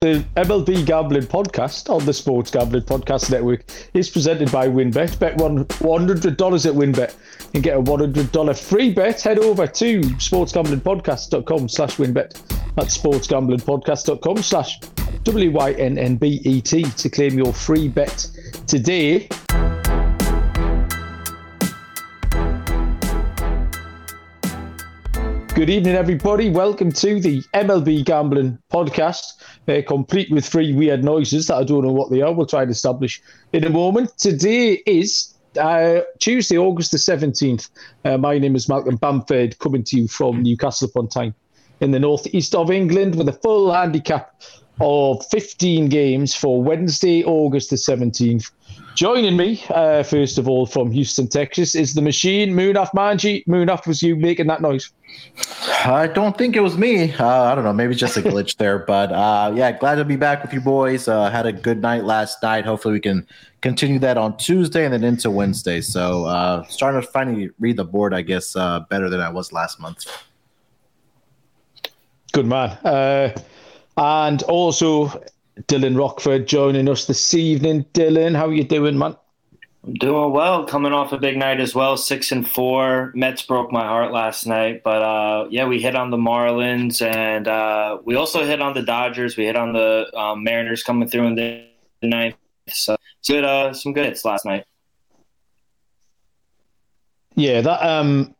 The 0.00 0.24
MLB 0.36 0.86
Gambling 0.86 1.24
Podcast 1.26 1.92
on 1.92 2.06
the 2.06 2.12
Sports 2.12 2.52
Gambling 2.52 2.84
Podcast 2.84 3.32
Network 3.32 3.64
is 3.94 4.08
presented 4.08 4.52
by 4.52 4.68
WynnBET. 4.68 5.18
Bet 5.18 5.36
one 5.38 5.64
$100 5.64 6.24
at 6.24 6.72
WynnBET 6.72 7.16
and 7.52 7.64
get 7.64 7.76
a 7.76 7.82
$100 7.82 8.60
free 8.60 8.94
bet. 8.94 9.20
Head 9.20 9.40
over 9.40 9.66
to 9.66 10.00
sportsgamblingpodcast.com 10.00 11.68
slash 11.68 11.96
WynnBET. 11.96 12.74
That's 12.76 12.96
sportsgamblingpodcast.com 12.96 14.36
slash 14.36 14.78
W-Y-N-N-B-E-T 15.24 16.82
to 16.84 17.08
claim 17.10 17.36
your 17.36 17.52
free 17.52 17.88
bet 17.88 18.30
today. 18.68 19.28
Good 25.58 25.70
evening, 25.70 25.96
everybody. 25.96 26.50
Welcome 26.50 26.92
to 26.92 27.18
the 27.18 27.42
MLB 27.52 28.04
Gambling 28.04 28.60
Podcast, 28.72 29.42
uh, 29.66 29.82
complete 29.84 30.30
with 30.30 30.46
three 30.46 30.72
weird 30.72 31.02
noises 31.02 31.48
that 31.48 31.56
I 31.56 31.64
don't 31.64 31.82
know 31.82 31.92
what 31.92 32.12
they 32.12 32.22
are. 32.22 32.32
We'll 32.32 32.46
try 32.46 32.62
and 32.62 32.70
establish 32.70 33.20
in 33.52 33.64
a 33.64 33.68
moment. 33.68 34.16
Today 34.18 34.80
is 34.86 35.34
uh, 35.60 36.02
Tuesday, 36.20 36.56
August 36.56 36.92
the 36.92 36.98
17th. 36.98 37.70
Uh, 38.04 38.16
my 38.18 38.38
name 38.38 38.54
is 38.54 38.68
Malcolm 38.68 38.98
Bamford, 38.98 39.58
coming 39.58 39.82
to 39.82 39.96
you 39.96 40.06
from 40.06 40.44
Newcastle 40.44 40.90
upon 40.90 41.08
Tyne 41.08 41.34
in 41.80 41.90
the 41.90 41.98
northeast 41.98 42.54
of 42.54 42.70
England 42.70 43.16
with 43.16 43.28
a 43.28 43.32
full 43.32 43.72
handicap 43.72 44.40
of 44.80 45.24
15 45.26 45.88
games 45.88 46.34
for 46.34 46.62
Wednesday, 46.62 47.24
August 47.24 47.70
the 47.70 47.76
17th. 47.76 48.50
Joining 48.94 49.36
me, 49.36 49.62
uh, 49.70 50.02
first 50.02 50.38
of 50.38 50.48
all, 50.48 50.66
from 50.66 50.90
Houston, 50.90 51.28
Texas, 51.28 51.76
is 51.76 51.94
the 51.94 52.02
machine, 52.02 52.52
Munaf 52.52 52.90
Manji. 52.90 53.46
Munaf, 53.46 53.86
was 53.86 54.02
you 54.02 54.16
making 54.16 54.48
that 54.48 54.60
noise? 54.60 54.90
I 55.84 56.08
don't 56.08 56.36
think 56.36 56.56
it 56.56 56.60
was 56.60 56.76
me. 56.76 57.12
Uh, 57.14 57.44
I 57.44 57.54
don't 57.54 57.62
know. 57.62 57.72
Maybe 57.72 57.94
just 57.94 58.16
a 58.16 58.22
glitch 58.22 58.56
there. 58.56 58.78
But 58.88 59.12
uh, 59.12 59.52
yeah, 59.54 59.70
glad 59.70 59.96
to 59.96 60.04
be 60.04 60.16
back 60.16 60.42
with 60.42 60.52
you 60.52 60.60
boys. 60.60 61.06
Uh, 61.06 61.30
had 61.30 61.46
a 61.46 61.52
good 61.52 61.80
night 61.80 62.04
last 62.04 62.42
night. 62.42 62.64
Hopefully, 62.64 62.94
we 62.94 63.00
can 63.00 63.24
continue 63.60 64.00
that 64.00 64.18
on 64.18 64.36
Tuesday 64.36 64.84
and 64.84 64.92
then 64.92 65.04
into 65.04 65.30
Wednesday. 65.30 65.80
So, 65.80 66.24
uh, 66.24 66.64
starting 66.64 67.00
to 67.00 67.06
finally 67.06 67.50
read 67.60 67.76
the 67.76 67.84
board, 67.84 68.12
I 68.12 68.22
guess, 68.22 68.56
uh, 68.56 68.80
better 68.90 69.08
than 69.08 69.20
I 69.20 69.28
was 69.28 69.52
last 69.52 69.78
month. 69.78 70.06
Good 72.32 72.46
man. 72.46 72.78
And 73.98 74.44
also, 74.44 75.08
Dylan 75.62 75.98
Rockford 75.98 76.46
joining 76.46 76.88
us 76.88 77.06
this 77.06 77.34
evening. 77.34 77.84
Dylan, 77.94 78.36
how 78.36 78.46
are 78.46 78.54
you 78.54 78.62
doing, 78.62 78.96
man? 78.96 79.16
I'm 79.84 79.94
doing 79.94 80.30
well. 80.30 80.64
Coming 80.66 80.92
off 80.92 81.12
a 81.12 81.18
big 81.18 81.36
night 81.36 81.58
as 81.60 81.74
well, 81.74 81.96
six 81.96 82.30
and 82.30 82.48
four. 82.48 83.10
Mets 83.16 83.42
broke 83.42 83.72
my 83.72 83.84
heart 83.84 84.12
last 84.12 84.46
night, 84.46 84.82
but 84.84 85.02
uh, 85.02 85.48
yeah, 85.50 85.66
we 85.66 85.80
hit 85.80 85.96
on 85.96 86.10
the 86.10 86.16
Marlins 86.16 87.02
and 87.02 87.48
uh, 87.48 87.98
we 88.04 88.14
also 88.14 88.44
hit 88.44 88.62
on 88.62 88.74
the 88.74 88.82
Dodgers. 88.82 89.36
We 89.36 89.46
hit 89.46 89.56
on 89.56 89.72
the 89.72 90.06
um, 90.16 90.44
Mariners 90.44 90.84
coming 90.84 91.08
through 91.08 91.26
in 91.26 91.34
the 91.34 91.64
ninth. 92.00 92.36
So 92.68 92.96
good, 93.26 93.42
uh, 93.42 93.72
some 93.72 93.94
good 93.94 94.04
hits 94.04 94.24
last 94.24 94.44
night. 94.44 94.64
Yeah, 97.34 97.62
that 97.62 97.82
um, 97.82 98.36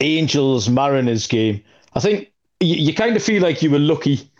Angels 0.00 0.68
Mariners 0.68 1.28
game. 1.28 1.62
I 1.94 2.00
think 2.00 2.31
you, 2.62 2.76
you 2.76 2.94
kind 2.94 3.16
of 3.16 3.22
feel 3.22 3.42
like 3.42 3.62
you 3.62 3.70
were 3.70 3.78
lucky 3.78 4.30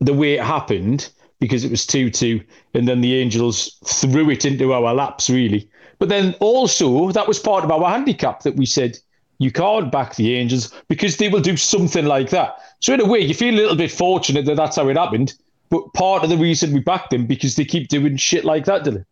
the 0.00 0.14
way 0.14 0.34
it 0.34 0.44
happened 0.44 1.10
because 1.40 1.64
it 1.64 1.70
was 1.70 1.86
2 1.86 2.10
2, 2.10 2.40
and 2.74 2.86
then 2.86 3.00
the 3.00 3.14
Angels 3.14 3.78
threw 3.84 4.30
it 4.30 4.44
into 4.44 4.72
our 4.72 4.94
laps, 4.94 5.28
really. 5.28 5.68
But 5.98 6.08
then 6.08 6.34
also, 6.40 7.10
that 7.10 7.26
was 7.28 7.38
part 7.38 7.64
of 7.64 7.70
our 7.70 7.90
handicap 7.90 8.42
that 8.42 8.56
we 8.56 8.66
said 8.66 8.98
you 9.38 9.50
can't 9.50 9.90
back 9.90 10.14
the 10.14 10.34
Angels 10.36 10.72
because 10.88 11.16
they 11.16 11.28
will 11.28 11.40
do 11.40 11.56
something 11.56 12.06
like 12.06 12.30
that. 12.30 12.56
So, 12.80 12.94
in 12.94 13.00
a 13.00 13.06
way, 13.06 13.18
you 13.20 13.34
feel 13.34 13.54
a 13.54 13.56
little 13.56 13.76
bit 13.76 13.90
fortunate 13.90 14.44
that 14.46 14.56
that's 14.56 14.76
how 14.76 14.88
it 14.88 14.96
happened. 14.96 15.34
But 15.68 15.92
part 15.94 16.22
of 16.22 16.30
the 16.30 16.36
reason 16.36 16.72
we 16.72 16.80
backed 16.80 17.10
them 17.10 17.26
because 17.26 17.56
they 17.56 17.64
keep 17.64 17.88
doing 17.88 18.16
shit 18.16 18.44
like 18.44 18.66
that, 18.66 18.84
Dylan. 18.84 19.04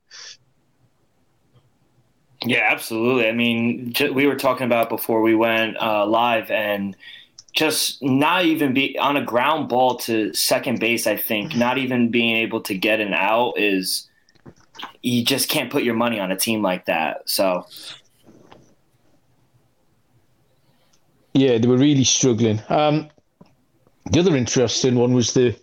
Yeah, 2.44 2.66
absolutely. 2.70 3.28
I 3.28 3.32
mean, 3.32 3.92
we 4.12 4.26
were 4.26 4.36
talking 4.36 4.66
about 4.66 4.88
before 4.88 5.20
we 5.20 5.34
went 5.34 5.76
uh, 5.80 6.06
live, 6.06 6.50
and 6.50 6.96
just 7.52 8.02
not 8.02 8.44
even 8.44 8.72
be 8.74 8.98
on 8.98 9.16
a 9.16 9.24
ground 9.24 9.68
ball 9.68 9.96
to 9.96 10.32
second 10.34 10.80
base, 10.80 11.06
I 11.06 11.16
think, 11.16 11.54
not 11.56 11.78
even 11.78 12.10
being 12.10 12.36
able 12.36 12.60
to 12.62 12.74
get 12.74 13.00
an 13.00 13.14
out 13.14 13.54
is 13.58 14.08
you 15.02 15.24
just 15.24 15.48
can't 15.48 15.70
put 15.70 15.82
your 15.82 15.94
money 15.94 16.18
on 16.18 16.32
a 16.32 16.36
team 16.36 16.62
like 16.62 16.86
that. 16.86 17.28
So 17.28 17.66
Yeah, 21.34 21.58
they 21.58 21.68
were 21.68 21.76
really 21.76 22.04
struggling. 22.04 22.60
Um, 22.68 23.08
the 24.10 24.20
other 24.20 24.36
interesting 24.36 24.96
one 24.96 25.12
was 25.14 25.32
the 25.32 25.56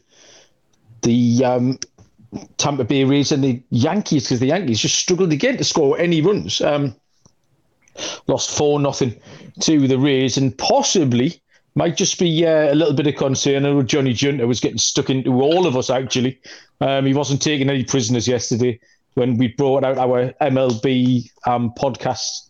the 1.02 1.44
um, 1.44 1.80
Tampa 2.58 2.84
Bay 2.84 3.03
Rays 3.03 3.31
and 3.31 3.44
the 3.44 3.62
Yankees 3.70 4.24
because 4.24 4.40
the 4.40 4.47
Yankees 4.47 4.80
just 4.80 4.96
struggled 4.96 5.31
again 5.31 5.58
to 5.58 5.64
score 5.64 5.97
any 6.00 6.22
runs. 6.22 6.62
Um, 6.62 6.96
lost 8.28 8.56
four 8.56 8.80
nothing 8.80 9.20
to 9.62 9.88
the 9.88 10.00
Rays 10.00 10.38
and 10.38 10.58
possibly 10.58 11.42
might 11.78 11.96
just 11.96 12.18
be 12.18 12.44
uh, 12.44 12.74
a 12.74 12.76
little 12.76 12.94
bit 12.94 13.06
of 13.06 13.16
concern. 13.16 13.64
I 13.64 13.70
know 13.70 13.84
Johnny 13.84 14.12
Junta 14.12 14.48
was 14.48 14.60
getting 14.60 14.80
stuck 14.80 15.12
into 15.12 15.42
all 15.44 15.68
of 15.68 15.78
us, 15.78 15.92
actually. 15.92 16.40
Um, 16.82 17.06
he 17.06 17.14
wasn't 17.14 17.40
taking 17.40 17.70
any 17.70 17.84
prisoners 17.84 18.28
yesterday 18.28 18.80
when 19.14 19.38
we 19.38 19.50
brought 19.50 19.84
out 19.84 20.00
our 20.00 20.34
MLB 20.42 21.30
um, 21.46 21.72
podcast 21.78 22.50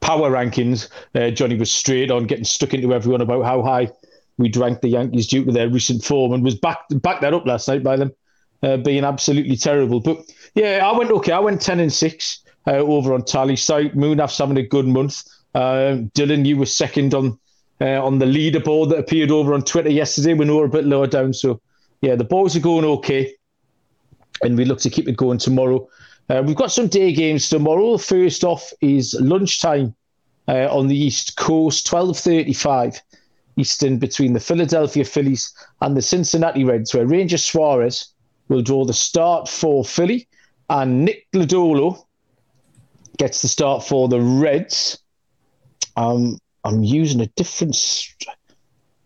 power 0.00 0.32
rankings. 0.32 0.88
Uh, 1.14 1.30
Johnny 1.30 1.54
was 1.54 1.70
straight 1.70 2.10
on 2.10 2.26
getting 2.26 2.44
stuck 2.44 2.74
into 2.74 2.92
everyone 2.92 3.20
about 3.20 3.44
how 3.44 3.62
high 3.62 3.88
we 4.36 4.48
drank 4.48 4.80
the 4.80 4.88
Yankees 4.88 5.28
due 5.28 5.44
to 5.44 5.52
their 5.52 5.68
recent 5.68 6.04
form 6.04 6.32
and 6.32 6.42
was 6.42 6.56
back 6.56 6.80
back 6.90 7.20
that 7.20 7.34
up 7.34 7.46
last 7.46 7.68
night 7.68 7.84
by 7.84 7.96
them 7.96 8.12
uh, 8.64 8.78
being 8.78 9.04
absolutely 9.04 9.56
terrible. 9.56 10.00
But 10.00 10.18
yeah, 10.56 10.80
I 10.84 10.98
went 10.98 11.12
okay. 11.12 11.30
I 11.30 11.38
went 11.38 11.62
10 11.62 11.78
and 11.78 11.92
6 11.92 12.44
uh, 12.66 12.70
over 12.72 13.14
on 13.14 13.24
Tally 13.24 13.54
site. 13.54 13.94
Munaf's 13.94 14.38
having 14.38 14.58
a 14.58 14.66
good 14.66 14.88
month. 14.88 15.22
Uh, 15.54 15.98
Dylan, 16.14 16.44
you 16.44 16.56
were 16.56 16.66
second 16.66 17.14
on 17.14 17.38
uh, 17.80 18.04
on 18.04 18.18
the 18.18 18.26
leaderboard 18.26 18.90
that 18.90 18.98
appeared 18.98 19.30
over 19.30 19.54
on 19.54 19.62
Twitter 19.62 19.90
yesterday 19.90 20.34
we 20.34 20.50
were 20.50 20.64
a 20.64 20.68
bit 20.68 20.84
lower 20.84 21.06
down. 21.06 21.32
So, 21.32 21.60
yeah, 22.00 22.14
the 22.14 22.24
balls 22.24 22.56
are 22.56 22.60
going 22.60 22.84
okay, 22.84 23.32
and 24.42 24.56
we 24.56 24.64
look 24.64 24.80
to 24.80 24.90
keep 24.90 25.08
it 25.08 25.16
going 25.16 25.38
tomorrow. 25.38 25.88
Uh, 26.28 26.42
we've 26.44 26.56
got 26.56 26.72
some 26.72 26.88
day 26.88 27.12
games 27.12 27.48
tomorrow. 27.48 27.96
First 27.98 28.44
off 28.44 28.72
is 28.80 29.14
lunchtime 29.20 29.94
uh, 30.48 30.68
on 30.76 30.88
the 30.88 30.96
East 30.96 31.36
Coast, 31.36 31.86
twelve 31.86 32.18
thirty-five 32.18 33.00
Eastern, 33.56 33.98
between 33.98 34.32
the 34.32 34.40
Philadelphia 34.40 35.04
Phillies 35.04 35.54
and 35.80 35.96
the 35.96 36.02
Cincinnati 36.02 36.64
Reds, 36.64 36.94
where 36.94 37.06
Ranger 37.06 37.38
Suarez 37.38 38.12
will 38.48 38.62
draw 38.62 38.84
the 38.84 38.92
start 38.92 39.48
for 39.48 39.84
Philly, 39.84 40.28
and 40.68 41.04
Nick 41.04 41.26
Lodolo 41.32 42.04
gets 43.18 43.40
the 43.40 43.48
start 43.48 43.82
for 43.82 44.08
the 44.08 44.20
Reds. 44.20 44.98
Um, 45.96 46.38
I'm 46.66 46.82
using 46.82 47.20
a 47.20 47.26
different 47.26 47.76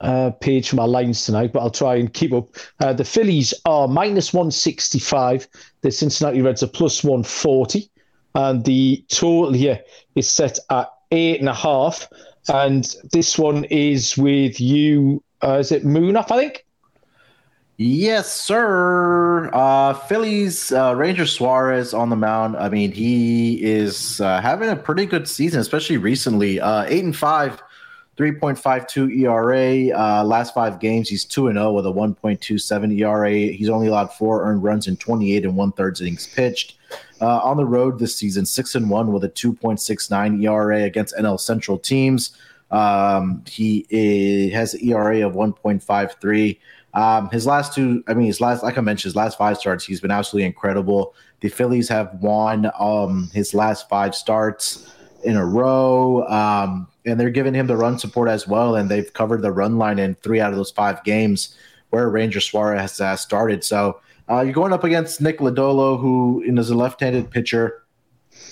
uh, 0.01 0.31
page 0.41 0.71
for 0.71 0.77
my 0.77 0.85
lines 0.85 1.27
tonight, 1.27 1.53
but 1.53 1.61
I'll 1.61 1.71
try 1.71 1.97
and 1.97 2.13
keep 2.13 2.33
up. 2.33 2.49
Uh, 2.81 2.95
the 2.95 3.05
Phillies 3.05 3.53
are 3.67 3.87
minus 3.87 4.33
165. 4.33 5.47
The 5.83 5.91
Cincinnati 5.91 6.41
Reds 6.41 6.63
are 6.63 6.69
plus 6.69 7.05
140. 7.05 7.91
And 8.35 8.65
the 8.65 9.05
total 9.09 9.53
here 9.53 9.81
is 10.15 10.29
set 10.29 10.59
at 10.71 10.89
eight 11.11 11.41
and 11.41 11.49
a 11.51 11.55
half. 11.55 12.09
And 12.49 12.89
this 13.13 13.39
one 13.39 13.65
is 13.65 14.17
with 14.17 14.59
you. 14.59 15.23
Uh, 15.43 15.59
is 15.59 15.71
it 15.71 15.85
Munaf, 15.85 16.31
I 16.31 16.39
think? 16.39 16.65
Yes, 17.83 18.31
sir. 18.31 19.49
Uh, 19.55 19.95
Phillies 19.95 20.71
uh, 20.71 20.95
Ranger 20.95 21.25
Suarez 21.25 21.95
on 21.95 22.11
the 22.11 22.17
mound. 22.17 22.59
I 22.59 22.69
mean, 22.69 22.93
he 22.93 23.55
is 23.65 24.21
uh, 24.21 24.39
having 24.43 24.69
a 24.69 24.77
pretty 24.77 25.07
good 25.07 25.27
season, 25.27 25.63
especially 25.63 25.97
recently. 25.97 26.61
Uh, 26.61 26.85
eight 26.89 27.05
and 27.05 27.17
five, 27.17 27.59
3.52 28.19 29.23
ERA. 29.23 29.99
Uh, 29.99 30.23
last 30.25 30.53
five 30.53 30.79
games, 30.79 31.09
he's 31.09 31.25
two 31.25 31.49
and 31.49 31.57
zero 31.57 31.73
with 31.73 31.87
a 31.87 31.91
1.27 31.91 33.01
ERA. 33.01 33.31
He's 33.31 33.71
only 33.71 33.87
allowed 33.87 34.13
four 34.13 34.45
earned 34.45 34.63
runs 34.63 34.87
in 34.87 34.99
28 34.99 35.47
and 35.47 35.57
one 35.57 35.73
thirds 35.73 36.03
innings 36.03 36.27
pitched. 36.27 36.77
Uh, 37.23 37.39
on 37.39 37.57
the 37.57 37.65
road 37.65 37.99
this 37.99 38.15
season, 38.15 38.45
six 38.45 38.75
and 38.75 38.91
one 38.91 39.11
with 39.11 39.25
a 39.25 39.31
2.69 39.31 40.45
ERA 40.45 40.83
against 40.83 41.17
NL 41.17 41.41
Central 41.41 41.79
teams. 41.79 42.37
Um, 42.71 43.45
he 43.47 43.87
is, 43.91 44.53
has 44.53 44.75
an 44.75 44.89
ERA 44.89 45.27
of 45.27 45.35
1.53. 45.35 46.59
Um, 46.93 47.31
his 47.31 47.47
last 47.47 47.75
two, 47.75 48.03
I 48.09 48.15
mean, 48.15 48.27
his 48.27 48.41
last, 48.41 48.63
like 48.63 48.79
I 48.79 48.81
mentioned, 48.81 49.11
his 49.11 49.17
last 49.17 49.39
five 49.39 49.59
starts, 49.59 49.85
he's 49.85 50.01
been 50.01 50.11
absolutely 50.11 50.47
incredible. 50.47 51.15
The 51.41 51.49
Phillies 51.49 51.89
have 51.89 52.15
won 52.21 52.71
um, 52.79 53.31
his 53.33 53.55
last 53.55 53.89
five 53.89 54.15
starts 54.15 54.93
in 55.23 55.37
a 55.37 55.45
row, 55.45 56.27
um, 56.29 56.89
and 57.07 57.19
they're 57.19 57.31
giving 57.31 57.55
him 57.55 57.67
the 57.67 57.77
run 57.77 57.99
support 57.99 58.29
as 58.29 58.49
well. 58.49 58.77
And 58.77 58.89
they've 58.89 59.13
covered 59.13 59.43
the 59.43 59.53
run 59.53 59.79
line 59.79 59.99
in 59.99 60.15
three 60.17 60.41
out 60.41 60.51
of 60.51 60.57
those 60.57 60.71
five 60.71 61.03
games 61.05 61.57
where 61.91 62.09
Ranger 62.09 62.41
Suarez 62.41 62.99
has 62.99 63.21
started. 63.21 63.65
So 63.65 64.01
uh, 64.29 64.43
you're 64.43 64.53
going 64.53 64.73
up 64.73 64.85
against 64.85 65.21
Nick 65.21 65.39
Lodolo, 65.39 66.01
who 66.01 66.43
is 66.45 66.71
a 66.71 66.75
left-handed 66.75 67.31
pitcher. 67.31 67.83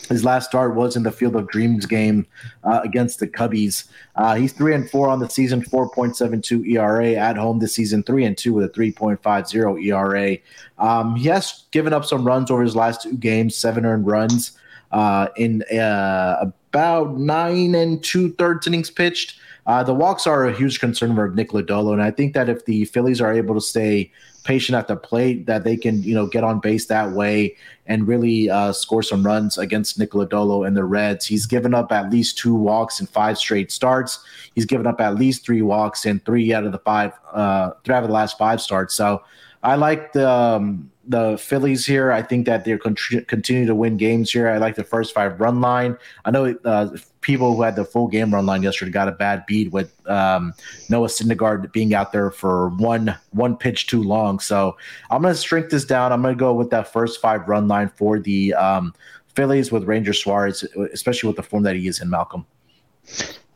His 0.08 0.24
last 0.24 0.48
start 0.48 0.74
was 0.74 0.96
in 0.96 1.02
the 1.02 1.12
Field 1.12 1.36
of 1.36 1.48
Dreams 1.48 1.86
game 1.86 2.26
uh, 2.64 2.80
against 2.82 3.20
the 3.20 3.28
Cubbies. 3.28 3.84
Uh, 4.16 4.34
he's 4.34 4.52
three 4.52 4.74
and 4.74 4.90
four 4.90 5.08
on 5.08 5.20
the 5.20 5.28
season, 5.28 5.62
four 5.62 5.88
point 5.90 6.16
seven 6.16 6.40
two 6.40 6.64
ERA 6.64 7.12
at 7.12 7.36
home 7.36 7.58
this 7.58 7.74
season, 7.74 8.02
three 8.02 8.24
and 8.24 8.36
two 8.36 8.54
with 8.54 8.64
a 8.64 8.68
three 8.68 8.92
point 8.92 9.22
five 9.22 9.48
zero 9.48 9.76
ERA. 9.76 10.36
Um, 10.78 11.16
he 11.16 11.28
has 11.28 11.64
given 11.70 11.92
up 11.92 12.04
some 12.04 12.26
runs 12.26 12.50
over 12.50 12.62
his 12.62 12.76
last 12.76 13.02
two 13.02 13.16
games, 13.16 13.56
seven 13.56 13.84
earned 13.84 14.06
runs 14.06 14.58
uh, 14.92 15.28
in 15.36 15.62
uh, 15.64 16.50
about 16.72 17.16
nine 17.18 17.74
and 17.74 18.02
two 18.02 18.32
thirds 18.32 18.66
innings 18.66 18.90
pitched. 18.90 19.38
Uh, 19.66 19.82
the 19.82 19.92
walks 19.92 20.26
are 20.26 20.46
a 20.46 20.52
huge 20.52 20.80
concern 20.80 21.14
for 21.14 21.28
Nick 21.28 21.50
Lodolo, 21.50 21.92
and 21.92 22.02
I 22.02 22.10
think 22.10 22.32
that 22.32 22.48
if 22.48 22.64
the 22.64 22.86
Phillies 22.86 23.20
are 23.20 23.32
able 23.32 23.54
to 23.54 23.60
stay 23.60 24.10
patient 24.48 24.74
at 24.74 24.88
the 24.88 24.96
plate, 24.96 25.44
that 25.44 25.62
they 25.62 25.76
can 25.76 26.02
you 26.02 26.14
know 26.14 26.26
get 26.26 26.42
on 26.42 26.58
base 26.58 26.86
that 26.86 27.12
way 27.12 27.54
and 27.86 28.08
really 28.08 28.48
uh, 28.48 28.72
score 28.72 29.02
some 29.02 29.22
runs 29.22 29.58
against 29.58 29.98
Nick 29.98 30.12
Lodolo 30.12 30.66
and 30.66 30.74
the 30.74 30.84
Reds. 30.84 31.26
He's 31.26 31.44
given 31.44 31.74
up 31.74 31.92
at 31.92 32.10
least 32.10 32.38
two 32.38 32.54
walks 32.54 32.98
in 32.98 33.06
five 33.06 33.36
straight 33.36 33.70
starts. 33.70 34.24
He's 34.54 34.64
given 34.64 34.86
up 34.86 35.02
at 35.02 35.16
least 35.16 35.44
three 35.44 35.60
walks 35.60 36.06
in 36.06 36.20
three 36.20 36.54
out 36.54 36.64
of 36.64 36.72
the 36.72 36.78
five, 36.78 37.12
uh, 37.30 37.72
three 37.84 37.94
out 37.94 38.04
of 38.04 38.08
the 38.08 38.14
last 38.14 38.38
five 38.38 38.62
starts. 38.62 38.94
So 38.94 39.22
I 39.62 39.76
like 39.76 40.12
the. 40.14 40.28
Um, 40.28 40.90
the 41.08 41.38
Phillies 41.38 41.86
here. 41.86 42.12
I 42.12 42.22
think 42.22 42.46
that 42.46 42.64
they're 42.64 42.78
con- 42.78 42.96
continue 43.26 43.66
to 43.66 43.74
win 43.74 43.96
games 43.96 44.30
here. 44.30 44.48
I 44.48 44.58
like 44.58 44.76
the 44.76 44.84
first 44.84 45.14
five 45.14 45.40
run 45.40 45.60
line. 45.60 45.96
I 46.24 46.30
know 46.30 46.54
uh, 46.64 46.96
people 47.22 47.56
who 47.56 47.62
had 47.62 47.76
the 47.76 47.84
full 47.84 48.06
game 48.06 48.32
run 48.32 48.46
line 48.46 48.62
yesterday 48.62 48.90
got 48.90 49.08
a 49.08 49.12
bad 49.12 49.44
beat 49.46 49.72
with 49.72 49.92
um, 50.08 50.54
Noah 50.88 51.08
Syndergaard 51.08 51.72
being 51.72 51.94
out 51.94 52.12
there 52.12 52.30
for 52.30 52.68
one 52.70 53.16
one 53.30 53.56
pitch 53.56 53.86
too 53.86 54.02
long. 54.02 54.38
So 54.38 54.76
I'm 55.10 55.22
going 55.22 55.34
to 55.34 55.40
shrink 55.40 55.70
this 55.70 55.84
down. 55.84 56.12
I'm 56.12 56.22
going 56.22 56.34
to 56.34 56.38
go 56.38 56.52
with 56.52 56.70
that 56.70 56.92
first 56.92 57.20
five 57.20 57.48
run 57.48 57.66
line 57.66 57.88
for 57.88 58.18
the 58.18 58.54
um, 58.54 58.94
Phillies 59.34 59.72
with 59.72 59.84
Ranger 59.84 60.12
Suarez, 60.12 60.62
especially 60.92 61.28
with 61.28 61.36
the 61.36 61.42
form 61.42 61.62
that 61.62 61.74
he 61.74 61.88
is 61.88 62.00
in. 62.00 62.10
Malcolm. 62.10 62.46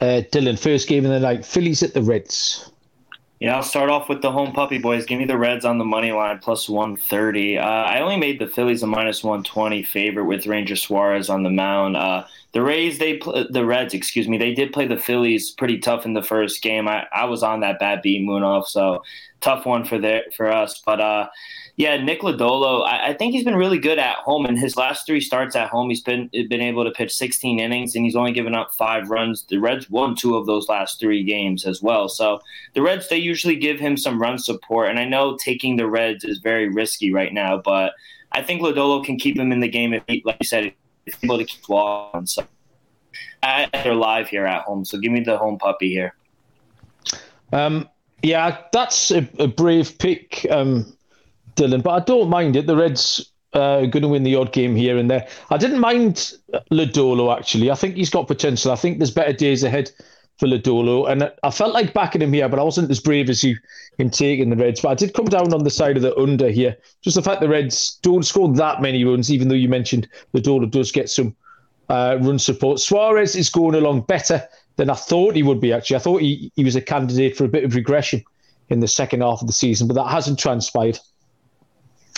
Uh, 0.01 0.23
Dylan, 0.33 0.59
first 0.59 0.89
game 0.89 1.05
of 1.05 1.13
the 1.13 1.21
night, 1.21 1.45
Phillies 1.45 1.83
at 1.83 1.95
the 1.95 2.03
Reds. 2.03 2.72
Yeah, 3.43 3.57
I'll 3.57 3.65
start 3.65 3.91
off 3.91 4.09
with 4.09 4.23
the 4.23 4.31
home 4.31 4.53
puppy 4.53 4.79
boys. 4.79 5.05
Give 5.05 5.19
me 5.19 5.25
the 5.25 5.37
Reds 5.37 5.65
on 5.65 5.79
the 5.79 5.85
money 5.85 6.13
line 6.13 6.39
plus 6.39 6.69
130. 6.69 7.59
Uh, 7.59 7.65
I 7.65 8.01
only 8.01 8.17
made 8.17 8.39
the 8.39 8.47
Phillies 8.47 8.85
a 8.85 8.87
minus 8.87 9.25
120 9.25 9.83
favorite 9.83 10.27
with 10.27 10.47
Ranger 10.47 10.77
Suarez 10.77 11.29
on 11.29 11.43
the 11.43 11.51
mound. 11.51 11.97
Uh, 11.97 12.25
the 12.53 12.63
Rays, 12.63 13.01
they 13.01 13.17
pl- 13.17 13.49
the 13.51 13.65
Reds, 13.65 13.95
excuse 13.95 14.29
me, 14.29 14.39
they 14.39 14.55
did 14.55 14.73
play 14.73 14.87
the 14.87 14.97
Phillies 14.97 15.51
pretty 15.51 15.79
tough 15.81 16.07
in 16.07 16.15
the 16.15 16.23
first 16.23 16.63
game. 16.63 16.87
I, 16.87 17.09
I 17.13 17.25
was 17.25 17.43
on 17.43 17.59
that 17.63 17.81
bad 17.81 18.01
beat 18.01 18.23
Munaf, 18.25 18.69
so 18.69 19.03
tough 19.41 19.67
one 19.67 19.85
for 19.85 19.99
their, 19.99 20.23
for 20.37 20.49
us. 20.49 20.81
But 20.87 21.01
uh, 21.01 21.27
yeah, 21.83 21.97
Nick 21.97 22.21
Lodolo, 22.21 22.87
I, 22.87 23.09
I, 23.09 23.13
think 23.13 23.33
he's 23.33 23.43
been 23.43 23.57
really 23.57 23.77
good 23.77 23.99
at 23.99 24.15
home. 24.19 24.47
In 24.47 24.57
his 24.57 24.77
last 24.77 25.05
three 25.05 25.21
starts 25.21 25.57
at 25.57 25.69
home, 25.69 25.89
he's 25.89 26.01
been 26.01 26.31
been 26.33 26.61
able 26.61 26.85
to 26.85 26.93
pitch 26.93 27.13
16 27.13 27.59
innings, 27.59 27.97
and 27.97 28.05
he's 28.05 28.15
only 28.15 28.31
given 28.31 28.55
up 28.55 28.73
five 28.77 29.11
runs. 29.11 29.43
The 29.49 29.59
Reds 29.59 29.91
won 29.91 30.15
two 30.15 30.37
of 30.37 30.47
those 30.47 30.69
last 30.69 31.01
three 31.01 31.25
games 31.25 31.67
as 31.67 31.83
well. 31.83 32.09
So 32.09 32.41
the 32.75 32.83
Reds, 32.83 33.09
they 33.09 33.17
usually 33.17 33.57
give 33.57 33.81
him 33.81 33.97
some 33.97 34.23
run 34.23 34.39
support, 34.39 34.91
and 34.91 35.01
I 35.01 35.05
know 35.05 35.37
taking 35.37 35.75
the 35.75 35.89
Reds 35.89 36.23
is 36.23 36.39
very 36.39 36.69
risky 36.69 37.13
right 37.13 37.33
now, 37.33 37.57
but 37.57 37.95
I 38.31 38.43
think 38.43 38.63
Lodolo 38.63 39.05
can 39.05 39.19
keep 39.19 39.37
him 39.37 39.51
in 39.51 39.59
the 39.59 39.69
game 39.69 39.93
if, 39.93 40.05
he, 40.07 40.23
like 40.25 40.37
you 40.39 40.47
said, 40.47 40.73
if 41.07 41.25
able 41.25 41.39
to 41.39 41.45
keep 41.45 41.69
walking. 41.69 42.27
So 42.27 42.47
they're 43.43 43.93
live 43.93 44.29
here 44.29 44.47
at 44.47 44.63
home, 44.63 44.85
so 44.85 44.99
give 44.99 45.11
me 45.11 45.25
the 45.25 45.37
home 45.37 45.59
puppy 45.59 45.91
here. 45.91 46.15
Um, 47.51 47.89
yeah, 48.23 48.59
that's 48.73 49.11
a, 49.11 49.29
a 49.41 49.49
brave 49.49 49.99
pick. 49.99 50.47
Um, 50.49 50.97
Dylan, 51.57 51.83
but 51.83 51.91
I 51.91 52.05
don't 52.05 52.31
mind 52.31 52.57
it. 52.57 52.67
The 52.67 52.77
Reds 52.77 53.33
uh, 53.53 53.81
going 53.81 54.03
to 54.03 54.09
win 54.09 54.23
the 54.23 54.37
odd 54.37 54.53
game 54.53 54.75
here 54.75 54.99
and 54.99 55.11
there. 55.11 55.27
I 55.51 55.57
didn't 55.59 55.81
mind 55.81 56.33
Lodolo 56.71 57.37
actually. 57.37 57.71
I 57.71 57.75
think 57.75 57.97
he's 57.97 58.11
got 58.11 58.27
potential. 58.27 58.73
I 58.73 58.77
think 58.77 58.99
there's 58.99 59.11
better 59.11 59.33
days 59.33 59.63
ahead 59.63 59.91
for 60.39 60.47
Lodolo, 60.47 61.11
and 61.11 61.31
I 61.43 61.51
felt 61.51 61.75
like 61.75 61.93
backing 61.93 62.23
him 62.23 62.33
here, 62.33 62.49
but 62.49 62.59
I 62.59 62.63
wasn't 62.63 62.91
as 62.91 63.01
brave 63.01 63.29
as 63.29 63.45
you 63.45 63.57
in 63.99 64.11
taking 64.11 64.51
the 64.51 64.57
Reds. 64.57 64.81
But 64.81 64.89
I 64.89 64.95
did 64.95 65.15
come 65.15 65.27
down 65.27 65.53
on 65.53 65.65
the 65.65 65.71
side 65.71 65.97
of 65.97 66.03
the 66.03 66.17
under 66.17 66.51
here. 66.51 66.77
Just 67.03 67.17
the 67.17 67.23
fact 67.23 67.41
the 67.41 67.49
Reds 67.49 67.99
don't 68.03 68.25
score 68.25 68.53
that 68.55 68.81
many 68.81 69.05
runs, 69.05 69.31
even 69.31 69.49
though 69.49 69.55
you 69.55 69.69
mentioned 69.69 70.09
Lodolo 70.35 70.71
does 70.71 70.91
get 70.91 71.11
some 71.11 71.37
uh, 71.91 72.17
run 72.21 72.39
support. 72.39 72.81
Suarez 72.81 73.37
is 73.37 73.51
going 73.51 73.75
along 73.75 74.03
better 74.03 74.43
than 74.77 74.89
I 74.89 74.95
thought 74.95 75.37
he 75.37 75.43
would 75.43 75.61
be. 75.61 75.73
Actually, 75.73 75.97
I 75.97 76.01
thought 76.01 76.23
he, 76.23 76.51
he 76.57 76.65
was 76.65 76.77
a 76.77 76.81
candidate 76.81 77.37
for 77.37 77.45
a 77.45 77.49
bit 77.49 77.65
of 77.65 77.75
regression 77.75 78.25
in 78.71 78.81
the 78.81 78.89
second 78.89 79.21
half 79.21 79.43
of 79.43 79.47
the 79.47 79.53
season, 79.53 79.87
but 79.87 79.95
that 79.95 80.09
hasn't 80.09 80.39
transpired. 80.39 80.99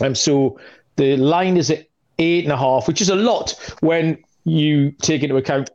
Um, 0.02 0.14
so 0.14 0.58
the 0.96 1.16
line 1.16 1.56
is 1.56 1.70
at 1.70 1.86
eight 2.18 2.44
and 2.44 2.52
a 2.52 2.56
half, 2.56 2.88
which 2.88 3.00
is 3.00 3.08
a 3.08 3.14
lot 3.14 3.58
when 3.80 4.22
you 4.44 4.92
take 5.02 5.22
into 5.22 5.36
account 5.36 5.70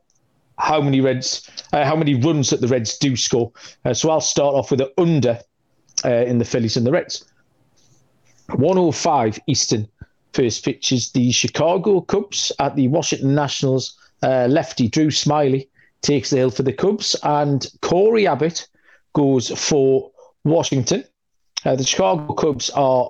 how 0.57 0.81
many 0.81 1.01
Reds, 1.01 1.49
uh, 1.73 1.85
how 1.85 1.95
many 1.95 2.15
runs 2.15 2.49
that 2.49 2.61
the 2.61 2.67
Reds 2.67 2.97
do 2.97 3.15
score. 3.15 3.51
Uh, 3.85 3.93
so 3.93 4.09
I'll 4.09 4.21
start 4.21 4.55
off 4.55 4.71
with 4.71 4.81
an 4.81 4.89
under 4.97 5.39
uh, 6.03 6.09
in 6.09 6.37
the 6.37 6.45
Phillies 6.45 6.77
and 6.77 6.85
the 6.85 6.91
Reds. 6.91 7.25
105 8.55 9.39
Eastern. 9.47 9.87
First 10.33 10.63
pitch 10.63 10.91
is 10.91 11.11
the 11.11 11.31
Chicago 11.31 12.01
Cubs 12.01 12.51
at 12.59 12.75
the 12.75 12.87
Washington 12.87 13.33
Nationals. 13.35 13.97
Uh, 14.21 14.47
lefty 14.49 14.87
Drew 14.87 15.07
Smyly 15.07 15.67
takes 16.01 16.29
the 16.29 16.37
hill 16.37 16.51
for 16.51 16.63
the 16.63 16.73
Cubs, 16.73 17.15
and 17.23 17.67
Cory 17.81 18.27
Abbott 18.27 18.67
goes 19.13 19.49
for 19.49 20.11
Washington. 20.43 21.03
Uh, 21.65 21.75
the 21.75 21.83
Chicago 21.83 22.33
Cubs 22.33 22.69
are 22.71 23.09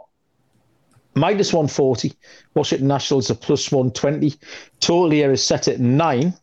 minus 1.20 1.54
140. 1.54 2.14
Washington 2.56 2.88
Nationals 2.88 3.30
are 3.30 3.36
plus 3.36 3.72
120. 3.72 4.34
Total 4.80 5.12
here 5.12 5.32
is 5.32 5.44
set 5.44 5.68
at 5.68 5.80
nine. 5.80 6.34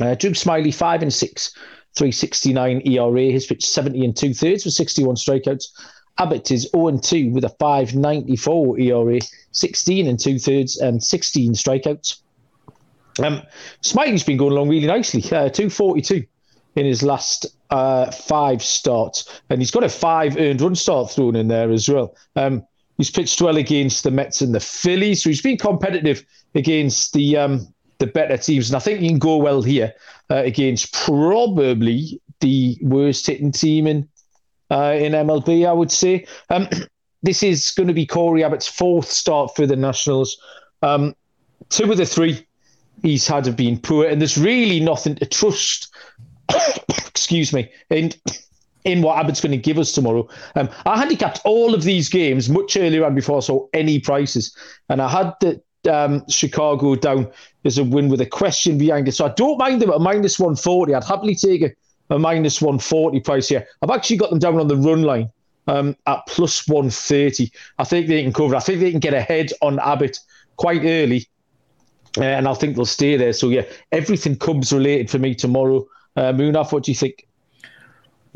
Uh, 0.00 0.14
Drew 0.14 0.30
Smyly, 0.30 0.74
five 0.74 1.02
and 1.02 1.12
six, 1.12 1.54
369 1.96 2.82
ERA. 2.86 3.22
His 3.32 3.46
pitch 3.46 3.64
70 3.64 4.04
and 4.04 4.16
two 4.16 4.34
thirds 4.34 4.64
with 4.64 4.74
61 4.74 5.16
strikeouts. 5.16 5.68
Abbott 6.18 6.50
is 6.50 6.68
0 6.74 6.88
and 6.88 7.02
2 7.02 7.30
with 7.30 7.44
a 7.44 7.50
594 7.50 8.80
ERA, 8.80 9.18
16 9.52 10.06
and 10.06 10.18
two 10.18 10.38
thirds, 10.38 10.78
and 10.78 11.02
16 11.02 11.52
strikeouts. 11.52 12.20
Um, 13.22 13.42
Smyly's 13.82 14.24
been 14.24 14.36
going 14.36 14.52
along 14.52 14.68
really 14.68 14.86
nicely, 14.86 15.22
uh, 15.24 15.48
242 15.48 16.24
in 16.76 16.86
his 16.86 17.02
last 17.02 17.46
uh, 17.70 18.10
five 18.10 18.62
starts, 18.62 19.40
and 19.50 19.60
he's 19.60 19.70
got 19.70 19.84
a 19.84 19.88
five 19.88 20.36
earned 20.38 20.60
run 20.60 20.74
start 20.74 21.10
thrown 21.10 21.36
in 21.36 21.48
there 21.48 21.70
as 21.70 21.88
well. 21.88 22.14
Um, 22.34 22.66
He's 22.96 23.10
pitched 23.10 23.40
well 23.42 23.56
against 23.56 24.04
the 24.04 24.10
Mets 24.10 24.40
and 24.40 24.54
the 24.54 24.60
Phillies, 24.60 25.22
so 25.22 25.30
he's 25.30 25.42
been 25.42 25.58
competitive 25.58 26.24
against 26.54 27.12
the 27.12 27.36
um, 27.36 27.74
the 27.98 28.06
better 28.06 28.36
teams, 28.36 28.68
and 28.68 28.76
I 28.76 28.80
think 28.80 29.00
he 29.00 29.08
can 29.08 29.18
go 29.18 29.36
well 29.36 29.62
here 29.62 29.92
uh, 30.30 30.36
against 30.36 30.92
probably 30.92 32.20
the 32.40 32.78
worst 32.82 33.26
hitting 33.26 33.52
team 33.52 33.86
in 33.86 34.08
uh, 34.70 34.96
in 34.98 35.12
MLB. 35.12 35.66
I 35.66 35.72
would 35.72 35.90
say 35.90 36.26
um, 36.50 36.68
this 37.22 37.42
is 37.42 37.70
going 37.70 37.88
to 37.88 37.94
be 37.94 38.06
Cory 38.06 38.44
Abbott's 38.44 38.68
fourth 38.68 39.10
start 39.10 39.54
for 39.54 39.66
the 39.66 39.76
Nationals. 39.76 40.38
Um, 40.82 41.14
two 41.68 41.90
of 41.90 41.98
the 41.98 42.06
three 42.06 42.46
he's 43.02 43.26
had 43.26 43.46
have 43.46 43.56
been 43.56 43.78
poor, 43.78 44.06
and 44.06 44.20
there's 44.20 44.38
really 44.38 44.80
nothing 44.80 45.16
to 45.16 45.26
trust. 45.26 45.94
excuse 46.98 47.52
me, 47.52 47.70
and 47.90 48.16
in 48.86 49.02
what 49.02 49.18
Abbott's 49.18 49.40
going 49.40 49.50
to 49.50 49.58
give 49.58 49.78
us 49.78 49.92
tomorrow. 49.92 50.26
Um, 50.54 50.70
I 50.86 50.96
handicapped 50.98 51.40
all 51.44 51.74
of 51.74 51.82
these 51.82 52.08
games 52.08 52.48
much 52.48 52.76
earlier 52.76 53.04
on 53.04 53.14
before 53.14 53.38
I 53.38 53.40
saw 53.40 53.66
any 53.74 53.98
prices, 53.98 54.56
and 54.88 55.02
I 55.02 55.08
had 55.08 55.34
the 55.40 55.60
um, 55.92 56.24
Chicago 56.28 56.94
down 56.94 57.30
as 57.64 57.78
a 57.78 57.84
win 57.84 58.08
with 58.08 58.20
a 58.20 58.26
question 58.26 58.78
behind 58.78 59.08
it. 59.08 59.12
So 59.12 59.26
I 59.26 59.30
don't 59.30 59.58
mind 59.58 59.82
them 59.82 59.90
at 59.90 60.00
minus 60.00 60.38
140. 60.38 60.94
I'd 60.94 61.04
happily 61.04 61.34
take 61.34 61.62
a, 61.62 61.70
a 62.14 62.18
minus 62.18 62.62
140 62.62 63.20
price 63.20 63.48
here. 63.48 63.66
I've 63.82 63.90
actually 63.90 64.16
got 64.18 64.30
them 64.30 64.38
down 64.38 64.58
on 64.58 64.68
the 64.68 64.76
run 64.76 65.02
line 65.02 65.30
um, 65.66 65.96
at 66.06 66.20
plus 66.28 66.66
130. 66.68 67.50
I 67.78 67.84
think 67.84 68.06
they 68.06 68.22
can 68.22 68.32
cover. 68.32 68.54
I 68.54 68.60
think 68.60 68.80
they 68.80 68.92
can 68.92 69.00
get 69.00 69.14
ahead 69.14 69.50
on 69.62 69.80
Abbott 69.80 70.18
quite 70.56 70.82
early. 70.84 71.28
Uh, 72.16 72.22
and 72.22 72.48
I 72.48 72.54
think 72.54 72.76
they'll 72.76 72.86
stay 72.86 73.16
there. 73.16 73.32
So, 73.32 73.48
yeah, 73.48 73.62
everything 73.92 74.36
Cubs 74.36 74.72
related 74.72 75.10
for 75.10 75.18
me 75.18 75.34
tomorrow. 75.34 75.86
Uh, 76.16 76.32
Munaf, 76.32 76.72
what 76.72 76.84
do 76.84 76.92
you 76.92 76.96
think? 76.96 77.26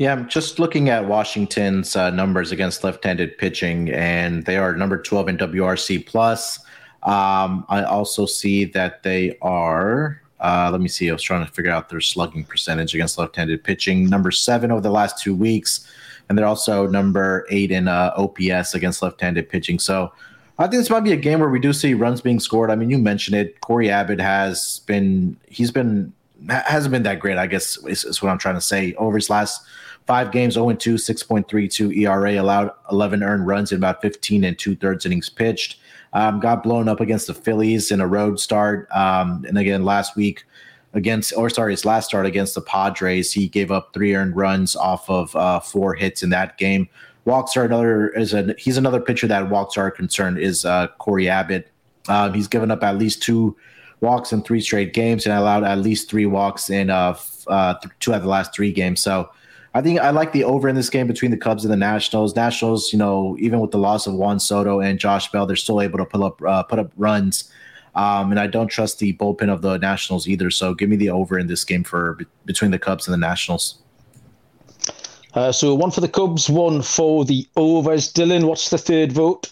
Yeah, 0.01 0.13
I'm 0.13 0.27
just 0.27 0.57
looking 0.57 0.89
at 0.89 1.05
Washington's 1.05 1.95
uh, 1.95 2.09
numbers 2.09 2.51
against 2.51 2.83
left-handed 2.83 3.37
pitching, 3.37 3.91
and 3.91 4.43
they 4.45 4.57
are 4.57 4.75
number 4.75 4.99
12 4.99 5.29
in 5.29 5.37
WRC 5.37 6.07
plus. 6.07 6.57
Um, 7.03 7.67
I 7.69 7.83
also 7.83 8.25
see 8.25 8.65
that 8.65 9.03
they 9.03 9.37
are. 9.43 10.19
Uh, 10.39 10.69
let 10.71 10.81
me 10.81 10.87
see. 10.87 11.07
I 11.07 11.13
was 11.13 11.21
trying 11.21 11.45
to 11.45 11.51
figure 11.51 11.69
out 11.69 11.89
their 11.89 12.01
slugging 12.01 12.43
percentage 12.43 12.95
against 12.95 13.19
left-handed 13.19 13.63
pitching. 13.63 14.09
Number 14.09 14.31
seven 14.31 14.71
over 14.71 14.81
the 14.81 14.89
last 14.89 15.21
two 15.21 15.35
weeks, 15.35 15.87
and 16.27 16.35
they're 16.35 16.47
also 16.47 16.87
number 16.87 17.45
eight 17.51 17.69
in 17.69 17.87
uh, 17.87 18.11
OPS 18.17 18.73
against 18.73 19.03
left-handed 19.03 19.49
pitching. 19.49 19.77
So 19.77 20.11
I 20.57 20.63
think 20.63 20.81
this 20.81 20.89
might 20.89 21.01
be 21.01 21.11
a 21.11 21.15
game 21.15 21.41
where 21.41 21.49
we 21.49 21.59
do 21.59 21.73
see 21.73 21.93
runs 21.93 22.21
being 22.21 22.39
scored. 22.39 22.71
I 22.71 22.75
mean, 22.75 22.89
you 22.89 22.97
mentioned 22.97 23.37
it. 23.37 23.61
Cory 23.61 23.91
Abbott 23.91 24.19
has 24.19 24.79
been. 24.87 25.37
He's 25.47 25.69
been 25.69 26.11
hasn't 26.49 26.91
been 26.91 27.03
that 27.03 27.19
great. 27.19 27.37
I 27.37 27.45
guess 27.45 27.77
is, 27.85 28.03
is 28.03 28.21
what 28.21 28.31
I'm 28.31 28.39
trying 28.39 28.55
to 28.55 28.61
say 28.61 28.95
over 28.95 29.17
his 29.17 29.29
last 29.29 29.63
Five 30.07 30.31
games, 30.31 30.55
0 30.55 30.73
2, 30.73 30.95
6.32 30.95 31.95
ERA, 31.97 32.41
allowed 32.41 32.71
11 32.91 33.23
earned 33.23 33.47
runs 33.47 33.71
in 33.71 33.77
about 33.77 34.01
15 34.01 34.43
and 34.43 34.57
two 34.57 34.75
thirds 34.75 35.05
innings 35.05 35.29
pitched. 35.29 35.79
Um, 36.13 36.39
got 36.39 36.63
blown 36.63 36.89
up 36.89 36.99
against 36.99 37.27
the 37.27 37.33
Phillies 37.33 37.91
in 37.91 38.01
a 38.01 38.07
road 38.07 38.39
start. 38.39 38.89
Um, 38.91 39.45
and 39.47 39.57
again, 39.57 39.85
last 39.85 40.15
week 40.15 40.43
against, 40.93 41.33
or 41.37 41.49
sorry, 41.49 41.71
his 41.71 41.85
last 41.85 42.07
start 42.07 42.25
against 42.25 42.55
the 42.55 42.61
Padres, 42.61 43.31
he 43.31 43.47
gave 43.47 43.71
up 43.71 43.93
three 43.93 44.15
earned 44.15 44.35
runs 44.35 44.75
off 44.75 45.09
of 45.09 45.35
uh, 45.35 45.59
four 45.59 45.93
hits 45.93 46.23
in 46.23 46.29
that 46.31 46.57
game. 46.57 46.89
Walks 47.25 47.55
are 47.55 47.63
another 47.63 48.09
is 48.09 48.33
a 48.33 48.55
he's 48.57 48.77
another 48.77 48.99
pitcher 48.99 49.27
that 49.27 49.49
walks 49.49 49.77
are 49.77 49.91
concerned 49.91 50.39
is 50.39 50.65
uh, 50.65 50.87
Cory 50.97 51.29
Abbott. 51.29 51.69
Um, 52.09 52.33
he's 52.33 52.47
given 52.47 52.71
up 52.71 52.83
at 52.83 52.97
least 52.97 53.21
two 53.21 53.55
walks 54.01 54.33
in 54.33 54.41
three 54.41 54.59
straight 54.59 54.93
games 54.93 55.25
and 55.25 55.37
allowed 55.37 55.63
at 55.63 55.77
least 55.77 56.09
three 56.09 56.25
walks 56.25 56.71
in 56.71 56.89
uh, 56.89 57.15
uh, 57.47 57.75
two 57.99 58.11
out 58.11 58.17
of 58.17 58.23
the 58.23 58.29
last 58.29 58.53
three 58.53 58.71
games. 58.71 58.99
So 59.01 59.29
I 59.73 59.81
think 59.81 59.99
I 59.99 60.09
like 60.09 60.33
the 60.33 60.43
over 60.43 60.67
in 60.67 60.75
this 60.75 60.89
game 60.89 61.07
between 61.07 61.31
the 61.31 61.37
Cubs 61.37 61.63
and 61.63 61.71
the 61.71 61.77
Nationals. 61.77 62.35
Nationals, 62.35 62.91
you 62.91 62.99
know, 62.99 63.37
even 63.39 63.59
with 63.61 63.71
the 63.71 63.77
loss 63.77 64.05
of 64.05 64.13
Juan 64.13 64.39
Soto 64.39 64.81
and 64.81 64.99
Josh 64.99 65.31
Bell, 65.31 65.45
they're 65.45 65.55
still 65.55 65.81
able 65.81 65.97
to 65.99 66.05
put 66.05 66.21
up 66.21 66.41
uh, 66.41 66.63
put 66.63 66.79
up 66.79 66.91
runs. 66.97 67.51
Um, 67.95 68.31
and 68.31 68.39
I 68.39 68.47
don't 68.47 68.67
trust 68.67 68.99
the 68.99 69.13
bullpen 69.13 69.49
of 69.49 69.61
the 69.61 69.77
Nationals 69.77 70.27
either. 70.27 70.49
So 70.49 70.73
give 70.73 70.89
me 70.89 70.95
the 70.95 71.09
over 71.09 71.37
in 71.37 71.47
this 71.47 71.63
game 71.63 71.83
for 71.83 72.19
between 72.45 72.71
the 72.71 72.79
Cubs 72.79 73.07
and 73.07 73.13
the 73.13 73.17
Nationals. 73.17 73.79
Uh, 75.33 75.51
so 75.51 75.73
one 75.73 75.91
for 75.91 76.01
the 76.01 76.09
Cubs, 76.09 76.49
one 76.49 76.81
for 76.81 77.23
the 77.23 77.47
overs. 77.55 78.11
Dylan, 78.11 78.45
what's 78.45 78.69
the 78.69 78.77
third 78.77 79.13
vote? 79.13 79.51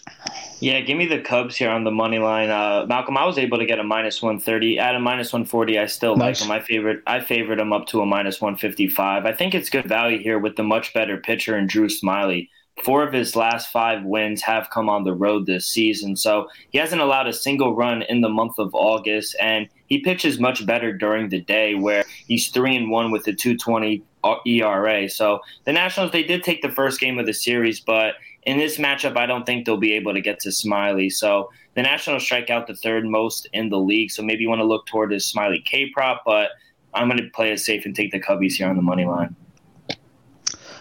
Yeah, 0.60 0.80
give 0.80 0.98
me 0.98 1.06
the 1.06 1.20
Cubs 1.20 1.56
here 1.56 1.70
on 1.70 1.84
the 1.84 1.90
money 1.90 2.18
line. 2.18 2.50
Uh, 2.50 2.84
Malcolm, 2.86 3.16
I 3.16 3.24
was 3.24 3.38
able 3.38 3.58
to 3.58 3.64
get 3.64 3.78
a 3.78 3.84
minus 3.84 4.20
one 4.20 4.38
thirty. 4.38 4.78
At 4.78 4.94
a 4.94 5.00
minus 5.00 5.32
one 5.32 5.46
forty, 5.46 5.78
I 5.78 5.86
still 5.86 6.16
nice. 6.16 6.40
like 6.40 6.46
him. 6.46 6.52
I 6.52 6.60
favorite 6.60 7.02
I 7.06 7.20
favored 7.20 7.58
them 7.58 7.72
up 7.72 7.86
to 7.88 8.02
a 8.02 8.06
minus 8.06 8.40
one 8.40 8.56
fifty 8.56 8.86
five. 8.86 9.24
I 9.24 9.32
think 9.32 9.54
it's 9.54 9.70
good 9.70 9.86
value 9.86 10.18
here 10.18 10.38
with 10.38 10.56
the 10.56 10.62
much 10.62 10.92
better 10.92 11.16
pitcher 11.16 11.56
and 11.56 11.68
Drew 11.68 11.88
Smyly. 11.88 12.48
Four 12.84 13.02
of 13.02 13.12
his 13.12 13.36
last 13.36 13.70
five 13.70 14.04
wins 14.04 14.42
have 14.42 14.70
come 14.70 14.88
on 14.88 15.04
the 15.04 15.14
road 15.14 15.46
this 15.46 15.66
season, 15.66 16.16
so 16.16 16.48
he 16.70 16.78
hasn't 16.78 17.02
allowed 17.02 17.26
a 17.26 17.32
single 17.32 17.74
run 17.74 18.02
in 18.02 18.20
the 18.20 18.28
month 18.28 18.58
of 18.58 18.74
August, 18.74 19.36
and 19.40 19.68
he 19.86 20.00
pitches 20.00 20.38
much 20.38 20.64
better 20.64 20.92
during 20.92 21.28
the 21.28 21.40
day, 21.40 21.74
where 21.74 22.04
he's 22.26 22.48
three 22.48 22.76
and 22.76 22.90
one 22.90 23.10
with 23.10 23.26
a 23.26 23.32
two 23.32 23.56
twenty 23.56 24.02
ERA. 24.46 25.08
So 25.08 25.40
the 25.64 25.72
Nationals 25.72 26.12
they 26.12 26.22
did 26.22 26.42
take 26.42 26.62
the 26.62 26.70
first 26.70 27.00
game 27.00 27.18
of 27.18 27.26
the 27.26 27.32
series, 27.32 27.80
but 27.80 28.14
in 28.44 28.58
this 28.58 28.78
matchup, 28.78 29.16
I 29.16 29.26
don't 29.26 29.44
think 29.44 29.66
they'll 29.66 29.76
be 29.76 29.92
able 29.94 30.14
to 30.14 30.20
get 30.20 30.40
to 30.40 30.48
Smyly. 30.48 31.12
So 31.12 31.50
the 31.74 31.82
Nationals 31.82 32.22
strike 32.22 32.50
out 32.50 32.66
the 32.66 32.74
third 32.74 33.04
most 33.04 33.46
in 33.52 33.68
the 33.68 33.78
league. 33.78 34.10
So 34.10 34.22
maybe 34.22 34.42
you 34.42 34.48
want 34.48 34.60
to 34.60 34.66
look 34.66 34.86
toward 34.86 35.12
his 35.12 35.30
Smyly 35.30 35.64
K 35.64 35.90
prop, 35.90 36.22
but 36.24 36.50
I'm 36.94 37.08
going 37.08 37.22
to 37.22 37.30
play 37.30 37.52
it 37.52 37.60
safe 37.60 37.84
and 37.84 37.94
take 37.94 38.12
the 38.12 38.20
Cubbies 38.20 38.54
here 38.54 38.68
on 38.68 38.76
the 38.76 38.82
money 38.82 39.04
line. 39.04 39.36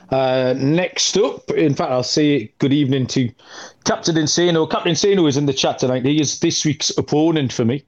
Uh, 0.09 0.55
next 0.57 1.17
up, 1.17 1.51
in 1.51 1.75
fact, 1.75 1.91
I'll 1.91 2.01
say 2.01 2.51
good 2.57 2.73
evening 2.73 3.05
to 3.07 3.29
Captain 3.85 4.15
Insano. 4.15 4.69
Captain 4.69 4.93
Insano 4.93 5.29
is 5.29 5.37
in 5.37 5.45
the 5.45 5.53
chat 5.53 5.77
tonight. 5.77 6.03
He 6.03 6.19
is 6.19 6.39
this 6.39 6.65
week's 6.65 6.89
opponent 6.97 7.53
for 7.53 7.63
me 7.63 7.83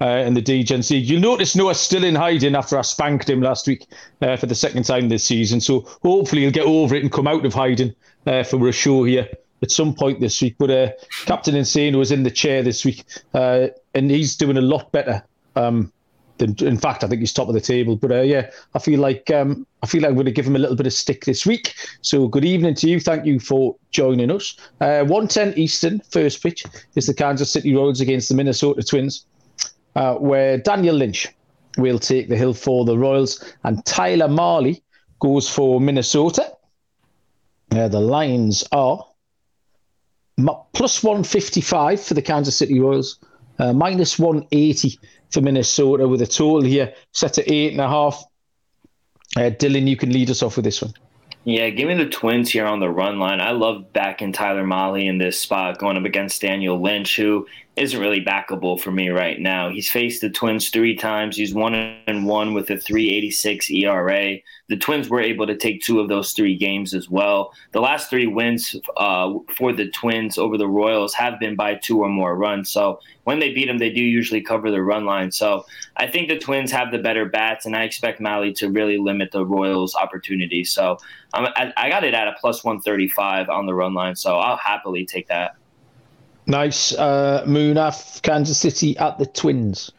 uh, 0.00 0.24
in 0.26 0.34
the 0.34 0.42
DGNC. 0.42 1.04
You'll 1.04 1.20
notice 1.20 1.54
Noah's 1.54 1.80
still 1.80 2.04
in 2.04 2.14
hiding 2.14 2.54
after 2.54 2.78
I 2.78 2.82
spanked 2.82 3.28
him 3.28 3.40
last 3.40 3.66
week 3.66 3.86
uh, 4.22 4.36
for 4.36 4.46
the 4.46 4.54
second 4.54 4.84
time 4.84 5.08
this 5.08 5.24
season. 5.24 5.60
So 5.60 5.80
hopefully 6.02 6.42
he'll 6.42 6.50
get 6.50 6.66
over 6.66 6.94
it 6.94 7.02
and 7.02 7.12
come 7.12 7.26
out 7.26 7.44
of 7.44 7.54
hiding 7.54 7.94
uh, 8.26 8.42
for 8.42 8.68
a 8.68 8.72
show 8.72 9.04
here 9.04 9.28
at 9.62 9.70
some 9.70 9.94
point 9.94 10.20
this 10.20 10.40
week. 10.42 10.56
But 10.58 10.70
uh, 10.70 10.88
Captain 11.26 11.54
Insano 11.54 11.98
was 11.98 12.12
in 12.12 12.22
the 12.22 12.30
chair 12.30 12.62
this 12.62 12.84
week, 12.84 13.04
uh, 13.32 13.68
and 13.94 14.10
he's 14.10 14.36
doing 14.36 14.56
a 14.56 14.62
lot 14.62 14.90
better. 14.92 15.24
Um, 15.56 15.92
than, 16.38 16.56
in 16.66 16.76
fact, 16.76 17.04
I 17.04 17.06
think 17.06 17.20
he's 17.20 17.32
top 17.32 17.46
of 17.46 17.54
the 17.54 17.60
table. 17.60 17.94
But 17.94 18.10
uh, 18.10 18.22
yeah, 18.22 18.50
I 18.74 18.80
feel 18.80 18.98
like 18.98 19.30
um, 19.30 19.64
I 19.84 19.86
feel 19.86 20.02
like 20.02 20.08
I'm 20.08 20.16
going 20.16 20.26
to 20.26 20.32
give 20.32 20.46
him 20.46 20.56
a 20.56 20.58
little 20.58 20.74
bit 20.74 20.88
of 20.88 20.92
stick 20.92 21.24
this 21.24 21.46
week. 21.46 21.74
So 22.02 22.26
good 22.26 22.44
evening 22.44 22.74
to 22.74 22.90
you. 22.90 22.98
Thank 22.98 23.24
you 23.24 23.38
for 23.38 23.76
joining 23.92 24.32
us. 24.32 24.56
110 24.78 25.54
Eastern 25.56 26.00
first 26.10 26.42
pitch 26.42 26.64
is 26.96 27.06
the 27.06 27.14
Kansas 27.14 27.52
City 27.52 27.72
Royals 27.72 28.00
against 28.00 28.28
the 28.28 28.34
Minnesota 28.34 28.82
Twins 28.82 29.26
uh, 29.96 30.14
where 30.14 30.58
Daniel 30.58 30.96
Lynch 30.96 31.28
will 31.78 31.98
take 31.98 32.28
the 32.28 32.36
hill 32.36 32.54
for 32.54 32.84
the 32.84 32.96
Royals 32.96 33.54
and 33.64 33.84
Tyler 33.84 34.28
Mahle 34.28 34.80
goes 35.20 35.48
for 35.48 35.80
Minnesota. 35.80 36.52
The 37.70 37.88
lines 37.88 38.62
are 38.70 39.04
plus 40.72 41.02
155 41.02 42.00
for 42.00 42.14
the 42.14 42.22
Kansas 42.22 42.56
City 42.56 42.78
Royals, 42.80 43.18
uh, 43.58 43.72
minus 43.72 44.18
180 44.18 44.98
for 45.30 45.40
Minnesota, 45.40 46.06
with 46.06 46.22
a 46.22 46.26
total 46.26 46.62
here 46.62 46.92
set 47.12 47.38
at 47.38 47.50
eight 47.50 47.72
and 47.72 47.80
a 47.80 47.88
half. 47.88 48.24
Uh, 49.36 49.50
Dylan, 49.50 49.88
you 49.88 49.96
can 49.96 50.12
lead 50.12 50.30
us 50.30 50.42
off 50.42 50.56
with 50.56 50.64
this 50.64 50.82
one. 50.82 50.94
Yeah, 51.44 51.68
give 51.70 51.88
me 51.88 51.94
the 51.94 52.08
Twins 52.08 52.50
here 52.50 52.66
on 52.66 52.80
the 52.80 52.88
run 52.88 53.18
line. 53.18 53.40
I 53.40 53.50
love 53.50 53.92
backing 53.92 54.32
Tyler 54.32 54.64
Mahle 54.64 55.06
in 55.06 55.18
this 55.18 55.38
spot, 55.38 55.78
going 55.78 55.96
up 55.96 56.04
against 56.04 56.40
Daniel 56.40 56.80
Lynch, 56.80 57.16
who 57.16 57.46
isn't 57.76 57.98
really 58.00 58.24
backable 58.24 58.80
for 58.80 58.92
me 58.92 59.08
right 59.08 59.40
now. 59.40 59.68
He's 59.68 59.90
faced 59.90 60.20
the 60.20 60.30
Twins 60.30 60.68
three 60.68 60.94
times. 60.94 61.36
He's 61.36 61.52
one 61.52 61.74
and 61.74 62.24
one 62.24 62.54
with 62.54 62.70
a 62.70 62.78
386 62.78 63.68
ERA. 63.70 64.36
The 64.68 64.76
Twins 64.76 65.08
were 65.08 65.20
able 65.20 65.46
to 65.48 65.56
take 65.56 65.82
two 65.82 65.98
of 65.98 66.08
those 66.08 66.32
three 66.32 66.56
games 66.56 66.94
as 66.94 67.10
well. 67.10 67.52
The 67.72 67.80
last 67.80 68.08
three 68.08 68.28
wins 68.28 68.76
uh, 68.96 69.34
for 69.56 69.72
the 69.72 69.88
Twins 69.90 70.38
over 70.38 70.56
the 70.56 70.68
Royals 70.68 71.14
have 71.14 71.40
been 71.40 71.56
by 71.56 71.74
two 71.74 72.00
or 72.00 72.08
more 72.08 72.36
runs. 72.36 72.70
So 72.70 73.00
when 73.24 73.40
they 73.40 73.52
beat 73.52 73.66
them, 73.66 73.78
they 73.78 73.90
do 73.90 74.02
usually 74.02 74.40
cover 74.40 74.70
the 74.70 74.82
run 74.82 75.04
line. 75.04 75.32
So 75.32 75.66
I 75.96 76.06
think 76.06 76.28
the 76.28 76.38
Twins 76.38 76.70
have 76.70 76.92
the 76.92 76.98
better 76.98 77.24
bats, 77.24 77.66
and 77.66 77.74
I 77.74 77.82
expect 77.82 78.20
Mahle 78.20 78.54
to 78.56 78.70
really 78.70 78.98
limit 78.98 79.32
the 79.32 79.44
Royals' 79.44 79.96
opportunities. 79.96 80.70
So 80.70 80.98
I, 81.32 81.72
I 81.76 81.88
got 81.90 82.04
it 82.04 82.14
at 82.14 82.28
a 82.28 82.34
plus 82.40 82.62
135 82.62 83.48
on 83.48 83.66
the 83.66 83.74
run 83.74 83.94
line. 83.94 84.14
So 84.14 84.36
I'll 84.36 84.58
happily 84.58 85.04
take 85.04 85.26
that. 85.26 85.56
Nice. 86.46 86.94
Uh, 86.94 87.44
Munaf, 87.46 88.20
Kansas 88.22 88.58
City 88.58 88.96
at 88.98 89.18
the 89.18 89.26
Twins. 89.26 89.92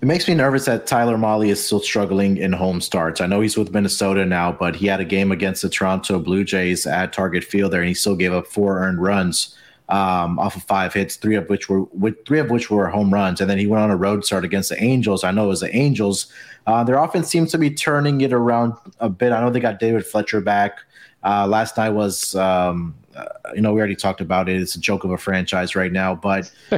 It 0.00 0.06
makes 0.06 0.28
me 0.28 0.34
nervous 0.34 0.66
that 0.66 0.86
Tyler 0.86 1.16
Mahle 1.18 1.48
is 1.48 1.64
still 1.64 1.80
struggling 1.80 2.36
in 2.36 2.52
home 2.52 2.80
starts. 2.80 3.20
I 3.20 3.26
know 3.26 3.40
he's 3.40 3.56
with 3.56 3.72
Minnesota 3.72 4.24
now, 4.24 4.52
but 4.52 4.76
he 4.76 4.86
had 4.86 5.00
a 5.00 5.04
game 5.04 5.32
against 5.32 5.62
the 5.62 5.68
Toronto 5.68 6.20
Blue 6.20 6.44
Jays 6.44 6.86
at 6.86 7.12
Target 7.12 7.42
Field 7.42 7.72
there, 7.72 7.80
and 7.80 7.88
he 7.88 7.94
still 7.94 8.14
gave 8.14 8.32
up 8.32 8.46
four 8.46 8.78
earned 8.78 9.02
runs 9.02 9.56
um, 9.88 10.38
off 10.38 10.54
of 10.54 10.62
five 10.62 10.92
hits, 10.94 11.16
three 11.16 11.34
of 11.34 11.48
which 11.48 11.68
were 11.68 11.82
with 11.84 12.24
three 12.26 12.38
of 12.38 12.48
which 12.50 12.70
were 12.70 12.88
home 12.88 13.12
runs. 13.12 13.40
And 13.40 13.50
then 13.50 13.58
he 13.58 13.66
went 13.66 13.82
on 13.82 13.90
a 13.90 13.96
road 13.96 14.24
start 14.24 14.44
against 14.44 14.68
the 14.68 14.82
Angels. 14.82 15.24
I 15.24 15.32
know 15.32 15.46
it 15.46 15.48
was 15.48 15.60
the 15.60 15.74
Angels. 15.74 16.32
Uh, 16.66 16.84
their 16.84 16.96
offense 16.96 17.28
seems 17.28 17.50
to 17.52 17.58
be 17.58 17.70
turning 17.70 18.20
it 18.20 18.32
around 18.32 18.74
a 19.00 19.08
bit. 19.08 19.32
I 19.32 19.40
know 19.40 19.50
they 19.50 19.60
got 19.60 19.80
David 19.80 20.06
Fletcher 20.06 20.40
back. 20.40 20.78
Uh, 21.24 21.46
last 21.48 21.76
night 21.76 21.90
was 21.90 22.36
um, 22.36 22.94
uh, 23.18 23.52
you 23.54 23.60
know, 23.60 23.72
we 23.72 23.80
already 23.80 23.96
talked 23.96 24.20
about 24.20 24.48
it. 24.48 24.60
It's 24.60 24.74
a 24.74 24.80
joke 24.80 25.04
of 25.04 25.10
a 25.10 25.18
franchise 25.18 25.74
right 25.74 25.92
now, 25.92 26.14
but 26.14 26.50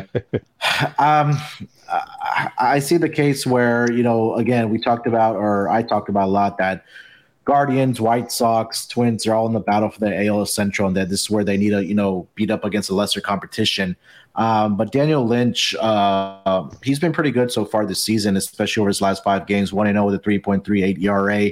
um, 0.98 1.36
I, 1.88 2.50
I 2.58 2.78
see 2.78 2.96
the 2.96 3.08
case 3.08 3.46
where 3.46 3.90
you 3.92 4.02
know, 4.02 4.34
again, 4.36 4.70
we 4.70 4.80
talked 4.80 5.06
about, 5.06 5.36
or 5.36 5.68
I 5.68 5.82
talked 5.82 6.08
about 6.08 6.28
a 6.28 6.32
lot 6.32 6.58
that 6.58 6.84
Guardians, 7.44 8.00
White 8.00 8.30
Sox, 8.30 8.86
Twins 8.86 9.26
are 9.26 9.34
all 9.34 9.46
in 9.46 9.52
the 9.52 9.60
battle 9.60 9.90
for 9.90 10.00
the 10.00 10.26
AL 10.26 10.46
Central, 10.46 10.88
and 10.88 10.96
that 10.96 11.08
this 11.08 11.22
is 11.22 11.30
where 11.30 11.44
they 11.44 11.56
need 11.56 11.70
to, 11.70 11.84
you 11.84 11.94
know, 11.94 12.28
beat 12.34 12.50
up 12.50 12.64
against 12.64 12.90
a 12.90 12.94
lesser 12.94 13.20
competition. 13.20 13.96
Um, 14.36 14.76
but 14.76 14.92
Daniel 14.92 15.26
Lynch, 15.26 15.74
uh, 15.80 16.68
he's 16.82 17.00
been 17.00 17.12
pretty 17.12 17.32
good 17.32 17.50
so 17.50 17.64
far 17.64 17.84
this 17.84 18.02
season, 18.02 18.36
especially 18.36 18.82
over 18.82 18.88
his 18.88 19.00
last 19.00 19.24
five 19.24 19.46
games. 19.46 19.72
One 19.72 19.86
and 19.86 19.96
zero 19.96 20.06
with 20.06 20.14
a 20.14 20.18
three 20.18 20.38
point 20.38 20.64
three 20.64 20.82
eight 20.82 20.98
ERA 21.02 21.50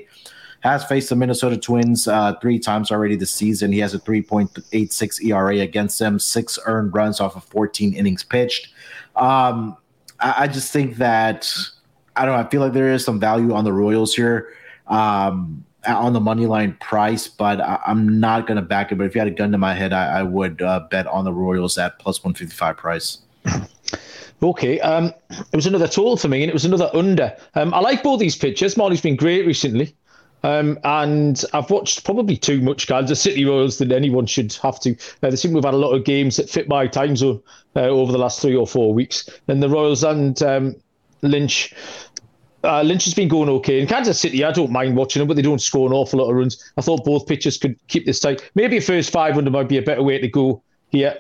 has 0.61 0.85
faced 0.85 1.09
the 1.09 1.17
Minnesota 1.17 1.57
Twins 1.57 2.09
uh, 2.09 2.35
three 2.41 2.59
times 2.59 2.91
already 2.91 3.17
this 3.17 3.31
season. 3.31 3.73
He 3.73 3.79
has 3.79 3.95
a 3.95 3.99
3.86 3.99 5.25
ERA 5.25 5.59
against 5.59 5.99
them, 5.99 6.19
six 6.19 6.59
earned 6.67 6.95
runs 6.95 7.21
off 7.21 7.37
of 7.37 7.45
14 7.45 7.95
innings 7.95 8.25
pitched. 8.25 8.69
Um, 9.17 9.77
I, 10.21 10.35
I, 10.39 10.49
just 10.49 10.73
think 10.73 10.97
that 10.97 11.53
I 12.17 12.25
don't 12.25 12.35
know. 12.35 12.41
I 12.45 12.49
feel 12.49 12.61
like 12.61 12.73
there 12.73 12.93
is 12.93 13.05
some 13.05 13.21
value 13.21 13.55
on 13.55 13.65
the 13.65 13.73
Royals 13.73 14.15
here. 14.15 14.53
Um, 14.87 15.65
on 15.87 16.13
the 16.13 16.21
money 16.21 16.47
line 16.47 16.77
price, 16.81 17.29
but 17.29 17.61
I, 17.61 17.79
am 17.87 18.21
not 18.21 18.47
going 18.47 18.57
to 18.57 18.63
back 18.63 18.91
it. 18.91 18.97
But 18.97 19.07
if 19.07 19.15
you 19.15 19.21
had 19.21 19.29
a 19.29 19.33
gun 19.33 19.53
to 19.53 19.59
my 19.59 19.75
head, 19.75 19.93
I, 19.93 20.21
I 20.21 20.23
would 20.23 20.61
uh, 20.61 20.81
bet 20.91 21.07
on 21.07 21.25
the 21.25 21.33
Royals 21.33 21.79
at 21.79 21.99
plus 21.99 22.23
155 22.23 22.77
price. 22.77 23.19
Okay, 24.41 24.79
um, 24.81 25.13
it 25.31 25.57
was 25.57 25.67
another 25.67 25.89
total 25.89 26.17
for 26.17 26.29
me, 26.29 26.45
and 26.45 26.49
it 26.49 26.53
was 26.53 26.65
another 26.65 26.89
under. 26.95 27.37
Um, 27.57 27.75
I 27.75 27.81
like 27.81 28.05
both 28.05 28.21
these 28.21 28.37
pitchers. 28.37 28.77
Mahle's 28.77 29.01
been 29.01 29.17
great 29.17 29.45
recently. 29.45 29.97
Um, 30.43 30.79
and 30.85 31.43
I've 31.53 31.71
watched 31.71 32.05
probably 32.05 32.37
too 32.37 32.61
much 32.61 32.87
Kansas 32.87 33.21
City 33.21 33.45
Royals 33.45 33.79
than 33.79 33.93
anyone 33.93 34.27
should 34.27 34.53
have 34.55 34.79
to. 34.81 34.93
Uh, 35.23 35.31
they 35.31 35.37
seem 35.37 35.53
to 35.53 35.59
have 35.59 35.65
had 35.65 35.75
a 35.75 35.79
lot 35.79 35.93
of 35.93 36.05
games 36.05 36.37
that 36.37 36.49
fit 36.49 36.69
my 36.69 36.87
time 36.87 37.17
zone 37.17 37.43
uh, 37.75 37.81
over 37.81 38.13
the 38.13 38.19
last 38.19 38.41
three 38.41 38.55
or 38.55 38.67
four 38.67 38.95
weeks. 38.95 39.29
And 39.49 39.63
the 39.63 39.69
Royals 39.69 40.05
and 40.05 40.41
um, 40.43 40.77
Lynch. 41.23 41.75
Uh, 42.65 42.83
Lynch 42.83 43.05
has 43.05 43.15
been 43.15 43.29
going 43.29 43.49
okay. 43.49 43.81
In 43.81 43.87
Kansas 43.87 44.19
City, 44.19 44.45
I 44.45 44.51
don't 44.51 44.73
mind 44.73 44.97
watching 44.97 45.21
them, 45.21 45.29
but 45.29 45.37
they 45.37 45.43
don't 45.43 45.61
score 45.61 45.87
an 45.87 45.93
awful 45.93 46.19
lot 46.19 46.29
of 46.31 46.37
runs. 46.37 46.73
I 46.77 46.81
thought 46.81 47.05
both 47.05 47.27
pitchers 47.27 47.57
could 47.57 47.77
keep 47.87 48.05
this 48.05 48.19
tight. 48.19 48.51
Maybe 48.55 48.79
a 48.79 48.81
first 48.81 49.11
500 49.11 49.53
might 49.53 49.69
be 49.69 49.79
a 49.79 49.83
better 49.83 50.03
way 50.03 50.19
to 50.19 50.29
go 50.29 50.63
here. 50.91 51.19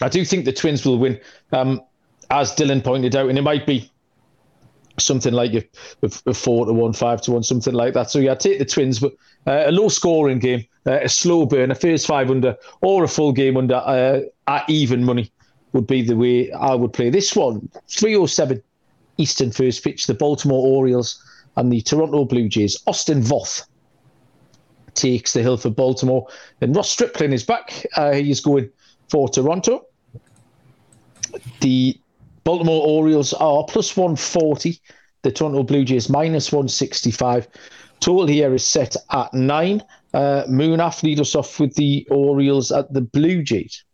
I 0.00 0.08
do 0.08 0.24
think 0.24 0.44
the 0.44 0.52
Twins 0.52 0.86
will 0.86 0.98
win, 0.98 1.20
um, 1.52 1.82
as 2.30 2.54
Dylan 2.54 2.82
pointed 2.82 3.14
out, 3.14 3.28
and 3.28 3.38
it 3.38 3.42
might 3.42 3.66
be 3.66 3.90
something 5.00 5.32
like 5.32 5.54
a, 5.54 5.64
a, 6.26 6.34
four 6.34 6.66
to 6.66 6.72
one, 6.72 6.92
five 6.92 7.20
to 7.22 7.32
one, 7.32 7.42
something 7.42 7.74
like 7.74 7.94
that. 7.94 8.10
So 8.10 8.18
yeah, 8.18 8.34
take 8.34 8.58
the 8.58 8.64
Twins, 8.64 9.00
but 9.00 9.12
uh, 9.46 9.64
a 9.66 9.72
low 9.72 9.88
scoring 9.88 10.38
game, 10.38 10.64
uh, 10.86 11.00
a 11.02 11.08
slow 11.08 11.46
burn, 11.46 11.70
a 11.70 11.74
first 11.74 12.06
five 12.06 12.30
under, 12.30 12.56
or 12.80 13.04
a 13.04 13.08
full 13.08 13.32
game 13.32 13.56
under 13.56 13.76
uh, 13.76 14.20
at 14.46 14.68
even 14.68 15.04
money 15.04 15.30
would 15.72 15.86
be 15.86 16.02
the 16.02 16.16
way 16.16 16.50
I 16.52 16.74
would 16.74 16.92
play 16.92 17.10
this 17.10 17.36
one. 17.36 17.68
Three 17.88 18.16
or 18.16 18.28
seven 18.28 18.62
Eastern 19.18 19.50
first 19.50 19.84
pitch, 19.84 20.06
the 20.06 20.14
Baltimore 20.14 20.66
Orioles 20.66 21.22
and 21.56 21.72
the 21.72 21.80
Toronto 21.82 22.24
Blue 22.24 22.48
Jays. 22.48 22.80
Austin 22.86 23.20
Voth 23.20 23.66
takes 24.94 25.32
the 25.32 25.42
hill 25.42 25.56
for 25.56 25.70
Baltimore. 25.70 26.26
And 26.60 26.74
Ross 26.74 26.90
Stripling 26.90 27.32
is 27.32 27.44
back. 27.44 27.86
Uh, 27.96 28.12
is 28.14 28.40
going 28.40 28.70
for 29.08 29.28
Toronto. 29.28 29.86
The 31.60 31.98
Baltimore 32.48 32.82
Orioles 32.86 33.34
are 33.34 33.62
plus 33.64 33.94
140. 33.94 34.80
The 35.20 35.30
Toronto 35.30 35.62
Blue 35.62 35.84
Jays 35.84 36.08
minus 36.08 36.50
165. 36.50 37.46
Total 38.00 38.26
here 38.26 38.54
is 38.54 38.66
set 38.66 38.96
at 39.10 39.34
nine. 39.34 39.82
Uh, 40.14 40.44
Munaf 40.48 41.02
lead 41.02 41.20
us 41.20 41.34
off 41.34 41.60
with 41.60 41.74
the 41.74 42.08
Orioles 42.10 42.72
at 42.72 42.90
the 42.94 43.02
Blue 43.02 43.42
Jays. 43.42 43.84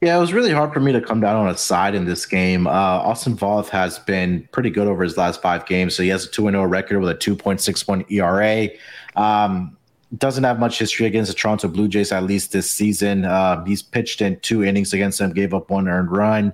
Yeah, 0.00 0.16
it 0.16 0.20
was 0.20 0.32
really 0.32 0.50
hard 0.50 0.72
for 0.72 0.80
me 0.80 0.90
to 0.90 1.00
come 1.00 1.20
down 1.20 1.36
on 1.36 1.48
a 1.48 1.56
side 1.56 1.94
in 1.94 2.04
this 2.04 2.26
game. 2.26 2.66
Uh, 2.66 2.70
Austin 2.70 3.36
Voth 3.36 3.68
has 3.68 4.00
been 4.00 4.48
pretty 4.50 4.70
good 4.70 4.88
over 4.88 5.04
his 5.04 5.16
last 5.16 5.40
five 5.40 5.64
games. 5.64 5.94
So 5.94 6.02
he 6.02 6.08
has 6.08 6.24
a 6.24 6.30
2 6.32 6.50
0 6.50 6.64
record 6.64 6.98
with 6.98 7.10
a 7.10 7.14
2.61 7.14 8.10
ERA. 8.10 8.70
Um, 9.14 9.76
doesn't 10.18 10.42
have 10.42 10.58
much 10.58 10.80
history 10.80 11.06
against 11.06 11.30
the 11.30 11.38
Toronto 11.38 11.68
Blue 11.68 11.86
Jays, 11.86 12.10
at 12.10 12.24
least 12.24 12.50
this 12.50 12.68
season. 12.68 13.24
Uh, 13.24 13.64
he's 13.64 13.84
pitched 13.84 14.20
in 14.20 14.40
two 14.40 14.64
innings 14.64 14.92
against 14.92 15.20
them, 15.20 15.32
gave 15.32 15.54
up 15.54 15.70
one 15.70 15.86
earned 15.86 16.10
run. 16.10 16.52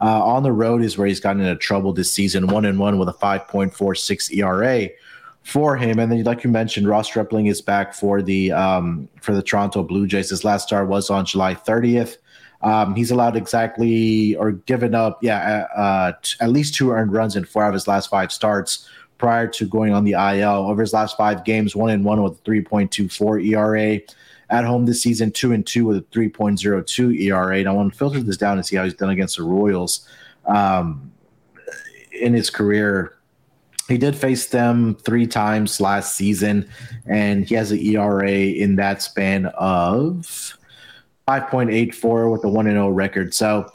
Uh, 0.00 0.24
on 0.24 0.42
the 0.44 0.52
road 0.52 0.82
is 0.82 0.96
where 0.96 1.08
he's 1.08 1.20
gotten 1.20 1.42
into 1.42 1.56
trouble 1.56 1.92
this 1.92 2.10
season, 2.10 2.46
one 2.46 2.64
and 2.64 2.78
one 2.78 2.98
with 2.98 3.08
a 3.08 3.12
5.46 3.12 4.32
ERA 4.36 4.88
for 5.42 5.76
him. 5.76 5.98
And 5.98 6.12
then, 6.12 6.22
like 6.24 6.44
you 6.44 6.50
mentioned, 6.50 6.86
Ross 6.86 7.06
Stripling 7.06 7.46
is 7.46 7.60
back 7.60 7.94
for 7.94 8.22
the 8.22 8.52
um, 8.52 9.08
for 9.20 9.34
the 9.34 9.42
Toronto 9.42 9.82
Blue 9.82 10.06
Jays. 10.06 10.30
His 10.30 10.44
last 10.44 10.68
start 10.68 10.88
was 10.88 11.10
on 11.10 11.24
July 11.24 11.54
30th. 11.54 12.18
Um, 12.62 12.94
he's 12.94 13.10
allowed 13.10 13.36
exactly 13.36 14.34
or 14.36 14.52
given 14.52 14.94
up, 14.94 15.22
yeah, 15.22 15.68
uh, 15.76 15.80
uh, 15.80 16.12
t- 16.22 16.36
at 16.40 16.50
least 16.50 16.74
two 16.74 16.90
earned 16.90 17.12
runs 17.12 17.36
in 17.36 17.44
four 17.44 17.64
of 17.64 17.72
his 17.72 17.86
last 17.86 18.10
five 18.10 18.32
starts 18.32 18.88
prior 19.16 19.46
to 19.46 19.66
going 19.66 19.92
on 19.92 20.04
the 20.04 20.12
IL. 20.12 20.66
Over 20.66 20.82
his 20.82 20.92
last 20.92 21.16
five 21.16 21.44
games, 21.44 21.76
one 21.76 21.90
and 21.90 22.04
one 22.04 22.22
with 22.22 22.42
3.24 22.44 23.46
ERA. 23.46 24.00
At 24.50 24.64
home 24.64 24.86
this 24.86 25.02
season, 25.02 25.30
two 25.30 25.52
and 25.52 25.66
two 25.66 25.84
with 25.84 25.98
a 25.98 26.00
3.02 26.02 27.20
ERA. 27.20 27.58
And 27.58 27.68
I 27.68 27.72
want 27.72 27.92
to 27.92 27.98
filter 27.98 28.20
this 28.20 28.38
down 28.38 28.56
and 28.56 28.64
see 28.64 28.76
how 28.76 28.84
he's 28.84 28.94
done 28.94 29.10
against 29.10 29.36
the 29.36 29.42
Royals 29.42 30.08
um, 30.46 31.12
in 32.12 32.32
his 32.32 32.48
career. 32.48 33.14
He 33.88 33.98
did 33.98 34.16
face 34.16 34.46
them 34.46 34.96
three 34.96 35.26
times 35.26 35.80
last 35.80 36.16
season, 36.16 36.68
and 37.06 37.46
he 37.46 37.54
has 37.54 37.72
an 37.72 37.78
ERA 37.78 38.30
in 38.30 38.76
that 38.76 39.02
span 39.02 39.46
of 39.46 40.56
5.84 41.26 42.32
with 42.32 42.44
a 42.44 42.48
1 42.48 42.66
0 42.66 42.88
record. 42.90 43.34
So 43.34 43.70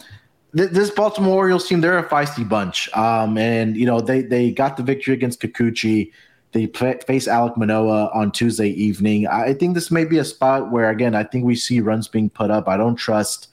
this 0.53 0.91
Baltimore 0.91 1.35
Orioles 1.35 1.67
team, 1.67 1.81
they're 1.81 1.97
a 1.97 2.07
feisty 2.07 2.47
bunch. 2.47 2.89
Um, 2.95 3.37
and, 3.37 3.75
you 3.75 3.87
know, 3.87 3.99
they, 3.99 4.21
they 4.21 4.51
got 4.51 4.77
the 4.77 4.83
victory 4.83 5.15
against 5.15 5.41
Kikuchi. 5.41 6.11
They 6.53 6.67
play, 6.67 6.99
face 7.05 7.27
Alek 7.27 7.57
Manoah 7.57 8.11
on 8.13 8.31
Tuesday 8.31 8.69
evening. 8.69 9.27
I 9.27 9.53
think 9.53 9.73
this 9.73 9.89
may 9.89 10.05
be 10.05 10.19
a 10.19 10.23
spot 10.25 10.71
where, 10.71 10.89
again, 10.89 11.15
I 11.15 11.23
think 11.23 11.45
we 11.45 11.55
see 11.55 11.81
runs 11.81 12.07
being 12.07 12.29
put 12.29 12.51
up. 12.51 12.67
I 12.67 12.77
don't 12.77 12.95
trust 12.95 13.47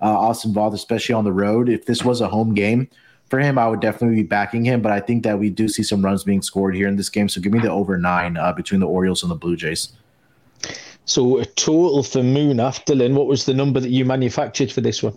uh, 0.00 0.06
Austin 0.06 0.54
Voth, 0.54 0.72
especially 0.72 1.14
on 1.14 1.24
the 1.24 1.32
road. 1.32 1.68
If 1.68 1.84
this 1.84 2.02
was 2.02 2.22
a 2.22 2.28
home 2.28 2.54
game 2.54 2.88
for 3.28 3.38
him, 3.38 3.58
I 3.58 3.68
would 3.68 3.80
definitely 3.80 4.16
be 4.16 4.22
backing 4.26 4.64
him. 4.64 4.80
But 4.80 4.92
I 4.92 5.00
think 5.00 5.22
that 5.24 5.38
we 5.38 5.50
do 5.50 5.68
see 5.68 5.82
some 5.82 6.02
runs 6.02 6.24
being 6.24 6.40
scored 6.40 6.74
here 6.74 6.88
in 6.88 6.96
this 6.96 7.10
game. 7.10 7.28
So 7.28 7.42
give 7.42 7.52
me 7.52 7.58
the 7.58 7.70
over 7.70 7.98
nine 7.98 8.38
uh, 8.38 8.52
between 8.54 8.80
the 8.80 8.86
Orioles 8.86 9.22
and 9.22 9.30
the 9.30 9.36
Blue 9.36 9.56
Jays. 9.56 9.90
So 11.04 11.38
a 11.38 11.44
total 11.44 12.02
for 12.02 12.20
Munaf, 12.20 12.84
Dylan, 12.86 13.14
what 13.14 13.26
was 13.26 13.44
the 13.44 13.54
number 13.54 13.80
that 13.80 13.90
you 13.90 14.04
manufactured 14.04 14.72
for 14.72 14.80
this 14.80 15.02
one? 15.02 15.16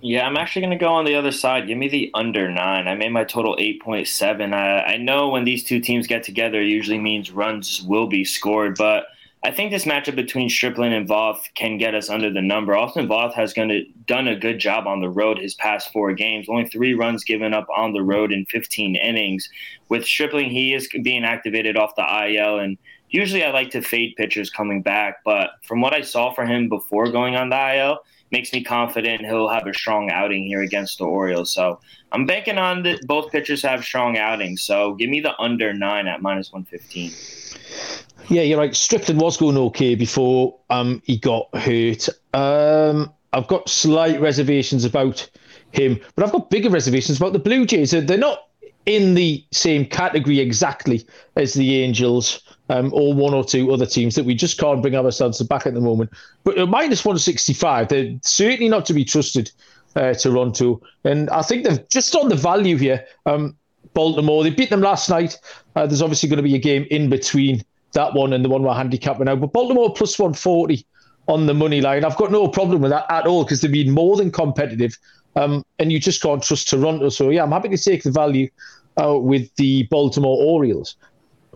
Yeah, 0.00 0.26
I'm 0.26 0.36
actually 0.36 0.62
going 0.62 0.78
to 0.78 0.84
go 0.84 0.92
on 0.92 1.04
the 1.04 1.16
other 1.16 1.32
side. 1.32 1.66
Give 1.66 1.76
me 1.76 1.88
the 1.88 2.10
under 2.14 2.48
nine. 2.48 2.86
I 2.86 2.94
made 2.94 3.10
my 3.10 3.24
total 3.24 3.56
8.7. 3.56 4.54
I, 4.54 4.94
I 4.94 4.96
know 4.96 5.28
when 5.28 5.44
these 5.44 5.64
two 5.64 5.80
teams 5.80 6.06
get 6.06 6.22
together, 6.22 6.60
it 6.60 6.68
usually 6.68 6.98
means 6.98 7.32
runs 7.32 7.82
will 7.82 8.06
be 8.06 8.24
scored, 8.24 8.76
but 8.76 9.06
I 9.44 9.50
think 9.52 9.70
this 9.70 9.84
matchup 9.84 10.16
between 10.16 10.50
Stripling 10.50 10.92
and 10.92 11.08
Voth 11.08 11.40
can 11.54 11.78
get 11.78 11.94
us 11.94 12.10
under 12.10 12.30
the 12.30 12.42
number. 12.42 12.76
Austin 12.76 13.06
Voth 13.06 13.34
has 13.34 13.52
gonna, 13.52 13.82
done 14.06 14.26
a 14.26 14.36
good 14.36 14.58
job 14.58 14.86
on 14.86 15.00
the 15.00 15.08
road 15.08 15.38
his 15.38 15.54
past 15.54 15.92
four 15.92 16.12
games. 16.12 16.48
Only 16.48 16.66
three 16.66 16.94
runs 16.94 17.22
given 17.22 17.54
up 17.54 17.66
on 17.76 17.92
the 17.92 18.02
road 18.02 18.32
in 18.32 18.46
15 18.46 18.96
innings. 18.96 19.48
With 19.88 20.04
Stripling, 20.04 20.50
he 20.50 20.74
is 20.74 20.88
being 21.02 21.24
activated 21.24 21.76
off 21.76 21.94
the 21.96 22.02
IL, 22.02 22.58
and 22.58 22.78
usually 23.10 23.44
I 23.44 23.52
like 23.52 23.70
to 23.70 23.82
fade 23.82 24.14
pitchers 24.16 24.50
coming 24.50 24.82
back, 24.82 25.24
but 25.24 25.50
from 25.62 25.80
what 25.80 25.94
I 25.94 26.02
saw 26.02 26.32
for 26.34 26.44
him 26.44 26.68
before 26.68 27.10
going 27.10 27.36
on 27.36 27.50
the 27.50 27.76
IL, 27.76 27.98
makes 28.30 28.52
me 28.52 28.62
confident 28.62 29.24
he'll 29.24 29.48
have 29.48 29.66
a 29.66 29.74
strong 29.74 30.10
outing 30.10 30.44
here 30.44 30.62
against 30.62 30.98
the 30.98 31.04
Orioles. 31.04 31.52
So 31.52 31.80
I'm 32.12 32.26
banking 32.26 32.58
on 32.58 32.82
that 32.82 33.06
both 33.06 33.30
pitchers 33.32 33.62
have 33.62 33.84
strong 33.84 34.16
outings. 34.16 34.62
So 34.62 34.94
give 34.94 35.10
me 35.10 35.20
the 35.20 35.38
under 35.40 35.72
nine 35.72 36.06
at 36.06 36.22
minus 36.22 36.52
115. 36.52 37.12
Yeah, 38.28 38.42
you're 38.42 38.58
right. 38.58 38.74
Stripling 38.74 39.18
was 39.18 39.36
going 39.36 39.56
okay 39.56 39.94
before 39.94 40.58
um, 40.70 41.02
he 41.04 41.16
got 41.16 41.54
hurt. 41.56 42.08
Um, 42.34 43.12
I've 43.32 43.46
got 43.46 43.68
slight 43.68 44.20
reservations 44.20 44.84
about 44.84 45.28
him, 45.72 45.98
but 46.14 46.24
I've 46.24 46.32
got 46.32 46.50
bigger 46.50 46.70
reservations 46.70 47.18
about 47.18 47.32
the 47.32 47.38
Blue 47.38 47.66
Jays. 47.66 47.90
They're 47.90 48.18
not 48.18 48.48
in 48.86 49.14
the 49.14 49.44
same 49.52 49.84
category 49.84 50.40
exactly 50.40 51.06
as 51.36 51.54
the 51.54 51.82
Angels 51.82 52.42
um, 52.68 52.92
or 52.92 53.14
one 53.14 53.34
or 53.34 53.44
two 53.44 53.72
other 53.72 53.86
teams 53.86 54.14
that 54.14 54.24
we 54.24 54.34
just 54.34 54.58
can't 54.58 54.82
bring 54.82 54.94
ourselves 54.94 55.42
back 55.42 55.66
at 55.66 55.74
the 55.74 55.80
moment. 55.80 56.10
But 56.44 56.58
at 56.58 56.68
minus 56.68 57.04
165, 57.04 57.88
they're 57.88 58.18
certainly 58.22 58.68
not 58.68 58.86
to 58.86 58.94
be 58.94 59.04
trusted, 59.04 59.50
uh, 59.96 60.14
Toronto. 60.14 60.80
And 61.04 61.30
I 61.30 61.42
think 61.42 61.64
they've 61.64 61.88
just 61.88 62.14
on 62.14 62.28
the 62.28 62.36
value 62.36 62.76
here. 62.76 63.04
Um, 63.26 63.56
Baltimore, 63.94 64.44
they 64.44 64.50
beat 64.50 64.70
them 64.70 64.82
last 64.82 65.08
night. 65.08 65.38
Uh, 65.74 65.86
there's 65.86 66.02
obviously 66.02 66.28
going 66.28 66.36
to 66.38 66.42
be 66.42 66.54
a 66.54 66.58
game 66.58 66.86
in 66.90 67.08
between 67.08 67.64
that 67.92 68.14
one 68.14 68.32
and 68.32 68.44
the 68.44 68.48
one 68.48 68.62
we're 68.62 68.74
handicapping 68.74 69.24
now. 69.24 69.36
But 69.36 69.52
Baltimore 69.52 69.92
plus 69.92 70.18
140 70.18 70.86
on 71.26 71.46
the 71.46 71.54
money 71.54 71.80
line. 71.80 72.04
I've 72.04 72.16
got 72.16 72.30
no 72.30 72.48
problem 72.48 72.82
with 72.82 72.90
that 72.90 73.06
at 73.10 73.26
all 73.26 73.44
because 73.44 73.60
they've 73.60 73.72
been 73.72 73.92
more 73.92 74.16
than 74.16 74.30
competitive. 74.30 74.96
Um, 75.36 75.64
and 75.78 75.92
you 75.92 76.00
just 76.00 76.22
can't 76.22 76.42
trust 76.42 76.68
Toronto. 76.68 77.08
So, 77.10 77.30
yeah, 77.30 77.42
I'm 77.42 77.52
happy 77.52 77.68
to 77.68 77.76
take 77.78 78.02
the 78.02 78.10
value 78.10 78.48
uh, 79.02 79.18
with 79.18 79.54
the 79.56 79.84
Baltimore 79.84 80.36
Orioles. 80.42 80.96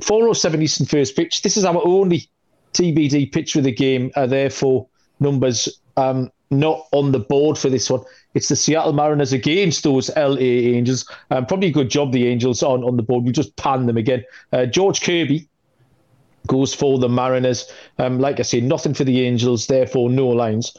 407 0.00 0.62
Eastern 0.62 0.86
first 0.86 1.16
pitch. 1.16 1.42
This 1.42 1.56
is 1.56 1.64
our 1.64 1.80
only 1.84 2.28
TBD 2.72 3.30
pitch 3.32 3.56
of 3.56 3.64
the 3.64 3.72
game. 3.72 4.10
Uh, 4.16 4.26
therefore, 4.26 4.86
numbers 5.20 5.68
um, 5.96 6.30
not 6.50 6.86
on 6.92 7.12
the 7.12 7.18
board 7.18 7.58
for 7.58 7.68
this 7.68 7.90
one. 7.90 8.02
It's 8.34 8.48
the 8.48 8.56
Seattle 8.56 8.92
Mariners 8.92 9.32
against 9.32 9.84
those 9.84 10.10
LA 10.16 10.36
Angels. 10.38 11.08
Um, 11.30 11.46
probably 11.46 11.68
a 11.68 11.72
good 11.72 11.90
job 11.90 12.12
the 12.12 12.28
Angels 12.28 12.62
on 12.62 12.82
on 12.84 12.96
the 12.96 13.02
board. 13.02 13.24
We 13.24 13.32
just 13.32 13.54
pan 13.56 13.86
them 13.86 13.96
again. 13.96 14.24
Uh, 14.52 14.66
George 14.66 15.02
Kirby 15.02 15.48
goes 16.46 16.74
for 16.74 16.98
the 16.98 17.08
Mariners. 17.08 17.70
Um, 17.98 18.18
like 18.18 18.40
I 18.40 18.42
say, 18.42 18.60
nothing 18.60 18.94
for 18.94 19.04
the 19.04 19.24
Angels. 19.26 19.66
Therefore, 19.66 20.08
no 20.08 20.28
lines. 20.28 20.74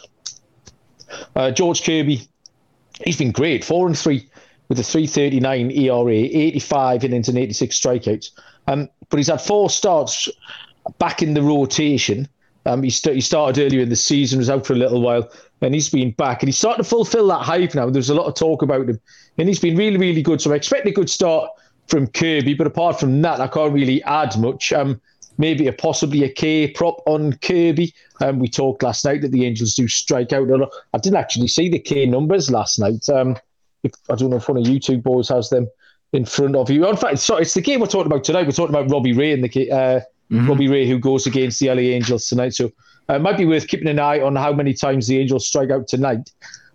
Uh, 1.36 1.52
George 1.52 1.84
Kirby, 1.84 2.28
he's 3.06 3.18
been 3.18 3.32
great. 3.32 3.64
Four 3.64 3.86
and 3.88 3.98
three 3.98 4.28
with 4.70 4.80
a 4.80 4.84
339 4.84 5.72
ERA, 5.72 6.10
85 6.10 7.04
innings 7.04 7.30
and 7.30 7.38
86 7.38 7.80
strikeouts. 7.80 8.32
Um, 8.68 8.90
but 9.10 9.18
he's 9.18 9.28
had 9.28 9.42
four 9.42 9.70
starts 9.70 10.30
back 10.98 11.22
in 11.22 11.34
the 11.34 11.42
rotation. 11.42 12.28
Um, 12.66 12.82
he, 12.84 12.90
st- 12.90 13.16
he 13.16 13.22
started 13.22 13.62
earlier 13.62 13.82
in 13.82 13.90
the 13.90 13.96
season, 13.96 14.40
was 14.40 14.50
out 14.50 14.66
for 14.66 14.74
a 14.74 14.78
little 14.78 15.02
while, 15.02 15.30
and 15.62 15.74
he's 15.74 15.90
been 15.90 16.12
back. 16.12 16.42
And 16.42 16.48
he's 16.48 16.58
starting 16.58 16.84
to 16.84 16.90
fulfill 16.90 17.28
that 17.28 17.42
hype 17.42 17.76
now. 17.76 17.90
There's 17.90 18.10
a 18.10 18.16
lot 18.16 18.28
of 18.28 18.36
talk 18.36 18.62
about 18.62 18.90
him, 18.90 19.00
and 19.38 19.48
he's 19.48 19.60
been 19.60 19.76
really, 19.76 19.98
really 19.98 20.22
good. 20.22 20.42
So 20.42 20.54
I 20.54 20.56
expect 20.56 20.88
a 20.88 20.92
good 20.92 21.10
start 21.10 21.50
from 21.88 22.08
Kirby, 22.08 22.54
but 22.54 22.68
apart 22.68 23.00
from 23.00 23.22
that, 23.22 23.42
I 23.42 23.48
can't 23.48 23.74
really 23.74 24.02
add 24.04 24.38
much. 24.40 24.72
Um, 24.72 25.02
maybe 25.38 25.68
a 25.68 25.74
possibly 25.74 26.24
a 26.24 26.30
K 26.30 26.70
prop 26.70 27.02
on 27.06 27.34
Kirby. 27.34 27.94
Um, 28.22 28.40
we 28.40 28.48
talked 28.48 28.84
last 28.84 29.04
night 29.04 29.22
that 29.22 29.32
the 29.32 29.46
Angels 29.46 29.76
do 29.76 29.88
strike 29.88 30.32
out 30.32 30.50
a 30.50 30.58
lot. 30.58 30.72
I 30.94 31.00
didn't 31.00 31.18
actually 31.18 31.48
see 31.48 31.70
the 31.70 31.80
K 31.80 32.06
numbers 32.06 32.52
last 32.52 32.80
night. 32.80 33.10
Um, 33.10 33.36
if, 33.84 33.92
I 34.10 34.16
don't 34.16 34.30
know 34.30 34.38
if 34.38 34.48
one 34.48 34.58
of 34.58 34.68
you 34.68 34.80
two 34.80 34.98
boys 34.98 35.28
has 35.30 35.50
them 35.50 35.68
in 36.14 36.26
front 36.26 36.56
of 36.56 36.70
you. 36.70 36.88
In 36.88 36.96
fact, 36.96 37.20
sorry, 37.20 37.42
it's 37.42 37.56
the 37.56 37.62
game 37.62 37.80
we're 37.80 37.88
talking 37.88 38.12
about 38.12 38.24
tonight. 38.24 38.46
We're 38.46 38.54
talking 38.54 38.76
about 38.76 38.90
Robbie 38.90 39.14
Ray 39.14 39.34
and 39.34 39.44
the 39.44 39.72
uh, 39.72 39.76
mm-hmm. 39.76 40.48
Robbie 40.48 40.68
Ray 40.68 40.88
who 40.88 41.00
goes 41.00 41.26
against 41.26 41.60
the 41.60 41.70
LA 41.70 41.82
Angels 41.82 42.28
tonight. 42.28 42.54
So 42.54 42.72
uh, 43.10 43.16
it 43.16 43.22
might 43.22 43.38
be 43.38 43.46
worth 43.46 43.68
keeping 43.68 43.88
an 43.88 44.00
eye 44.00 44.22
on 44.22 44.36
how 44.36 44.54
many 44.54 44.74
times 44.74 45.08
the 45.08 45.20
Angels 45.20 45.48
strike 45.48 45.72
out 45.72 45.88
tonight 45.88 46.32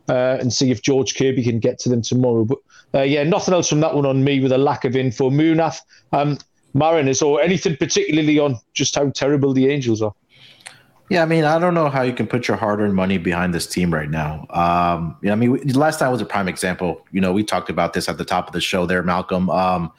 uh, 0.09 0.39
and 0.41 0.53
see 0.53 0.71
if 0.71 0.83
George 0.83 1.17
Kirby 1.17 1.45
can 1.45 1.61
get 1.61 1.79
to 1.81 1.89
them 1.89 2.03
tomorrow. 2.03 2.45
But 2.45 2.59
uh, 2.95 3.03
yeah, 3.03 3.23
nothing 3.23 3.55
else 3.55 3.69
from 3.69 3.81
that 3.81 3.95
one 3.95 4.07
on 4.07 4.25
me 4.25 4.41
with 4.41 4.53
a 4.53 4.59
lack 4.59 4.85
of 4.85 4.97
info. 4.97 5.31
Munaf, 5.31 5.81
um, 6.13 6.39
Mariners, 6.75 7.23
or 7.23 7.41
anything 7.41 7.77
particularly 7.77 8.39
on 8.39 8.59
just 8.75 8.97
how 8.97 9.09
terrible 9.11 9.53
the 9.53 9.71
Angels 9.71 10.03
are. 10.03 10.15
Yeah, 11.11 11.23
I 11.23 11.27
mean, 11.27 11.45
I 11.45 11.59
don't 11.59 11.73
know 11.73 11.89
how 11.89 12.03
you 12.03 12.13
can 12.13 12.27
put 12.27 12.49
your 12.49 12.57
hard-earned 12.59 12.95
money 12.95 13.17
behind 13.17 13.55
this 13.55 13.67
team 13.67 13.93
right 13.93 14.11
now. 14.11 14.47
Um, 14.51 15.17
I 15.29 15.35
mean, 15.35 15.53
we, 15.53 15.61
last 15.73 15.99
time 15.99 16.13
was 16.13 16.21
a 16.21 16.27
prime 16.27 16.49
example. 16.49 17.07
You 17.13 17.21
know, 17.23 17.33
we 17.33 17.45
talked 17.45 17.71
about 17.71 17.95
this 17.95 18.09
at 18.09 18.19
the 18.19 18.25
top 18.25 18.47
of 18.47 18.53
the 18.53 18.61
show 18.61 18.85
there, 18.85 19.03
Malcolm. 19.03 19.49
Um, 19.49 19.91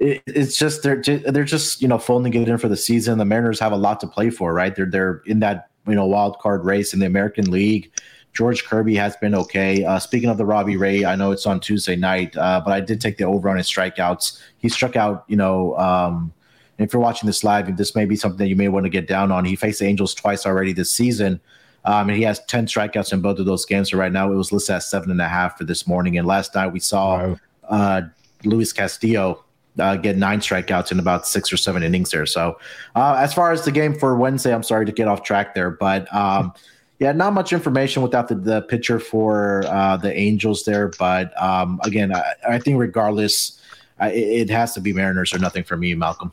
it, 0.00 0.22
it's 0.26 0.58
just 0.58 0.82
they're 0.82 1.02
they're 1.02 1.44
just 1.44 1.82
you 1.82 1.88
know 1.88 1.98
folding 1.98 2.34
it 2.34 2.48
in 2.48 2.58
for 2.58 2.68
the 2.68 2.76
season. 2.76 3.18
The 3.18 3.24
Mariners 3.24 3.60
have 3.60 3.72
a 3.72 3.76
lot 3.76 4.00
to 4.00 4.06
play 4.06 4.30
for, 4.30 4.52
right? 4.52 4.74
They're 4.74 4.86
they're 4.86 5.22
in 5.26 5.40
that 5.40 5.70
you 5.86 5.94
know 5.94 6.06
wild 6.06 6.38
card 6.38 6.64
race 6.64 6.92
in 6.92 7.00
the 7.00 7.06
American 7.06 7.50
League. 7.50 7.90
George 8.34 8.64
Kirby 8.64 8.94
has 8.96 9.16
been 9.16 9.34
okay. 9.34 9.84
Uh, 9.84 9.98
speaking 9.98 10.28
of 10.28 10.36
the 10.36 10.46
Robbie 10.46 10.76
Ray, 10.76 11.04
I 11.04 11.16
know 11.16 11.32
it's 11.32 11.46
on 11.46 11.58
Tuesday 11.58 11.96
night, 11.96 12.36
uh, 12.36 12.60
but 12.64 12.72
I 12.72 12.80
did 12.80 13.00
take 13.00 13.16
the 13.16 13.24
over 13.24 13.48
on 13.48 13.56
his 13.56 13.66
strikeouts. 13.66 14.40
He 14.58 14.68
struck 14.68 14.94
out, 14.94 15.24
you 15.26 15.36
know, 15.36 15.76
um, 15.76 16.32
if 16.78 16.92
you're 16.92 17.02
watching 17.02 17.26
this 17.26 17.42
live, 17.42 17.76
this 17.76 17.94
may 17.94 18.04
be 18.04 18.16
something 18.16 18.38
that 18.38 18.48
you 18.48 18.56
may 18.56 18.68
want 18.68 18.84
to 18.84 18.90
get 18.90 19.06
down 19.06 19.32
on. 19.32 19.44
He 19.44 19.56
faced 19.56 19.80
the 19.80 19.86
Angels 19.86 20.14
twice 20.14 20.46
already 20.46 20.72
this 20.72 20.90
season. 20.90 21.40
Um, 21.84 22.08
and 22.08 22.16
he 22.16 22.22
has 22.24 22.40
10 22.46 22.66
strikeouts 22.66 23.12
in 23.12 23.20
both 23.20 23.38
of 23.38 23.46
those 23.46 23.64
games. 23.64 23.90
So 23.90 23.98
right 23.98 24.12
now 24.12 24.30
it 24.30 24.36
was 24.36 24.52
listed 24.52 24.76
at 24.76 24.82
seven 24.82 25.10
and 25.10 25.20
a 25.20 25.28
half 25.28 25.58
for 25.58 25.64
this 25.64 25.86
morning. 25.86 26.18
And 26.18 26.26
last 26.26 26.54
night 26.54 26.68
we 26.68 26.80
saw 26.80 27.18
wow. 27.18 27.38
uh, 27.68 28.02
Luis 28.44 28.72
Castillo 28.72 29.44
uh, 29.78 29.96
get 29.96 30.16
nine 30.16 30.40
strikeouts 30.40 30.92
in 30.92 30.98
about 30.98 31.26
six 31.26 31.52
or 31.52 31.56
seven 31.56 31.82
innings 31.82 32.10
there. 32.10 32.26
So 32.26 32.58
uh, 32.94 33.16
as 33.18 33.32
far 33.32 33.52
as 33.52 33.64
the 33.64 33.72
game 33.72 33.94
for 33.98 34.16
Wednesday, 34.16 34.52
I'm 34.52 34.62
sorry 34.62 34.86
to 34.86 34.92
get 34.92 35.08
off 35.08 35.22
track 35.22 35.54
there, 35.54 35.70
but 35.70 36.12
um, 36.14 36.52
yeah, 36.98 37.12
not 37.12 37.32
much 37.32 37.52
information 37.52 38.02
without 38.02 38.28
the, 38.28 38.34
the 38.34 38.62
pitcher 38.62 38.98
for 38.98 39.64
uh, 39.66 39.96
the 39.96 40.12
Angels 40.16 40.64
there. 40.64 40.88
But 40.98 41.40
um, 41.40 41.80
again, 41.84 42.14
I, 42.14 42.34
I, 42.48 42.58
think 42.58 42.78
regardless, 42.80 43.60
it, 44.00 44.48
it 44.48 44.50
has 44.50 44.74
to 44.74 44.80
be 44.80 44.92
Mariners 44.92 45.32
or 45.32 45.38
nothing 45.38 45.62
for 45.62 45.76
me, 45.76 45.94
Malcolm. 45.94 46.32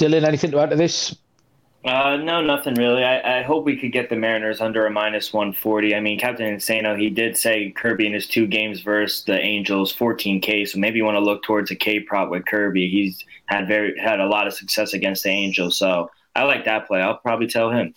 Dylan, 0.00 0.26
anything 0.26 0.50
to 0.52 0.60
add 0.60 0.70
to 0.70 0.76
this? 0.76 1.14
Uh, 1.84 2.16
no, 2.16 2.42
nothing 2.42 2.74
really. 2.74 3.02
I, 3.04 3.38
I, 3.38 3.42
hope 3.42 3.64
we 3.64 3.74
could 3.74 3.92
get 3.92 4.10
the 4.10 4.16
Mariners 4.16 4.60
under 4.60 4.84
a 4.84 4.90
minus 4.90 5.32
140. 5.32 5.94
I 5.94 6.00
mean, 6.00 6.18
Captain 6.18 6.54
Insano, 6.54 6.98
he 6.98 7.08
did 7.08 7.38
say 7.38 7.70
Kirby 7.70 8.06
in 8.06 8.12
his 8.12 8.26
two 8.26 8.46
games 8.46 8.82
versus 8.82 9.24
the 9.24 9.40
Angels, 9.40 9.94
14K. 9.96 10.68
So 10.68 10.78
maybe 10.78 10.98
you 10.98 11.06
want 11.06 11.16
to 11.16 11.24
look 11.24 11.42
towards 11.42 11.70
a 11.70 11.74
K 11.74 12.00
prop 12.00 12.28
with 12.28 12.44
Kirby. 12.44 12.90
He's 12.90 13.24
had 13.46 13.66
very 13.66 13.98
had 13.98 14.20
a 14.20 14.26
lot 14.26 14.46
of 14.46 14.52
success 14.52 14.92
against 14.92 15.22
the 15.22 15.30
Angels. 15.30 15.78
So 15.78 16.10
I 16.36 16.42
like 16.42 16.66
that 16.66 16.86
play. 16.86 17.00
I'll 17.00 17.16
probably 17.16 17.46
tell 17.46 17.70
him. 17.70 17.94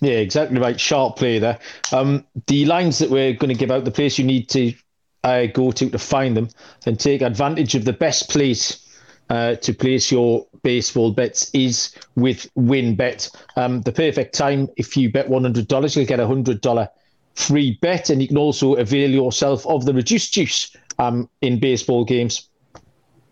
Yeah, 0.00 0.14
exactly 0.14 0.58
right. 0.58 0.80
Sharp 0.80 1.16
play 1.16 1.38
there. 1.38 1.58
Um, 1.92 2.24
the 2.46 2.64
lines 2.64 2.98
that 3.00 3.10
we're 3.10 3.34
going 3.34 3.52
to 3.52 3.58
give 3.58 3.70
out, 3.70 3.84
the 3.84 3.90
place 3.90 4.18
you 4.18 4.24
need 4.24 4.48
to 4.50 4.72
uh, 5.22 5.46
go 5.52 5.70
to 5.70 5.90
to 5.90 5.98
find 5.98 6.34
them 6.34 6.48
and 6.86 6.98
take 6.98 7.20
advantage 7.20 7.74
of 7.74 7.84
the 7.84 7.92
best 7.92 8.30
place 8.30 8.86
uh, 9.28 9.56
to 9.56 9.74
place 9.74 10.10
your 10.10 10.46
baseball 10.62 11.12
bets 11.12 11.50
is 11.52 11.94
with 12.16 12.52
WynnBET. 12.56 13.34
Um, 13.56 13.82
the 13.82 13.92
perfect 13.92 14.34
time 14.34 14.68
if 14.76 14.96
you 14.96 15.10
bet 15.10 15.28
$100, 15.28 15.96
you'll 15.96 16.06
get 16.06 16.20
a 16.20 16.26
$100 16.26 16.88
free 17.34 17.78
bet, 17.80 18.10
and 18.10 18.20
you 18.20 18.28
can 18.28 18.36
also 18.36 18.74
avail 18.74 19.10
yourself 19.10 19.66
of 19.66 19.84
the 19.84 19.94
reduced 19.94 20.32
juice 20.32 20.74
um, 20.98 21.28
in 21.40 21.58
baseball 21.60 22.04
games. 22.04 22.48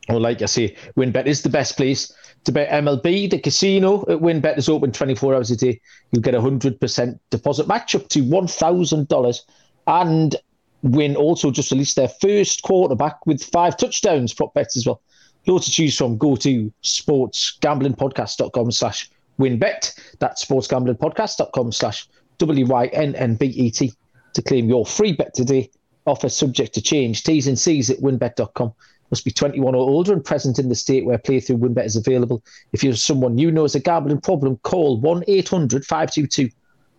Or, 0.09 0.19
like 0.19 0.41
I 0.41 0.47
say, 0.47 0.75
WynnBET 0.97 1.27
is 1.27 1.43
the 1.43 1.51
best 1.51 1.77
place 1.77 2.12
to 2.45 2.53
bet 2.53 2.71
MLB. 2.71 3.31
The 3.31 3.38
casino 3.38 4.03
at 4.03 4.21
WynnBET 4.21 4.57
is 4.57 4.69
open 4.69 4.93
24 4.93 5.35
hours 5.35 5.51
a 5.51 5.57
day. 5.57 5.81
You'll 6.12 6.23
get 6.23 6.35
a 6.35 6.41
100% 6.41 7.19
deposit 7.31 7.69
match 7.69 7.95
up 7.95 8.09
to 8.09 8.21
$1,000. 8.21 9.41
And 9.87 10.37
Win 10.83 11.17
also 11.17 11.51
just 11.51 11.71
released 11.73 11.97
their 11.97 12.09
first 12.09 12.62
quarterback 12.62 13.27
with 13.27 13.43
five 13.43 13.77
touchdowns 13.77 14.33
prop 14.33 14.55
bets 14.55 14.77
as 14.77 14.87
well 14.87 15.03
loads 15.48 15.66
to 15.66 15.72
choose 15.72 15.96
from. 15.96 16.16
Go 16.18 16.37
to 16.37 16.72
sportsgamblingpodcast.com 16.82 18.70
slash 18.72 19.11
wynnbet. 19.40 20.18
That's 20.18 20.44
sportsgamblingpodcast.com 20.44 21.72
slash 21.72 22.08
W-Y-N-N-B-E-T 22.38 23.92
to 24.34 24.42
claim 24.42 24.68
your 24.68 24.87
free 24.87 25.12
bet 25.12 25.34
today. 25.34 25.70
Offer 26.06 26.28
subject 26.28 26.74
to 26.74 26.82
change. 26.82 27.24
T's 27.24 27.46
and 27.46 27.58
C's 27.58 27.90
at 27.90 27.98
wynnbet.com. 27.98 28.72
Must 29.11 29.24
be 29.24 29.30
21 29.30 29.74
or 29.74 29.78
older 29.78 30.12
and 30.12 30.24
present 30.24 30.58
in 30.58 30.68
the 30.68 30.74
state 30.74 31.06
where 31.06 31.18
playthrough 31.18 31.58
WynnBET 31.58 31.87
is 31.87 31.96
available. 31.96 32.42
If 32.72 32.84
you're 32.84 32.94
someone 32.94 33.38
you 33.38 33.50
know 33.50 33.62
has 33.62 33.74
a 33.74 33.80
gambling 33.80 34.20
problem, 34.20 34.58
call 34.58 35.00
1 35.00 35.24
800 35.26 35.84
522 35.87 36.50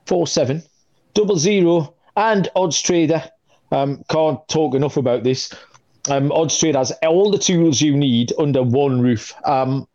4700 0.07 1.93
and 2.15 2.49
Odds 2.55 2.81
Trader. 2.81 3.23
Um, 3.71 4.03
can't 4.09 4.39
talk 4.47 4.73
enough 4.73 4.97
about 4.97 5.23
this 5.23 5.53
um, 6.09 6.31
Odds 6.31 6.57
Trade 6.57 6.75
has 6.75 6.91
all 7.05 7.31
the 7.31 7.37
tools 7.37 7.81
you 7.81 7.95
need 7.95 8.33
under 8.39 8.63
one 8.63 9.01
roof. 9.01 9.33
Um, 9.45 9.87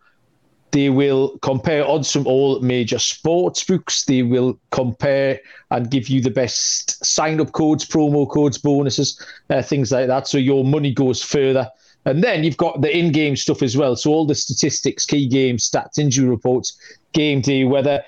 they 0.75 0.91
will 0.91 1.39
compare 1.39 1.87
odds 1.87 2.11
from 2.11 2.27
all 2.27 2.59
major 2.59 2.99
sports 2.99 3.63
books. 3.63 4.05
They 4.05 4.25
will 4.25 4.59
compare 4.73 5.39
and 5.71 5.89
give 5.89 6.09
you 6.09 6.21
the 6.21 6.33
best 6.33 7.05
sign 7.05 7.41
up 7.41 7.53
codes, 7.53 7.87
promo 7.87 8.29
codes, 8.29 8.59
bonuses, 8.59 9.25
uh, 9.51 9.63
things 9.63 9.93
like 9.93 10.09
that. 10.09 10.27
So 10.27 10.37
your 10.37 10.65
money 10.65 10.93
goes 10.93 11.23
further. 11.23 11.71
And 12.07 12.25
then 12.25 12.43
you've 12.43 12.57
got 12.57 12.81
the 12.81 12.95
in 12.95 13.13
game 13.13 13.37
stuff 13.37 13.63
as 13.63 13.77
well. 13.77 13.95
So 13.95 14.11
all 14.11 14.27
the 14.27 14.35
statistics, 14.35 15.07
key 15.07 15.29
games, 15.29 15.71
stats, 15.71 15.99
injury 15.99 16.29
reports, 16.29 16.77
game 17.13 17.41
day 17.41 17.63
weather. 17.63 18.03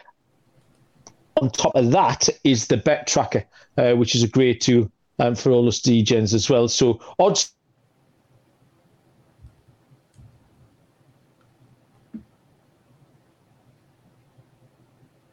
On 1.40 1.48
top 1.50 1.76
of 1.76 1.92
that 1.92 2.28
is 2.42 2.66
the 2.66 2.78
bet 2.78 3.06
tracker, 3.06 3.44
uh, 3.78 3.92
which 3.92 4.16
is 4.16 4.24
a 4.24 4.28
great 4.28 4.61
tool 4.61 4.90
um, 5.20 5.37
for 5.37 5.50
all 5.52 5.68
us 5.68 5.80
DJs 5.80 6.35
as 6.35 6.50
well. 6.50 6.66
So 6.66 7.00
odds 7.20 7.52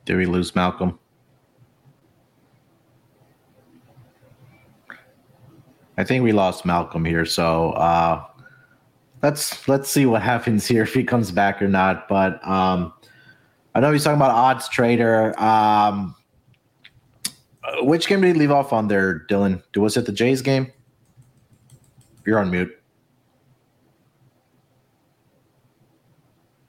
Did 0.05 0.17
we 0.17 0.25
lose 0.25 0.55
Malcolm? 0.55 0.99
I 5.97 6.03
think 6.03 6.23
we 6.23 6.31
lost 6.31 6.65
Malcolm 6.65 7.05
here, 7.05 7.25
so 7.25 7.71
uh, 7.71 8.25
let's 9.21 9.67
let's 9.67 9.89
see 9.89 10.05
what 10.05 10.21
happens 10.33 10.67
here 10.67 10.83
if 10.83 10.93
he 10.93 11.03
comes 11.03 11.31
back 11.31 11.61
or 11.61 11.67
not. 11.67 12.07
But 12.07 12.45
um, 12.47 12.93
I 13.75 13.79
know 13.79 13.91
he's 13.91 14.03
talking 14.03 14.17
about 14.17 14.31
odds 14.31 14.67
trader. 14.69 15.39
Um, 15.39 16.15
uh, 17.63 17.83
which 17.83 18.07
game 18.07 18.21
did 18.21 18.35
he 18.35 18.39
leave 18.39 18.51
off 18.51 18.73
on 18.73 18.87
there, 18.87 19.25
Dylan? 19.29 19.61
Was 19.77 19.95
it 19.95 20.05
the 20.05 20.11
Jays 20.11 20.41
game? 20.41 20.71
You're 22.25 22.39
on 22.39 22.49
mute. 22.51 22.71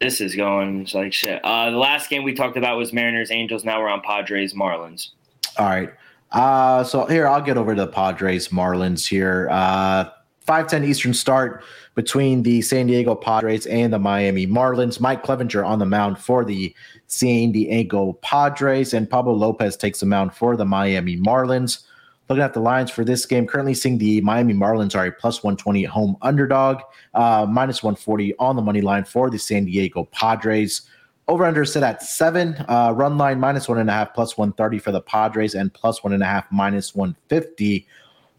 This 0.05 0.21
is 0.21 0.37
going 0.37 0.87
like 0.93 1.15
shit. 1.15 1.43
Uh, 1.43 1.71
the 1.71 1.79
last 1.79 2.11
game 2.11 2.25
we 2.25 2.35
talked 2.35 2.59
about 2.59 2.77
was 2.77 2.93
Mariners 2.93 3.31
Angels. 3.31 3.65
Now 3.65 3.81
we're 3.81 3.89
on 3.89 4.03
Padres 4.03 4.53
Marlins. 4.53 5.13
All 5.57 5.65
right. 5.65 5.95
Uh, 6.31 6.85
so 6.85 7.07
here 7.07 7.27
I'll 7.27 7.41
get 7.41 7.57
over 7.57 7.75
to 7.75 7.81
the 7.81 7.87
Padres 7.87 8.49
Marlins 8.49 9.09
here. 9.09 9.49
Uh, 9.51 10.11
5:10 10.47 10.85
Eastern 10.85 11.15
start 11.15 11.65
between 11.95 12.43
the 12.43 12.61
San 12.61 12.87
Diego 12.87 13.15
Padres 13.15 13.65
and 13.65 13.95
the 13.95 13.99
Miami 13.99 14.47
Marlins. 14.47 15.01
Mike 15.01 15.25
Clevinger 15.25 15.65
on 15.65 15.79
the 15.79 15.87
mound 15.87 16.19
for 16.19 16.45
the 16.45 16.75
San 17.07 17.53
Diego 17.53 18.13
Padres, 18.21 18.93
and 18.93 19.09
Pablo 19.09 19.33
Lopez 19.33 19.75
takes 19.75 20.01
the 20.01 20.07
mound 20.07 20.35
for 20.35 20.55
the 20.55 20.67
Miami 20.67 21.17
Marlins. 21.17 21.83
Looking 22.29 22.43
at 22.43 22.55
the 22.55 22.61
lines 22.61 22.91
for 22.91 23.05
this 23.05 23.27
game, 23.27 23.47
currently 23.47 23.75
seeing 23.75 23.99
the 23.99 24.21
Miami 24.23 24.55
Marlins 24.55 24.97
are 24.97 25.07
a 25.07 25.13
plus 25.13 25.43
120 25.43 25.85
home 25.85 26.17
underdog, 26.23 26.81
uh, 27.13 27.47
minus 27.49 27.83
140 27.83 28.35
on 28.39 28.57
the 28.57 28.63
money 28.63 28.81
line 28.81 29.05
for 29.05 29.29
the 29.29 29.39
San 29.39 29.67
Diego 29.67 30.05
Padres. 30.11 30.83
Over 31.29 31.45
under 31.45 31.65
set 31.65 31.83
at 31.83 32.03
seven. 32.03 32.55
Uh, 32.69 32.93
run 32.95 33.19
line 33.19 33.41
minus 33.41 33.69
one 33.69 33.79
and 33.79 33.91
a 33.91 33.93
half, 33.93 34.15
plus 34.15 34.37
130 34.39 34.79
for 34.79 34.93
the 34.93 35.01
Padres, 35.01 35.55
and 35.55 35.73
plus 35.73 36.03
one 36.03 36.13
and 36.13 36.23
a 36.23 36.27
half, 36.27 36.47
minus 36.51 36.95
150 36.95 37.87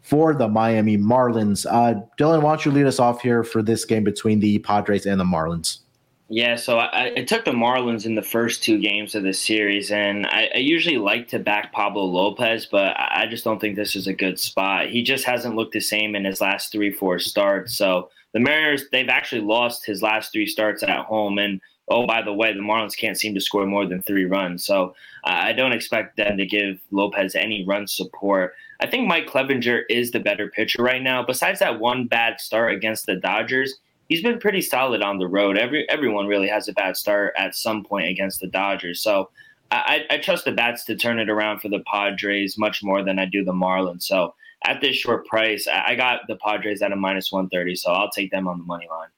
for 0.02 0.34
the 0.34 0.48
Miami 0.48 0.96
Marlins. 0.96 1.66
Uh, 1.68 2.00
Dylan, 2.16 2.42
why 2.42 2.52
don't 2.52 2.64
you 2.64 2.70
lead 2.70 2.86
us 2.86 3.00
off 3.00 3.22
here 3.22 3.42
for 3.42 3.60
this 3.62 3.84
game 3.84 4.04
between 4.04 4.38
the 4.38 4.58
Padres 4.60 5.04
and 5.04 5.18
the 5.18 5.24
Marlins? 5.24 5.78
Yeah, 6.28 6.56
so 6.56 6.78
I, 6.78 7.12
I, 7.18 7.22
took 7.22 7.44
the 7.44 7.52
Marlins 7.52 8.04
in 8.04 8.16
the 8.16 8.22
first 8.22 8.64
two 8.64 8.80
games 8.80 9.14
of 9.14 9.22
the 9.22 9.32
series, 9.32 9.92
and 9.92 10.26
I, 10.26 10.50
I, 10.56 10.58
usually 10.58 10.98
like 10.98 11.28
to 11.28 11.38
back 11.38 11.72
Pablo 11.72 12.02
Lopez, 12.02 12.66
but 12.66 12.96
I 12.98 13.26
just 13.30 13.44
don't 13.44 13.60
think 13.60 13.76
this 13.76 13.94
is 13.94 14.08
a 14.08 14.12
good 14.12 14.40
spot. 14.40 14.88
He 14.88 15.04
just 15.04 15.24
hasn't 15.24 15.54
looked 15.54 15.72
the 15.72 15.80
same 15.80 16.16
in 16.16 16.24
his 16.24 16.40
last 16.40 16.72
three, 16.72 16.90
four 16.90 17.20
starts. 17.20 17.76
So 17.76 18.10
the 18.32 18.40
Mariners, 18.40 18.86
they've 18.90 19.08
actually 19.08 19.42
lost 19.42 19.86
his 19.86 20.02
last 20.02 20.32
three 20.32 20.46
starts 20.46 20.82
at 20.82 21.04
home, 21.04 21.38
and 21.38 21.60
oh, 21.86 22.08
by 22.08 22.22
the 22.22 22.34
way, 22.34 22.52
the 22.52 22.58
Marlins 22.58 22.96
can't 22.96 23.16
seem 23.16 23.32
to 23.34 23.40
score 23.40 23.64
more 23.64 23.86
than 23.86 24.02
three 24.02 24.24
runs. 24.24 24.64
So 24.64 24.96
I 25.22 25.52
don't 25.52 25.72
expect 25.72 26.16
them 26.16 26.36
to 26.38 26.46
give 26.46 26.80
Lopez 26.90 27.36
any 27.36 27.64
run 27.64 27.86
support. 27.86 28.54
I 28.80 28.88
think 28.88 29.06
Mike 29.06 29.28
Clevinger 29.28 29.82
is 29.88 30.10
the 30.10 30.20
better 30.20 30.48
pitcher 30.48 30.82
right 30.82 31.02
now. 31.02 31.22
Besides 31.22 31.60
that 31.60 31.78
one 31.78 32.08
bad 32.08 32.40
start 32.40 32.74
against 32.74 33.06
the 33.06 33.14
Dodgers, 33.14 33.74
he's 34.08 34.22
been 34.22 34.38
pretty 34.38 34.60
solid 34.60 35.02
on 35.02 35.18
the 35.18 35.26
road. 35.26 35.56
Every 35.56 35.88
everyone 35.88 36.26
really 36.26 36.48
has 36.48 36.68
a 36.68 36.72
bad 36.72 36.96
start 36.96 37.34
at 37.36 37.54
some 37.54 37.84
point 37.84 38.08
against 38.08 38.40
the 38.40 38.46
Dodgers. 38.46 39.00
So 39.00 39.30
I, 39.70 40.04
I 40.10 40.18
trust 40.18 40.44
the 40.44 40.52
bats 40.52 40.84
to 40.84 40.96
turn 40.96 41.18
it 41.18 41.28
around 41.28 41.60
for 41.60 41.68
the 41.68 41.82
Padres 41.92 42.56
much 42.56 42.82
more 42.82 43.02
than 43.02 43.18
I 43.18 43.24
do 43.24 43.44
the 43.44 43.52
Marlins. 43.52 44.04
So 44.04 44.34
at 44.64 44.80
this 44.80 44.96
short 44.96 45.26
price, 45.26 45.66
I 45.66 45.94
got 45.96 46.20
the 46.28 46.36
Padres 46.36 46.82
at 46.82 46.92
a 46.92 46.96
minus 46.96 47.32
one 47.32 47.48
thirty. 47.48 47.74
So 47.74 47.90
I'll 47.90 48.10
take 48.10 48.30
them 48.30 48.46
on 48.46 48.58
the 48.58 48.64
money 48.64 48.86
line. 48.88 49.08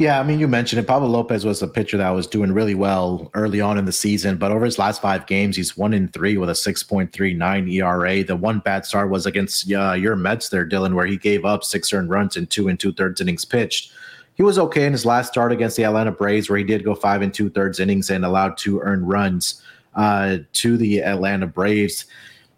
Yeah, 0.00 0.18
I 0.18 0.22
mean, 0.22 0.40
you 0.40 0.48
mentioned 0.48 0.80
it. 0.80 0.86
Pablo 0.86 1.08
Lopez 1.08 1.44
was 1.44 1.60
a 1.60 1.68
pitcher 1.68 1.98
that 1.98 2.08
was 2.08 2.26
doing 2.26 2.52
really 2.52 2.74
well 2.74 3.30
early 3.34 3.60
on 3.60 3.76
in 3.76 3.84
the 3.84 3.92
season, 3.92 4.38
but 4.38 4.50
over 4.50 4.64
his 4.64 4.78
last 4.78 5.02
five 5.02 5.26
games, 5.26 5.56
he's 5.58 5.76
one 5.76 5.92
in 5.92 6.08
three 6.08 6.38
with 6.38 6.48
a 6.48 6.54
6.39 6.54 7.70
ERA. 7.70 8.24
The 8.24 8.34
one 8.34 8.60
bad 8.60 8.86
start 8.86 9.10
was 9.10 9.26
against 9.26 9.70
uh, 9.70 9.92
your 9.92 10.16
Mets 10.16 10.48
there, 10.48 10.66
Dylan, 10.66 10.94
where 10.94 11.04
he 11.04 11.18
gave 11.18 11.44
up 11.44 11.64
six 11.64 11.92
earned 11.92 12.08
runs 12.08 12.38
in 12.38 12.46
two 12.46 12.68
and 12.68 12.80
two 12.80 12.94
thirds 12.94 13.20
innings 13.20 13.44
pitched. 13.44 13.92
he 14.36 14.42
was 14.42 14.58
okay 14.58 14.86
in 14.86 14.92
his 14.92 15.04
last 15.04 15.28
start 15.28 15.52
against 15.52 15.76
the 15.76 15.84
Atlanta 15.84 16.12
Braves, 16.12 16.48
where 16.48 16.58
he 16.58 16.64
did 16.64 16.82
go 16.82 16.94
five 16.94 17.20
and 17.20 17.34
two 17.34 17.50
thirds 17.50 17.78
innings 17.78 18.08
and 18.08 18.24
allowed 18.24 18.56
two 18.56 18.80
earned 18.80 19.06
runs 19.06 19.62
uh, 19.96 20.38
to 20.54 20.78
the 20.78 21.02
Atlanta 21.02 21.46
Braves. 21.46 22.06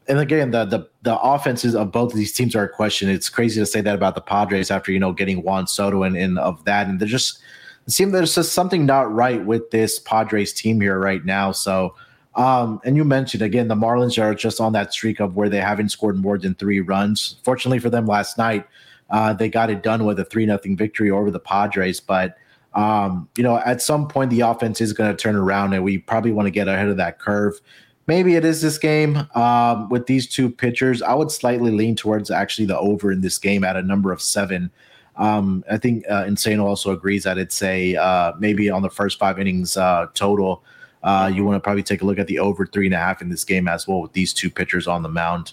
And 0.09 0.19
again, 0.19 0.51
the 0.51 0.65
the 0.65 0.89
the 1.03 1.19
offenses 1.21 1.75
of 1.75 1.93
both 1.93 2.13
of 2.13 2.19
these 2.19 2.33
teams 2.33 2.57
are 2.57 2.65
a 2.65 2.69
question. 2.69 3.09
It's 3.09 3.29
crazy 3.29 3.61
to 3.61 3.67
say 3.67 3.81
that 3.81 3.95
about 3.95 4.15
the 4.15 4.21
Padres 4.21 4.71
after 4.71 4.93
you 4.93 4.99
know 4.99 5.13
getting 5.13 5.43
Juan 5.43 5.67
Soto 5.67 6.03
and, 6.03 6.39
of 6.39 6.65
that, 6.65 6.89
and 6.89 7.01
they're 7.01 7.09
just 7.09 7.39
it 7.87 7.93
seems 7.93 8.13
there's 8.13 8.35
just 8.35 8.53
something 8.53 8.87
not 8.87 9.13
right 9.13 9.45
with 9.45 9.71
this 9.71 9.99
Padres 9.99 10.53
team 10.53 10.81
here 10.81 10.99
right 10.99 11.25
now. 11.25 11.53
So. 11.53 11.95
Um, 12.35 12.81
and 12.83 12.97
you 12.97 13.05
mentioned 13.05 13.43
again 13.43 13.69
the 13.69 13.75
Marlins 13.75 14.17
are 14.19 14.35
just 14.35 14.59
on 14.59 14.73
that 14.73 14.95
streak 14.95 15.21
of 15.21 15.37
where 15.37 15.51
they 15.51 15.61
haven't 15.61 15.91
scored 15.91 16.17
more 16.17 16.39
than 16.39 16.55
three 16.55 16.81
runs. 16.81 17.37
Fortunately 17.45 17.79
for 17.79 17.91
them, 17.91 18.07
last 18.07 18.39
night 18.39 18.67
uh, 19.11 19.35
they 19.35 19.51
got 19.51 19.69
it 19.69 19.83
done 19.83 20.07
with 20.07 20.19
a 20.19 20.25
three 20.25 20.47
nothing 20.47 20.75
victory 20.75 21.11
over 21.11 21.31
the 21.31 21.39
Padres. 21.39 22.01
But 22.01 22.39
um, 22.75 23.29
you 23.37 23.45
know, 23.45 23.59
at 23.59 23.83
some 23.83 24.09
point 24.09 24.31
the 24.31 24.41
offense 24.41 24.81
is 24.81 24.93
going 24.93 25.15
to 25.15 25.23
turn 25.23 25.37
around, 25.37 25.75
and 25.75 25.85
we 25.85 25.99
probably 25.99 26.33
want 26.33 26.47
to 26.47 26.51
get 26.51 26.69
ahead 26.69 26.89
of 26.89 26.97
that 26.97 27.19
curve. 27.19 27.61
Maybe 28.07 28.35
it 28.35 28.45
is 28.45 28.61
this 28.61 28.79
game 28.79 29.29
um, 29.35 29.89
with 29.89 30.07
these 30.07 30.27
two 30.27 30.51
pitchers. 30.51 31.03
I 31.03 31.15
would 31.15 31.31
slightly 31.31 31.71
lean 31.71 31.95
towards 31.95 32.31
actually 32.31 32.67
the 32.67 32.79
over 32.79 33.13
in 33.13 33.21
this 33.21 33.39
game 33.39 33.63
at 33.65 33.77
a 33.77 33.83
number 33.83 34.13
of 34.13 34.21
seven. 34.21 34.71
Um, 35.17 35.65
I 35.71 35.77
think 35.79 36.05
uh, 36.09 36.25
Insano 36.25 36.65
also 36.65 36.91
agrees 36.93 37.25
that 37.25 37.39
it's 37.39 37.63
a 37.63 37.97
uh, 37.97 38.33
maybe 38.39 38.71
on 38.71 38.83
the 38.83 38.91
first 38.91 39.19
five 39.19 39.39
innings 39.39 39.77
uh, 39.77 40.07
total. 40.15 40.65
Uh, 41.03 41.31
you 41.33 41.45
want 41.45 41.57
to 41.57 41.61
probably 41.61 41.83
take 41.83 42.03
a 42.03 42.05
look 42.05 42.19
at 42.19 42.27
the 42.27 42.39
over 42.39 42.67
three 42.67 42.87
and 42.87 42.95
a 42.95 42.99
half 42.99 43.21
in 43.23 43.29
this 43.29 43.45
game 43.45 43.69
as 43.69 43.87
well 43.87 44.01
with 44.01 44.13
these 44.13 44.33
two 44.33 44.51
pitchers 44.51 44.87
on 44.87 45.03
the 45.03 45.09
mound. 45.09 45.53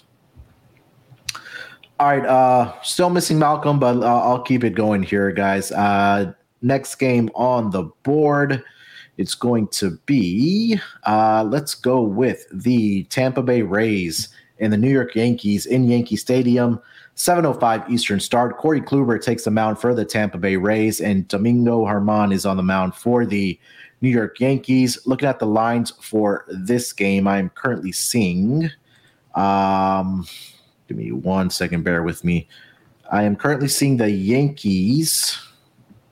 All 1.98 2.06
right, 2.06 2.24
uh, 2.24 2.80
still 2.82 3.10
missing 3.10 3.38
Malcolm, 3.38 3.78
but 3.78 3.98
uh, 3.98 4.22
I'll 4.22 4.42
keep 4.42 4.64
it 4.64 4.74
going 4.74 5.02
here, 5.02 5.30
guys. 5.32 5.70
Uh, 5.70 6.32
next 6.62 6.94
game 6.94 7.30
on 7.34 7.70
the 7.70 7.90
board, 8.04 8.64
it's 9.20 9.34
going 9.34 9.68
to 9.68 9.98
be. 10.06 10.80
Uh, 11.06 11.44
let's 11.46 11.74
go 11.74 12.00
with 12.00 12.46
the 12.52 13.04
Tampa 13.04 13.42
Bay 13.42 13.60
Rays 13.60 14.30
and 14.58 14.72
the 14.72 14.78
New 14.78 14.88
York 14.88 15.14
Yankees 15.14 15.66
in 15.66 15.84
Yankee 15.84 16.16
Stadium. 16.16 16.80
7:05 17.16 17.90
Eastern 17.90 18.18
start. 18.18 18.56
Corey 18.56 18.80
Kluber 18.80 19.22
takes 19.22 19.44
the 19.44 19.50
mound 19.50 19.78
for 19.78 19.94
the 19.94 20.06
Tampa 20.06 20.38
Bay 20.38 20.56
Rays, 20.56 21.02
and 21.02 21.28
Domingo 21.28 21.84
Germán 21.84 22.32
is 22.32 22.46
on 22.46 22.56
the 22.56 22.62
mound 22.62 22.94
for 22.94 23.26
the 23.26 23.60
New 24.00 24.08
York 24.08 24.40
Yankees. 24.40 24.98
Looking 25.04 25.28
at 25.28 25.38
the 25.38 25.46
lines 25.46 25.92
for 26.00 26.46
this 26.48 26.94
game, 26.94 27.28
I'm 27.28 27.50
currently 27.50 27.92
seeing. 27.92 28.70
Um, 29.34 30.26
Give 30.88 30.96
me 30.96 31.12
one 31.12 31.50
second. 31.50 31.84
Bear 31.84 32.02
with 32.02 32.24
me. 32.24 32.48
I 33.12 33.24
am 33.24 33.36
currently 33.36 33.68
seeing 33.68 33.98
the 33.98 34.10
Yankees. 34.10 35.38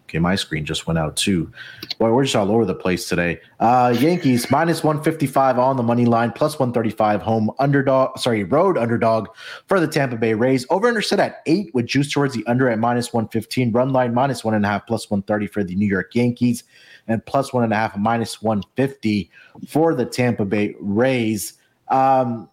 Okay, 0.09 0.19
my 0.19 0.37
screen 0.37 0.65
just 0.65 0.87
went 0.87 0.99
out 0.99 1.17
too. 1.17 1.53
Boy, 1.99 2.11
we're 2.11 2.25
just 2.25 2.35
all 2.35 2.51
over 2.51 2.65
the 2.65 2.75
place 2.75 3.07
today. 3.07 3.43
Uh, 3.61 3.95
Yankees 3.99 4.51
minus 4.51 4.83
155 4.83 5.59
on 5.59 5.77
the 5.77 5.83
money 5.83 6.07
line, 6.07 6.33
plus 6.33 6.59
135 6.59 7.21
home 7.21 7.51
underdog, 7.59 8.19
sorry, 8.19 8.43
road 8.43 8.79
underdog 8.79 9.29
for 9.67 9.79
the 9.79 9.87
Tampa 9.87 10.17
Bay 10.17 10.33
Rays. 10.33 10.65
Over 10.71 10.89
under 10.89 11.03
set 11.03 11.21
at 11.21 11.43
eight 11.45 11.75
with 11.75 11.85
juice 11.85 12.11
towards 12.11 12.33
the 12.33 12.43
under 12.47 12.71
at 12.71 12.79
minus 12.79 13.13
115. 13.13 13.71
Run 13.71 13.93
line 13.93 14.15
minus 14.15 14.43
one 14.43 14.55
and 14.55 14.65
a 14.65 14.69
half, 14.69 14.87
plus 14.87 15.11
130 15.11 15.47
for 15.47 15.63
the 15.63 15.75
New 15.75 15.87
York 15.87 16.15
Yankees, 16.15 16.65
and 17.07 17.25
plus 17.27 17.53
one 17.53 17.63
and 17.63 17.75
a 17.75 17.77
half, 17.77 17.95
minus 17.99 18.41
150 18.41 19.31
for 19.69 19.95
the 19.95 20.07
Tampa 20.07 20.47
Bay 20.47 20.75
Rays. 20.81 21.53
Um, 21.89 22.49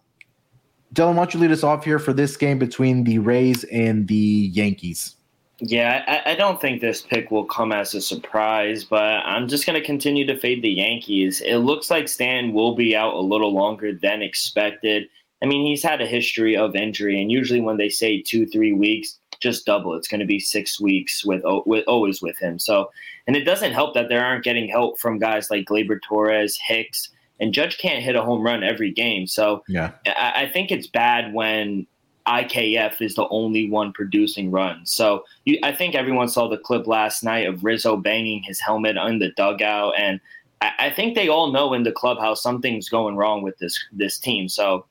Dylan, 0.92 1.14
why 1.14 1.24
don't 1.24 1.32
you 1.32 1.40
lead 1.40 1.52
us 1.52 1.64
off 1.64 1.86
here 1.86 1.98
for 1.98 2.12
this 2.12 2.36
game 2.36 2.58
between 2.58 3.04
the 3.04 3.18
Rays 3.18 3.64
and 3.64 4.08
the 4.08 4.50
Yankees? 4.52 5.16
Yeah, 5.58 6.04
I, 6.06 6.32
I, 6.32 6.34
don't 6.34 6.60
think 6.60 6.80
this 6.80 7.00
pick 7.00 7.30
will 7.30 7.46
come 7.46 7.72
as 7.72 7.94
a 7.94 8.00
surprise, 8.02 8.84
but 8.84 9.02
I'm 9.02 9.48
just 9.48 9.64
going 9.64 9.80
to 9.80 9.86
continue 9.86 10.26
to 10.26 10.38
fade 10.38 10.62
the 10.62 10.68
Yankees. 10.68 11.40
It 11.40 11.58
looks 11.58 11.90
like 11.90 12.08
Stan 12.08 12.52
will 12.52 12.74
be 12.74 12.94
out 12.94 13.14
a 13.14 13.20
little 13.20 13.54
longer 13.54 13.94
than 13.94 14.20
expected. 14.20 15.08
I 15.42 15.46
mean, 15.46 15.66
he's 15.66 15.82
had 15.82 16.02
a 16.02 16.06
history 16.06 16.58
of 16.58 16.76
injury, 16.76 17.20
and 17.22 17.32
usually 17.32 17.62
when 17.62 17.78
they 17.78 17.88
say 17.88 18.20
two, 18.20 18.44
three 18.46 18.72
weeks, 18.74 19.18
just 19.40 19.66
double. 19.66 19.94
It's 19.94 20.08
going 20.08 20.20
to 20.20 20.26
be 20.26 20.38
six 20.38 20.80
weeks 20.80 21.24
with, 21.24 21.42
oh, 21.44 21.62
with 21.66 21.84
always 21.86 22.20
with 22.20 22.38
him. 22.38 22.58
So, 22.58 22.90
and 23.26 23.36
it 23.36 23.44
doesn't 23.44 23.72
help 23.72 23.94
that 23.94 24.08
they 24.08 24.16
aren't 24.16 24.44
getting 24.44 24.68
help 24.68 24.98
from 24.98 25.18
guys 25.18 25.50
like 25.50 25.66
Gleyber 25.66 26.00
Torres, 26.02 26.58
Hicks, 26.58 27.10
and 27.40 27.52
Judge 27.52 27.78
can't 27.78 28.02
hit 28.02 28.16
a 28.16 28.22
home 28.22 28.42
run 28.42 28.62
every 28.62 28.90
game. 28.90 29.26
So 29.26 29.62
yeah, 29.68 29.92
I, 30.06 30.44
I 30.44 30.50
think 30.50 30.70
it's 30.70 30.86
bad 30.86 31.32
when 31.32 31.86
IKF 32.26 33.00
is 33.00 33.14
the 33.14 33.28
only 33.28 33.70
one 33.70 33.92
producing 33.92 34.50
runs. 34.50 34.92
So 34.92 35.24
you, 35.44 35.58
I 35.62 35.72
think 35.72 35.94
everyone 35.94 36.28
saw 36.28 36.48
the 36.48 36.58
clip 36.58 36.86
last 36.86 37.22
night 37.22 37.46
of 37.46 37.64
Rizzo 37.64 37.96
banging 37.96 38.42
his 38.42 38.60
helmet 38.60 38.96
on 38.96 39.18
the 39.18 39.30
dugout, 39.32 39.94
and 39.96 40.20
I, 40.60 40.72
I, 40.78 40.90
think 40.90 41.14
they 41.14 41.28
all 41.28 41.52
know 41.52 41.72
in 41.72 41.84
the 41.84 41.92
clubhouse 41.92 42.42
something's 42.42 42.88
going 42.88 43.16
wrong 43.16 43.42
with 43.42 43.58
this 43.58 43.78
this 43.92 44.18
team. 44.18 44.48
So 44.48 44.86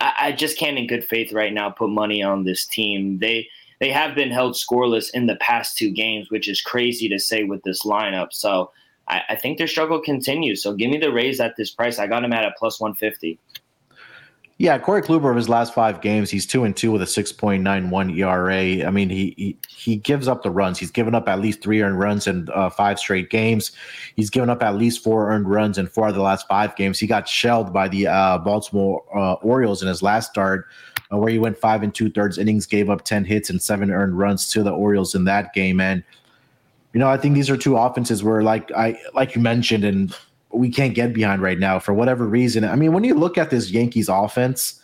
I, 0.00 0.12
I, 0.18 0.32
just 0.32 0.58
can't, 0.58 0.78
in 0.78 0.86
good 0.86 1.04
faith, 1.04 1.32
right 1.32 1.52
now 1.52 1.70
put 1.70 1.90
money 1.90 2.22
on 2.22 2.44
this 2.44 2.66
team. 2.66 3.18
They 3.18 3.48
they 3.80 3.90
have 3.90 4.14
been 4.14 4.30
held 4.30 4.54
scoreless 4.54 5.10
in 5.12 5.26
the 5.26 5.36
past 5.36 5.76
two 5.76 5.90
games, 5.90 6.30
which 6.30 6.48
is 6.48 6.60
crazy 6.60 7.08
to 7.08 7.18
say 7.18 7.44
with 7.44 7.62
this 7.62 7.84
lineup. 7.84 8.32
So 8.32 8.70
I, 9.08 9.22
I 9.30 9.36
think 9.36 9.58
their 9.58 9.66
struggle 9.66 10.00
continues. 10.00 10.62
So 10.62 10.72
give 10.72 10.90
me 10.90 10.98
the 10.98 11.12
Rays 11.12 11.40
at 11.40 11.56
this 11.56 11.70
price. 11.70 11.98
I 11.98 12.06
got 12.06 12.22
them 12.22 12.32
at 12.32 12.44
a 12.44 12.52
plus 12.58 12.80
150. 12.80 13.38
Yeah, 14.60 14.76
Corey 14.76 15.02
Kluber 15.02 15.30
of 15.30 15.36
his 15.36 15.48
last 15.48 15.72
five 15.72 16.00
games, 16.00 16.30
he's 16.30 16.44
two 16.44 16.64
and 16.64 16.76
two 16.76 16.90
with 16.90 17.00
a 17.00 17.06
six 17.06 17.30
point 17.30 17.62
nine 17.62 17.90
one 17.90 18.10
ERA. 18.10 18.84
I 18.84 18.90
mean, 18.90 19.08
he, 19.08 19.32
he 19.36 19.56
he 19.68 19.94
gives 19.94 20.26
up 20.26 20.42
the 20.42 20.50
runs. 20.50 20.80
He's 20.80 20.90
given 20.90 21.14
up 21.14 21.28
at 21.28 21.38
least 21.40 21.62
three 21.62 21.80
earned 21.80 22.00
runs 22.00 22.26
in 22.26 22.48
uh, 22.52 22.68
five 22.68 22.98
straight 22.98 23.30
games. 23.30 23.70
He's 24.16 24.30
given 24.30 24.50
up 24.50 24.60
at 24.64 24.74
least 24.74 25.04
four 25.04 25.30
earned 25.30 25.48
runs 25.48 25.78
in 25.78 25.86
four 25.86 26.08
of 26.08 26.16
the 26.16 26.22
last 26.22 26.48
five 26.48 26.74
games. 26.74 26.98
He 26.98 27.06
got 27.06 27.28
shelled 27.28 27.72
by 27.72 27.86
the 27.86 28.08
uh, 28.08 28.38
Baltimore 28.38 29.04
uh, 29.14 29.34
Orioles 29.34 29.80
in 29.80 29.86
his 29.86 30.02
last 30.02 30.32
start, 30.32 30.66
uh, 31.12 31.18
where 31.18 31.30
he 31.30 31.38
went 31.38 31.56
five 31.56 31.84
and 31.84 31.94
two 31.94 32.10
thirds 32.10 32.36
innings, 32.36 32.66
gave 32.66 32.90
up 32.90 33.04
ten 33.04 33.24
hits 33.24 33.50
and 33.50 33.62
seven 33.62 33.92
earned 33.92 34.18
runs 34.18 34.50
to 34.50 34.64
the 34.64 34.72
Orioles 34.72 35.14
in 35.14 35.22
that 35.26 35.54
game. 35.54 35.80
And 35.80 36.02
you 36.94 36.98
know, 36.98 37.08
I 37.08 37.16
think 37.16 37.36
these 37.36 37.48
are 37.48 37.56
two 37.56 37.76
offenses 37.76 38.24
where, 38.24 38.42
like 38.42 38.72
I 38.72 38.98
like 39.14 39.36
you 39.36 39.40
mentioned, 39.40 39.84
and 39.84 40.12
we 40.52 40.70
can't 40.70 40.94
get 40.94 41.12
behind 41.12 41.42
right 41.42 41.58
now 41.58 41.78
for 41.78 41.92
whatever 41.92 42.26
reason. 42.26 42.64
I 42.64 42.74
mean, 42.74 42.92
when 42.92 43.04
you 43.04 43.14
look 43.14 43.36
at 43.38 43.50
this 43.50 43.70
Yankees 43.70 44.08
offense, 44.08 44.82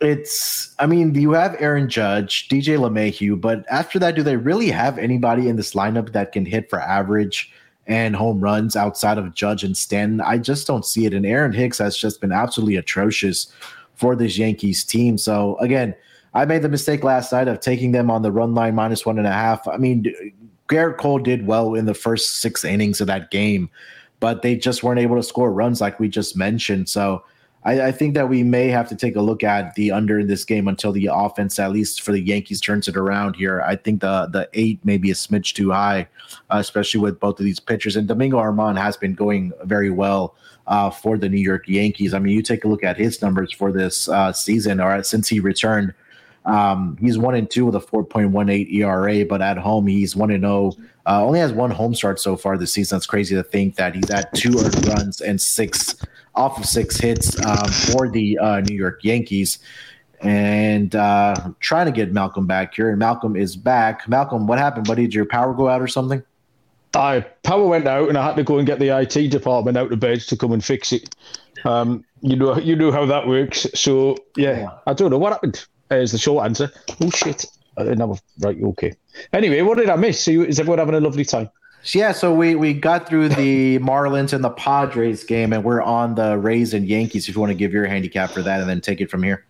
it's 0.00 0.74
I 0.78 0.86
mean, 0.86 1.14
you 1.14 1.32
have 1.32 1.56
Aaron 1.58 1.88
Judge, 1.88 2.48
DJ 2.48 2.78
LeMahieu, 2.78 3.40
but 3.40 3.64
after 3.70 3.98
that, 3.98 4.14
do 4.14 4.22
they 4.22 4.36
really 4.36 4.70
have 4.70 4.98
anybody 4.98 5.48
in 5.48 5.56
this 5.56 5.74
lineup 5.74 6.12
that 6.12 6.32
can 6.32 6.46
hit 6.46 6.70
for 6.70 6.80
average 6.80 7.52
and 7.86 8.16
home 8.16 8.40
runs 8.40 8.76
outside 8.76 9.18
of 9.18 9.34
Judge 9.34 9.62
and 9.62 9.76
Stanton? 9.76 10.20
I 10.20 10.38
just 10.38 10.66
don't 10.66 10.86
see 10.86 11.04
it. 11.04 11.12
And 11.12 11.26
Aaron 11.26 11.52
Hicks 11.52 11.78
has 11.78 11.96
just 11.96 12.20
been 12.20 12.32
absolutely 12.32 12.76
atrocious 12.76 13.52
for 13.94 14.16
this 14.16 14.38
Yankees 14.38 14.82
team. 14.84 15.18
So 15.18 15.58
again, 15.58 15.94
I 16.32 16.44
made 16.44 16.62
the 16.62 16.68
mistake 16.68 17.04
last 17.04 17.32
night 17.32 17.48
of 17.48 17.60
taking 17.60 17.92
them 17.92 18.10
on 18.10 18.22
the 18.22 18.32
run 18.32 18.54
line 18.54 18.74
minus 18.74 19.04
one 19.04 19.18
and 19.18 19.26
a 19.26 19.32
half. 19.32 19.66
I 19.68 19.76
mean, 19.76 20.06
Gerrit 20.68 20.96
Cole 20.96 21.18
did 21.18 21.46
well 21.46 21.74
in 21.74 21.84
the 21.86 21.94
first 21.94 22.36
six 22.40 22.64
innings 22.64 23.00
of 23.00 23.08
that 23.08 23.30
game, 23.30 23.68
but 24.20 24.42
they 24.42 24.54
just 24.54 24.82
weren't 24.82 25.00
able 25.00 25.16
to 25.16 25.22
score 25.22 25.52
runs 25.52 25.80
like 25.80 25.98
we 25.98 26.08
just 26.08 26.36
mentioned. 26.36 26.88
So 26.88 27.24
I, 27.64 27.88
I, 27.88 27.92
think 27.92 28.14
that 28.14 28.28
we 28.28 28.42
may 28.42 28.68
have 28.68 28.88
to 28.88 28.96
take 28.96 29.16
a 29.16 29.20
look 29.20 29.44
at 29.44 29.74
the 29.74 29.92
under 29.92 30.18
in 30.18 30.28
this 30.28 30.44
game 30.44 30.66
until 30.66 30.92
the 30.92 31.10
offense, 31.12 31.58
at 31.58 31.72
least 31.72 32.00
for 32.00 32.12
the 32.12 32.20
Yankees, 32.20 32.60
turns 32.60 32.88
it 32.88 32.96
around 32.96 33.36
here. 33.36 33.60
I 33.60 33.76
think 33.76 34.00
the 34.00 34.28
the 34.30 34.48
eight 34.54 34.82
may 34.84 34.96
be 34.96 35.10
a 35.10 35.14
smidge 35.14 35.54
too 35.54 35.70
high, 35.70 36.08
uh, 36.50 36.56
especially 36.58 37.00
with 37.00 37.20
both 37.20 37.38
of 37.38 37.44
these 37.44 37.60
pitchers. 37.60 37.96
And 37.96 38.08
Domingo 38.08 38.38
Germán 38.38 38.78
has 38.78 38.96
been 38.96 39.14
going 39.14 39.52
very 39.64 39.90
well 39.90 40.34
uh, 40.66 40.88
for 40.90 41.18
the 41.18 41.28
New 41.28 41.40
York 41.40 41.68
Yankees. 41.68 42.14
I 42.14 42.18
mean, 42.18 42.34
you 42.34 42.42
take 42.42 42.64
a 42.64 42.68
look 42.68 42.84
at 42.84 42.96
his 42.96 43.20
numbers 43.20 43.52
for 43.52 43.72
this 43.72 44.08
uh, 44.08 44.32
season, 44.32 44.80
or 44.80 45.02
since 45.02 45.28
he 45.28 45.40
returned 45.40 45.92
um, 46.44 46.96
he's 47.00 47.18
one 47.18 47.34
and 47.34 47.50
two 47.50 47.66
with 47.66 47.74
a 47.74 47.80
4.18 47.80 48.72
ERA, 48.74 49.24
but 49.24 49.42
at 49.42 49.58
home 49.58 49.86
he's 49.86 50.16
one 50.16 50.30
and 50.30 50.42
zero. 50.42 50.72
Oh. 50.76 50.76
Uh, 51.06 51.24
only 51.24 51.40
has 51.40 51.52
one 51.52 51.70
home 51.70 51.94
start 51.94 52.20
so 52.20 52.36
far 52.36 52.56
this 52.56 52.72
season. 52.72 52.96
It's 52.96 53.06
crazy 53.06 53.34
to 53.34 53.42
think 53.42 53.76
that 53.76 53.94
he's 53.94 54.10
at 54.10 54.32
two 54.34 54.58
earned 54.58 54.86
runs 54.86 55.20
and 55.20 55.40
six 55.40 55.96
off 56.34 56.58
of 56.58 56.64
six 56.64 56.98
hits 56.98 57.38
um, 57.44 57.68
for 57.68 58.08
the 58.08 58.38
uh, 58.38 58.60
New 58.60 58.76
York 58.76 59.02
Yankees. 59.02 59.58
And 60.20 60.94
uh, 60.94 61.34
trying 61.60 61.86
to 61.86 61.92
get 61.92 62.12
Malcolm 62.12 62.46
back 62.46 62.74
here, 62.74 62.90
and 62.90 62.98
Malcolm 62.98 63.36
is 63.36 63.56
back. 63.56 64.06
Malcolm, 64.06 64.46
what 64.46 64.58
happened, 64.58 64.86
buddy? 64.86 65.02
Did 65.02 65.14
your 65.14 65.24
power 65.24 65.54
go 65.54 65.68
out 65.68 65.80
or 65.80 65.88
something? 65.88 66.22
I 66.94 67.20
power 67.42 67.66
went 67.66 67.86
out, 67.86 68.10
and 68.10 68.18
I 68.18 68.26
had 68.26 68.36
to 68.36 68.44
go 68.44 68.58
and 68.58 68.66
get 68.66 68.78
the 68.78 68.88
IT 68.88 69.30
department 69.30 69.78
out 69.78 69.90
of 69.90 69.98
bed 69.98 70.20
to 70.20 70.36
come 70.36 70.52
and 70.52 70.62
fix 70.62 70.92
it. 70.92 71.14
Um, 71.64 72.04
you 72.20 72.36
know, 72.36 72.58
you 72.58 72.76
know 72.76 72.92
how 72.92 73.06
that 73.06 73.26
works. 73.26 73.66
So 73.74 74.16
yeah, 74.36 74.68
I 74.86 74.92
don't 74.92 75.10
know 75.10 75.18
what 75.18 75.32
happened 75.32 75.66
is 75.90 76.12
the 76.12 76.18
short 76.18 76.44
answer. 76.44 76.70
Oh 77.00 77.10
shit! 77.10 77.46
Right, 77.76 78.62
okay. 78.62 78.94
Anyway, 79.32 79.62
what 79.62 79.78
did 79.78 79.88
I 79.90 79.96
miss? 79.96 80.22
So, 80.22 80.32
is 80.32 80.60
everyone 80.60 80.78
having 80.78 80.94
a 80.94 81.00
lovely 81.00 81.24
time? 81.24 81.50
Yeah, 81.92 82.12
so 82.12 82.34
we 82.34 82.54
we 82.54 82.74
got 82.74 83.08
through 83.08 83.30
the 83.30 83.78
Marlins 83.90 84.32
and 84.32 84.44
the 84.44 84.50
Padres 84.50 85.24
game, 85.24 85.52
and 85.52 85.64
we're 85.64 85.82
on 85.82 86.14
the 86.14 86.38
Rays 86.38 86.74
and 86.74 86.86
Yankees. 86.86 87.28
If 87.28 87.34
you 87.34 87.40
want 87.40 87.50
to 87.50 87.56
give 87.56 87.72
your 87.72 87.86
handicap 87.86 88.30
for 88.30 88.42
that, 88.42 88.60
and 88.60 88.68
then 88.68 88.80
take 88.80 89.00
it 89.00 89.10
from 89.10 89.22
here. 89.22 89.46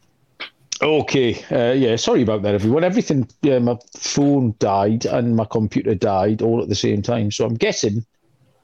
Okay, 0.82 1.34
uh, 1.50 1.72
yeah, 1.72 1.96
sorry 1.96 2.22
about 2.22 2.40
that, 2.42 2.54
everyone. 2.54 2.84
Everything, 2.84 3.28
yeah, 3.42 3.58
my 3.58 3.76
phone 3.98 4.54
died 4.60 5.04
and 5.04 5.36
my 5.36 5.44
computer 5.44 5.94
died 5.94 6.40
all 6.40 6.62
at 6.62 6.70
the 6.70 6.74
same 6.74 7.02
time. 7.02 7.30
So 7.30 7.44
I'm 7.44 7.56
guessing 7.56 8.06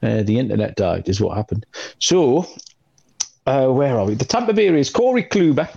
uh, 0.02 0.22
the 0.22 0.38
internet 0.38 0.76
died 0.76 1.10
is 1.10 1.20
what 1.20 1.36
happened. 1.36 1.66
So, 1.98 2.46
uh, 3.46 3.68
where 3.68 3.98
are 3.98 4.06
we? 4.06 4.14
The 4.14 4.24
Tampa 4.24 4.54
Bay 4.54 4.70
Rays, 4.70 4.88
Corey 4.88 5.24
Kluber, 5.24 5.68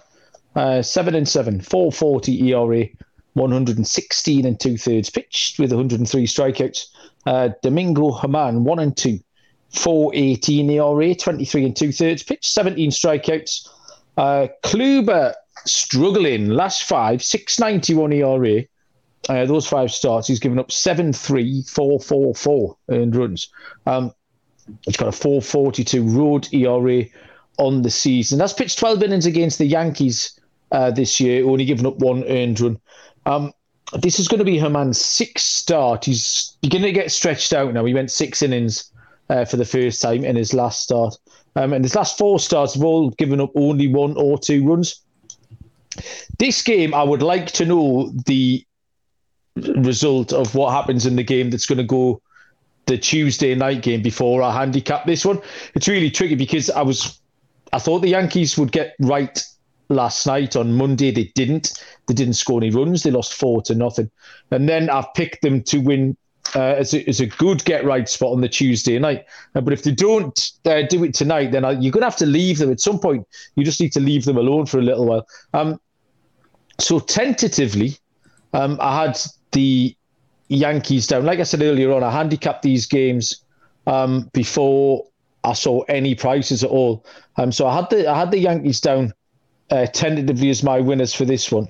uh, 0.56 0.82
7 0.82 1.16
and 1.16 1.28
7, 1.28 1.62
440 1.62 2.52
ERA, 2.52 2.86
116 3.34 4.46
and 4.46 4.60
two 4.60 4.78
thirds 4.78 5.10
pitched 5.10 5.60
with 5.60 5.72
103 5.72 6.26
strikeouts. 6.26 6.88
Uh, 7.26 7.50
Domingo 7.62 8.12
Germán, 8.12 8.62
1 8.62 8.80
and 8.80 8.98
2, 8.98 9.20
418 9.72 10.70
ERA, 10.72 11.16
23 11.16 11.66
and 11.66 11.76
two 11.76 11.92
thirds 11.92 12.24
pitched, 12.24 12.46
17 12.46 12.90
strikeouts. 12.90 13.68
Uh, 14.18 14.48
Kluber 14.64 15.34
struggling 15.66 16.50
last 16.50 16.84
five, 16.84 17.24
691 17.24 18.14
ERA. 18.14 18.64
Uh, 19.28 19.46
those 19.46 19.68
five 19.68 19.92
starts, 19.92 20.28
he's 20.28 20.40
given 20.40 20.58
up 20.58 20.72
7 20.72 21.14
3, 21.14 21.64
4 21.64 22.00
4 22.00 22.36
4 22.36 22.78
earned 22.90 23.16
runs. 23.16 23.50
Um, 23.86 24.12
he's 24.86 24.98
got 24.98 25.08
a 25.08 25.12
442 25.12 26.04
road 26.04 26.48
ERA 26.52 27.06
on 27.58 27.82
the 27.82 27.92
season. 27.92 28.40
That's 28.40 28.54
pitched 28.54 28.80
12 28.80 29.04
innings 29.04 29.26
against 29.26 29.60
the 29.60 29.66
Yankees 29.66 30.39
uh, 30.72 30.92
this 30.92 31.20
year, 31.20 31.46
only 31.48 31.66
given 31.66 31.86
up 31.86 31.98
one 31.98 32.24
earned 32.26 32.60
run. 32.60 32.80
Um, 33.26 33.54
this 34.02 34.20
is 34.20 34.28
going 34.28 34.40
to 34.40 34.46
be 34.46 34.60
Germán's 34.60 35.02
sixth 35.02 35.46
start. 35.46 36.06
He's 36.06 36.56
beginning 36.62 36.94
to 36.94 37.00
get 37.00 37.12
stretched 37.12 37.54
out 37.54 37.74
now. 37.74 37.86
He 37.86 37.94
went 37.94 38.12
six 38.12 38.42
innings 38.42 38.92
uh, 39.30 39.46
for 39.46 39.58
the 39.58 39.66
first 39.66 40.02
time 40.02 40.24
in 40.24 40.36
his 40.36 40.54
last 40.54 40.84
start. 40.84 41.18
Um, 41.56 41.74
and 41.74 41.84
his 41.84 41.96
last 41.96 42.18
four 42.18 42.40
starts 42.40 42.76
have 42.76 42.84
all 42.84 43.10
given 43.12 43.42
up 43.42 43.52
only 43.56 43.88
one 43.88 44.16
or 44.16 44.38
two 44.38 44.68
runs. 44.68 45.02
This 46.38 46.62
game, 46.62 46.94
I 46.94 47.04
would 47.04 47.24
like 47.24 47.52
to 47.54 47.66
know 47.66 48.12
the 48.26 48.64
result 49.56 50.32
of 50.32 50.56
what 50.56 50.72
happens 50.72 51.06
in 51.06 51.16
the 51.16 51.24
game 51.24 51.50
that's 51.50 51.66
going 51.66 51.80
to 51.80 51.84
go 51.84 52.22
the 52.86 52.98
Tuesday 52.98 53.54
night 53.56 53.82
game 53.82 54.02
before 54.02 54.42
I 54.42 54.54
handicap 54.54 55.06
this 55.06 55.26
one. 55.26 55.42
It's 55.76 55.88
really 55.88 56.10
tricky 56.10 56.36
because 56.36 56.70
I 56.70 56.82
was, 56.82 57.20
I 57.74 57.80
thought 57.80 58.00
the 58.00 58.10
Yankees 58.10 58.58
would 58.58 58.72
get 58.72 58.96
right 59.00 59.44
last 59.90 60.26
night 60.26 60.56
on 60.56 60.74
Monday. 60.74 61.12
They 61.12 61.32
didn't. 61.36 61.84
They 62.08 62.14
didn't 62.14 62.34
score 62.34 62.60
any 62.60 62.70
runs. 62.70 63.04
They 63.04 63.12
lost 63.12 63.34
four 63.34 63.62
to 63.64 63.76
nothing. 63.76 64.10
And 64.52 64.70
then 64.70 64.90
I've 64.90 65.14
picked 65.14 65.42
them 65.42 65.64
to 65.64 65.80
win 65.80 66.16
uh, 66.56 66.76
as, 66.78 66.94
a, 66.94 67.08
as 67.08 67.20
a 67.20 67.28
good 67.28 67.64
get 67.66 67.86
right 67.86 68.08
spot 68.08 68.32
on 68.32 68.42
the 68.42 68.50
Tuesday 68.50 68.98
night. 68.98 69.26
Uh, 69.56 69.62
but 69.62 69.74
if 69.74 69.84
they 69.84 69.92
don't 69.92 70.52
uh, 70.66 70.84
do 70.84 71.04
it 71.04 71.14
tonight, 71.14 71.52
then 71.52 71.66
I, 71.66 71.72
you're 71.72 71.92
going 71.92 72.02
to 72.02 72.08
have 72.08 72.16
to 72.18 72.26
leave 72.26 72.58
them 72.58 72.72
at 72.72 72.80
some 72.80 73.00
point. 73.00 73.28
You 73.56 73.64
just 73.64 73.80
need 73.80 73.92
to 73.94 74.00
leave 74.00 74.26
them 74.26 74.38
alone 74.38 74.66
for 74.66 74.80
a 74.80 74.84
little 74.84 75.06
while. 75.06 75.28
Um, 75.54 75.80
so 76.80 77.00
tentatively, 77.00 77.98
um, 78.54 78.78
I 78.82 79.06
had 79.06 79.20
the 79.52 79.96
Yankees 80.48 81.06
down. 81.08 81.26
Like 81.26 81.40
I 81.40 81.44
said 81.44 81.62
earlier 81.62 81.92
on, 81.94 82.04
I 82.04 82.12
handicapped 82.12 82.64
these 82.64 82.86
games 82.86 83.44
um, 83.86 84.30
before 84.34 85.06
I 85.44 85.54
saw 85.54 85.82
any 85.84 86.16
prices 86.16 86.64
at 86.64 86.70
all. 86.70 87.06
Um, 87.38 87.52
so 87.52 87.68
I 87.68 87.76
had 87.76 87.90
the 87.90 88.10
I 88.10 88.18
had 88.18 88.32
the 88.32 88.40
Yankees 88.40 88.82
down 88.82 89.14
uh, 89.72 89.86
tentatively 89.88 90.50
as 90.50 90.64
my 90.64 90.80
winners 90.80 91.14
for 91.14 91.26
this 91.26 91.52
one. 91.52 91.68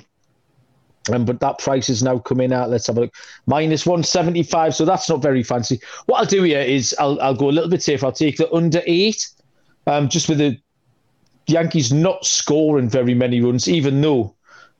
Um, 1.11 1.25
but 1.25 1.39
that 1.39 1.59
price 1.59 1.89
is 1.89 2.03
now 2.03 2.19
coming 2.19 2.53
out. 2.53 2.69
Let's 2.69 2.87
have 2.87 2.97
a 2.97 3.01
look. 3.01 3.13
Minus 3.45 3.85
175. 3.85 4.75
So 4.75 4.85
that's 4.85 5.09
not 5.09 5.21
very 5.21 5.43
fancy. 5.43 5.79
What 6.05 6.19
I'll 6.19 6.25
do 6.25 6.43
here 6.43 6.61
is 6.61 6.95
I'll, 6.99 7.19
I'll 7.21 7.35
go 7.35 7.49
a 7.49 7.51
little 7.51 7.69
bit 7.69 7.81
safe. 7.81 8.03
I'll 8.03 8.11
take 8.11 8.37
the 8.37 8.51
under 8.53 8.81
eight, 8.85 9.27
um, 9.87 10.09
just 10.09 10.29
with 10.29 10.37
the 10.37 10.59
Yankees 11.47 11.91
not 11.91 12.25
scoring 12.25 12.89
very 12.89 13.13
many 13.13 13.41
runs, 13.41 13.67
even 13.67 14.01
though 14.01 14.35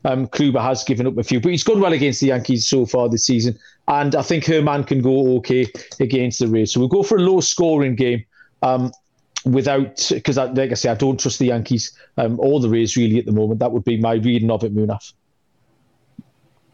um, 0.06 0.28
Kluber 0.28 0.62
has 0.62 0.84
given 0.84 1.08
up 1.08 1.18
a 1.18 1.24
few. 1.24 1.40
But 1.40 1.52
he's 1.52 1.64
gone 1.64 1.82
well 1.82 1.94
against 1.94 2.22
the 2.22 2.28
Yankees 2.28 2.68
so 2.68 2.86
far 2.86 3.10
this 3.10 3.26
season. 3.26 3.58
And 3.88 4.14
I 4.16 4.22
think 4.22 4.44
Germán 4.44 4.86
can 4.86 5.02
go 5.02 5.38
okay 5.38 5.66
against 6.00 6.40
the 6.40 6.48
Rays. 6.48 6.74
So 6.74 6.80
we'll 6.80 6.90
go 6.90 7.02
for 7.02 7.18
a 7.18 7.22
low 7.22 7.40
scoring 7.40 7.96
game. 7.96 8.24
Um, 8.62 8.92
without 9.46 10.08
because 10.10 10.38
like 10.38 10.72
I 10.72 10.74
say, 10.74 10.90
I 10.90 10.96
don't 10.96 11.20
trust 11.20 11.40
the 11.40 11.48
Yankees 11.48 11.94
um, 12.18 12.40
or 12.40 12.60
the 12.60 12.70
Rays 12.70 12.96
really 12.98 13.20
at 13.20 13.26
the 13.26 13.32
moment. 13.32 13.60
That 13.60 13.72
would 13.72 13.84
be 13.84 13.98
my 13.98 14.14
reading 14.14 14.52
of 14.52 14.64
it, 14.64 14.76
Munaf. 14.76 15.14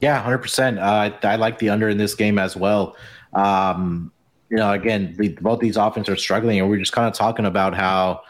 Yeah, 0.01 0.21
hundred 0.21 0.39
uh, 0.39 0.41
percent. 0.41 0.79
I 0.79 1.35
like 1.35 1.59
the 1.59 1.69
under 1.69 1.89
in 1.89 1.97
this 1.97 2.15
game 2.15 2.37
as 2.37 2.55
well. 2.55 2.95
Um, 3.33 4.11
you 4.49 4.57
know, 4.57 4.71
again, 4.71 5.15
both 5.41 5.59
these 5.59 5.77
offenses 5.77 6.13
are 6.13 6.17
struggling, 6.17 6.59
and 6.59 6.69
we're 6.69 6.77
just 6.77 6.93
kind 6.93 7.07
of 7.07 7.13
talking 7.13 7.45
about 7.45 7.73
how 7.73 8.21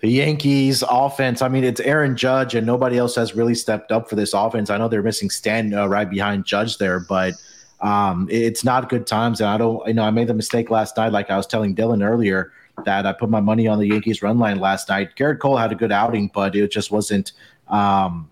the 0.00 0.08
Yankees 0.08 0.82
offense. 0.88 1.42
I 1.42 1.48
mean, 1.48 1.64
it's 1.64 1.80
Aaron 1.80 2.16
Judge, 2.16 2.54
and 2.54 2.66
nobody 2.66 2.98
else 2.98 3.14
has 3.14 3.34
really 3.34 3.54
stepped 3.54 3.92
up 3.92 4.08
for 4.08 4.16
this 4.16 4.34
offense. 4.34 4.68
I 4.68 4.76
know 4.76 4.88
they're 4.88 5.02
missing 5.02 5.30
Stan 5.30 5.72
uh, 5.72 5.86
right 5.86 6.08
behind 6.08 6.44
Judge 6.44 6.78
there, 6.78 7.00
but 7.00 7.34
um, 7.80 8.28
it's 8.30 8.64
not 8.64 8.88
good 8.88 9.06
times. 9.06 9.40
And 9.40 9.48
I 9.48 9.56
don't, 9.56 9.86
you 9.86 9.94
know, 9.94 10.04
I 10.04 10.10
made 10.10 10.28
the 10.28 10.34
mistake 10.34 10.70
last 10.70 10.96
night, 10.96 11.12
like 11.12 11.30
I 11.30 11.36
was 11.36 11.46
telling 11.46 11.74
Dylan 11.74 12.06
earlier, 12.06 12.52
that 12.84 13.06
I 13.06 13.12
put 13.12 13.30
my 13.30 13.40
money 13.40 13.66
on 13.66 13.78
the 13.78 13.86
Yankees 13.86 14.22
run 14.22 14.38
line 14.38 14.58
last 14.58 14.88
night. 14.88 15.16
Gerrit 15.16 15.38
Cole 15.38 15.56
had 15.56 15.72
a 15.72 15.74
good 15.74 15.92
outing, 15.92 16.30
but 16.32 16.54
it 16.54 16.70
just 16.70 16.90
wasn't. 16.90 17.32
Um, 17.68 18.28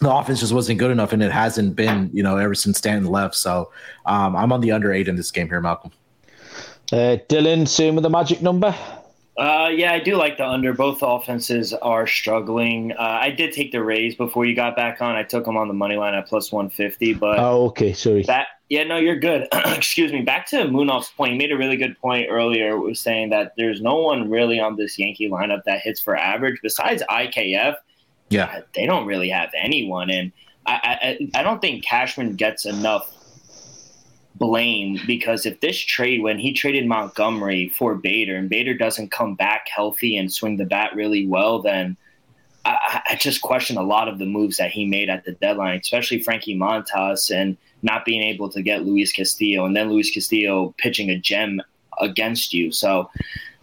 the 0.00 0.12
offense 0.12 0.40
just 0.40 0.52
wasn't 0.52 0.78
good 0.78 0.90
enough, 0.90 1.12
and 1.12 1.22
it 1.22 1.32
hasn't 1.32 1.76
been, 1.76 2.10
you 2.12 2.22
know, 2.22 2.36
ever 2.36 2.54
since 2.54 2.78
Stanton 2.78 3.10
left. 3.10 3.34
So 3.34 3.70
um, 4.06 4.36
I'm 4.36 4.52
on 4.52 4.60
the 4.60 4.72
under 4.72 4.92
eight 4.92 5.08
in 5.08 5.16
this 5.16 5.30
game 5.30 5.48
here, 5.48 5.60
Malcolm. 5.60 5.92
Uh, 6.92 7.16
Dylan, 7.28 7.66
same 7.66 7.94
with 7.94 8.02
the 8.02 8.10
magic 8.10 8.42
number. 8.42 8.74
Uh, 9.36 9.68
yeah, 9.72 9.92
I 9.92 9.98
do 9.98 10.16
like 10.16 10.36
the 10.36 10.46
under. 10.46 10.72
Both 10.72 10.98
offenses 11.02 11.72
are 11.74 12.06
struggling. 12.06 12.92
Uh, 12.92 13.18
I 13.20 13.30
did 13.30 13.52
take 13.52 13.72
the 13.72 13.82
Rays 13.82 14.14
before 14.14 14.44
you 14.44 14.54
got 14.54 14.76
back 14.76 15.02
on. 15.02 15.16
I 15.16 15.24
took 15.24 15.44
them 15.44 15.56
on 15.56 15.66
the 15.66 15.74
money 15.74 15.96
line 15.96 16.14
at 16.14 16.28
plus 16.28 16.52
150. 16.52 17.14
But 17.14 17.40
oh, 17.40 17.66
okay, 17.66 17.92
sorry. 17.92 18.22
That 18.22 18.46
yeah, 18.68 18.84
no, 18.84 18.96
you're 18.96 19.18
good. 19.18 19.46
Excuse 19.52 20.12
me. 20.12 20.22
Back 20.22 20.48
to 20.50 20.64
Munaf's 20.64 21.10
point. 21.10 21.32
He 21.32 21.38
made 21.38 21.52
a 21.52 21.56
really 21.56 21.76
good 21.76 21.98
point 21.98 22.28
earlier. 22.30 22.78
Was 22.78 23.00
saying 23.00 23.30
that 23.30 23.52
there's 23.56 23.80
no 23.80 23.96
one 23.96 24.30
really 24.30 24.58
on 24.58 24.76
this 24.76 24.98
Yankee 24.98 25.28
lineup 25.28 25.64
that 25.64 25.80
hits 25.80 26.00
for 26.00 26.16
average 26.16 26.60
besides 26.62 27.02
IKF. 27.10 27.76
Yeah, 28.30 28.62
they 28.74 28.86
don't 28.86 29.06
really 29.06 29.28
have 29.28 29.50
anyone, 29.56 30.10
and 30.10 30.32
I 30.66 31.18
I, 31.34 31.40
I 31.40 31.42
don't 31.42 31.60
think 31.60 31.84
Cashman 31.84 32.36
gets 32.36 32.64
enough 32.64 33.10
blame 34.36 34.98
because 35.06 35.46
if 35.46 35.60
this 35.60 35.78
trade, 35.78 36.22
when 36.22 36.38
he 36.38 36.52
traded 36.52 36.86
Montgomery 36.86 37.68
for 37.68 37.94
Bader, 37.94 38.36
and 38.36 38.48
Bader 38.48 38.74
doesn't 38.74 39.10
come 39.10 39.34
back 39.34 39.68
healthy 39.68 40.16
and 40.16 40.32
swing 40.32 40.56
the 40.56 40.64
bat 40.64 40.94
really 40.94 41.26
well, 41.26 41.62
then 41.62 41.96
I, 42.64 43.02
I, 43.10 43.14
just 43.16 43.42
question 43.42 43.76
a 43.76 43.82
lot 43.82 44.08
of 44.08 44.18
the 44.18 44.26
moves 44.26 44.56
that 44.56 44.70
he 44.70 44.86
made 44.86 45.10
at 45.10 45.24
the 45.24 45.32
deadline, 45.32 45.80
especially 45.80 46.20
Frankie 46.20 46.56
Montas 46.56 47.30
and 47.30 47.56
not 47.84 48.04
being 48.04 48.22
able 48.22 48.48
to 48.48 48.62
get 48.62 48.84
Luis 48.84 49.12
Castillo, 49.12 49.64
and 49.64 49.76
then 49.76 49.90
Luis 49.90 50.10
Castillo 50.10 50.74
pitching 50.78 51.10
a 51.10 51.18
gem 51.18 51.60
against 52.00 52.52
you. 52.52 52.72
So 52.72 53.10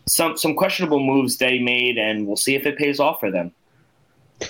some 0.08 0.38
some 0.38 0.56
questionable 0.56 1.00
moves 1.00 1.38
they 1.38 1.60
made, 1.60 1.98
and 1.98 2.28
we'll 2.28 2.38
see 2.38 2.56
if 2.56 2.66
it 2.66 2.78
pays 2.78 3.00
off 3.00 3.20
for 3.20 3.32
them. 3.32 3.52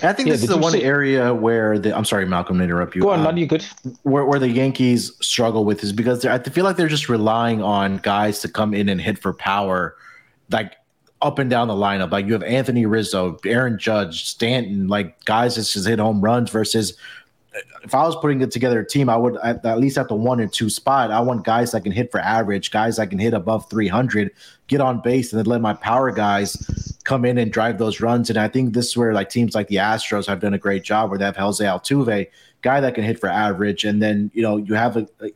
I 0.02 0.12
think 0.14 0.28
yeah, 0.28 0.34
this 0.34 0.42
is 0.42 0.48
the 0.48 0.56
one 0.56 0.72
see- 0.72 0.84
area 0.84 1.34
where 1.34 1.78
the 1.78 1.96
I'm 1.96 2.04
sorry, 2.04 2.26
Malcolm, 2.26 2.58
to 2.58 2.64
interrupt 2.64 2.94
you. 2.94 3.02
Go 3.02 3.10
on, 3.10 3.20
um, 3.20 3.24
man, 3.24 3.36
you 3.36 3.46
good. 3.46 3.64
Where, 4.02 4.24
where 4.24 4.38
the 4.38 4.48
Yankees 4.48 5.12
struggle 5.20 5.64
with 5.64 5.82
is 5.82 5.92
because 5.92 6.24
I 6.24 6.38
feel 6.38 6.64
like 6.64 6.76
they're 6.76 6.88
just 6.88 7.08
relying 7.08 7.62
on 7.62 7.98
guys 7.98 8.40
to 8.40 8.48
come 8.48 8.72
in 8.74 8.88
and 8.88 9.00
hit 9.00 9.18
for 9.18 9.34
power, 9.34 9.96
like 10.50 10.76
up 11.20 11.38
and 11.38 11.50
down 11.50 11.68
the 11.68 11.74
lineup. 11.74 12.10
Like 12.10 12.26
you 12.26 12.32
have 12.32 12.42
Anthony 12.42 12.86
Rizzo, 12.86 13.38
Aaron 13.44 13.78
Judge, 13.78 14.26
Stanton, 14.26 14.88
like 14.88 15.24
guys 15.24 15.56
that 15.56 15.62
just 15.62 15.86
hit 15.86 15.98
home 15.98 16.20
runs 16.20 16.50
versus 16.50 16.94
if 17.82 17.94
I 17.94 18.02
was 18.02 18.16
putting 18.16 18.40
it 18.40 18.50
together 18.50 18.80
a 18.80 18.86
team, 18.86 19.08
I 19.08 19.16
would 19.16 19.36
at, 19.42 19.78
least 19.78 19.98
at 19.98 20.08
the 20.08 20.14
one 20.14 20.40
and 20.40 20.52
two 20.52 20.70
spot. 20.70 21.10
I 21.10 21.20
want 21.20 21.44
guys 21.44 21.72
that 21.72 21.82
can 21.82 21.92
hit 21.92 22.10
for 22.10 22.20
average, 22.20 22.70
guys 22.70 22.96
that 22.96 23.10
can 23.10 23.18
hit 23.18 23.34
above 23.34 23.68
300, 23.68 24.30
get 24.68 24.80
on 24.80 25.00
base, 25.00 25.32
and 25.32 25.38
then 25.38 25.46
let 25.46 25.60
my 25.60 25.74
power 25.74 26.10
guys 26.10 26.98
come 27.04 27.24
in 27.24 27.38
and 27.38 27.52
drive 27.52 27.78
those 27.78 28.00
runs. 28.00 28.30
And 28.30 28.38
I 28.38 28.48
think 28.48 28.72
this 28.72 28.88
is 28.88 28.96
where 28.96 29.12
like 29.12 29.28
teams 29.28 29.54
like 29.54 29.68
the 29.68 29.76
Astros 29.76 30.26
have 30.26 30.40
done 30.40 30.54
a 30.54 30.58
great 30.58 30.82
job, 30.82 31.10
where 31.10 31.18
they 31.18 31.24
have 31.24 31.36
Jose 31.36 31.64
Altuve, 31.64 32.28
guy 32.62 32.80
that 32.80 32.94
can 32.94 33.04
hit 33.04 33.20
for 33.20 33.28
average, 33.28 33.84
and 33.84 34.00
then 34.00 34.30
you 34.32 34.42
know 34.42 34.56
you 34.56 34.74
have 34.74 34.96
a, 34.96 35.06
a 35.20 35.32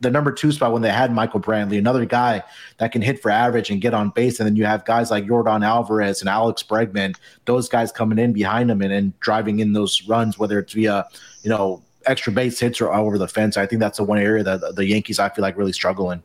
the 0.00 0.10
number 0.10 0.30
two 0.30 0.52
spot 0.52 0.72
when 0.72 0.82
they 0.82 0.90
had 0.90 1.12
Michael 1.12 1.40
Brantley, 1.40 1.78
another 1.78 2.04
guy 2.04 2.42
that 2.78 2.92
can 2.92 3.02
hit 3.02 3.20
for 3.20 3.30
average 3.30 3.70
and 3.70 3.80
get 3.80 3.94
on 3.94 4.10
base. 4.10 4.38
And 4.38 4.46
then 4.46 4.56
you 4.56 4.64
have 4.64 4.84
guys 4.84 5.10
like 5.10 5.26
Jordan 5.26 5.62
Alvarez 5.62 6.20
and 6.20 6.28
Alex 6.28 6.62
Bregman, 6.62 7.16
those 7.46 7.68
guys 7.68 7.90
coming 7.90 8.18
in 8.18 8.32
behind 8.32 8.70
them 8.70 8.80
and, 8.82 8.92
and 8.92 9.18
driving 9.20 9.58
in 9.58 9.72
those 9.72 10.06
runs, 10.06 10.38
whether 10.38 10.58
it's 10.58 10.72
via, 10.72 11.06
you 11.48 11.54
know, 11.54 11.82
extra 12.04 12.30
base 12.30 12.60
hits 12.60 12.78
or 12.78 12.92
over 12.92 13.16
the 13.16 13.26
fence. 13.26 13.56
I 13.56 13.64
think 13.64 13.80
that's 13.80 13.96
the 13.96 14.04
one 14.04 14.18
area 14.18 14.42
that 14.44 14.76
the 14.76 14.86
Yankees 14.86 15.18
I 15.18 15.30
feel 15.30 15.42
like 15.42 15.56
really 15.56 15.72
struggle 15.72 16.10
in. 16.10 16.22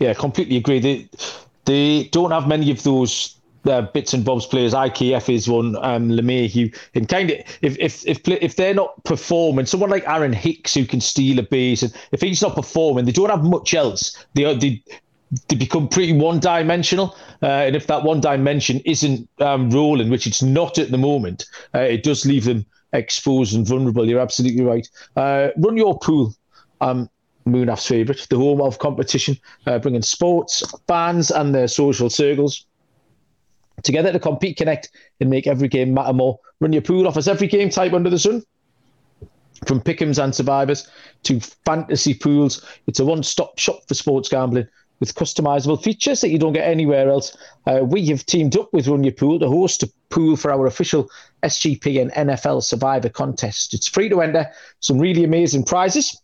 Yeah, 0.00 0.12
completely 0.12 0.56
agree. 0.56 0.80
They 0.80 1.08
they 1.66 2.08
don't 2.10 2.32
have 2.32 2.48
many 2.48 2.72
of 2.72 2.82
those 2.82 3.36
uh, 3.66 3.82
bits 3.82 4.12
and 4.12 4.24
bobs 4.24 4.44
players. 4.44 4.74
IKF 4.74 5.32
is 5.32 5.48
one, 5.48 5.76
um, 5.76 6.08
LeMahieu, 6.08 6.76
and 6.96 7.08
kind 7.08 7.30
of 7.30 7.38
if 7.62 7.78
if 7.78 8.04
if 8.08 8.26
if 8.26 8.56
they're 8.56 8.74
not 8.74 9.04
performing, 9.04 9.66
someone 9.66 9.90
like 9.90 10.08
Aaron 10.08 10.32
Hicks 10.32 10.74
who 10.74 10.84
can 10.84 11.00
steal 11.00 11.38
a 11.38 11.44
base, 11.44 11.84
and 11.84 11.94
if 12.10 12.22
he's 12.22 12.42
not 12.42 12.56
performing, 12.56 13.04
they 13.04 13.12
don't 13.12 13.30
have 13.30 13.44
much 13.44 13.72
else. 13.72 14.16
They 14.34 14.52
they 14.56 14.82
they 15.46 15.54
become 15.54 15.86
pretty 15.86 16.12
one 16.12 16.40
dimensional, 16.40 17.16
uh, 17.40 17.66
and 17.66 17.76
if 17.76 17.86
that 17.86 18.02
one 18.02 18.20
dimension 18.20 18.80
isn't 18.84 19.28
um, 19.40 19.70
rolling, 19.70 20.10
which 20.10 20.26
it's 20.26 20.42
not 20.42 20.76
at 20.76 20.90
the 20.90 20.98
moment, 20.98 21.44
uh, 21.72 21.78
it 21.78 22.02
does 22.02 22.26
leave 22.26 22.46
them 22.46 22.66
exposed 22.92 23.54
and 23.54 23.66
vulnerable. 23.66 24.08
You're 24.08 24.20
absolutely 24.20 24.64
right. 24.64 24.88
Uh, 25.16 25.48
run 25.56 25.76
your 25.76 25.98
pool. 25.98 26.34
Um, 26.80 27.08
Munaf's 27.46 27.86
favourite, 27.86 28.26
the 28.28 28.36
home 28.36 28.60
of 28.60 28.78
competition, 28.78 29.36
uh, 29.66 29.78
bringing 29.78 30.02
sports, 30.02 30.62
fans, 30.86 31.30
and 31.30 31.54
their 31.54 31.68
social 31.68 32.10
circles 32.10 32.66
together 33.82 34.12
to 34.12 34.18
compete, 34.18 34.56
connect, 34.56 34.90
and 35.20 35.30
make 35.30 35.46
every 35.46 35.68
game 35.68 35.94
matter 35.94 36.12
more. 36.12 36.38
Run 36.60 36.72
your 36.72 36.82
pool 36.82 37.08
offers 37.08 37.28
every 37.28 37.46
game 37.46 37.70
type 37.70 37.92
under 37.92 38.10
the 38.10 38.18
sun. 38.18 38.42
From 39.66 39.80
pick'ems 39.80 40.22
and 40.22 40.34
survivors 40.34 40.88
to 41.24 41.40
fantasy 41.40 42.14
pools, 42.14 42.64
it's 42.86 43.00
a 43.00 43.04
one-stop 43.04 43.58
shop 43.58 43.80
for 43.88 43.94
sports 43.94 44.28
gambling 44.28 44.68
with 45.00 45.14
customizable 45.14 45.82
features 45.82 46.20
that 46.20 46.28
you 46.28 46.38
don't 46.38 46.52
get 46.52 46.68
anywhere 46.68 47.08
else. 47.08 47.36
Uh, 47.66 47.80
we 47.82 48.06
have 48.06 48.24
teamed 48.26 48.56
up 48.56 48.72
with 48.72 48.86
Run 48.86 49.02
Your 49.02 49.14
Pool 49.14 49.38
to 49.40 49.48
host 49.48 49.82
a 49.82 49.90
pool 50.10 50.36
for 50.36 50.52
our 50.52 50.66
official 50.66 51.10
SGPN 51.42 52.12
NFL 52.14 52.62
Survivor 52.62 53.08
contest. 53.08 53.74
It's 53.74 53.88
free 53.88 54.08
to 54.10 54.20
enter, 54.20 54.46
some 54.80 54.98
really 54.98 55.24
amazing 55.24 55.64
prizes. 55.64 56.20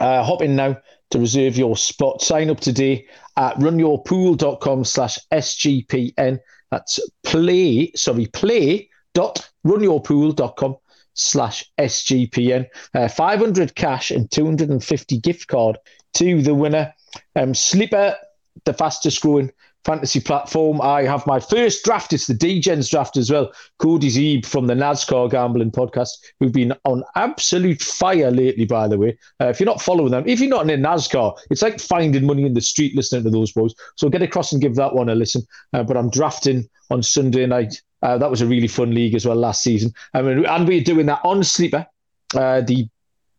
Uh, 0.00 0.24
hop 0.24 0.42
in 0.42 0.56
now 0.56 0.76
to 1.10 1.18
reserve 1.18 1.56
your 1.56 1.76
spot. 1.76 2.20
Sign 2.20 2.50
up 2.50 2.60
today 2.60 3.06
at 3.36 3.56
runyourpool.com 3.56 4.84
slash 4.84 5.18
SGPN. 5.32 6.40
That's 6.70 6.98
play, 7.22 7.92
sorry, 7.94 8.26
play 8.26 8.88
dot 9.14 9.48
runyourpool.com 9.66 10.76
slash 11.14 11.70
SGPN. 11.78 12.66
Uh, 12.94 13.08
500 13.08 13.74
cash 13.74 14.10
and 14.10 14.30
250 14.30 15.18
gift 15.18 15.46
card 15.46 15.78
to 16.14 16.42
the 16.42 16.54
winner. 16.54 16.92
Um, 17.36 17.54
Sleeper, 17.54 18.16
the 18.64 18.74
fastest 18.74 19.20
growing 19.20 19.50
fantasy 19.84 20.20
platform. 20.20 20.80
I 20.80 21.02
have 21.02 21.26
my 21.26 21.40
first 21.40 21.84
draft. 21.84 22.12
It's 22.12 22.26
the 22.26 22.34
DGens 22.34 22.90
draft 22.90 23.16
as 23.16 23.30
well. 23.30 23.52
Cody 23.78 24.08
Zeeb 24.08 24.46
from 24.46 24.66
the 24.66 24.74
NASCAR 24.74 25.30
Gambling 25.30 25.72
Podcast, 25.72 26.10
who've 26.38 26.52
been 26.52 26.72
on 26.84 27.02
absolute 27.16 27.82
fire 27.82 28.30
lately, 28.30 28.64
by 28.64 28.88
the 28.88 28.98
way. 28.98 29.18
Uh, 29.40 29.46
if 29.46 29.58
you're 29.58 29.66
not 29.66 29.82
following 29.82 30.12
them, 30.12 30.24
if 30.26 30.40
you're 30.40 30.48
not 30.48 30.68
in 30.68 30.80
NASCAR, 30.80 31.36
it's 31.50 31.62
like 31.62 31.80
finding 31.80 32.26
money 32.26 32.44
in 32.44 32.54
the 32.54 32.60
street 32.60 32.94
listening 32.94 33.24
to 33.24 33.30
those 33.30 33.52
boys. 33.52 33.74
So 33.96 34.08
get 34.08 34.22
across 34.22 34.52
and 34.52 34.62
give 34.62 34.76
that 34.76 34.94
one 34.94 35.08
a 35.08 35.14
listen. 35.14 35.42
Uh, 35.72 35.82
but 35.82 35.96
I'm 35.96 36.10
drafting 36.10 36.68
on 36.90 37.02
Sunday 37.02 37.46
night. 37.46 37.80
Uh, 38.02 38.18
that 38.18 38.30
was 38.30 38.40
a 38.40 38.46
really 38.46 38.68
fun 38.68 38.94
league 38.94 39.14
as 39.14 39.26
well 39.26 39.36
last 39.36 39.62
season. 39.62 39.92
I 40.14 40.22
mean, 40.22 40.44
and 40.44 40.66
we're 40.66 40.82
doing 40.82 41.06
that 41.06 41.20
on 41.24 41.44
Sleeper, 41.44 41.86
uh, 42.34 42.60
the 42.62 42.88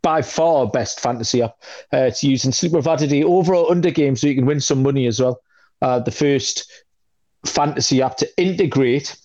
by 0.04 0.22
far 0.22 0.68
best 0.68 1.00
fantasy 1.00 1.42
app 1.42 1.56
uh, 1.92 2.12
to 2.12 2.28
use. 2.28 2.44
And 2.44 2.54
Sleeper 2.54 2.78
have 2.78 2.88
added 2.88 3.10
the 3.10 3.24
overall 3.24 3.72
under 3.72 3.90
game 3.90 4.16
so 4.16 4.28
you 4.28 4.36
can 4.36 4.46
win 4.46 4.60
some 4.60 4.84
money 4.84 5.08
as 5.08 5.20
well. 5.20 5.42
Uh, 5.82 6.00
the 6.00 6.12
first 6.12 6.72
fantasy 7.46 8.02
app 8.02 8.18
to 8.18 8.30
integrate 8.38 9.16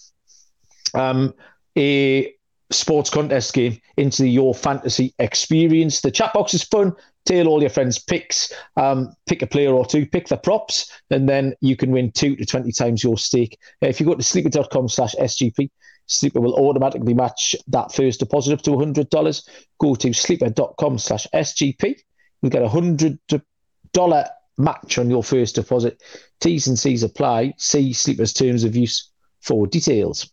um, 0.94 1.34
a 1.76 2.32
sports 2.70 3.10
contest 3.10 3.54
game 3.54 3.78
into 3.96 4.26
your 4.26 4.54
fantasy 4.54 5.14
experience. 5.18 6.00
The 6.00 6.10
chat 6.10 6.32
box 6.32 6.54
is 6.54 6.62
fun. 6.62 6.94
Tell 7.24 7.48
all 7.48 7.60
your 7.60 7.70
friends 7.70 7.98
picks, 7.98 8.52
um, 8.76 9.14
pick 9.26 9.42
a 9.42 9.46
player 9.46 9.74
or 9.74 9.84
two, 9.84 10.06
pick 10.06 10.28
the 10.28 10.36
props, 10.36 10.90
and 11.10 11.28
then 11.28 11.54
you 11.60 11.76
can 11.76 11.90
win 11.90 12.10
two 12.12 12.36
to 12.36 12.46
20 12.46 12.72
times 12.72 13.04
your 13.04 13.18
stake. 13.18 13.58
Uh, 13.82 13.88
if 13.88 14.00
you 14.00 14.06
go 14.06 14.14
to 14.14 14.22
sleeper.com 14.22 14.88
slash 14.88 15.14
SGP, 15.16 15.68
Sleeper 16.08 16.40
will 16.40 16.54
automatically 16.54 17.14
match 17.14 17.54
that 17.68 17.92
first 17.92 18.20
deposit 18.20 18.54
up 18.54 18.62
to 18.62 18.70
$100. 18.70 19.48
Go 19.78 19.94
to 19.94 20.12
sleeper.com 20.12 20.98
slash 20.98 21.26
SGP. 21.34 22.00
You'll 22.40 22.50
get 22.50 22.62
a 22.62 22.68
$100 22.68 24.28
match 24.56 24.98
on 24.98 25.10
your 25.10 25.22
first 25.22 25.54
deposit. 25.54 26.02
T's 26.40 26.66
and 26.66 26.78
C's 26.78 27.02
apply. 27.02 27.54
See 27.58 27.92
Sleeper's 27.92 28.32
terms 28.32 28.64
of 28.64 28.74
use 28.74 29.10
for 29.40 29.66
details. 29.66 30.32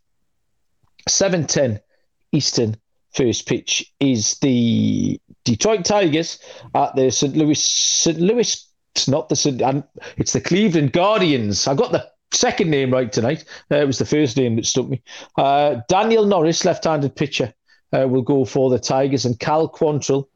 7.10 1.09 1.79
Eastern 2.31 2.77
first 3.13 3.45
pitch 3.47 3.93
is 3.99 4.37
the 4.39 5.19
Detroit 5.43 5.85
Tigers 5.85 6.39
at 6.73 6.95
the 6.95 7.11
St. 7.11 7.35
Louis 7.35 7.61
St. 7.61 8.19
Louis. 8.19 8.67
It's 8.95 9.07
not 9.07 9.27
the 9.27 9.35
St. 9.35 9.61
It's 10.17 10.33
the 10.33 10.41
Cleveland 10.41 10.93
Guardians. 10.93 11.67
I've 11.67 11.77
got 11.77 11.91
the 11.91 12.09
second 12.35 12.69
name 12.69 12.91
right 12.91 13.11
tonight. 13.11 13.45
Uh, 13.71 13.77
it 13.77 13.87
was 13.87 13.97
the 13.97 14.05
first 14.05 14.37
name 14.37 14.55
that 14.55 14.65
stuck 14.65 14.87
me. 14.87 15.01
Uh, 15.37 15.81
Daniel 15.87 16.25
Norris, 16.25 16.65
left-handed 16.65 17.15
pitcher, 17.15 17.53
uh, 17.93 18.07
will 18.07 18.21
go 18.21 18.45
for 18.45 18.69
the 18.69 18.79
Tigers, 18.79 19.25
and 19.25 19.39
Cal 19.39 19.69
Quantrill 19.69 20.27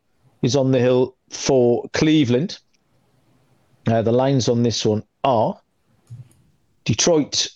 is 0.42 0.56
on 0.56 0.72
the 0.72 0.80
hill 0.80 1.16
for 1.30 1.88
Cleveland. 1.94 2.60
Uh, 3.88 4.02
the 4.02 4.12
lines 4.12 4.48
on 4.48 4.64
this 4.64 4.86
one 4.86 5.04
are 5.24 5.60
Detroit 6.86 7.48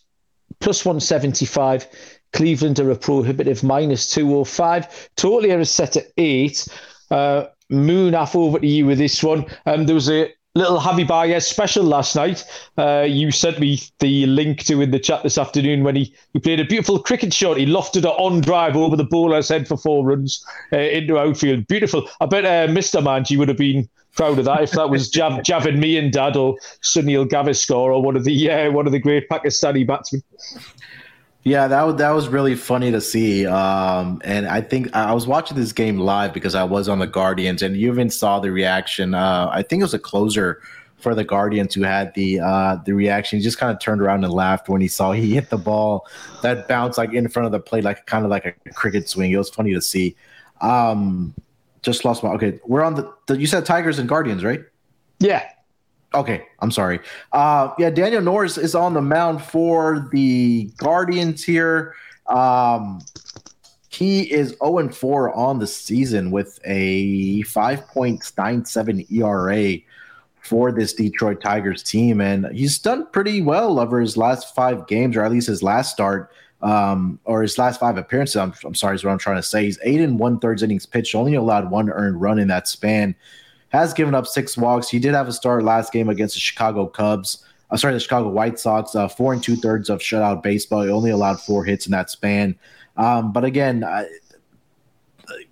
plus 0.60 0.86
175, 0.86 1.88
Cleveland 2.32 2.80
are 2.80 2.92
a 2.92 2.96
prohibitive 2.96 3.64
minus 3.64 4.10
205, 4.10 5.10
Totally 5.16 5.52
is 5.52 5.70
set 5.70 5.98
at 5.98 6.08
eight. 6.18 6.68
Uh, 7.12 7.46
Munaf 7.72 8.36
over 8.36 8.60
to 8.60 8.68
you 8.68 8.86
with 8.86 8.98
this 8.98 9.24
one. 9.24 9.46
Um, 9.66 9.86
there 9.86 9.96
was 9.96 10.10
a 10.10 10.32
little 10.56 10.80
Javi 10.80 11.08
Baez 11.08 11.48
special 11.48 11.84
last 11.84 12.16
night. 12.16 12.46
Uh, 12.78 13.02
you 13.02 13.32
sent 13.32 13.60
me 13.60 13.82
the 14.00 14.26
link 14.28 14.64
to 14.66 14.82
in 14.82 14.92
the 14.92 15.00
chat 15.00 15.24
this 15.24 15.38
afternoon 15.38 15.84
when 15.84 15.96
he, 15.96 16.14
he 16.34 16.40
played 16.40 16.60
a 16.60 16.66
beautiful 16.66 17.00
cricket 17.00 17.34
shot. 17.34 17.58
He 17.58 17.66
lofted 17.66 18.00
it 18.00 18.06
on 18.06 18.42
drive 18.42 18.76
over 18.76 18.96
the 18.96 19.04
bowler's 19.04 19.50
head 19.50 19.68
for 19.68 19.78
four 19.78 20.06
runs 20.06 20.46
uh, 20.72 20.78
into 20.78 21.18
outfield. 21.18 21.68
Beautiful. 21.68 22.08
I 22.22 22.28
bet 22.28 22.46
uh, 22.46 22.72
Mr. 22.72 23.02
Manji 23.02 23.38
would 23.38 23.48
have 23.48 23.58
been 23.58 23.90
proud 24.16 24.38
of 24.38 24.46
that 24.46 24.62
if 24.62 24.72
that 24.72 24.90
was 24.90 25.10
Jav, 25.10 25.34
Javed 25.44 25.78
Miandad 25.78 26.36
or 26.36 26.58
Sunil 26.84 27.28
Gavaskar 27.28 27.76
or 27.76 28.02
one 28.02 28.16
of 28.16 28.24
the 28.24 28.52
uh, 28.52 28.72
one 28.72 28.86
of 28.86 28.92
the 28.92 29.00
great 29.00 29.28
Pakistani 29.30 29.86
batsmen. 29.88 30.22
Yeah, 31.44 31.68
that 31.68 31.98
that 31.98 32.12
was 32.12 32.30
really 32.30 32.56
funny 32.56 32.92
to 32.92 33.02
see. 33.02 33.46
Um, 33.46 34.22
and 34.24 34.48
I 34.48 34.62
think 34.62 34.96
I 34.96 35.14
was 35.14 35.28
watching 35.28 35.58
this 35.58 35.74
game 35.74 36.00
live 36.00 36.34
because 36.34 36.56
I 36.56 36.64
was 36.64 36.88
on 36.88 37.00
the 37.00 37.08
Guardians, 37.08 37.62
and 37.62 37.76
you 37.76 37.92
even 37.92 38.10
saw 38.10 38.40
the 38.40 38.50
reaction. 38.52 39.14
Uh, 39.14 39.50
I 39.52 39.62
think 39.62 39.82
it 39.82 39.84
was 39.84 39.94
a 39.94 40.00
closer 40.00 40.62
for 41.04 41.14
the 41.14 41.26
Guardians 41.26 41.76
who 41.76 41.84
had 41.84 42.14
the 42.14 42.40
uh, 42.40 42.78
the 42.86 42.94
reaction. 42.94 43.40
He 43.40 43.44
just 43.44 43.58
kind 43.58 43.74
of 43.74 43.80
turned 43.80 44.02
around 44.02 44.24
and 44.24 44.32
laughed 44.32 44.70
when 44.70 44.80
he 44.80 44.88
saw 44.88 45.12
he 45.12 45.34
hit 45.34 45.50
the 45.50 45.58
ball 45.58 46.08
that 46.44 46.70
bounced 46.70 46.98
like 46.98 47.14
in 47.14 47.28
front 47.28 47.46
of 47.46 47.52
the 47.52 47.60
plate, 47.60 47.84
like 47.84 48.06
kind 48.06 48.24
of 48.24 48.32
like 48.32 48.46
a 48.46 48.54
cricket 48.72 49.10
swing. 49.10 49.32
It 49.32 49.38
was 49.38 49.50
funny 49.50 49.74
to 49.74 49.82
see. 49.82 50.16
Um, 50.62 51.36
just 51.82 52.06
lost 52.06 52.24
my. 52.24 52.30
Okay, 52.32 52.62
we're 52.66 52.84
on 52.84 52.96
the, 52.96 53.14
the. 53.28 53.38
You 53.38 53.48
said 53.48 53.66
Tigers 53.66 54.00
and 54.00 54.08
Guardians, 54.08 54.46
right? 54.46 54.62
Yeah. 55.20 55.46
Okay, 56.14 56.46
I'm 56.60 56.72
sorry. 56.72 57.00
Uh, 57.32 57.74
yeah, 57.80 57.90
Daniel 57.90 58.22
Norris 58.22 58.58
is 58.58 58.76
on 58.76 58.94
the 58.94 59.02
mound 59.02 59.42
for 59.42 60.08
the 60.12 60.72
Guardians 60.78 61.44
here. 61.44 61.96
Um, 62.28 63.02
he 63.90 64.32
is 64.32 64.56
0 64.64 64.90
4 64.90 65.36
on 65.36 65.60
the 65.60 65.68
season 65.68 66.32
with 66.32 66.60
a 66.66 67.42
5.97 67.44 69.12
ERA 69.12 69.78
for 70.42 70.72
this 70.72 70.94
Detroit 70.94 71.42
Tigers 71.42 71.84
team. 71.84 72.22
And 72.22 72.48
he's 72.48 72.78
done 72.80 73.08
pretty 73.12 73.42
well 73.42 73.80
over 73.80 74.00
his 74.00 74.18
last 74.18 74.54
five 74.56 74.88
games, 74.88 75.16
or 75.16 75.24
at 75.24 75.32
least 75.32 75.48
his 75.48 75.64
last 75.64 75.92
start, 75.92 76.32
um, 76.62 77.20
or 77.26 77.42
his 77.42 77.58
last 77.58 77.80
five 77.80 77.98
appearances. 77.98 78.36
I'm, 78.36 78.54
I'm 78.66 78.76
sorry, 78.76 78.96
is 78.96 79.04
what 79.04 79.12
I'm 79.12 79.20
trying 79.20 79.38
to 79.38 79.44
say. 79.44 79.66
He's 79.66 79.80
eight 79.84 80.02
and 80.02 80.20
one 80.20 80.40
thirds 80.40 80.64
innings 80.64 80.86
pitched, 80.86 81.16
only 81.16 81.36
allowed 81.36 81.72
one 81.72 81.90
earned 81.90 82.22
run 82.22 82.40
in 82.40 82.48
that 82.50 82.68
span 82.68 83.16
has 83.74 83.94
given 83.94 84.16
up 84.16 84.28
six 84.28 84.56
walks. 84.56 84.88
He 84.88 85.00
did 85.00 85.14
have 85.14 85.28
a 85.28 85.34
start 85.34 85.64
last 85.64 85.92
game 85.92 86.08
against 86.08 86.36
the 86.36 86.40
Chicago 86.40 86.86
Cubs. 86.86 87.44
Uh, 87.70 87.78
sorry, 87.78 87.94
the 87.94 88.00
Chicago 88.00 88.30
White 88.30 88.60
Sox. 88.60 88.96
Uh, 88.96 89.08
four 89.08 89.34
and 89.34 89.44
two 89.44 89.56
thirds 89.56 89.90
of 89.90 90.00
shutout 90.00 90.44
baseball. 90.44 90.84
He 90.84 90.90
only 90.90 91.10
allowed 91.10 91.42
four 91.42 91.66
hits 91.66 91.88
in 91.88 91.92
that 91.92 92.10
span. 92.10 92.56
Um, 92.96 93.34
but 93.34 93.44
again, 93.44 93.84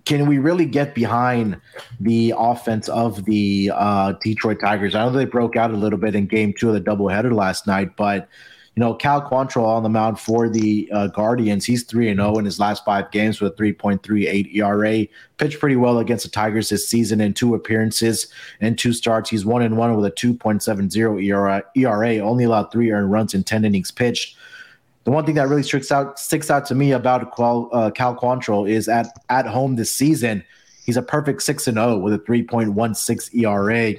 can 0.04 0.26
we 0.26 0.38
really 0.38 0.66
get 0.66 0.94
behind 0.94 1.60
the 2.00 2.34
offense 2.36 2.88
of 2.88 3.24
the 3.24 3.72
uh, 3.74 4.12
Detroit 4.22 4.60
Tigers? 4.60 4.94
I 4.94 5.04
know 5.04 5.10
they 5.10 5.24
broke 5.24 5.56
out 5.56 5.70
a 5.70 5.76
little 5.76 5.98
bit 5.98 6.14
in 6.14 6.26
Game 6.26 6.52
Two 6.56 6.68
of 6.68 6.74
the 6.74 6.80
doubleheader 6.80 7.32
last 7.32 7.66
night, 7.66 7.96
but 7.96 8.28
you 8.74 8.80
know, 8.80 8.94
Cal 8.94 9.20
Quantrill 9.20 9.66
on 9.66 9.82
the 9.82 9.90
mound 9.90 10.18
for 10.18 10.48
the 10.48 10.90
uh, 10.92 11.08
Guardians. 11.08 11.66
He's 11.66 11.82
3 11.82 12.08
and 12.08 12.18
0 12.18 12.38
in 12.38 12.46
his 12.46 12.58
last 12.58 12.84
five 12.86 13.10
games 13.10 13.38
with 13.38 13.52
a 13.52 13.62
3.38 13.62 14.54
ERA. 14.54 15.06
Pitched 15.36 15.60
pretty 15.60 15.76
well 15.76 15.98
against 15.98 16.24
the 16.24 16.30
Tigers 16.30 16.70
this 16.70 16.88
season 16.88 17.20
in 17.20 17.34
two 17.34 17.54
appearances 17.54 18.28
and 18.62 18.78
two 18.78 18.94
starts. 18.94 19.28
He's 19.28 19.44
1 19.44 19.60
and 19.60 19.76
1 19.76 19.96
with 19.96 20.06
a 20.06 20.10
2.70 20.10 21.22
ERA, 21.22 21.62
ERA, 21.76 22.18
only 22.18 22.44
allowed 22.44 22.72
three 22.72 22.90
earned 22.90 23.12
runs 23.12 23.34
in 23.34 23.44
10 23.44 23.66
innings 23.66 23.90
pitched. 23.90 24.36
The 25.04 25.10
one 25.10 25.26
thing 25.26 25.34
that 25.34 25.48
really 25.48 25.64
sticks 25.64 25.92
out 25.92 26.18
sticks 26.18 26.48
out 26.48 26.64
to 26.66 26.74
me 26.74 26.92
about 26.92 27.36
Cal, 27.36 27.68
uh, 27.72 27.90
Cal 27.90 28.16
Quantrill 28.16 28.70
is 28.70 28.88
at 28.88 29.08
at 29.28 29.46
home 29.46 29.74
this 29.74 29.92
season, 29.92 30.44
he's 30.86 30.96
a 30.96 31.02
perfect 31.02 31.42
6 31.42 31.66
and 31.66 31.76
0 31.76 31.98
with 31.98 32.14
a 32.14 32.18
3.16 32.20 33.34
ERA 33.34 33.94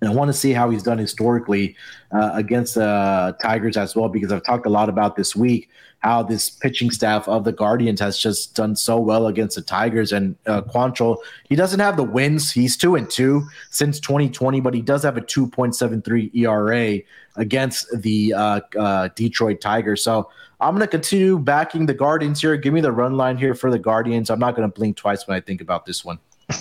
And 0.00 0.10
I 0.10 0.14
want 0.14 0.28
to 0.28 0.32
see 0.32 0.52
how 0.52 0.70
he's 0.70 0.82
done 0.82 0.98
historically 0.98 1.76
uh, 2.12 2.30
against 2.34 2.74
the 2.74 2.86
uh, 2.86 3.32
Tigers 3.32 3.76
as 3.76 3.94
well, 3.94 4.08
because 4.08 4.32
I've 4.32 4.44
talked 4.44 4.66
a 4.66 4.70
lot 4.70 4.88
about 4.88 5.16
this 5.16 5.36
week 5.36 5.68
how 6.00 6.22
this 6.22 6.48
pitching 6.48 6.90
staff 6.90 7.28
of 7.28 7.44
the 7.44 7.52
Guardians 7.52 8.00
has 8.00 8.18
just 8.18 8.54
done 8.54 8.74
so 8.74 8.98
well 8.98 9.26
against 9.26 9.56
the 9.56 9.62
Tigers. 9.62 10.12
And 10.12 10.34
uh, 10.46 10.62
Quantrill, 10.62 11.18
he 11.48 11.54
doesn't 11.54 11.80
have 11.80 11.96
the 11.96 12.04
wins. 12.04 12.50
He's 12.50 12.76
two 12.76 12.96
and 12.96 13.08
two 13.08 13.46
since 13.70 14.00
2020, 14.00 14.60
but 14.60 14.72
he 14.74 14.80
does 14.80 15.02
have 15.02 15.18
a 15.18 15.20
2.73 15.20 16.34
ERA 16.34 17.00
against 17.36 17.86
the 18.00 18.32
uh, 18.32 18.60
uh, 18.78 19.08
Detroit 19.14 19.60
Tigers. 19.60 20.02
So 20.02 20.30
I'm 20.58 20.74
going 20.74 20.86
to 20.86 20.90
continue 20.90 21.38
backing 21.38 21.84
the 21.84 21.94
Guardians 21.94 22.40
here. 22.40 22.56
Give 22.56 22.72
me 22.72 22.80
the 22.80 22.92
run 22.92 23.16
line 23.16 23.36
here 23.36 23.54
for 23.54 23.70
the 23.70 23.78
Guardians. 23.78 24.30
I'm 24.30 24.40
not 24.40 24.56
going 24.56 24.68
to 24.68 24.74
blink 24.74 24.96
twice 24.96 25.28
when 25.28 25.36
I 25.36 25.40
think 25.40 25.60
about 25.60 25.84
this 25.84 26.02
one. 26.02 26.18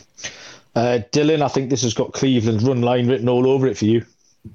Uh, 0.75 0.99
Dylan, 1.11 1.41
I 1.41 1.47
think 1.47 1.69
this 1.69 1.83
has 1.83 1.93
got 1.93 2.13
Cleveland 2.13 2.63
run 2.63 2.81
line 2.81 3.07
written 3.07 3.29
all 3.29 3.47
over 3.47 3.67
it 3.67 3.77
for 3.77 3.85
you. 3.85 4.05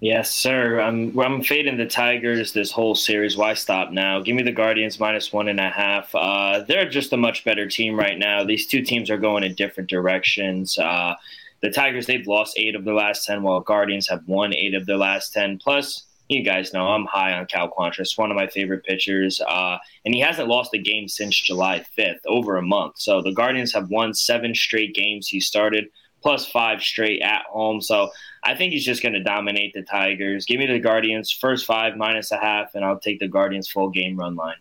Yes, 0.01 0.35
sir. 0.35 0.81
I'm 0.81 1.19
I'm 1.19 1.43
fading 1.43 1.77
the 1.77 1.87
Tigers 1.87 2.53
this 2.53 2.71
whole 2.71 2.95
series. 2.95 3.37
Why 3.37 3.55
stop 3.55 3.93
now? 3.93 4.21
Give 4.21 4.35
me 4.35 4.43
the 4.43 4.53
Guardians 4.53 4.99
minus 4.99 5.33
one 5.33 5.49
and 5.49 5.61
a 5.61 5.69
half. 5.69 6.13
Uh, 6.15 6.61
they're 6.67 6.89
just 6.89 7.13
a 7.13 7.17
much 7.17 7.45
better 7.45 7.69
team 7.69 7.99
right 7.99 8.19
now. 8.19 8.45
These 8.45 8.67
two 8.67 8.83
teams 8.83 9.11
are 9.11 9.19
going 9.19 9.45
in 9.45 9.55
different 9.55 9.91
directions. 9.91 10.79
Uh, 10.79 11.15
the 11.61 11.71
Tigers 11.71 12.07
they've 12.07 12.27
lost 12.27 12.59
eight 12.59 12.75
of 12.75 12.85
their 12.85 12.95
last 12.95 13.27
ten, 13.27 13.43
while 13.43 13.61
Guardians 13.61 14.09
have 14.09 14.27
won 14.27 14.55
eight 14.55 14.75
of 14.75 14.87
their 14.87 14.97
last 14.97 15.35
ten. 15.35 15.59
Plus, 15.59 16.05
you 16.29 16.43
guys 16.43 16.73
know 16.73 16.89
I'm 16.89 17.05
high 17.05 17.35
on 17.35 17.47
Cal 17.47 17.71
Quantrill. 17.71 18.19
One 18.19 18.31
of 18.31 18.37
my 18.37 18.47
favorite 18.47 18.85
pitchers, 18.85 19.41
uh, 19.47 19.77
and 20.05 20.15
he 20.15 20.21
hasn't 20.21 20.49
lost 20.49 20.75
a 20.75 20.79
game 20.79 21.09
since 21.09 21.37
July 21.39 21.85
5th, 21.97 22.21
over 22.27 22.57
a 22.57 22.63
month. 22.63 22.95
So 22.99 23.21
the 23.21 23.33
Guardians 23.33 23.73
have 23.75 23.91
won 23.91 24.15
seven 24.15 24.55
straight 24.55 24.95
games 24.95 25.29
he 25.29 25.41
started 25.41 25.89
plus 26.25 26.51
five 26.51 26.81
straight 26.81 27.21
at 27.21 27.43
home. 27.51 27.83
So 27.83 28.11
I 28.43 28.55
think 28.55 28.73
he's 28.73 28.85
just 28.85 29.03
going 29.03 29.13
to 29.13 29.23
dominate 29.23 29.75
the 29.75 29.83
Tigers. 29.83 30.47
Give 30.47 30.59
me 30.59 30.67
the 30.67 30.79
Guardians 30.79 31.31
first 31.31 31.67
five 31.67 31.99
minus 31.99 32.33
a 32.33 32.39
half, 32.39 32.75
and 32.75 32.83
I'll 32.83 32.99
take 32.99 33.21
the 33.21 33.29
Guardians 33.29 33.69
full 33.69 33.91
game 33.91 34.17
run 34.17 34.35
line. 34.35 34.57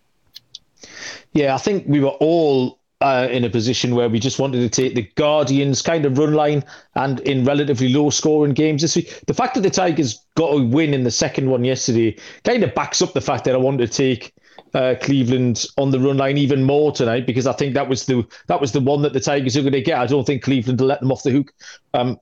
Yeah, 1.32 1.55
I 1.55 1.57
think 1.57 1.86
we 1.88 2.01
were 2.01 2.18
all 2.20 2.80
uh, 2.99 3.30
in 3.32 3.45
a 3.45 3.49
position 3.49 3.95
where 3.95 4.09
we 4.09 4.20
just 4.20 4.39
wanted 4.39 4.59
to 4.59 4.70
take 4.70 4.95
the 4.95 5.09
Guardians 5.16 5.82
kind 5.82 6.05
of 6.05 6.18
run 6.18 6.34
line 6.34 6.66
and 6.95 7.22
in 7.22 7.45
relatively 7.45 7.93
low 7.93 8.09
scoring 8.09 8.53
games 8.53 8.82
this 8.82 8.97
week. 8.97 9.22
The 9.28 9.34
fact 9.34 9.55
that 9.55 9.61
the 9.61 9.70
Tigers 9.70 10.20
got 10.36 10.53
a 10.53 10.61
win 10.61 10.93
in 10.93 11.05
the 11.05 11.11
second 11.11 11.49
one 11.49 11.64
yesterday 11.64 12.18
kind 12.43 12.61
of 12.64 12.76
backs 12.76 13.01
up 13.01 13.14
the 13.14 13.22
fact 13.22 13.45
that 13.45 13.55
I 13.55 13.57
wanted 13.57 13.89
to 13.89 13.97
take 13.97 14.34
uh, 14.74 14.95
Cleveland 15.01 15.65
on 15.78 15.91
the 15.91 15.99
run 15.99 16.17
line 16.17 16.38
even 16.38 16.63
more 16.63 16.91
tonight 16.91 17.28
because 17.28 17.45
I 17.45 17.53
think 17.53 17.74
that 17.76 17.88
was 17.88 18.05
the 18.05 18.26
that 18.47 18.59
was 18.59 18.71
the 18.71 18.80
one 18.80 19.01
that 19.03 19.13
the 19.13 19.19
Tigers 19.19 19.55
are 19.55 19.61
going 19.61 19.74
to 19.74 19.82
get. 19.82 19.99
I 19.99 20.07
don't 20.07 20.26
think 20.26 20.43
Cleveland 20.43 20.80
will 20.80 20.88
let 20.88 20.99
them 20.99 21.11
off 21.11 21.24
the 21.24 21.32
hook 21.32 21.53
um, 21.93 22.19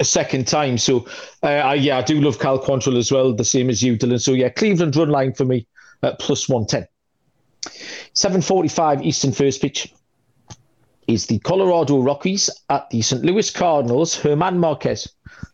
a 0.00 0.04
second 0.04 0.48
time. 0.48 0.78
So 0.78 1.06
uh, 1.42 1.48
I, 1.48 1.74
yeah, 1.74 1.98
I 1.98 2.02
do 2.02 2.20
love 2.20 2.38
Cal 2.38 2.58
Quantrill 2.58 2.98
as 2.98 3.12
well, 3.12 3.32
the 3.34 3.44
same 3.44 3.68
as 3.68 3.82
you, 3.82 3.96
Dylan. 3.96 4.20
So 4.20 4.32
yeah, 4.32 4.48
Cleveland 4.48 4.96
run 4.96 5.10
line 5.10 5.34
for 5.34 5.44
me 5.44 5.66
at 6.02 6.18
plus 6.18 6.48
one 6.48 6.66
ten. 6.66 6.86
Seven 8.14 8.40
forty 8.40 8.68
five 8.68 9.02
Eastern 9.02 9.32
first 9.32 9.60
pitch 9.60 9.92
is 11.06 11.26
the 11.26 11.38
Colorado 11.40 12.00
Rockies 12.00 12.48
at 12.70 12.88
the 12.88 13.02
St. 13.02 13.22
Louis 13.22 13.50
Cardinals. 13.50 14.16
Germán 14.16 14.56
Marquez 14.56 15.08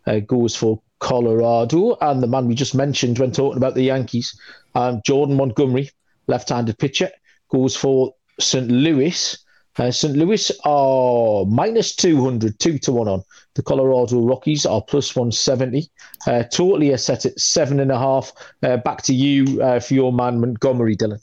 uh, 0.07 0.21
goes 0.21 0.55
for 0.55 0.81
Colorado, 1.01 1.97
and 2.01 2.23
the 2.23 2.27
man 2.27 2.47
we 2.47 2.55
just 2.55 2.75
mentioned 2.75 3.19
when 3.19 3.33
talking 3.33 3.57
about 3.57 3.75
the 3.75 3.83
Yankees, 3.83 4.39
um, 4.75 5.01
Jordan 5.05 5.37
Montgomery, 5.37 5.91
left-handed 6.27 6.79
pitcher, 6.79 7.11
goes 7.51 7.77
for 7.77 8.15
St. 8.39 8.69
Louis. 8.69 9.37
Uh, 9.79 9.91
St. 9.91 10.17
Louis 10.17 10.51
are 10.65 11.45
minus 11.47 11.95
200, 11.97 12.59
2 12.59 12.79
to 12.79 12.93
1 12.93 13.09
on. 13.09 13.23
The 13.55 13.63
Colorado 13.63 14.21
Rockies 14.21 14.67
are 14.67 14.83
plus 14.83 15.15
170. 15.15 15.89
Uh, 16.27 16.43
totally 16.45 16.91
a 16.91 16.99
set 16.99 17.25
at 17.25 17.37
7.5. 17.37 18.33
Uh, 18.63 18.77
back 18.79 19.03
to 19.03 19.15
you 19.15 19.63
uh, 19.63 19.81
for 19.81 19.95
your 19.95 20.13
man, 20.13 20.41
Montgomery, 20.41 20.97
Dylan. 20.97 21.21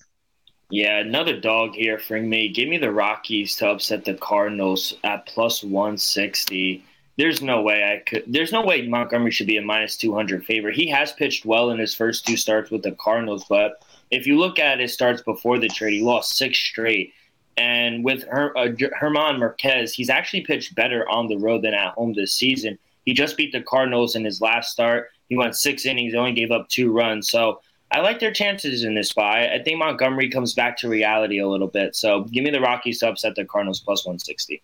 Yeah, 0.70 1.00
another 1.00 1.40
dog 1.40 1.76
here 1.76 1.98
for 1.98 2.20
me. 2.20 2.50
Give 2.50 2.68
me 2.68 2.78
the 2.78 2.92
Rockies 2.92 3.56
to 3.58 3.70
upset 3.70 4.04
the 4.04 4.16
Cardinals 4.16 4.94
at 5.04 5.26
plus 5.26 5.64
160 5.64 6.84
there's 7.18 7.42
no 7.42 7.62
way 7.62 7.84
I 7.84 8.10
could. 8.10 8.24
There's 8.28 8.52
no 8.52 8.64
way 8.64 8.88
Montgomery 8.88 9.32
should 9.32 9.48
be 9.48 9.58
a 9.58 9.62
minus 9.62 9.98
200 9.98 10.46
favorite. 10.46 10.76
He 10.76 10.88
has 10.90 11.12
pitched 11.12 11.46
well 11.46 11.72
in 11.72 11.80
his 11.80 11.96
first 11.96 12.26
two 12.26 12.38
starts 12.38 12.70
with 12.70 12.84
the 12.84 12.92
Cardinals, 12.92 13.46
but 13.50 13.84
if 14.12 14.28
you 14.28 14.38
look 14.38 14.60
at 14.60 14.80
his 14.80 14.94
starts 14.94 15.22
before 15.22 15.58
the 15.58 15.68
trade, 15.68 15.94
he 15.94 16.02
lost 16.02 16.38
six 16.38 16.58
straight. 16.58 17.14
And 17.58 18.06
with 18.06 18.24
uh, 18.32 18.70
German 18.70 19.40
Marquez, 19.40 19.94
he's 19.94 20.12
actually 20.12 20.42
pitched 20.42 20.76
better 20.76 21.10
on 21.10 21.28
the 21.28 21.38
road 21.38 21.64
than 21.64 21.74
at 21.74 21.94
home 21.96 22.14
this 22.14 22.34
season. 22.34 22.78
He 23.06 23.14
just 23.14 23.36
beat 23.36 23.52
the 23.52 23.62
Cardinals 23.62 24.16
in 24.16 24.24
his 24.24 24.40
last 24.40 24.72
start. 24.72 25.10
He 25.28 25.36
went 25.36 25.56
six 25.56 25.86
innings, 25.86 26.14
only 26.14 26.34
gave 26.34 26.52
up 26.52 26.70
two 26.70 26.92
runs. 26.92 27.32
So 27.32 27.62
I 27.92 28.02
like 28.02 28.20
their 28.20 28.32
chances 28.32 28.84
in 28.84 28.94
this 28.94 29.10
spot. 29.10 29.38
I 29.38 29.60
think 29.64 29.80
Montgomery 29.80 30.30
comes 30.30 30.54
back 30.54 30.78
to 30.78 30.90
reality 30.90 31.40
a 31.40 31.48
little 31.48 31.68
bit. 31.68 31.96
So 31.96 32.26
give 32.26 32.44
me 32.44 32.52
the 32.52 32.62
Rockies 32.62 33.00
to 33.00 33.10
upset 33.10 33.36
the 33.36 33.46
Cardinals 33.46 33.80
plus 33.80 34.06
160. 34.06 34.62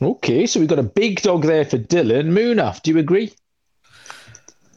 Okay, 0.00 0.46
so 0.46 0.60
we've 0.60 0.68
got 0.68 0.78
a 0.78 0.84
big 0.84 1.22
dog 1.22 1.42
there 1.42 1.64
for 1.64 1.78
Dylan. 1.78 2.30
Munaf, 2.30 2.82
do 2.82 2.92
you 2.92 2.98
agree? 2.98 3.32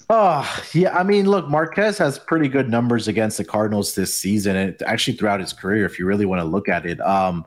Oh, 0.09 0.63
yeah. 0.73 0.97
I 0.97 1.03
mean, 1.03 1.25
look, 1.29 1.47
Marquez 1.47 1.97
has 1.99 2.17
pretty 2.17 2.47
good 2.47 2.69
numbers 2.69 3.07
against 3.07 3.37
the 3.37 3.45
Cardinals 3.45 3.93
this 3.93 4.13
season, 4.13 4.55
and 4.55 4.81
actually 4.81 5.15
throughout 5.15 5.39
his 5.39 5.53
career, 5.53 5.85
if 5.85 5.99
you 5.99 6.05
really 6.05 6.25
want 6.25 6.41
to 6.41 6.45
look 6.45 6.67
at 6.67 6.85
it. 6.85 6.99
Um, 7.01 7.45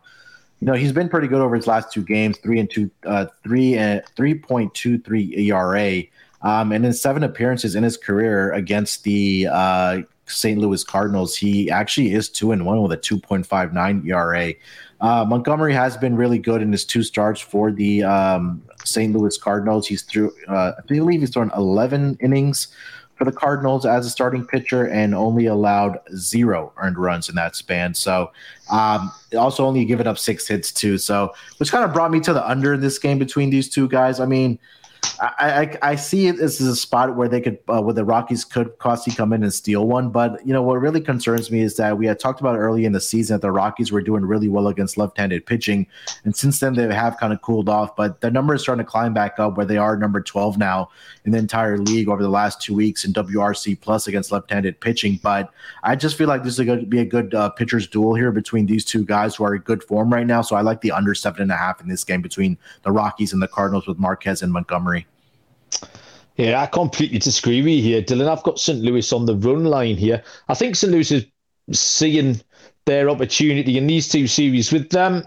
you 0.60 0.66
know, 0.66 0.74
he's 0.74 0.92
been 0.92 1.08
pretty 1.08 1.26
good 1.26 1.40
over 1.40 1.56
his 1.56 1.66
last 1.66 1.92
two 1.92 2.02
games, 2.02 2.38
three 2.38 2.60
and 2.60 2.70
two, 2.70 2.90
uh, 3.04 3.26
three 3.42 3.76
and 3.76 4.02
three 4.16 4.34
point 4.34 4.72
two 4.72 4.98
three 4.98 5.34
ERA, 5.36 6.04
um, 6.42 6.72
and 6.72 6.86
in 6.86 6.92
seven 6.92 7.24
appearances 7.24 7.74
in 7.74 7.82
his 7.82 7.96
career 7.96 8.52
against 8.52 9.02
the 9.02 9.48
uh, 9.50 9.98
St. 10.26 10.58
Louis 10.58 10.82
Cardinals, 10.84 11.36
he 11.36 11.70
actually 11.70 12.12
is 12.12 12.28
two 12.28 12.52
and 12.52 12.64
one 12.64 12.82
with 12.82 12.92
a 12.92 12.96
two 12.96 13.18
point 13.18 13.46
five 13.46 13.72
nine 13.72 14.02
ERA. 14.06 14.54
Uh, 15.00 15.24
Montgomery 15.24 15.74
has 15.74 15.96
been 15.96 16.16
really 16.16 16.38
good 16.38 16.62
in 16.62 16.72
his 16.72 16.84
two 16.84 17.02
starts 17.02 17.40
for 17.40 17.70
the 17.70 18.02
um, 18.02 18.62
St. 18.84 19.14
Louis 19.14 19.36
Cardinals. 19.36 19.86
He's 19.86 20.02
through, 20.02 20.32
uh, 20.48 20.72
I 20.78 20.82
believe 20.86 21.20
he's 21.20 21.30
thrown 21.30 21.50
11 21.54 22.18
innings 22.22 22.68
for 23.16 23.24
the 23.24 23.32
Cardinals 23.32 23.86
as 23.86 24.06
a 24.06 24.10
starting 24.10 24.46
pitcher 24.46 24.88
and 24.88 25.14
only 25.14 25.46
allowed 25.46 25.98
zero 26.16 26.72
earned 26.78 26.98
runs 26.98 27.28
in 27.28 27.34
that 27.34 27.54
span. 27.54 27.94
So, 27.94 28.32
um, 28.70 29.12
also 29.36 29.66
only 29.66 29.84
given 29.84 30.06
up 30.06 30.18
six 30.18 30.48
hits 30.48 30.72
too. 30.72 30.98
So, 30.98 31.32
which 31.58 31.70
kind 31.70 31.84
of 31.84 31.92
brought 31.92 32.10
me 32.10 32.20
to 32.20 32.32
the 32.32 32.48
under 32.48 32.74
in 32.74 32.80
this 32.80 32.98
game 32.98 33.18
between 33.18 33.50
these 33.50 33.68
two 33.68 33.88
guys. 33.88 34.20
I 34.20 34.26
mean, 34.26 34.58
I, 35.20 35.78
I, 35.82 35.90
I 35.90 35.94
see 35.96 36.26
it 36.26 36.38
as 36.38 36.60
a 36.60 36.76
spot 36.76 37.16
where 37.16 37.28
they 37.28 37.40
could 37.40 37.58
uh, 37.68 37.80
where 37.80 37.94
the 37.94 38.04
Rockies 38.04 38.44
could 38.44 38.78
possibly 38.78 39.14
come 39.14 39.32
in 39.32 39.42
and 39.42 39.52
steal 39.52 39.86
one. 39.86 40.10
But 40.10 40.44
you 40.46 40.52
know 40.52 40.62
what 40.62 40.80
really 40.80 41.00
concerns 41.00 41.50
me 41.50 41.60
is 41.60 41.76
that 41.76 41.98
we 41.98 42.06
had 42.06 42.18
talked 42.18 42.40
about 42.40 42.58
early 42.58 42.84
in 42.84 42.92
the 42.92 43.00
season 43.00 43.34
that 43.34 43.40
the 43.40 43.50
Rockies 43.50 43.92
were 43.92 44.02
doing 44.02 44.24
really 44.24 44.48
well 44.48 44.68
against 44.68 44.96
left-handed 44.96 45.46
pitching, 45.46 45.86
and 46.24 46.36
since 46.36 46.60
then 46.60 46.74
they 46.74 46.92
have 46.94 47.16
kind 47.18 47.32
of 47.32 47.42
cooled 47.42 47.68
off. 47.68 47.96
But 47.96 48.20
the 48.20 48.30
number 48.30 48.54
is 48.54 48.62
starting 48.62 48.84
to 48.84 48.90
climb 48.90 49.14
back 49.14 49.38
up 49.38 49.56
where 49.56 49.66
they 49.66 49.76
are 49.76 49.96
number 49.96 50.20
12 50.20 50.58
now 50.58 50.90
in 51.24 51.32
the 51.32 51.38
entire 51.38 51.78
league 51.78 52.08
over 52.08 52.22
the 52.22 52.28
last 52.28 52.60
two 52.60 52.74
weeks 52.74 53.04
in 53.04 53.12
WRC 53.12 53.80
plus 53.80 54.06
against 54.06 54.32
left-handed 54.32 54.80
pitching. 54.80 55.18
But 55.22 55.52
I 55.82 55.96
just 55.96 56.16
feel 56.16 56.28
like 56.28 56.42
this 56.42 56.58
is 56.58 56.64
going 56.64 56.80
to 56.80 56.86
be 56.86 57.00
a 57.00 57.04
good 57.04 57.34
uh, 57.34 57.50
pitchers 57.50 57.86
duel 57.86 58.14
here 58.14 58.32
between 58.32 58.66
these 58.66 58.84
two 58.84 59.04
guys 59.04 59.36
who 59.36 59.44
are 59.44 59.54
in 59.54 59.62
good 59.62 59.82
form 59.82 60.12
right 60.12 60.26
now. 60.26 60.42
So 60.42 60.56
I 60.56 60.60
like 60.60 60.80
the 60.80 60.92
under 60.92 61.14
seven 61.14 61.42
and 61.42 61.50
a 61.50 61.56
half 61.56 61.80
in 61.80 61.88
this 61.88 62.04
game 62.04 62.22
between 62.22 62.58
the 62.82 62.92
Rockies 62.92 63.32
and 63.32 63.42
the 63.42 63.48
Cardinals 63.48 63.86
with 63.86 63.98
Marquez 63.98 64.42
and 64.42 64.52
Montgomery. 64.52 64.93
Yeah, 66.36 66.60
I 66.60 66.66
completely 66.66 67.18
disagree 67.18 67.62
with 67.62 67.72
you 67.72 67.82
here, 67.82 68.02
Dylan. 68.02 68.28
I've 68.28 68.42
got 68.42 68.58
St. 68.58 68.80
Louis 68.80 69.12
on 69.12 69.26
the 69.26 69.36
run 69.36 69.64
line 69.64 69.96
here. 69.96 70.22
I 70.48 70.54
think 70.54 70.74
St. 70.74 70.92
Louis 70.92 71.10
is 71.12 71.26
seeing 71.72 72.40
their 72.86 73.08
opportunity 73.08 73.78
in 73.78 73.86
these 73.86 74.08
two 74.08 74.26
series 74.26 74.72
with 74.72 74.90
them, 74.90 75.16
um, 75.16 75.24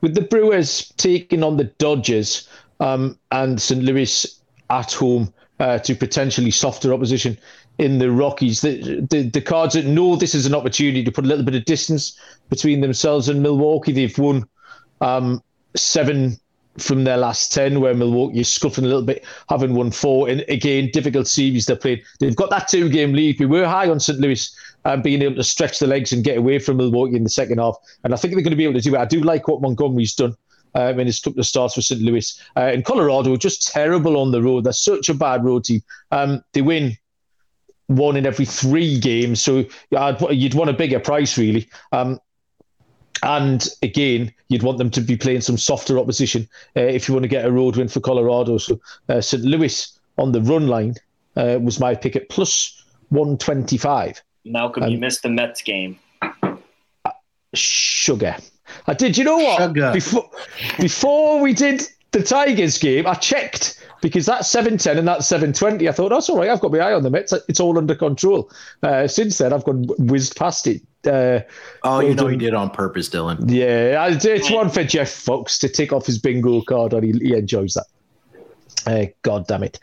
with 0.00 0.14
the 0.14 0.22
Brewers 0.22 0.92
taking 0.96 1.42
on 1.42 1.56
the 1.56 1.64
Dodgers 1.64 2.48
um, 2.80 3.18
and 3.30 3.60
St. 3.60 3.82
Louis 3.82 4.40
at 4.70 4.92
home 4.92 5.32
uh, 5.60 5.78
to 5.78 5.94
potentially 5.94 6.50
softer 6.50 6.92
opposition 6.92 7.38
in 7.78 7.98
the 7.98 8.10
Rockies. 8.10 8.60
The, 8.60 9.06
the, 9.08 9.22
the 9.22 9.40
Cards 9.40 9.76
know 9.76 10.16
this 10.16 10.34
is 10.34 10.46
an 10.46 10.54
opportunity 10.54 11.04
to 11.04 11.12
put 11.12 11.24
a 11.24 11.28
little 11.28 11.44
bit 11.44 11.54
of 11.54 11.64
distance 11.64 12.18
between 12.48 12.80
themselves 12.80 13.28
and 13.28 13.42
Milwaukee. 13.42 13.92
They've 13.92 14.18
won 14.18 14.48
um, 15.00 15.42
seven 15.76 16.38
from 16.78 17.04
their 17.04 17.16
last 17.16 17.52
10, 17.52 17.80
where 17.80 17.94
Milwaukee 17.94 18.40
is 18.40 18.50
scuffing 18.50 18.84
a 18.84 18.88
little 18.88 19.02
bit, 19.02 19.24
having 19.48 19.74
won 19.74 19.90
four. 19.90 20.28
And 20.28 20.44
again, 20.48 20.90
difficult 20.92 21.26
series 21.26 21.66
they 21.66 21.76
played. 21.76 22.02
They've 22.20 22.36
got 22.36 22.50
that 22.50 22.68
two 22.68 22.88
game 22.88 23.12
lead. 23.12 23.38
We 23.38 23.46
were 23.46 23.66
high 23.66 23.88
on 23.88 24.00
St. 24.00 24.20
Louis 24.20 24.54
um, 24.84 25.02
being 25.02 25.22
able 25.22 25.36
to 25.36 25.44
stretch 25.44 25.78
the 25.78 25.86
legs 25.86 26.12
and 26.12 26.24
get 26.24 26.38
away 26.38 26.58
from 26.58 26.78
Milwaukee 26.78 27.16
in 27.16 27.24
the 27.24 27.30
second 27.30 27.58
half. 27.58 27.76
And 28.04 28.14
I 28.14 28.16
think 28.16 28.34
they're 28.34 28.42
going 28.42 28.50
to 28.50 28.56
be 28.56 28.64
able 28.64 28.74
to 28.74 28.80
do 28.80 28.94
it. 28.94 28.98
I 28.98 29.04
do 29.04 29.20
like 29.20 29.48
what 29.48 29.60
Montgomery's 29.60 30.14
done. 30.14 30.36
Um, 30.74 31.00
in 31.00 31.06
his 31.06 31.18
couple 31.18 31.42
starts 31.42 31.74
for 31.74 31.80
St. 31.80 32.02
Louis. 32.02 32.40
Uh, 32.56 32.70
in 32.74 32.82
Colorado, 32.82 33.36
just 33.36 33.72
terrible 33.72 34.18
on 34.18 34.32
the 34.32 34.42
road. 34.42 34.64
They're 34.64 34.72
such 34.74 35.08
a 35.08 35.14
bad 35.14 35.42
road 35.42 35.64
team. 35.64 35.82
Um, 36.12 36.44
they 36.52 36.60
win 36.60 36.96
one 37.86 38.16
in 38.16 38.26
every 38.26 38.44
three 38.44 39.00
games, 39.00 39.42
so 39.42 39.64
you'd 40.30 40.54
want 40.54 40.70
a 40.70 40.74
bigger 40.74 41.00
price, 41.00 41.38
really. 41.38 41.68
Um, 41.90 42.20
and 43.22 43.68
again, 43.82 44.32
you'd 44.48 44.62
want 44.62 44.78
them 44.78 44.90
to 44.90 45.00
be 45.00 45.16
playing 45.16 45.40
some 45.40 45.58
softer 45.58 45.98
opposition 45.98 46.48
uh, 46.76 46.80
if 46.80 47.08
you 47.08 47.14
want 47.14 47.24
to 47.24 47.28
get 47.28 47.44
a 47.44 47.50
road 47.50 47.76
win 47.76 47.88
for 47.88 48.00
Colorado. 48.00 48.58
So 48.58 48.80
uh, 49.08 49.20
St. 49.20 49.42
Louis 49.42 49.98
on 50.18 50.32
the 50.32 50.40
run 50.42 50.68
line 50.68 50.94
uh, 51.36 51.58
was 51.60 51.80
my 51.80 51.94
pick 51.94 52.16
at 52.16 52.28
plus 52.28 52.84
125. 53.10 54.22
Malcolm, 54.44 54.84
um, 54.84 54.90
you 54.90 54.98
missed 54.98 55.22
the 55.22 55.28
Mets 55.28 55.62
game. 55.62 55.98
Sugar. 57.54 58.36
I 58.86 58.94
did. 58.94 59.16
You 59.16 59.24
know 59.24 59.38
what? 59.38 59.58
Sugar. 59.58 59.92
Before 59.92 60.30
before 60.78 61.40
we 61.40 61.52
did 61.52 61.82
the 62.12 62.22
Tigers 62.22 62.78
game, 62.78 63.06
I 63.06 63.14
checked 63.14 63.82
because 64.00 64.26
that's 64.26 64.48
710 64.48 64.98
and 64.98 65.08
that's 65.08 65.26
720. 65.26 65.88
I 65.88 65.92
thought, 65.92 66.10
that's 66.10 66.28
all 66.28 66.38
right. 66.38 66.50
I've 66.50 66.60
got 66.60 66.72
my 66.72 66.78
eye 66.78 66.92
on 66.92 67.02
them. 67.02 67.14
It's, 67.14 67.32
it's 67.48 67.60
all 67.60 67.76
under 67.78 67.94
control. 67.94 68.50
Uh, 68.82 69.08
since 69.08 69.38
then, 69.38 69.52
I've 69.52 69.64
gone 69.64 69.86
whizzed 69.98 70.36
past 70.36 70.66
it. 70.66 70.82
Uh, 71.08 71.40
oh, 71.82 72.00
you 72.00 72.14
know 72.14 72.26
he 72.26 72.36
did 72.36 72.54
on 72.54 72.70
purpose, 72.70 73.08
Dylan. 73.08 73.50
Yeah, 73.50 74.08
it's 74.10 74.50
one 74.50 74.68
for 74.68 74.84
Jeff 74.84 75.10
Fox 75.10 75.58
to 75.60 75.68
take 75.68 75.92
off 75.92 76.06
his 76.06 76.18
bingo 76.18 76.60
card, 76.62 76.92
and 76.92 77.04
he, 77.04 77.28
he 77.28 77.34
enjoys 77.34 77.74
that. 77.74 77.86
Uh, 78.86 79.06
God 79.22 79.46
damn 79.46 79.62
it. 79.62 79.80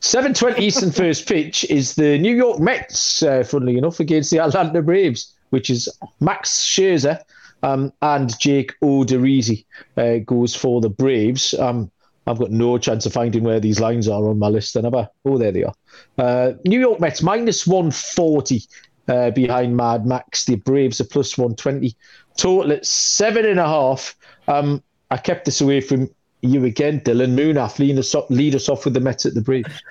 7.20 0.00 0.58
Eastern 0.58 0.90
first 0.92 1.28
pitch 1.28 1.64
is 1.64 1.94
the 1.94 2.18
New 2.18 2.34
York 2.34 2.58
Mets, 2.58 3.22
uh, 3.22 3.44
funnily 3.44 3.76
enough, 3.76 4.00
against 4.00 4.30
the 4.30 4.38
Atlanta 4.38 4.82
Braves, 4.82 5.34
which 5.50 5.68
is 5.68 5.88
Max 6.20 6.64
Scherzer 6.64 7.20
um, 7.62 7.92
and 8.02 8.38
Jake 8.38 8.72
Odorizzi 8.82 9.64
uh, 9.96 10.18
goes 10.18 10.54
for 10.54 10.80
the 10.80 10.88
Braves. 10.88 11.54
Um, 11.54 11.90
I've 12.26 12.38
got 12.38 12.50
no 12.50 12.78
chance 12.78 13.06
of 13.06 13.12
finding 13.12 13.42
where 13.42 13.60
these 13.60 13.80
lines 13.80 14.08
are 14.08 14.28
on 14.28 14.38
my 14.38 14.48
list, 14.48 14.74
then, 14.74 14.84
have 14.84 14.94
I? 14.94 15.08
Oh, 15.24 15.38
there 15.38 15.52
they 15.52 15.64
are. 15.64 15.74
Uh, 16.16 16.52
New 16.64 16.78
York 16.78 17.00
Mets 17.00 17.22
minus 17.22 17.66
140 17.66 18.62
uh, 19.10 19.30
behind 19.30 19.76
Mad 19.76 20.06
Max. 20.06 20.44
The 20.44 20.56
Braves 20.56 21.00
are 21.00 21.04
plus 21.04 21.36
120. 21.36 21.94
Total 22.36 22.72
at 22.72 22.86
seven 22.86 23.44
and 23.44 23.60
a 23.60 23.66
half. 23.66 24.16
Um, 24.48 24.82
I 25.10 25.16
kept 25.16 25.44
this 25.44 25.60
away 25.60 25.80
from 25.80 26.08
you 26.42 26.64
again, 26.64 27.00
Dylan 27.00 27.34
Munaf. 27.34 27.78
Lead 27.78 27.98
us, 27.98 28.14
up, 28.14 28.30
lead 28.30 28.54
us 28.54 28.68
off 28.68 28.84
with 28.84 28.94
the 28.94 29.00
Mets 29.00 29.26
at 29.26 29.34
the 29.34 29.42
Braves. 29.42 29.82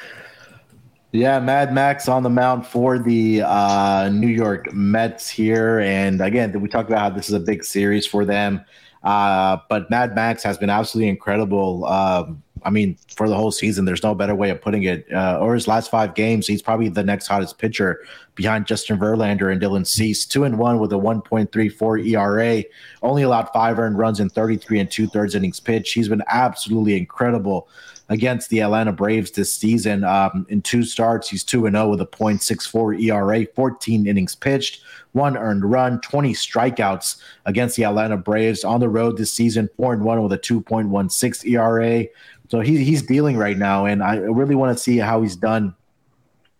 Yeah, 1.11 1.39
Mad 1.39 1.73
Max 1.73 2.07
on 2.07 2.23
the 2.23 2.29
mound 2.29 2.65
for 2.65 2.99
the 2.99 3.41
uh, 3.41 4.09
New 4.13 4.27
York 4.27 4.71
Mets 4.73 5.27
here. 5.27 5.79
And 5.79 6.21
again, 6.21 6.59
we 6.61 6.69
talked 6.69 6.89
about 6.89 6.99
how 6.99 7.09
this 7.09 7.27
is 7.27 7.33
a 7.33 7.39
big 7.39 7.63
series 7.63 8.05
for 8.05 8.25
them. 8.25 8.63
Uh, 9.03 9.57
but 9.69 9.89
Mad 9.89 10.15
Max 10.15 10.43
has 10.43 10.57
been 10.57 10.69
absolutely 10.69 11.09
incredible. 11.09 11.85
Um, 11.85 12.43
I 12.63 12.69
mean, 12.69 12.97
for 13.15 13.29
the 13.29 13.35
whole 13.35 13.51
season, 13.51 13.85
there's 13.85 14.03
no 14.03 14.13
better 14.13 14.35
way 14.35 14.49
of 14.49 14.61
putting 14.61 14.83
it. 14.83 15.05
Uh, 15.13 15.39
or 15.39 15.53
his 15.53 15.67
last 15.67 15.89
five 15.89 16.13
games, 16.13 16.47
he's 16.47 16.61
probably 16.61 16.89
the 16.89 17.03
next 17.03 17.27
hottest 17.27 17.57
pitcher 17.57 18.01
behind 18.35 18.67
Justin 18.67 18.99
Verlander 18.99 19.51
and 19.51 19.61
Dylan 19.61 19.87
Cease. 19.87 20.25
Two 20.25 20.43
and 20.43 20.57
one 20.57 20.79
with 20.79 20.91
a 20.91 20.97
1.34 20.97 22.07
ERA, 22.07 22.63
only 23.01 23.23
allowed 23.23 23.49
five 23.53 23.79
earned 23.79 23.97
runs 23.97 24.19
in 24.19 24.29
33 24.29 24.79
and 24.79 24.91
two 24.91 25.07
thirds 25.07 25.35
innings 25.35 25.59
pitch. 25.59 25.93
He's 25.93 26.09
been 26.09 26.23
absolutely 26.27 26.97
incredible 26.97 27.69
against 28.09 28.49
the 28.49 28.61
Atlanta 28.61 28.91
Braves 28.91 29.31
this 29.31 29.53
season. 29.53 30.03
Um, 30.03 30.45
in 30.49 30.61
two 30.61 30.83
starts, 30.83 31.29
he's 31.29 31.43
2 31.43 31.69
0 31.69 31.89
with 31.89 32.01
a 32.01 32.05
0.64 32.05 33.01
ERA, 33.01 33.45
14 33.55 34.07
innings 34.07 34.35
pitched, 34.35 34.81
one 35.13 35.37
earned 35.37 35.63
run, 35.63 36.01
20 36.01 36.33
strikeouts 36.33 37.21
against 37.45 37.75
the 37.75 37.85
Atlanta 37.85 38.17
Braves 38.17 38.63
on 38.63 38.79
the 38.79 38.89
road 38.89 39.17
this 39.17 39.31
season, 39.31 39.69
4 39.77 39.93
and 39.93 40.03
1 40.03 40.23
with 40.23 40.33
a 40.33 40.39
2.16 40.39 41.45
ERA. 41.51 42.05
So 42.49 42.59
he, 42.61 42.83
he's 42.83 43.03
dealing 43.03 43.37
right 43.37 43.57
now, 43.57 43.85
and 43.85 44.03
I 44.03 44.15
really 44.15 44.55
want 44.55 44.75
to 44.75 44.83
see 44.83 44.97
how 44.97 45.21
he's 45.21 45.35
done 45.35 45.75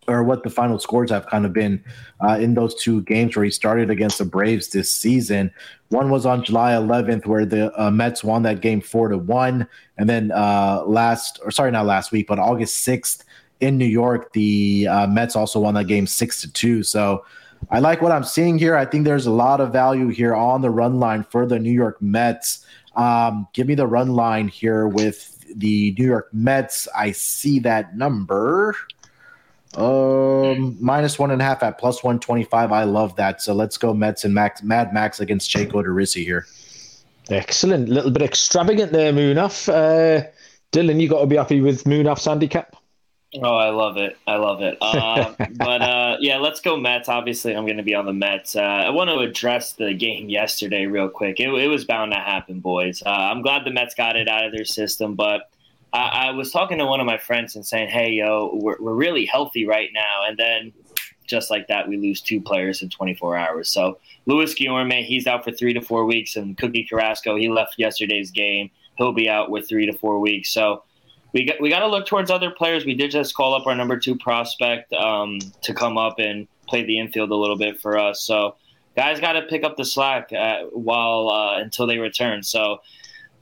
or 0.10 0.24
what 0.24 0.43
the 0.43 0.49
final 0.49 0.80
scores 0.80 1.12
have 1.12 1.28
kind 1.28 1.45
of 1.45 1.53
been 1.53 1.84
uh, 2.28 2.38
in 2.39 2.55
those 2.55 2.76
two 2.76 3.01
games 3.03 3.36
where 3.36 3.45
he 3.45 3.51
started 3.51 3.89
against 3.89 4.18
the 4.18 4.26
Braves 4.26 4.70
this 4.70 4.91
season. 4.91 5.51
One 5.89 6.10
was 6.10 6.26
on 6.26 6.43
July 6.43 6.72
11th, 6.72 7.26
where 7.26 7.45
the 7.45 7.72
uh, 7.82 7.91
Mets 7.91 8.24
won 8.24 8.43
that 8.43 8.62
game 8.62 8.82
four 8.82 9.07
to 9.10 9.18
one, 9.18 9.68
and 9.97 10.10
then 10.10 10.32
uh, 10.32 10.84
last, 10.86 11.39
or 11.43 11.51
sorry, 11.51 11.72
not 11.72 11.86
last 11.86 12.12
week, 12.12 12.28
but 12.28 12.39
August 12.39 12.86
6th 12.86 13.24
in 13.60 13.78
New 13.78 13.86
York, 13.86 14.34
the 14.34 14.88
uh, 14.88 15.07
Mets 15.07 15.36
also 15.36 15.60
won 15.60 15.74
that 15.76 15.86
game 15.86 16.07
six 16.07 16.41
to 16.41 16.51
two. 16.51 16.84
So 16.84 17.26
I 17.70 17.80
like 17.80 18.01
what 18.01 18.12
I'm 18.12 18.24
seeing 18.24 18.57
here. 18.57 18.76
I 18.76 18.86
think 18.86 19.05
there's 19.05 19.26
a 19.26 19.32
lot 19.32 19.60
of 19.60 19.74
value 19.74 20.07
here 20.07 20.34
on 20.34 20.62
the 20.62 20.70
run 20.70 20.99
line 20.99 21.24
for 21.24 21.45
the 21.45 21.60
New 21.60 21.72
York 21.72 22.01
Mets. 22.01 22.66
Um, 22.95 23.47
give 23.53 23.68
me 23.68 23.76
the 23.76 23.88
run 23.88 24.14
line 24.14 24.47
here 24.47 24.88
with 24.88 25.36
the 25.55 25.93
New 25.97 26.05
York 26.05 26.30
Mets. 26.34 26.88
I 26.95 27.12
see 27.12 27.60
that 27.60 27.97
number. 27.97 28.76
Um, 29.76 30.78
minus 30.80 31.20
one 31.20 31.32
and 31.32 31.41
a 31.41 31.45
half 31.45 31.61
at 31.61 31.78
plus 31.78 32.03
one 32.03 32.20
twenty 32.20 32.43
five. 32.43 32.72
I 32.72 32.84
love 32.84 33.15
that. 33.17 33.41
So 33.41 33.53
let's 33.53 33.78
go 33.78 33.93
Mets 33.93 34.26
and 34.26 34.34
Max 34.34 34.63
Mad 34.63 34.93
Max 34.93 35.20
against 35.20 35.49
Jake 35.49 35.70
Odorizzi 35.70 36.24
here. 36.24 36.47
Excellent. 37.30 37.88
A 37.88 37.91
little 37.91 38.11
bit 38.11 38.24
extravagant 38.24 38.91
there, 38.91 39.13
Munaf. 39.13 39.70
Uh, 39.70 40.28
Dylan, 40.72 40.99
you 40.99 41.07
got 41.07 41.22
to 41.22 41.28
be 41.28 41.36
happy 41.36 41.61
with 41.61 41.84
Munaf's 41.84 42.26
handicap. 42.26 42.76
Oh, 43.36 43.55
I 43.55 43.70
love 43.70 43.97
it. 43.97 44.17
I 44.26 44.38
love 44.38 44.61
it. 44.61 44.78
Uh, 44.89 45.34
but 45.55 45.82
uh, 45.82 46.17
yeah, 46.20 46.38
let's 46.38 46.61
go 46.61 46.76
Mets. 46.76 47.07
Obviously, 47.07 47.55
I'm 47.55 47.65
going 47.65 47.78
to 47.78 47.84
be 47.84 47.93
on 47.93 48.05
the 48.05 48.13
Mets. 48.13 48.55
Uh, 48.55 48.61
I 48.61 48.89
want 48.89 49.09
to 49.11 49.20
address 49.20 49.74
the 49.74 49.93
game 49.93 50.30
yesterday 50.30 50.88
real 50.88 51.09
quick. 51.09 51.39
It, 51.39 51.49
it 51.49 51.67
was 51.67 51.86
bound 51.86 52.11
to 52.11 52.17
happen, 52.17 52.59
boys. 52.59 53.03
Uh, 53.05 53.09
I'm 53.09 53.41
glad 53.43 53.65
the 53.65 53.72
Mets 53.72 53.93
got 53.93 54.15
it 54.15 54.28
out 54.28 54.45
of 54.45 54.51
their 54.51 54.65
system, 54.65 55.15
but 55.15 55.51
I, 55.94 56.28
I, 56.28 56.32
was 56.32 56.52
talking 56.52 56.78
to 56.78 56.86
one 56.86 57.00
of 57.00 57.06
my 57.06 57.18
friends 57.18 57.56
and 57.56 57.66
saying, 57.66 57.90
"Hey, 57.90 58.12
yo, 58.12 58.52
we're, 58.62 58.78
we're 58.80 58.94
really 58.94 59.26
healthy 59.26 59.66
right 59.66 59.90
now," 59.94 60.24
and 60.28 60.38
then 60.38 60.74
just 61.30 61.50
like 61.52 61.68
that, 61.68 61.88
we 61.88 61.98
lose 61.98 62.22
two 62.22 62.42
players 62.42 62.82
in 62.82 62.90
24 62.90 63.38
hours. 63.38 63.70
So 63.70 64.00
Luis 64.26 64.56
Guillorme, 64.56 65.04
he's 65.04 65.28
out 65.28 65.44
for 65.44 65.52
three 65.52 65.74
to 65.74 65.82
four 65.82 66.06
weeks, 66.06 66.36
and 66.36 66.58
Cookie 66.58 66.84
Carrasco, 66.84 67.36
he 67.36 67.48
left 67.50 67.76
yesterday's 67.78 68.32
game. 68.32 68.72
He'll 68.98 69.14
be 69.14 69.30
out 69.30 69.50
with 69.50 69.70
three 69.70 69.86
to 69.86 69.94
four 69.94 70.20
weeks. 70.20 70.52
So 70.52 70.84
we 71.34 71.46
got 71.46 71.62
we 71.62 71.70
got 71.70 71.80
to 71.80 71.88
look 71.88 72.06
towards 72.06 72.32
other 72.32 72.52
players. 72.52 72.86
We 72.86 72.96
did 72.96 73.12
just 73.12 73.36
call 73.36 73.54
up 73.54 73.68
our 73.68 73.76
number 73.76 73.98
two 73.98 74.18
prospect 74.18 74.92
um, 74.94 75.40
to 75.62 75.74
come 75.74 75.98
up 75.98 76.20
and 76.20 76.48
play 76.68 76.84
the 76.84 77.00
infield 77.00 77.32
a 77.32 77.36
little 77.36 77.58
bit 77.58 77.80
for 77.80 77.98
us. 77.98 78.22
So 78.22 78.56
guys 78.96 79.20
got 79.20 79.34
to 79.34 79.44
pick 79.44 79.64
up 79.64 79.78
the 79.78 79.86
slack 79.86 80.34
uh, 80.34 80.64
while 80.72 81.30
uh, 81.30 81.60
until 81.60 81.88
they 81.88 82.00
return. 82.00 82.44
So 82.44 82.80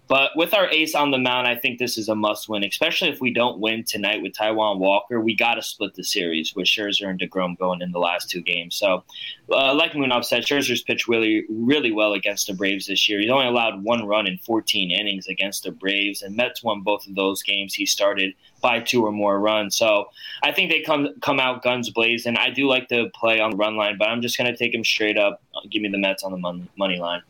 but 0.08 0.32
with 0.36 0.54
our 0.54 0.70
ace 0.70 0.96
on 0.96 1.12
the 1.12 1.18
mound, 1.18 1.48
I 1.48 1.56
think 1.56 1.80
this 1.80 1.98
is 1.98 2.08
a 2.08 2.16
must 2.16 2.48
win, 2.48 2.64
especially 2.64 3.10
if 3.10 3.20
we 3.20 3.34
don't 3.34 3.60
win 3.60 3.84
tonight 3.84 4.22
with 4.22 4.34
Taijuan 4.34 4.80
Walker. 4.80 5.20
We 5.20 5.36
got 5.36 5.56
to 5.56 5.62
split 5.62 5.96
the 5.96 6.04
series 6.04 6.56
with 6.56 6.68
Scherzer 6.68 7.10
and 7.10 7.20
DeGrom 7.20 7.58
going 7.58 7.82
in 7.82 7.92
the 7.92 8.00
last 8.00 8.30
two 8.30 8.42
games. 8.42 8.76
So, 8.76 9.04
uh, 9.52 9.74
like 9.74 9.92
Munaf 9.94 10.24
said, 10.24 10.44
Scherzer's 10.44 10.82
pitched 10.82 11.08
really, 11.08 11.46
really 11.50 11.92
well 11.92 12.14
against 12.14 12.48
the 12.48 12.54
Braves 12.54 12.88
this 12.88 13.10
year. 13.10 13.20
He's 13.20 13.30
only 13.30 13.48
allowed 13.48 13.84
one 13.84 14.06
run 14.06 14.28
in 14.28 14.38
14 14.40 14.92
innings 14.92 15.28
against 15.28 15.64
the 15.64 15.72
Braves, 15.72 16.22
and 16.22 16.36
Mets 16.36 16.64
won 16.64 16.82
both 16.82 17.06
of 17.06 17.16
those 17.16 17.44
games. 17.44 17.74
He 17.74 17.86
started 17.86 18.34
by 18.62 18.80
two 18.80 19.06
or 19.06 19.12
more 19.12 19.40
runs. 19.40 19.76
So 19.76 20.10
I 20.42 20.52
think 20.52 20.72
they 20.72 20.82
come 20.82 21.10
come 21.22 21.40
out 21.40 21.64
guns 21.64 21.90
blazing. 21.90 22.38
I 22.38 22.50
do 22.50 22.68
like 22.68 22.88
to 22.90 23.10
play 23.14 23.40
on 23.40 23.52
the 23.52 23.58
run 23.58 23.76
line, 23.76 23.98
but 23.98 24.08
I'm 24.08 24.22
just 24.22 24.38
going 24.38 24.50
to 24.50 24.58
take 24.58 24.74
him 24.74 24.84
straight 24.84 25.18
up. 25.18 25.42
Give 25.70 25.82
me 25.82 25.90
the 25.90 25.98
Mets 25.98 26.24
on 26.24 26.32
the 26.32 26.68
money 26.78 27.00
line. 27.00 27.22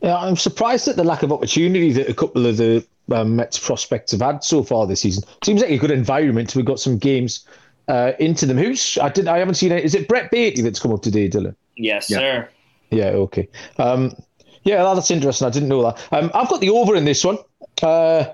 Yeah, 0.00 0.16
I'm 0.16 0.36
surprised 0.36 0.88
at 0.88 0.96
the 0.96 1.04
lack 1.04 1.22
of 1.22 1.32
opportunity 1.32 1.92
that 1.92 2.08
a 2.08 2.14
couple 2.14 2.46
of 2.46 2.56
the 2.56 2.86
um, 3.12 3.36
Mets 3.36 3.58
prospects 3.58 4.12
have 4.12 4.20
had 4.20 4.44
so 4.44 4.62
far 4.62 4.86
this 4.86 5.00
season. 5.00 5.24
Seems 5.42 5.62
like 5.62 5.70
a 5.70 5.78
good 5.78 5.90
environment. 5.90 6.54
We've 6.54 6.64
got 6.64 6.80
some 6.80 6.98
games 6.98 7.46
uh, 7.88 8.12
into 8.18 8.46
them. 8.46 8.56
Who's 8.56 8.98
I 8.98 9.08
did 9.08 9.28
I 9.28 9.38
haven't 9.38 9.54
seen 9.54 9.72
it. 9.72 9.84
Is 9.84 9.94
it 9.94 10.08
Brett 10.08 10.30
Baty 10.30 10.62
that's 10.62 10.80
come 10.80 10.92
up 10.92 11.02
today, 11.02 11.28
Dylan? 11.28 11.54
Yes, 11.76 12.10
yeah. 12.10 12.18
sir. 12.18 12.48
Yeah. 12.90 13.06
Okay. 13.06 13.48
Um, 13.78 14.14
yeah, 14.64 14.82
that's 14.94 15.10
interesting. 15.10 15.46
I 15.46 15.50
didn't 15.50 15.68
know 15.68 15.82
that. 15.82 16.08
Um, 16.12 16.30
I've 16.34 16.48
got 16.48 16.60
the 16.60 16.70
over 16.70 16.94
in 16.94 17.04
this 17.04 17.24
one. 17.24 17.38
Uh, 17.82 18.24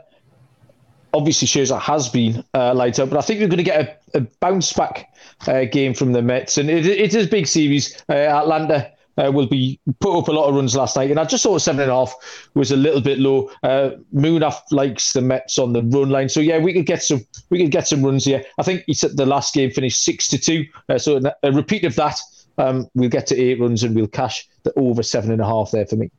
obviously, 1.12 1.48
Scherzer 1.48 1.80
has 1.80 2.08
been 2.08 2.44
uh, 2.54 2.72
light 2.74 2.98
up, 3.00 3.10
but 3.10 3.18
I 3.18 3.22
think 3.22 3.40
we're 3.40 3.48
going 3.48 3.58
to 3.58 3.64
get 3.64 4.08
a, 4.14 4.18
a 4.18 4.20
bounce 4.38 4.72
back 4.72 5.12
uh, 5.48 5.64
game 5.64 5.92
from 5.92 6.12
the 6.12 6.22
Mets, 6.22 6.56
and 6.56 6.70
it, 6.70 6.86
it 6.86 7.14
is 7.14 7.26
a 7.26 7.28
big 7.28 7.48
series. 7.48 8.00
Uh, 8.08 8.12
Atlanta 8.12 8.92
uh, 9.20 9.30
will 9.30 9.46
be 9.46 9.78
put 10.00 10.18
up 10.18 10.28
a 10.28 10.32
lot 10.32 10.48
of 10.48 10.54
runs 10.54 10.74
last 10.74 10.96
night, 10.96 11.10
and 11.10 11.20
I 11.20 11.24
just 11.24 11.42
thought 11.42 11.60
seven 11.60 11.82
and 11.82 11.90
a 11.90 11.94
half 11.94 12.14
was 12.54 12.70
a 12.70 12.76
little 12.76 13.00
bit 13.00 13.18
low. 13.18 13.50
Uh, 13.62 13.90
Munaf 14.14 14.60
likes 14.70 15.12
the 15.12 15.20
Mets 15.20 15.58
on 15.58 15.72
the 15.72 15.82
run 15.82 16.10
line, 16.10 16.28
so 16.28 16.40
yeah, 16.40 16.58
we 16.58 16.72
could 16.72 16.86
get 16.86 17.02
some 17.02 17.24
we 17.50 17.58
could 17.58 17.70
get 17.70 17.86
some 17.86 18.04
runs 18.04 18.24
here. 18.24 18.44
I 18.58 18.62
think 18.62 18.84
he 18.86 18.94
said 18.94 19.16
the 19.16 19.26
last 19.26 19.54
game 19.54 19.70
finished 19.70 20.04
six 20.04 20.28
to 20.28 20.38
two, 20.38 20.64
uh, 20.88 20.98
so 20.98 21.20
a 21.42 21.52
repeat 21.52 21.84
of 21.84 21.94
that, 21.96 22.18
um, 22.58 22.88
we'll 22.94 23.10
get 23.10 23.26
to 23.28 23.40
eight 23.40 23.60
runs 23.60 23.82
and 23.82 23.94
we'll 23.94 24.06
cash 24.06 24.48
the 24.62 24.72
over 24.78 25.02
seven 25.02 25.32
and 25.32 25.40
a 25.40 25.46
half 25.46 25.70
there 25.70 25.86
for 25.86 25.96
me. 25.96 26.10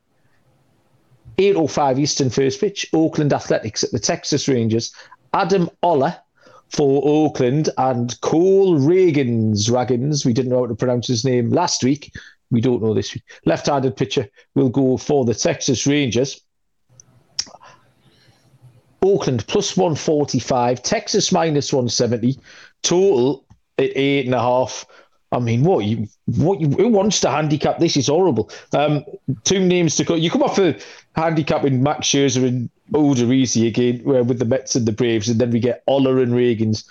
8.05 1.38 1.98
Eastern 1.98 2.28
first 2.28 2.60
pitch, 2.60 2.86
Oakland 2.92 3.32
Athletics 3.32 3.82
at 3.82 3.90
the 3.90 3.98
Texas 3.98 4.48
Rangers. 4.48 4.92
Adam 5.32 5.70
Oller 5.82 6.14
for 6.68 7.02
Oakland 7.04 7.70
and 7.78 8.18
Cole 8.20 8.78
Reagans, 8.78 9.70
Ragans, 9.70 10.24
we 10.24 10.32
didn't 10.32 10.50
know 10.50 10.60
how 10.60 10.66
to 10.66 10.74
pronounce 10.74 11.06
his 11.06 11.24
name 11.24 11.50
last 11.50 11.82
week, 11.84 12.12
we 12.52 12.60
don't 12.60 12.82
know 12.82 12.94
this 12.94 13.16
left-handed 13.46 13.96
pitcher 13.96 14.28
will 14.54 14.68
go 14.68 14.96
for 14.96 15.24
the 15.24 15.34
Texas 15.34 15.86
Rangers. 15.86 16.40
Oakland 19.04 19.44
plus 19.48 19.76
145, 19.76 20.80
Texas 20.82 21.32
minus 21.32 21.72
170, 21.72 22.38
total 22.82 23.44
at 23.78 23.90
eight 23.96 24.26
and 24.26 24.34
a 24.34 24.40
half. 24.40 24.86
I 25.32 25.38
mean, 25.38 25.64
what 25.64 25.86
you 25.86 26.06
what 26.26 26.60
you, 26.60 26.68
who 26.68 26.88
wants 26.88 27.18
to 27.20 27.30
handicap 27.30 27.78
this 27.78 27.96
is 27.96 28.06
horrible. 28.08 28.50
Um, 28.74 29.02
two 29.44 29.66
names 29.66 29.96
to 29.96 30.04
go. 30.04 30.14
You 30.14 30.30
come 30.30 30.42
off 30.42 30.56
for 30.56 30.76
handicapping 31.16 31.82
Max 31.82 32.06
Scherzer 32.06 32.46
and 32.46 32.68
Odorizzi 32.92 33.66
again 33.66 34.04
with 34.04 34.38
the 34.38 34.44
Mets 34.44 34.76
and 34.76 34.86
the 34.86 34.92
Braves, 34.92 35.30
and 35.30 35.40
then 35.40 35.50
we 35.50 35.58
get 35.58 35.82
Oller 35.86 36.20
and 36.22 36.32
Ragans. 36.32 36.84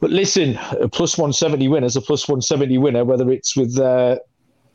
But 0.00 0.10
listen, 0.10 0.58
a 0.80 0.88
plus 0.88 1.18
170 1.18 1.68
winner 1.68 1.86
is 1.86 1.96
a 1.96 2.00
plus 2.00 2.26
170 2.26 2.78
winner, 2.78 3.04
whether 3.04 3.30
it's 3.30 3.54
with 3.54 3.78
uh, 3.78 4.16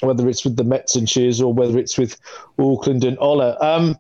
whether 0.01 0.27
it's 0.29 0.43
with 0.43 0.55
the 0.55 0.63
Mets 0.63 0.95
and 0.95 1.09
Shears 1.09 1.41
or 1.41 1.53
whether 1.53 1.77
it's 1.77 1.97
with 1.97 2.17
Oakland 2.57 3.03
and 3.03 3.17
Oller. 3.19 3.57
Um, 3.61 3.97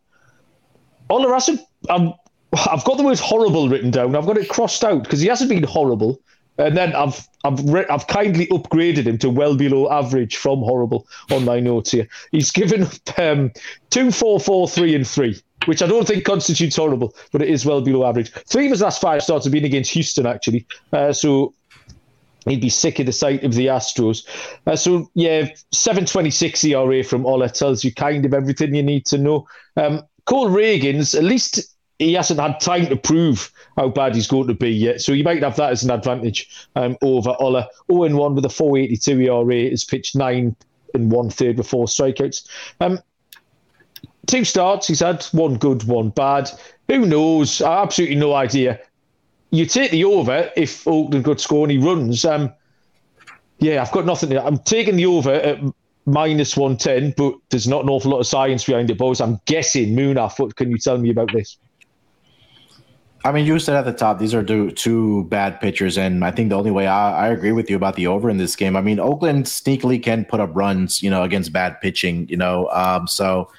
Oller 1.09 1.33
hasn't. 1.33 1.61
Um, 1.89 2.13
I've 2.53 2.83
got 2.83 2.97
the 2.97 3.03
word 3.03 3.19
horrible 3.19 3.69
written 3.69 3.91
down. 3.91 4.15
I've 4.15 4.25
got 4.25 4.37
it 4.37 4.49
crossed 4.49 4.83
out 4.83 5.03
because 5.03 5.21
he 5.21 5.27
hasn't 5.27 5.49
been 5.49 5.63
horrible. 5.63 6.19
And 6.57 6.75
then 6.75 6.93
I've 6.93 7.25
I've 7.45 7.63
re- 7.63 7.85
I've 7.89 8.07
kindly 8.07 8.47
upgraded 8.47 9.05
him 9.05 9.17
to 9.19 9.29
well 9.29 9.55
below 9.55 9.89
average 9.89 10.35
from 10.35 10.59
horrible 10.59 11.07
on 11.31 11.45
my 11.45 11.59
notes 11.59 11.91
here. 11.91 12.07
He's 12.31 12.51
given 12.51 12.87
um, 13.17 13.51
two, 13.89 14.11
four, 14.11 14.41
four, 14.41 14.67
three, 14.67 14.93
and 14.93 15.07
three, 15.07 15.41
which 15.65 15.81
I 15.81 15.87
don't 15.87 16.05
think 16.05 16.25
constitutes 16.25 16.75
horrible, 16.75 17.15
but 17.31 17.41
it 17.41 17.47
is 17.47 17.65
well 17.65 17.81
below 17.81 18.05
average. 18.05 18.31
Three 18.31 18.65
of 18.65 18.71
his 18.71 18.81
last 18.81 18.99
five 18.99 19.23
starts 19.23 19.45
have 19.45 19.53
been 19.53 19.63
against 19.63 19.91
Houston, 19.91 20.25
actually. 20.25 20.65
Uh, 20.91 21.13
so 21.13 21.53
he'd 22.49 22.61
be 22.61 22.69
sick 22.69 22.99
of 22.99 23.05
the 23.05 23.11
sight 23.11 23.43
of 23.43 23.53
the 23.53 23.67
Astros. 23.67 24.25
Uh, 24.67 24.75
so 24.75 25.09
yeah, 25.13 25.47
seven 25.71 26.05
twenty 26.05 26.31
six 26.31 26.63
ERA 26.63 27.03
from 27.03 27.25
Oller 27.25 27.49
tells 27.49 27.83
you 27.83 27.93
kind 27.93 28.25
of 28.25 28.33
everything 28.33 28.75
you 28.75 28.83
need 28.83 29.05
to 29.07 29.17
know. 29.17 29.47
Um, 29.77 30.03
Cole 30.25 30.49
Ragans, 30.49 31.17
at 31.17 31.23
least 31.23 31.75
he 31.99 32.13
hasn't 32.13 32.39
had 32.39 32.59
time 32.59 32.87
to 32.87 32.95
prove 32.95 33.51
how 33.75 33.89
bad 33.89 34.15
he's 34.15 34.27
going 34.27 34.47
to 34.47 34.53
be 34.53 34.69
yet. 34.69 35.01
So 35.01 35.11
you 35.11 35.23
might 35.23 35.43
have 35.43 35.57
that 35.57 35.71
as 35.71 35.83
an 35.83 35.91
advantage 35.91 36.49
um, 36.75 36.97
over 37.01 37.31
Oller. 37.39 37.67
0 37.91 38.15
1 38.15 38.35
with 38.35 38.45
a 38.45 38.49
482 38.49 39.21
ERA, 39.21 39.69
has 39.69 39.83
pitched 39.83 40.15
nine 40.15 40.55
and 40.93 41.11
one 41.11 41.29
third 41.29 41.57
with 41.57 41.67
four 41.67 41.85
strikeouts. 41.85 42.47
Um, 42.79 42.99
two 44.27 44.45
starts, 44.45 44.87
he's 44.87 45.01
had 45.01 45.23
one 45.31 45.57
good, 45.57 45.83
one 45.83 46.09
bad. 46.09 46.49
Who 46.87 47.05
knows? 47.05 47.61
Absolutely 47.61 48.15
no 48.15 48.33
idea. 48.33 48.79
You 49.51 49.65
take 49.65 49.91
the 49.91 50.03
over 50.05 50.51
if 50.55 50.87
Oakland 50.87 51.25
could 51.25 51.39
score 51.39 51.63
and 51.63 51.71
he 51.71 51.77
runs. 51.77 52.23
Um, 52.25 52.53
yeah, 53.59 53.81
I've 53.81 53.91
got 53.91 54.05
nothing. 54.05 54.37
I'm 54.37 54.59
taking 54.59 54.95
the 54.95 55.05
over 55.05 55.31
at 55.31 55.59
minus 56.05 56.55
110, 56.55 57.13
but 57.17 57.35
there's 57.49 57.67
not 57.67 57.83
an 57.83 57.89
awful 57.89 58.11
lot 58.11 58.19
of 58.19 58.27
science 58.27 58.63
behind 58.65 58.89
it, 58.89 58.97
boys. 58.97 59.21
I'm 59.21 59.39
guessing 59.45 59.95
Munaf. 59.95 60.39
What 60.39 60.55
can 60.55 60.71
you 60.71 60.77
tell 60.77 60.97
me 60.97 61.09
about 61.09 61.31
this? 61.33 61.57
I 63.25 63.33
mean, 63.33 63.45
you 63.45 63.59
said 63.59 63.75
at 63.75 63.83
the 63.83 63.91
top, 63.91 64.17
these 64.17 64.33
are 64.33 64.41
two, 64.41 64.71
two 64.71 65.25
bad 65.25 65.59
pitchers, 65.59 65.97
and 65.97 66.23
I 66.23 66.31
think 66.31 66.49
the 66.49 66.55
only 66.55 66.71
way 66.71 66.87
I, 66.87 67.27
I, 67.27 67.27
agree 67.27 67.51
with 67.51 67.69
you 67.69 67.75
about 67.75 67.95
the 67.95 68.07
over 68.07 68.29
in 68.29 68.37
this 68.37 68.55
game. 68.55 68.77
I 68.77 68.81
mean, 68.81 68.97
Oakland 68.97 69.43
sneakily 69.43 70.01
can 70.01 70.23
put 70.23 70.39
up 70.39 70.51
runs, 70.53 71.03
you 71.03 71.09
know, 71.09 71.23
against 71.23 71.51
bad 71.51 71.81
pitching, 71.81 72.29
you 72.29 72.37
know. 72.37 72.69
Um, 72.69 73.07
so 73.07 73.51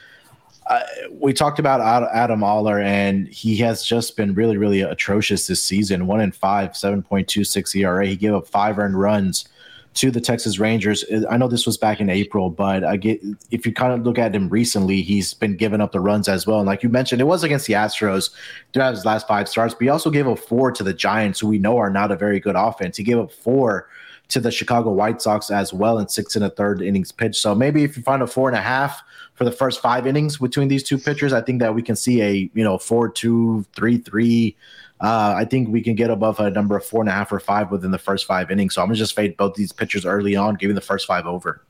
uh, 0.70 0.84
we 1.10 1.32
talked 1.32 1.58
about 1.58 1.80
Adam 2.14 2.44
Oller, 2.44 2.78
and 2.78 3.26
he 3.26 3.56
has 3.56 3.84
just 3.84 4.16
been 4.16 4.34
really, 4.34 4.56
really 4.56 4.82
atrocious 4.82 5.48
this 5.48 5.60
season. 5.60 6.06
One 6.06 6.20
in 6.20 6.30
five, 6.30 6.70
7.26 6.70 7.74
ERA. 7.74 8.06
He 8.06 8.14
gave 8.14 8.34
up 8.34 8.46
five 8.46 8.78
earned 8.78 8.98
runs 8.98 9.48
to 9.94 10.12
the 10.12 10.20
Texas 10.20 10.60
Rangers. 10.60 11.04
I 11.28 11.36
know 11.36 11.48
this 11.48 11.66
was 11.66 11.76
back 11.76 12.00
in 12.00 12.08
April, 12.08 12.50
but 12.50 12.84
I 12.84 12.96
get 12.96 13.20
if 13.50 13.66
you 13.66 13.72
kind 13.72 13.92
of 13.92 14.06
look 14.06 14.16
at 14.16 14.32
him 14.32 14.48
recently, 14.48 15.02
he's 15.02 15.34
been 15.34 15.56
giving 15.56 15.80
up 15.80 15.90
the 15.90 15.98
runs 15.98 16.28
as 16.28 16.46
well. 16.46 16.58
And 16.58 16.68
like 16.68 16.84
you 16.84 16.88
mentioned, 16.88 17.20
it 17.20 17.24
was 17.24 17.42
against 17.42 17.66
the 17.66 17.72
Astros 17.72 18.30
throughout 18.72 18.94
his 18.94 19.04
last 19.04 19.26
five 19.26 19.48
starts, 19.48 19.74
but 19.74 19.82
he 19.82 19.88
also 19.88 20.08
gave 20.08 20.28
up 20.28 20.38
four 20.38 20.70
to 20.70 20.84
the 20.84 20.94
Giants, 20.94 21.40
who 21.40 21.48
we 21.48 21.58
know 21.58 21.78
are 21.78 21.90
not 21.90 22.12
a 22.12 22.16
very 22.16 22.38
good 22.38 22.54
offense. 22.56 22.96
He 22.96 23.02
gave 23.02 23.18
up 23.18 23.32
four 23.32 23.88
to 24.28 24.38
the 24.38 24.52
Chicago 24.52 24.92
White 24.92 25.20
Sox 25.20 25.50
as 25.50 25.72
well 25.72 25.98
in 25.98 26.06
six 26.06 26.36
and 26.36 26.44
a 26.44 26.50
third 26.50 26.80
innings 26.80 27.10
pitch. 27.10 27.40
So 27.40 27.56
maybe 27.56 27.82
if 27.82 27.96
you 27.96 28.04
find 28.04 28.22
a 28.22 28.28
four 28.28 28.48
and 28.48 28.56
a 28.56 28.62
half 28.62 29.02
for 29.34 29.44
the 29.44 29.52
first 29.52 29.80
five 29.80 30.06
innings 30.06 30.38
between 30.38 30.68
these 30.68 30.82
two 30.82 30.98
pitchers, 30.98 31.32
I 31.32 31.40
think 31.40 31.60
that 31.60 31.74
we 31.74 31.82
can 31.82 31.96
see 31.96 32.22
a 32.22 32.50
you 32.54 32.64
know 32.64 32.78
four 32.78 33.08
two 33.08 33.64
three 33.74 33.98
three 33.98 34.56
uh, 35.00 35.34
I 35.36 35.46
think 35.46 35.68
we 35.70 35.80
can 35.80 35.94
get 35.94 36.10
above 36.10 36.40
a 36.40 36.50
number 36.50 36.76
of 36.76 36.84
four 36.84 37.00
and 37.00 37.08
a 37.08 37.12
half 37.12 37.32
or 37.32 37.40
five 37.40 37.70
within 37.70 37.90
the 37.90 37.98
first 37.98 38.26
five 38.26 38.50
innings. 38.50 38.74
So 38.74 38.82
I'm 38.82 38.88
gonna 38.88 38.96
just 38.96 39.16
fade 39.16 39.36
both 39.36 39.54
these 39.54 39.72
pitchers 39.72 40.04
early 40.04 40.36
on, 40.36 40.56
giving 40.56 40.74
the 40.74 40.82
first 40.82 41.06
five 41.06 41.26
over. 41.26 41.62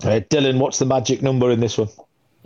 Dylan, 0.00 0.58
what's 0.58 0.78
the 0.78 0.86
magic 0.86 1.22
number 1.22 1.50
in 1.50 1.60
this 1.60 1.78
one? 1.78 1.88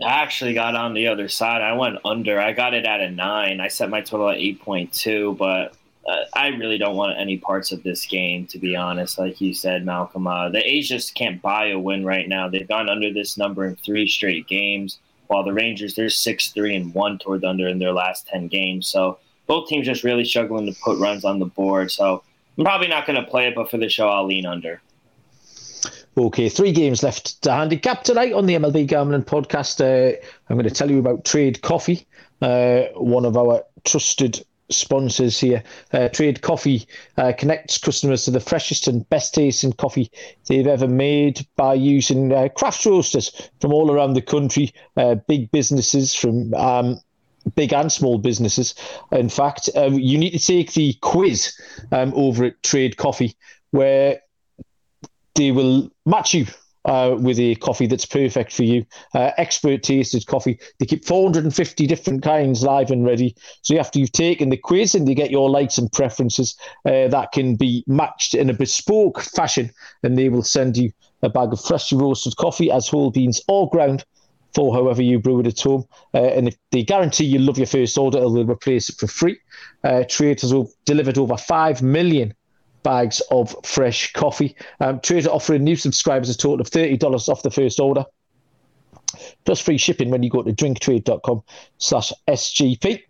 I 0.01 0.21
actually 0.21 0.53
got 0.53 0.75
on 0.75 0.93
the 0.93 1.07
other 1.07 1.27
side. 1.27 1.61
I 1.61 1.73
went 1.73 1.97
under. 2.05 2.39
I 2.39 2.53
got 2.53 2.73
it 2.73 2.85
at 2.85 3.01
a 3.01 3.09
nine. 3.09 3.59
I 3.59 3.67
set 3.67 3.89
my 3.89 4.01
total 4.01 4.29
at 4.29 4.37
eight 4.37 4.61
point 4.61 4.93
two, 4.93 5.35
but 5.39 5.73
uh, 6.09 6.25
I 6.33 6.47
really 6.47 6.79
don't 6.79 6.95
want 6.95 7.19
any 7.19 7.37
parts 7.37 7.71
of 7.71 7.83
this 7.83 8.05
game, 8.05 8.47
to 8.47 8.57
be 8.57 8.75
honest. 8.75 9.19
Like 9.19 9.39
you 9.39 9.53
said, 9.53 9.85
Malcolm, 9.85 10.25
uh, 10.25 10.49
the 10.49 10.67
A's 10.67 10.89
just 10.89 11.13
can't 11.13 11.39
buy 11.41 11.67
a 11.67 11.77
win 11.77 12.03
right 12.03 12.27
now. 12.27 12.49
They've 12.49 12.67
gone 12.67 12.89
under 12.89 13.13
this 13.13 13.37
number 13.37 13.65
in 13.65 13.75
three 13.75 14.07
straight 14.07 14.47
games, 14.47 14.97
while 15.27 15.43
the 15.43 15.53
Rangers 15.53 15.93
they're 15.93 16.09
six 16.09 16.47
three 16.49 16.75
and 16.75 16.93
one 16.95 17.19
toward 17.19 17.45
under 17.45 17.67
in 17.67 17.77
their 17.77 17.93
last 17.93 18.27
ten 18.27 18.47
games. 18.47 18.87
So 18.87 19.19
both 19.45 19.69
teams 19.69 19.85
just 19.85 20.03
really 20.03 20.25
struggling 20.25 20.65
to 20.65 20.79
put 20.81 20.97
runs 20.97 21.25
on 21.25 21.37
the 21.37 21.45
board. 21.45 21.91
So 21.91 22.23
I'm 22.57 22.63
probably 22.63 22.87
not 22.87 23.05
going 23.05 23.23
to 23.23 23.29
play 23.29 23.47
it, 23.47 23.55
but 23.55 23.69
for 23.69 23.77
the 23.77 23.89
show, 23.89 24.09
I'll 24.09 24.25
lean 24.25 24.47
under. 24.47 24.81
Okay, 26.17 26.49
three 26.49 26.71
games 26.71 27.03
left 27.03 27.41
to 27.43 27.51
handicap 27.51 28.03
tonight 28.03 28.33
on 28.33 28.47
the 28.47 28.55
MLB 28.55 28.87
Gambling 28.87 29.23
Podcast. 29.23 29.79
Uh, 29.79 30.17
I'm 30.49 30.57
going 30.57 30.67
to 30.67 30.73
tell 30.73 30.89
you 30.89 30.99
about 30.99 31.23
Trade 31.23 31.61
Coffee, 31.61 32.07
uh, 32.41 32.85
one 32.95 33.25
of 33.25 33.37
our 33.37 33.63
trusted 33.85 34.43
sponsors 34.69 35.39
here. 35.39 35.63
Uh, 35.93 36.09
Trade 36.09 36.41
Coffee 36.41 36.87
uh, 37.17 37.33
connects 37.37 37.77
customers 37.77 38.25
to 38.25 38.31
the 38.31 38.39
freshest 38.39 38.87
and 38.87 39.07
best 39.09 39.33
tasting 39.33 39.73
coffee 39.73 40.11
they've 40.47 40.67
ever 40.67 40.87
made 40.87 41.45
by 41.55 41.73
using 41.73 42.31
uh, 42.31 42.49
craft 42.49 42.85
roasters 42.85 43.49
from 43.59 43.73
all 43.73 43.91
around 43.91 44.13
the 44.13 44.21
country, 44.21 44.73
uh, 44.97 45.15
big 45.15 45.51
businesses 45.51 46.13
from 46.13 46.53
um, 46.53 46.99
big 47.55 47.73
and 47.73 47.91
small 47.91 48.17
businesses. 48.17 48.75
In 49.11 49.29
fact, 49.29 49.69
um, 49.75 49.93
you 49.93 50.17
need 50.17 50.31
to 50.31 50.39
take 50.39 50.73
the 50.73 50.93
quiz 51.01 51.53
um, 51.91 52.13
over 52.15 52.45
at 52.45 52.63
Trade 52.63 52.97
Coffee, 52.97 53.35
where 53.71 54.21
they 55.35 55.51
will 55.51 55.89
match 56.05 56.33
you 56.33 56.45
uh, 56.89 57.15
with 57.15 57.39
a 57.39 57.53
coffee 57.55 57.85
that's 57.85 58.05
perfect 58.05 58.51
for 58.51 58.63
you. 58.63 58.83
Uh, 59.13 59.29
expert 59.37 59.83
tasted 59.83 60.25
coffee. 60.25 60.59
They 60.79 60.87
keep 60.87 61.05
450 61.05 61.85
different 61.85 62.23
kinds 62.23 62.63
live 62.63 62.89
and 62.89 63.05
ready. 63.05 63.35
So 63.61 63.77
after 63.77 63.99
you've 63.99 64.11
taken 64.11 64.49
the 64.49 64.57
quiz 64.57 64.95
and 64.95 65.07
you 65.07 65.13
get 65.13 65.29
your 65.29 65.51
likes 65.51 65.77
and 65.77 65.91
preferences, 65.91 66.57
uh, 66.85 67.07
that 67.07 67.31
can 67.31 67.55
be 67.55 67.83
matched 67.85 68.33
in 68.33 68.49
a 68.49 68.53
bespoke 68.53 69.21
fashion, 69.21 69.71
and 70.01 70.17
they 70.17 70.29
will 70.29 70.43
send 70.43 70.77
you 70.77 70.91
a 71.21 71.29
bag 71.29 71.53
of 71.53 71.61
freshly 71.61 71.97
roasted 71.99 72.35
coffee 72.37 72.71
as 72.71 72.87
whole 72.87 73.11
beans 73.11 73.39
or 73.47 73.69
ground 73.69 74.03
for 74.55 74.73
however 74.73 75.03
you 75.03 75.19
brew 75.19 75.41
it 75.41 75.47
at 75.47 75.59
home. 75.61 75.85
Uh, 76.15 76.23
and 76.23 76.47
if 76.47 76.57
they 76.71 76.81
guarantee 76.81 77.25
you 77.25 77.37
love 77.37 77.59
your 77.59 77.67
first 77.67 77.99
order, 77.99 78.19
they'll 78.19 78.47
replace 78.47 78.89
it 78.89 78.95
for 78.97 79.05
free. 79.05 79.37
Uh, 79.83 80.03
Trade 80.09 80.41
has 80.41 80.53
delivered 80.85 81.19
over 81.19 81.37
5 81.37 81.83
million 81.83 82.33
bags 82.83 83.21
of 83.31 83.55
fresh 83.63 84.13
coffee. 84.13 84.55
Um, 84.79 84.99
Trade 84.99 85.27
offering 85.27 85.63
new 85.63 85.75
subscribers 85.75 86.29
a 86.29 86.37
total 86.37 86.61
of 86.61 86.69
$30 86.69 87.29
off 87.29 87.43
the 87.43 87.51
first 87.51 87.79
order. 87.79 88.05
Plus 89.45 89.59
free 89.59 89.77
shipping 89.77 90.09
when 90.09 90.23
you 90.23 90.29
go 90.29 90.43
to 90.43 90.53
drinktrade.com 90.53 91.43
slash 91.77 92.13
SGP. 92.27 93.03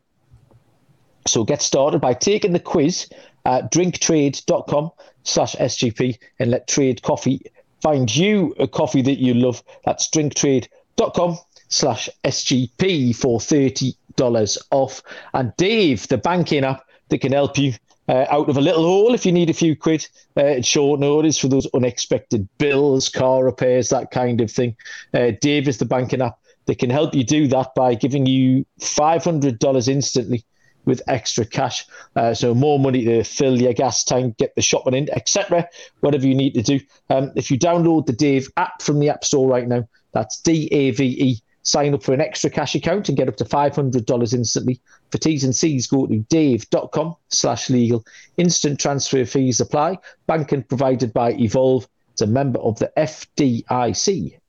So 1.28 1.44
get 1.44 1.62
started 1.62 2.00
by 2.00 2.14
taking 2.14 2.54
the 2.54 2.60
quiz 2.60 3.10
at 3.46 3.72
drinktrade.com 3.72 4.92
slash 5.24 5.56
SGP 5.56 6.18
and 6.40 6.52
let 6.52 6.68
Trade 6.68 7.02
Coffee 7.02 7.42
find 7.82 8.14
you 8.14 8.56
a 8.60 8.68
coffee 8.68 9.02
that 9.02 9.20
you 9.20 9.34
love. 9.34 9.64
That's 9.86 10.10
drinktrade.com 10.10 11.38
slash 11.68 12.10
SGP 12.24 13.16
for 13.16 13.40
$30 13.40 14.58
off. 14.72 15.04
And 15.34 15.54
Dave, 15.58 16.08
the 16.08 16.18
banking 16.18 16.64
app 16.64 16.84
that 17.10 17.20
can 17.20 17.32
help 17.32 17.58
you 17.58 17.74
uh, 18.10 18.26
out 18.30 18.50
of 18.50 18.58
a 18.58 18.62
little 18.62 18.84
hole 18.84 19.14
if 19.14 19.26
you 19.26 19.32
need 19.32 19.50
a 19.50 19.54
few 19.54 19.76
quid 19.76 20.06
uh, 20.36 20.42
at 20.42 20.66
short 20.66 21.00
notice 21.00 21.38
for 21.38 21.48
those 21.48 21.68
unexpected 21.74 22.50
bills, 22.58 23.08
car 23.08 23.46
repairs, 23.46 23.90
that 23.90 24.12
kind 24.12 24.42
of 24.42 24.52
thing. 24.52 24.76
Uh, 25.14 25.32
Dave 25.40 25.68
is 25.68 25.78
the 25.78 25.86
banking 25.86 26.22
app 26.22 26.40
that 26.66 26.80
can 26.80 26.90
help 26.90 27.14
you 27.14 27.24
do 27.24 27.48
that 27.48 27.74
by 27.76 27.94
giving 27.94 28.26
you 28.26 28.66
$500 28.80 29.88
instantly 29.88 30.44
with 30.86 31.02
extra 31.08 31.46
cash. 31.46 31.86
Uh, 32.16 32.34
so 32.34 32.56
more 32.56 32.80
money 32.80 33.06
to 33.06 33.24
fill 33.24 33.62
your 33.62 33.74
gas 33.74 34.04
tank, 34.04 34.38
get 34.38 34.56
the 34.56 34.62
shopping 34.62 34.96
in, 34.96 35.10
etc. 35.12 35.68
Whatever 36.00 36.26
you 36.26 36.36
need 36.36 36.56
to 36.56 36.64
do. 36.64 36.80
Um, 37.10 37.32
if 37.36 37.52
you 37.52 37.60
download 37.60 38.08
the 38.08 38.14
Dave 38.14 38.50
app 38.58 38.82
from 38.82 39.00
the 39.00 39.10
App 39.10 39.24
Store 39.24 39.48
right 39.48 39.68
now, 39.68 39.88
that's 40.14 40.42
D 40.42 40.68
A 40.72 40.92
V 40.92 41.06
E. 41.06 41.42
Sign 41.64 41.94
up 41.94 42.04
for 42.04 42.14
an 42.14 42.22
extra 42.22 42.50
cash 42.50 42.76
account 42.76 43.10
and 43.10 43.18
get 43.18 43.28
up 43.28 43.36
to 43.38 43.46
$500 43.46 44.34
instantly. 44.34 44.80
For 45.12 45.18
T's 45.18 45.44
and 45.44 45.56
C's, 45.56 45.88
go 45.88 46.08
to 46.08 46.18
dave.com 46.30 47.16
slash 47.30 47.70
legal. 47.70 48.06
Instant 48.38 48.80
transfer 48.80 49.26
fees 49.26 49.60
apply. 49.60 49.98
Banking 50.28 50.64
provided 50.64 51.14
by 51.14 51.34
Evolve. 51.34 51.88
It's 52.14 52.22
a 52.22 52.28
member 52.28 52.60
of 52.60 52.80
the 52.80 52.92
FDIC. 52.98 54.40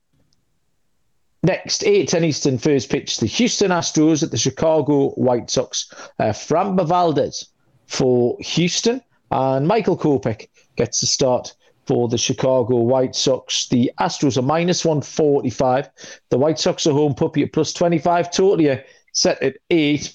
Next, 1.43 1.83
8 1.83 2.07
10 2.07 2.23
Eastern 2.23 2.57
first 2.59 2.89
pitch, 2.89 3.17
the 3.17 3.25
Houston 3.25 3.71
Astros 3.71 4.21
at 4.21 4.29
the 4.29 4.37
Chicago 4.37 5.09
White 5.11 5.49
Sox. 5.49 5.91
Uh, 6.19 6.25
Framber 6.25 6.87
Valdez 6.87 7.49
for 7.87 8.37
Houston, 8.39 9.01
and 9.31 9.67
Michael 9.67 9.97
Kopech 9.97 10.47
gets 10.75 11.01
the 11.01 11.07
start 11.07 11.55
for 11.85 12.07
the 12.07 12.17
Chicago 12.17 12.77
White 12.77 13.15
Sox. 13.15 13.67
The 13.67 13.91
Astros 13.99 14.37
are 14.37 14.43
minus 14.43 14.85
145. 14.85 15.89
The 16.29 16.37
White 16.37 16.59
Sox 16.59 16.85
are 16.87 16.93
home 16.93 17.15
puppy 17.15 17.43
at 17.43 17.53
plus 17.53 17.73
25. 17.73 18.31
Totally 18.31 18.81
set 19.13 19.41
at 19.41 19.57
8. 19.69 20.13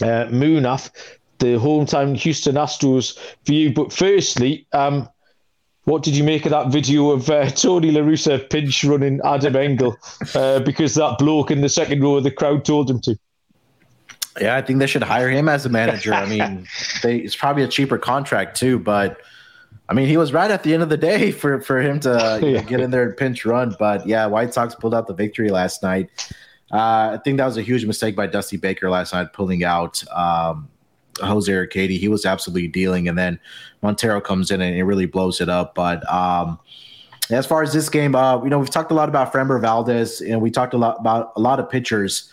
uh, 0.00 0.26
Munaf, 0.30 0.90
the 1.38 1.58
hometown 1.58 2.16
Houston 2.16 2.56
Astros 2.56 3.18
view. 3.44 3.72
But 3.72 3.92
firstly, 3.92 4.66
um, 4.72 5.08
what 5.84 6.02
did 6.02 6.16
you 6.16 6.24
make 6.24 6.44
of 6.46 6.50
that 6.50 6.68
video 6.68 7.10
of 7.10 7.28
uh, 7.28 7.50
Tony 7.50 7.90
La 7.90 8.00
Russa 8.00 8.48
pinch 8.48 8.84
running 8.84 9.20
Adam 9.24 9.56
Engel 9.56 9.96
uh, 10.34 10.60
because 10.60 10.94
that 10.94 11.18
bloke 11.18 11.50
in 11.50 11.60
the 11.60 11.68
second 11.68 12.02
row 12.02 12.16
of 12.16 12.24
the 12.24 12.30
crowd 12.30 12.64
told 12.64 12.88
him 12.88 13.00
to? 13.00 13.18
Yeah, 14.40 14.56
I 14.56 14.62
think 14.62 14.78
they 14.78 14.86
should 14.86 15.02
hire 15.02 15.28
him 15.28 15.48
as 15.48 15.66
a 15.66 15.68
manager. 15.68 16.14
I 16.14 16.26
mean, 16.26 16.66
they, 17.02 17.18
it's 17.18 17.36
probably 17.36 17.64
a 17.64 17.68
cheaper 17.68 17.98
contract 17.98 18.56
too, 18.56 18.78
but 18.78 19.20
I 19.92 19.94
mean, 19.94 20.08
he 20.08 20.16
was 20.16 20.32
right 20.32 20.50
at 20.50 20.62
the 20.62 20.72
end 20.72 20.82
of 20.82 20.88
the 20.88 20.96
day 20.96 21.30
for 21.40 21.60
for 21.60 21.78
him 21.78 22.00
to 22.00 22.40
yeah. 22.42 22.60
know, 22.60 22.62
get 22.62 22.80
in 22.80 22.90
there 22.90 23.02
and 23.02 23.16
pinch 23.16 23.44
run. 23.44 23.76
But 23.78 24.06
yeah, 24.06 24.24
White 24.24 24.54
Sox 24.54 24.74
pulled 24.74 24.94
out 24.94 25.06
the 25.06 25.12
victory 25.12 25.50
last 25.50 25.82
night. 25.82 26.08
Uh, 26.72 27.12
I 27.12 27.20
think 27.22 27.36
that 27.36 27.44
was 27.44 27.58
a 27.58 27.62
huge 27.62 27.84
mistake 27.84 28.16
by 28.16 28.26
Dusty 28.26 28.56
Baker 28.56 28.88
last 28.88 29.12
night, 29.12 29.34
pulling 29.34 29.62
out 29.62 30.02
um, 30.10 30.70
Jose 31.20 31.52
Urquidy. 31.52 31.98
He 31.98 32.08
was 32.08 32.24
absolutely 32.24 32.68
dealing, 32.68 33.06
and 33.06 33.18
then 33.18 33.38
Montero 33.82 34.22
comes 34.22 34.50
in 34.50 34.62
and 34.62 34.74
it 34.74 34.84
really 34.84 35.04
blows 35.04 35.42
it 35.42 35.50
up. 35.50 35.74
But 35.74 36.10
um, 36.10 36.58
as 37.28 37.44
far 37.44 37.62
as 37.62 37.74
this 37.74 37.90
game, 37.90 38.14
uh, 38.14 38.42
you 38.42 38.48
know, 38.48 38.58
we've 38.58 38.70
talked 38.70 38.90
a 38.90 38.94
lot 38.94 39.10
about 39.10 39.30
Framber 39.30 39.60
Valdez, 39.60 40.22
and 40.22 40.40
we 40.40 40.50
talked 40.50 40.72
a 40.72 40.78
lot 40.78 41.00
about 41.00 41.34
a 41.36 41.40
lot 41.40 41.60
of 41.60 41.68
pitchers 41.68 42.32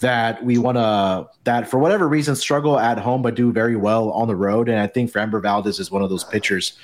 that 0.00 0.44
we 0.44 0.58
want 0.58 0.76
to 0.76 1.26
that 1.44 1.68
for 1.68 1.78
whatever 1.78 2.06
reason 2.06 2.36
struggle 2.36 2.78
at 2.78 2.98
home 2.98 3.20
but 3.20 3.34
do 3.34 3.50
very 3.50 3.74
well 3.74 4.10
on 4.10 4.28
the 4.28 4.36
road. 4.36 4.68
And 4.68 4.78
I 4.78 4.86
think 4.86 5.10
Framber 5.10 5.40
Valdez 5.42 5.80
is 5.80 5.90
one 5.90 6.02
of 6.02 6.10
those 6.10 6.24
pitchers 6.24 6.74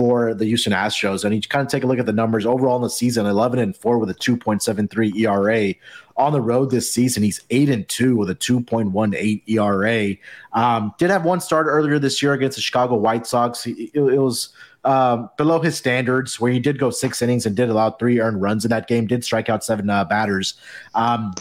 for 0.00 0.32
the 0.32 0.46
Houston 0.46 0.72
Astros. 0.72 1.26
And 1.26 1.34
you 1.34 1.42
kind 1.42 1.62
of 1.62 1.70
take 1.70 1.84
a 1.84 1.86
look 1.86 1.98
at 1.98 2.06
the 2.06 2.12
numbers 2.14 2.46
overall 2.46 2.76
in 2.76 2.80
the 2.80 2.88
season 2.88 3.26
11 3.26 3.58
and 3.58 3.76
4 3.76 3.98
with 3.98 4.08
a 4.08 4.14
2.73 4.14 5.14
ERA. 5.14 5.74
On 6.16 6.32
the 6.32 6.40
road 6.40 6.70
this 6.70 6.90
season, 6.90 7.22
he's 7.22 7.42
8 7.50 7.68
and 7.68 7.86
2 7.86 8.16
with 8.16 8.30
a 8.30 8.34
2.18 8.34 9.42
ERA. 9.46 10.16
Um, 10.54 10.94
did 10.96 11.10
have 11.10 11.26
one 11.26 11.38
start 11.38 11.66
earlier 11.66 11.98
this 11.98 12.22
year 12.22 12.32
against 12.32 12.56
the 12.56 12.62
Chicago 12.62 12.94
White 12.94 13.26
Sox. 13.26 13.66
It, 13.66 13.90
it 13.94 14.00
was 14.00 14.54
um, 14.84 15.28
below 15.36 15.60
his 15.60 15.76
standards, 15.76 16.40
where 16.40 16.50
he 16.50 16.60
did 16.60 16.78
go 16.78 16.88
six 16.88 17.20
innings 17.20 17.44
and 17.44 17.54
did 17.54 17.68
allow 17.68 17.90
three 17.90 18.22
earned 18.22 18.40
runs 18.40 18.64
in 18.64 18.70
that 18.70 18.88
game, 18.88 19.06
did 19.06 19.22
strike 19.22 19.50
out 19.50 19.62
seven 19.62 19.90
uh, 19.90 20.06
batters. 20.06 20.54
Um, 20.94 21.34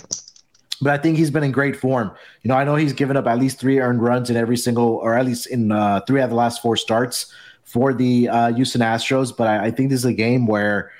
but 0.82 0.92
I 0.92 0.98
think 0.98 1.18
he's 1.18 1.32
been 1.32 1.44
in 1.44 1.54
great 1.54 1.78
form. 1.78 2.12
You 2.44 2.50
know, 2.50 2.56
I 2.56 2.66
know 2.66 2.76
he's 2.76 2.92
given 2.92 3.16
up 3.16 3.26
at 3.26 3.40
least 3.40 3.58
three 3.58 3.80
earned 3.80 4.02
runs 4.02 4.30
in 4.30 4.36
every 4.36 4.58
single, 4.58 4.96
or 4.96 5.18
at 5.18 5.26
least 5.26 5.48
in 5.48 5.72
uh, 5.72 6.02
three 6.06 6.20
out 6.20 6.26
of 6.26 6.30
the 6.32 6.36
last 6.36 6.62
four 6.62 6.76
starts 6.76 7.34
for 7.70 7.94
the 7.94 8.28
uh, 8.28 8.54
Houston 8.54 8.82
Astros. 8.82 9.36
But 9.36 9.48
I, 9.48 9.66
I, 9.66 9.72
think 9.72 9.92
this 9.92 10.00
is 10.00 10.06
a 10.06 10.14
game 10.14 10.48
where 10.48 10.92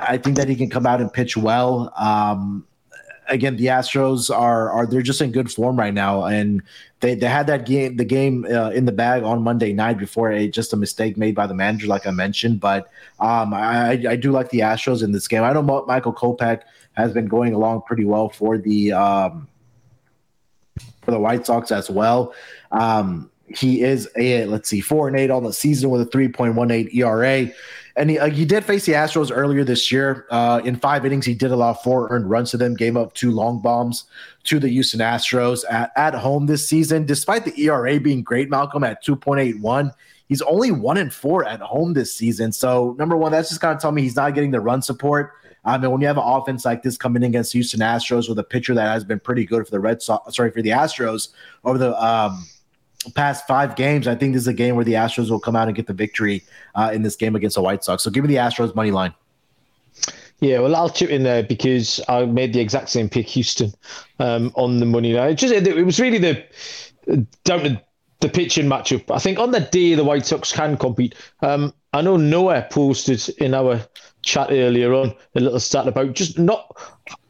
I 0.00 0.18
think 0.18 0.36
that 0.36 0.48
he 0.48 0.56
can 0.56 0.68
come 0.68 0.84
out 0.84 1.00
and 1.00 1.12
pitch 1.12 1.36
well. 1.36 1.92
Um, 1.96 2.66
again, 3.28 3.56
the 3.56 3.66
Astros 3.66 4.34
are 4.34 4.68
are 4.70 4.86
they're 4.86 5.00
just 5.00 5.20
in 5.20 5.30
good 5.30 5.50
form 5.50 5.78
right 5.78 5.94
now, 5.94 6.24
and 6.24 6.60
they 7.00 7.14
they 7.14 7.28
had 7.28 7.46
that 7.46 7.66
game 7.66 7.96
the 7.96 8.04
game 8.04 8.44
uh, 8.50 8.70
in 8.70 8.84
the 8.84 8.92
bag 8.92 9.22
on 9.22 9.42
Monday 9.42 9.72
night 9.72 9.96
before 9.96 10.32
a 10.32 10.48
just 10.48 10.72
a 10.72 10.76
mistake 10.76 11.16
made 11.16 11.36
by 11.36 11.46
the 11.46 11.54
manager, 11.54 11.86
like 11.86 12.06
I 12.06 12.10
mentioned. 12.10 12.58
But 12.58 12.90
um, 13.20 13.54
I 13.54 13.90
I 14.08 14.16
do 14.16 14.32
like 14.32 14.50
the 14.50 14.60
Astros 14.60 15.04
in 15.04 15.12
this 15.12 15.28
game. 15.28 15.44
I 15.44 15.52
know 15.52 15.62
Michael 15.62 16.12
Kopech 16.12 16.62
has 16.94 17.12
been 17.12 17.28
going 17.28 17.54
along 17.54 17.82
pretty 17.82 18.04
well 18.04 18.28
for 18.28 18.58
the 18.58 18.92
um, 18.92 19.46
for 21.02 21.12
the 21.12 21.20
White 21.20 21.46
Sox 21.46 21.70
as 21.70 21.88
well. 21.88 22.34
Um, 22.72 23.30
he 23.54 23.82
is 23.82 24.08
a 24.16 24.44
let's 24.46 24.68
see 24.68 24.80
four 24.80 25.08
and 25.08 25.16
eight 25.18 25.30
on 25.30 25.44
the 25.44 25.52
season 25.52 25.90
with 25.90 26.02
a 26.02 26.06
3.18 26.06 26.94
ERA. 26.94 27.52
And 27.96 28.10
he, 28.10 28.18
uh, 28.18 28.30
he 28.30 28.44
did 28.44 28.64
face 28.64 28.86
the 28.86 28.92
Astros 28.92 29.32
earlier 29.34 29.64
this 29.64 29.90
year. 29.90 30.26
Uh, 30.30 30.60
in 30.64 30.76
five 30.76 31.04
innings, 31.04 31.26
he 31.26 31.34
did 31.34 31.50
allow 31.50 31.74
four 31.74 32.08
earned 32.10 32.30
runs 32.30 32.52
to 32.52 32.56
them, 32.56 32.74
gave 32.74 32.96
up 32.96 33.12
two 33.14 33.32
long 33.32 33.60
bombs 33.60 34.04
to 34.44 34.60
the 34.60 34.68
Houston 34.68 35.00
Astros 35.00 35.64
at, 35.68 35.90
at 35.96 36.14
home 36.14 36.46
this 36.46 36.68
season. 36.68 37.06
Despite 37.06 37.44
the 37.44 37.60
ERA 37.60 37.98
being 37.98 38.22
great, 38.22 38.50
Malcolm 38.50 38.84
at 38.84 39.04
2.81, 39.04 39.92
he's 40.28 40.42
only 40.42 40.70
one 40.70 40.96
and 40.96 41.12
four 41.12 41.44
at 41.44 41.60
home 41.60 41.92
this 41.92 42.14
season. 42.14 42.52
So, 42.52 42.94
number 43.00 43.16
one, 43.16 43.32
that's 43.32 43.48
just 43.48 43.60
kind 43.60 43.74
of 43.74 43.80
telling 43.80 43.96
me 43.96 44.02
he's 44.02 44.16
not 44.16 44.32
getting 44.32 44.52
the 44.52 44.60
run 44.60 44.80
support. 44.80 45.32
I 45.64 45.76
mean, 45.76 45.90
when 45.90 46.00
you 46.00 46.06
have 46.06 46.18
an 46.18 46.24
offense 46.24 46.64
like 46.64 46.84
this 46.84 46.96
coming 46.96 47.24
in 47.24 47.30
against 47.30 47.52
Houston 47.52 47.80
Astros 47.80 48.28
with 48.28 48.38
a 48.38 48.44
pitcher 48.44 48.74
that 48.74 48.86
has 48.86 49.02
been 49.02 49.18
pretty 49.18 49.44
good 49.44 49.64
for 49.64 49.72
the 49.72 49.80
Red 49.80 50.00
Sox, 50.02 50.36
sorry, 50.36 50.52
for 50.52 50.62
the 50.62 50.70
Astros 50.70 51.30
over 51.64 51.78
the 51.78 52.00
um,– 52.00 52.46
past 53.14 53.46
five 53.46 53.76
games, 53.76 54.06
I 54.08 54.14
think 54.14 54.34
this 54.34 54.42
is 54.42 54.48
a 54.48 54.54
game 54.54 54.74
where 54.74 54.84
the 54.84 54.94
Astros 54.94 55.30
will 55.30 55.40
come 55.40 55.56
out 55.56 55.68
and 55.68 55.76
get 55.76 55.86
the 55.86 55.94
victory 55.94 56.44
uh, 56.74 56.90
in 56.92 57.02
this 57.02 57.16
game 57.16 57.36
against 57.36 57.56
the 57.56 57.62
White 57.62 57.84
Sox. 57.84 58.02
So 58.02 58.10
give 58.10 58.24
me 58.24 58.28
the 58.28 58.40
Astros 58.40 58.74
money 58.74 58.90
line. 58.90 59.14
Yeah, 60.40 60.60
well, 60.60 60.76
I'll 60.76 60.90
chip 60.90 61.10
in 61.10 61.24
there 61.24 61.42
because 61.42 62.00
I 62.08 62.24
made 62.24 62.52
the 62.52 62.60
exact 62.60 62.90
same 62.90 63.08
pick, 63.08 63.26
Houston, 63.28 63.72
um, 64.20 64.52
on 64.54 64.78
the 64.78 64.86
money 64.86 65.12
line. 65.12 65.30
It 65.30 65.34
just 65.34 65.52
it 65.52 65.84
was 65.84 65.98
really 65.98 66.18
the 66.18 67.26
down 67.44 67.80
the 68.20 68.28
pitching 68.28 68.66
matchup. 68.66 69.10
I 69.10 69.18
think 69.18 69.38
on 69.38 69.50
the 69.50 69.60
day 69.60 69.94
the 69.94 70.04
White 70.04 70.26
Sox 70.26 70.52
can 70.52 70.76
compete. 70.76 71.14
Um, 71.40 71.74
I 71.92 72.02
know 72.02 72.16
Noah 72.16 72.66
posted 72.70 73.28
in 73.40 73.54
our 73.54 73.80
chat 74.22 74.48
earlier 74.50 74.92
on 74.92 75.14
a 75.34 75.40
little 75.40 75.60
stat 75.60 75.88
about 75.88 76.14
just 76.14 76.38
not 76.38 76.76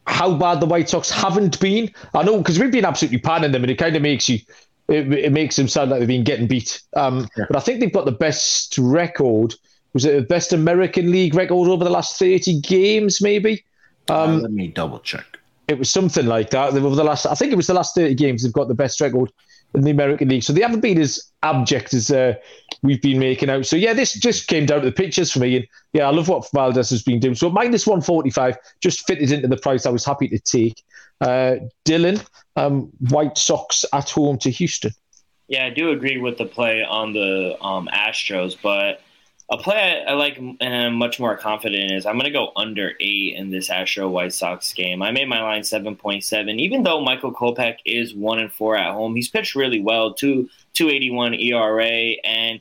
how 0.06 0.34
bad 0.34 0.60
the 0.60 0.66
White 0.66 0.88
Sox 0.88 1.10
haven't 1.10 1.60
been. 1.60 1.90
I 2.14 2.22
know 2.24 2.38
because 2.38 2.58
we've 2.58 2.72
been 2.72 2.84
absolutely 2.84 3.18
panning 3.18 3.52
them, 3.52 3.62
and 3.62 3.70
it 3.70 3.78
kind 3.78 3.96
of 3.96 4.02
makes 4.02 4.28
you 4.28 4.40
it, 4.88 5.12
it 5.12 5.32
makes 5.32 5.56
them 5.56 5.68
sound 5.68 5.90
like 5.90 6.00
they've 6.00 6.08
been 6.08 6.24
getting 6.24 6.46
beat. 6.46 6.82
Um, 6.96 7.28
yeah. 7.36 7.44
But 7.48 7.56
I 7.56 7.60
think 7.60 7.80
they've 7.80 7.92
got 7.92 8.06
the 8.06 8.12
best 8.12 8.76
record. 8.78 9.54
Was 9.92 10.04
it 10.04 10.14
the 10.14 10.22
best 10.22 10.52
American 10.52 11.10
League 11.10 11.34
record 11.34 11.68
over 11.68 11.84
the 11.84 11.90
last 11.90 12.18
30 12.18 12.60
games, 12.60 13.20
maybe? 13.20 13.64
Um, 14.08 14.30
uh, 14.30 14.38
let 14.38 14.52
me 14.52 14.68
double 14.68 15.00
check. 15.00 15.38
It 15.68 15.78
was 15.78 15.90
something 15.90 16.26
like 16.26 16.50
that. 16.50 16.74
Over 16.74 16.96
the 16.96 17.04
last, 17.04 17.26
I 17.26 17.34
think 17.34 17.52
it 17.52 17.56
was 17.56 17.66
the 17.66 17.74
last 17.74 17.94
30 17.94 18.14
games, 18.14 18.42
they've 18.42 18.52
got 18.52 18.68
the 18.68 18.74
best 18.74 19.00
record 19.00 19.30
in 19.74 19.82
the 19.82 19.90
American 19.90 20.28
League. 20.28 20.42
So 20.42 20.52
they 20.54 20.62
haven't 20.62 20.80
been 20.80 20.98
as 20.98 21.30
abject 21.42 21.92
as 21.92 22.10
uh, 22.10 22.34
we've 22.82 23.02
been 23.02 23.18
making 23.18 23.50
out. 23.50 23.66
So 23.66 23.76
yeah, 23.76 23.92
this 23.92 24.14
just 24.14 24.48
came 24.48 24.64
down 24.64 24.80
to 24.80 24.86
the 24.86 24.92
pictures 24.92 25.30
for 25.30 25.40
me. 25.40 25.56
And 25.56 25.66
yeah, 25.92 26.08
I 26.08 26.10
love 26.10 26.28
what 26.28 26.50
Valdez 26.52 26.88
has 26.90 27.02
been 27.02 27.20
doing. 27.20 27.34
So 27.34 27.50
minus 27.50 27.86
145 27.86 28.56
just 28.80 29.06
fitted 29.06 29.30
into 29.30 29.48
the 29.48 29.58
price 29.58 29.84
I 29.84 29.90
was 29.90 30.04
happy 30.04 30.28
to 30.28 30.38
take. 30.38 30.82
Uh, 31.20 31.56
Dylan, 31.84 32.24
um, 32.56 32.90
White 33.10 33.38
Sox 33.38 33.84
at 33.92 34.10
home 34.10 34.38
to 34.38 34.50
Houston. 34.50 34.92
Yeah, 35.48 35.66
I 35.66 35.70
do 35.70 35.90
agree 35.90 36.18
with 36.18 36.38
the 36.38 36.44
play 36.44 36.82
on 36.82 37.12
the 37.12 37.56
um, 37.62 37.88
Astros, 37.92 38.56
but 38.62 39.00
a 39.50 39.56
play 39.56 40.04
I, 40.06 40.10
I, 40.10 40.14
like 40.14 40.36
and 40.36 40.56
I'm 40.60 40.94
much 40.94 41.18
more 41.18 41.36
confident 41.36 41.90
in 41.90 41.96
is 41.96 42.04
I'm 42.04 42.16
going 42.16 42.26
to 42.26 42.30
go 42.30 42.52
under 42.54 42.92
eight 43.00 43.34
in 43.34 43.50
this 43.50 43.70
Astro 43.70 44.08
White 44.08 44.34
Sox 44.34 44.72
game. 44.74 45.02
I 45.02 45.10
made 45.10 45.28
my 45.28 45.40
line 45.40 45.62
7.7. 45.62 46.60
Even 46.60 46.82
though 46.82 47.00
Michael 47.00 47.32
Kopech 47.32 47.78
is 47.86 48.14
one 48.14 48.38
and 48.38 48.52
four 48.52 48.76
at 48.76 48.92
home, 48.92 49.16
he's 49.16 49.28
pitched 49.28 49.54
really 49.54 49.80
well, 49.80 50.12
two 50.12 50.50
281 50.74 51.34
ERA, 51.34 52.12
and 52.24 52.60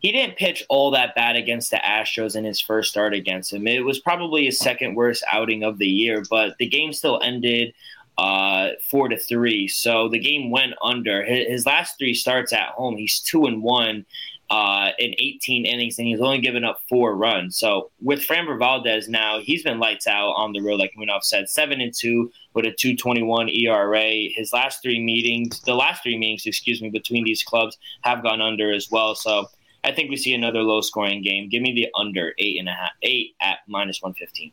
he 0.00 0.12
didn't 0.12 0.36
pitch 0.36 0.64
all 0.68 0.90
that 0.90 1.14
bad 1.14 1.36
against 1.36 1.70
the 1.70 1.76
Astros 1.76 2.34
in 2.34 2.44
his 2.44 2.60
first 2.60 2.90
start 2.90 3.14
against 3.14 3.52
him. 3.52 3.66
It 3.66 3.84
was 3.84 3.98
probably 3.98 4.46
his 4.46 4.58
second 4.58 4.94
worst 4.94 5.22
outing 5.30 5.62
of 5.62 5.78
the 5.78 5.86
year, 5.86 6.24
but 6.28 6.56
the 6.58 6.66
game 6.66 6.92
still 6.92 7.20
ended 7.22 7.74
uh, 8.18 8.70
four 8.90 9.08
to 9.08 9.18
three. 9.18 9.68
So 9.68 10.08
the 10.08 10.18
game 10.18 10.50
went 10.50 10.74
under. 10.82 11.22
His, 11.24 11.66
last 11.66 11.98
three 11.98 12.14
starts 12.14 12.52
at 12.52 12.68
home, 12.68 12.96
he's 12.96 13.20
two 13.20 13.46
and 13.46 13.62
one 13.62 14.04
uh, 14.50 14.90
in 14.98 15.14
18 15.18 15.64
innings, 15.64 15.98
and 15.98 16.08
he's 16.08 16.20
only 16.20 16.40
given 16.40 16.64
up 16.64 16.82
four 16.88 17.14
runs. 17.14 17.56
So 17.56 17.90
with 18.02 18.20
Framber 18.20 18.58
Valdez 18.58 19.08
now, 19.08 19.40
he's 19.40 19.62
been 19.62 19.78
lights 19.78 20.06
out 20.06 20.32
on 20.32 20.52
the 20.52 20.60
road, 20.60 20.80
like 20.80 20.92
Munaf 20.98 21.24
said, 21.24 21.48
seven 21.48 21.80
and 21.80 21.94
two 21.94 22.32
with 22.54 22.64
a 22.64 22.72
221 22.72 23.48
ERA. 23.48 24.28
His 24.34 24.52
last 24.52 24.82
three 24.82 25.00
meetings, 25.00 25.60
the 25.60 25.74
last 25.74 26.02
three 26.02 26.18
meetings, 26.18 26.46
excuse 26.46 26.82
me, 26.82 26.90
between 26.90 27.24
these 27.24 27.42
clubs 27.42 27.78
have 28.02 28.22
gone 28.22 28.40
under 28.40 28.72
as 28.72 28.90
well. 28.90 29.14
So 29.14 29.48
I 29.82 29.92
think 29.92 30.10
we 30.10 30.16
see 30.16 30.34
another 30.34 30.62
low 30.62 30.80
scoring 30.80 31.22
game. 31.22 31.48
Give 31.48 31.62
me 31.62 31.72
the 31.74 31.88
under 31.98 32.34
eight 32.38 32.58
and 32.58 32.68
a 32.68 32.72
half, 32.72 32.90
eight 33.02 33.34
at 33.40 33.58
minus 33.66 34.02
one 34.02 34.14
fifteen. 34.14 34.52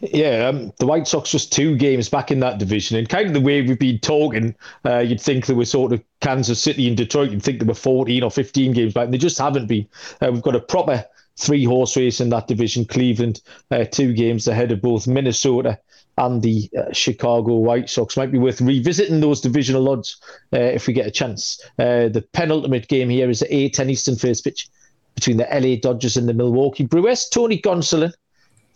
Yeah, 0.00 0.48
um, 0.48 0.72
the 0.78 0.86
White 0.86 1.06
Sox 1.06 1.30
just 1.30 1.52
two 1.52 1.76
games 1.76 2.08
back 2.08 2.30
in 2.30 2.40
that 2.40 2.58
division, 2.58 2.96
and 2.96 3.06
kind 3.06 3.26
of 3.26 3.34
the 3.34 3.40
way 3.40 3.60
we've 3.60 3.78
been 3.78 3.98
talking, 3.98 4.54
uh, 4.86 5.00
you'd 5.00 5.20
think 5.20 5.44
there 5.44 5.54
were 5.54 5.66
sort 5.66 5.92
of 5.92 6.02
Kansas 6.22 6.62
City 6.62 6.88
and 6.88 6.96
Detroit. 6.96 7.30
You'd 7.30 7.42
think 7.42 7.58
there 7.58 7.68
were 7.68 7.74
fourteen 7.74 8.22
or 8.22 8.30
fifteen 8.30 8.72
games 8.72 8.94
back, 8.94 9.04
and 9.04 9.12
they 9.12 9.18
just 9.18 9.38
haven't 9.38 9.66
been. 9.66 9.86
Uh, 10.22 10.30
we've 10.32 10.42
got 10.42 10.56
a 10.56 10.60
proper 10.60 11.04
three 11.36 11.64
horse 11.64 11.98
race 11.98 12.18
in 12.18 12.30
that 12.30 12.46
division. 12.46 12.86
Cleveland, 12.86 13.42
uh, 13.70 13.84
two 13.84 14.14
games 14.14 14.48
ahead 14.48 14.72
of 14.72 14.80
both 14.80 15.06
Minnesota 15.06 15.78
and 16.20 16.42
the 16.42 16.68
uh, 16.76 16.92
Chicago 16.92 17.56
White 17.56 17.88
Sox. 17.88 18.16
Might 18.16 18.30
be 18.30 18.38
worth 18.38 18.60
revisiting 18.60 19.20
those 19.20 19.40
divisional 19.40 19.88
odds 19.88 20.20
uh, 20.52 20.58
if 20.58 20.86
we 20.86 20.92
get 20.92 21.06
a 21.06 21.10
chance. 21.10 21.58
Uh, 21.78 22.08
the 22.08 22.24
penultimate 22.32 22.88
game 22.88 23.08
here 23.08 23.30
is 23.30 23.42
at 23.42 23.50
8 23.50 23.72
10 23.72 23.90
Eastern 23.90 24.16
first 24.16 24.44
pitch 24.44 24.68
between 25.14 25.38
the 25.38 25.48
LA 25.50 25.76
Dodgers 25.80 26.18
and 26.18 26.28
the 26.28 26.34
Milwaukee 26.34 26.84
Brewers. 26.84 27.26
Tony 27.28 27.58
Gonsolin 27.58 28.12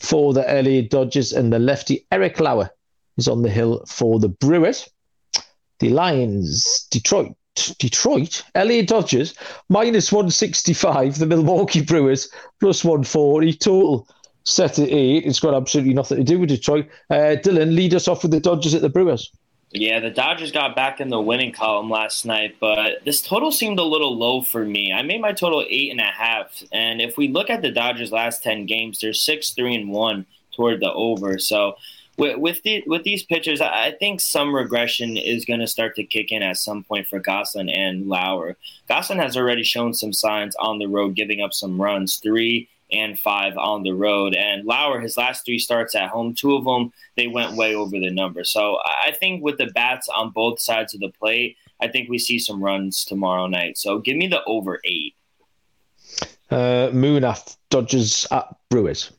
for 0.01 0.33
the 0.33 0.41
LA 0.41 0.89
Dodgers 0.89 1.33
and 1.33 1.53
the 1.53 1.59
lefty 1.59 2.07
Eric 2.11 2.41
Lauer 2.41 2.71
is 3.19 3.29
on 3.29 3.43
the 3.43 3.51
hill 3.51 3.85
for 3.87 4.19
the 4.19 4.29
Brewers. 4.29 4.89
The 5.81 5.91
Lions, 5.91 6.87
Detroit. 6.91 7.37
Detroit, 7.79 8.43
LA 8.57 8.83
Dodgers, 8.83 9.35
minus 9.69 10.11
165. 10.11 11.19
The 11.19 11.27
Milwaukee 11.27 11.83
Brewers, 11.83 12.29
plus 12.59 12.83
140. 12.83 13.53
Total 13.53 14.09
set 14.45 14.79
at 14.79 14.89
eight. 14.89 15.25
It's 15.25 15.41
got 15.41 15.55
absolutely 15.55 15.95
nothing 15.95 16.19
to 16.19 16.25
do 16.25 16.39
with 16.39 16.51
Detroit. 16.51 16.87
Uh, 17.11 17.37
Dylan, 17.43 17.75
lead 17.75 17.95
us 17.95 18.09
off 18.09 18.23
with 18.23 18.31
the 18.31 18.41
Dodgers 18.41 18.75
at 18.75 18.83
the 18.83 18.89
Brewers. 18.89 19.31
Yeah, 19.71 19.99
the 19.99 20.11
Dodgers 20.11 20.53
got 20.53 20.77
back 20.77 21.01
in 21.01 21.09
the 21.09 21.21
winning 21.21 21.51
column 21.51 21.91
last 21.91 22.25
night, 22.25 22.57
but 22.61 23.05
this 23.05 23.21
total 23.21 23.51
seemed 23.51 23.81
a 23.81 23.85
little 23.85 24.17
low 24.17 24.41
for 24.41 24.65
me. 24.65 24.93
I 24.93 25.03
made 25.03 25.21
my 25.21 25.33
total 25.33 25.65
eight 25.69 25.91
and 25.91 26.01
a 26.01 26.05
half, 26.05 26.63
and 26.71 27.01
if 27.01 27.17
we 27.17 27.27
look 27.27 27.51
at 27.51 27.61
the 27.61 27.73
Dodgers' 27.73 28.13
last 28.13 28.43
ten 28.43 28.67
games, 28.67 29.01
they're 29.01 29.13
six, 29.13 29.51
three, 29.51 29.75
and 29.75 29.91
one 29.91 30.27
toward 30.55 30.79
the 30.79 30.93
over. 30.93 31.41
So 31.41 31.75
with 32.17 32.39
with, 32.39 32.63
the, 32.63 32.85
with 32.87 33.03
these 33.03 33.25
pitchers, 33.25 33.61
I 33.61 33.97
think 33.99 34.21
some 34.21 34.55
regression 34.55 35.17
is 35.17 35.45
going 35.45 35.59
to 35.59 35.67
start 35.67 35.97
to 35.97 36.05
kick 36.05 36.31
in 36.31 36.45
at 36.45 36.57
some 36.57 36.85
point 36.85 37.09
for 37.09 37.19
Gonsolin 37.19 37.77
and 37.77 38.09
Lauer. 38.09 38.57
Gonsolin 38.89 39.21
has 39.21 39.37
already 39.37 39.65
shown 39.65 39.93
some 39.93 40.13
signs 40.13 40.55
on 40.57 40.79
the 40.79 40.87
road, 40.87 41.17
giving 41.17 41.41
up 41.41 41.53
some 41.53 41.83
runs, 41.83 42.19
three 42.19 42.69
and 42.95 43.19
five 43.19 43.57
on 43.57 43.83
the 43.83 43.93
road. 43.93 44.35
And 44.35 44.65
Lauer, 44.65 45.01
his 45.01 45.17
last 45.17 45.45
three 45.45 45.59
starts 45.59 45.95
at 45.95 46.11
home, 46.11 46.35
two 46.35 46.55
of 46.55 46.65
them, 46.65 46.93
they 47.17 47.27
went 47.27 47.57
way 47.57 47.75
over 47.75 47.99
the 47.99 48.11
number. 48.11 48.45
So 48.45 48.79
I 48.85 49.13
think 49.13 49.43
with 49.43 49.59
the 49.59 49.67
bats 49.67 50.09
on 50.09 50.31
both 50.31 50.61
sides 50.61 50.95
of 50.95 51.01
the 51.01 51.11
plate, 51.11 51.57
I 51.81 51.89
think 51.89 52.09
we 52.09 52.19
see 52.19 52.39
some 52.39 52.63
runs 52.63 53.05
tomorrow 53.05 53.47
night. 53.47 53.79
So 53.79 53.99
give 53.99 54.17
me 54.17 54.29
the 54.29 54.43
over 54.45 54.81
eight. 54.85 55.15
Uh, 56.51 56.89
Munaf 56.93 57.57
Dodgers 57.71 58.27
at 58.31 58.55
Brewers. 58.71 59.11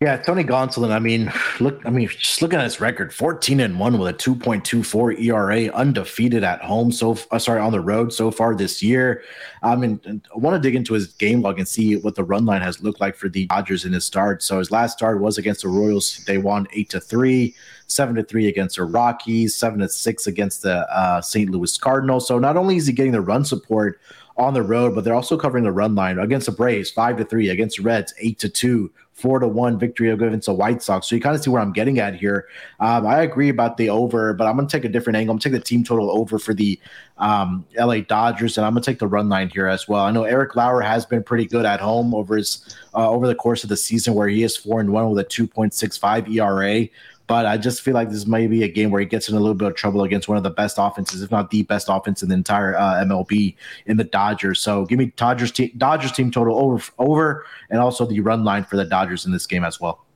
Yeah, 0.00 0.16
Tony 0.16 0.44
Gonsolin. 0.44 0.92
I 0.92 1.00
mean, 1.00 1.32
look. 1.58 1.84
I 1.84 1.90
mean, 1.90 2.06
just 2.06 2.40
looking 2.40 2.60
at 2.60 2.64
his 2.64 2.80
record: 2.80 3.12
fourteen 3.12 3.58
and 3.58 3.80
one 3.80 3.98
with 3.98 4.08
a 4.08 4.16
two 4.16 4.36
point 4.36 4.64
two 4.64 4.84
four 4.84 5.10
ERA, 5.10 5.70
undefeated 5.70 6.44
at 6.44 6.62
home. 6.62 6.92
So, 6.92 7.18
uh, 7.32 7.40
sorry, 7.40 7.60
on 7.60 7.72
the 7.72 7.80
road 7.80 8.12
so 8.12 8.30
far 8.30 8.54
this 8.54 8.80
year. 8.80 9.24
I 9.60 9.74
mean, 9.74 10.00
I 10.06 10.38
want 10.38 10.54
to 10.54 10.60
dig 10.60 10.76
into 10.76 10.94
his 10.94 11.08
game 11.08 11.42
log 11.42 11.58
and 11.58 11.66
see 11.66 11.96
what 11.96 12.14
the 12.14 12.22
run 12.22 12.46
line 12.46 12.62
has 12.62 12.80
looked 12.80 13.00
like 13.00 13.16
for 13.16 13.28
the 13.28 13.46
Dodgers 13.46 13.84
in 13.84 13.92
his 13.92 14.04
start. 14.04 14.40
So, 14.44 14.60
his 14.60 14.70
last 14.70 14.96
start 14.96 15.20
was 15.20 15.36
against 15.36 15.62
the 15.62 15.68
Royals. 15.68 16.24
They 16.26 16.38
won 16.38 16.68
eight 16.74 16.90
to 16.90 17.00
three, 17.00 17.56
seven 17.88 18.14
to 18.14 18.22
three 18.22 18.46
against 18.46 18.76
the 18.76 18.84
Rockies, 18.84 19.56
seven 19.56 19.80
to 19.80 19.88
six 19.88 20.28
against 20.28 20.62
the 20.62 20.88
uh, 20.96 21.20
St. 21.20 21.50
Louis 21.50 21.76
Cardinals. 21.76 22.28
So, 22.28 22.38
not 22.38 22.56
only 22.56 22.76
is 22.76 22.86
he 22.86 22.92
getting 22.92 23.10
the 23.10 23.20
run 23.20 23.44
support 23.44 24.00
on 24.36 24.54
the 24.54 24.62
road, 24.62 24.94
but 24.94 25.02
they're 25.02 25.14
also 25.14 25.36
covering 25.36 25.64
the 25.64 25.72
run 25.72 25.96
line 25.96 26.20
against 26.20 26.46
the 26.46 26.52
Braves, 26.52 26.88
five 26.88 27.16
to 27.16 27.24
three, 27.24 27.48
against 27.48 27.78
the 27.78 27.82
Reds, 27.82 28.14
eight 28.20 28.38
to 28.38 28.48
two, 28.48 28.92
four 29.18 29.40
to 29.40 29.48
one 29.48 29.78
victory 29.78 30.10
against 30.10 30.46
the 30.46 30.54
White 30.54 30.80
Sox. 30.80 31.08
So 31.08 31.16
you 31.16 31.20
kind 31.20 31.34
of 31.34 31.42
see 31.42 31.50
where 31.50 31.60
I'm 31.60 31.72
getting 31.72 31.98
at 31.98 32.14
here. 32.14 32.46
Um, 32.78 33.04
I 33.04 33.22
agree 33.22 33.48
about 33.48 33.76
the 33.76 33.90
over, 33.90 34.32
but 34.32 34.46
I'm 34.46 34.54
going 34.54 34.68
to 34.68 34.76
take 34.76 34.84
a 34.84 34.88
different 34.88 35.16
angle. 35.16 35.32
I'm 35.32 35.38
going 35.38 35.40
to 35.40 35.50
take 35.50 35.60
the 35.60 35.64
team 35.64 35.82
total 35.82 36.10
over 36.10 36.38
for 36.38 36.54
the 36.54 36.78
um, 37.18 37.66
LA 37.76 38.00
Dodgers, 38.00 38.56
and 38.56 38.64
I'm 38.64 38.74
going 38.74 38.82
to 38.82 38.90
take 38.90 39.00
the 39.00 39.08
run 39.08 39.28
line 39.28 39.50
here 39.50 39.66
as 39.66 39.88
well. 39.88 40.04
I 40.04 40.12
know 40.12 40.22
Eric 40.22 40.54
Lauer 40.54 40.80
has 40.82 41.04
been 41.04 41.24
pretty 41.24 41.46
good 41.46 41.66
at 41.66 41.80
home 41.80 42.14
over 42.14 42.36
his 42.36 42.76
uh, 42.94 43.10
over 43.10 43.26
the 43.26 43.34
course 43.34 43.64
of 43.64 43.70
the 43.70 43.76
season, 43.76 44.14
where 44.14 44.28
he 44.28 44.44
is 44.44 44.56
four 44.56 44.80
and 44.80 44.92
one 44.92 45.10
with 45.10 45.18
a 45.18 45.28
2.65 45.28 46.32
ERA. 46.32 46.88
But 47.28 47.44
I 47.46 47.58
just 47.58 47.82
feel 47.82 47.94
like 47.94 48.08
this 48.10 48.26
may 48.26 48.46
be 48.46 48.64
a 48.64 48.68
game 48.68 48.90
where 48.90 49.00
he 49.00 49.06
gets 49.06 49.28
in 49.28 49.36
a 49.36 49.38
little 49.38 49.54
bit 49.54 49.68
of 49.68 49.74
trouble 49.74 50.02
against 50.02 50.28
one 50.28 50.38
of 50.38 50.42
the 50.42 50.50
best 50.50 50.76
offenses, 50.78 51.22
if 51.22 51.30
not 51.30 51.50
the 51.50 51.62
best 51.62 51.88
offense 51.90 52.22
in 52.22 52.30
the 52.30 52.34
entire 52.34 52.76
uh, 52.76 53.04
MLB 53.04 53.54
in 53.84 53.98
the 53.98 54.04
Dodgers. 54.04 54.60
So 54.60 54.86
give 54.86 54.98
me 54.98 55.12
Dodgers 55.16 55.52
team, 55.52 55.70
Dodgers 55.76 56.10
team 56.10 56.30
total 56.30 56.58
over 56.58 56.82
over, 56.98 57.46
and 57.70 57.80
also 57.80 58.06
the 58.06 58.18
run 58.20 58.44
line 58.44 58.64
for 58.64 58.76
the 58.76 58.84
Dodgers 58.86 59.26
in 59.26 59.32
this 59.32 59.46
game 59.46 59.62
as 59.62 59.78
well. 59.78 60.06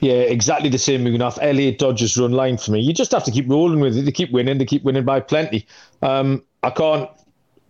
Yeah, 0.00 0.14
exactly 0.14 0.68
the 0.68 0.78
same 0.78 1.06
enough. 1.06 1.38
LA 1.42 1.70
Dodgers 1.70 2.18
run 2.18 2.32
line 2.32 2.58
for 2.58 2.72
me. 2.72 2.80
You 2.80 2.92
just 2.92 3.12
have 3.12 3.24
to 3.24 3.30
keep 3.30 3.48
rolling 3.48 3.80
with 3.80 3.96
it. 3.96 4.02
They 4.02 4.12
keep 4.12 4.30
winning. 4.30 4.58
They 4.58 4.66
keep 4.66 4.84
winning 4.84 5.04
by 5.04 5.20
plenty. 5.20 5.66
Um, 6.02 6.44
I 6.62 6.70
can't 6.70 7.08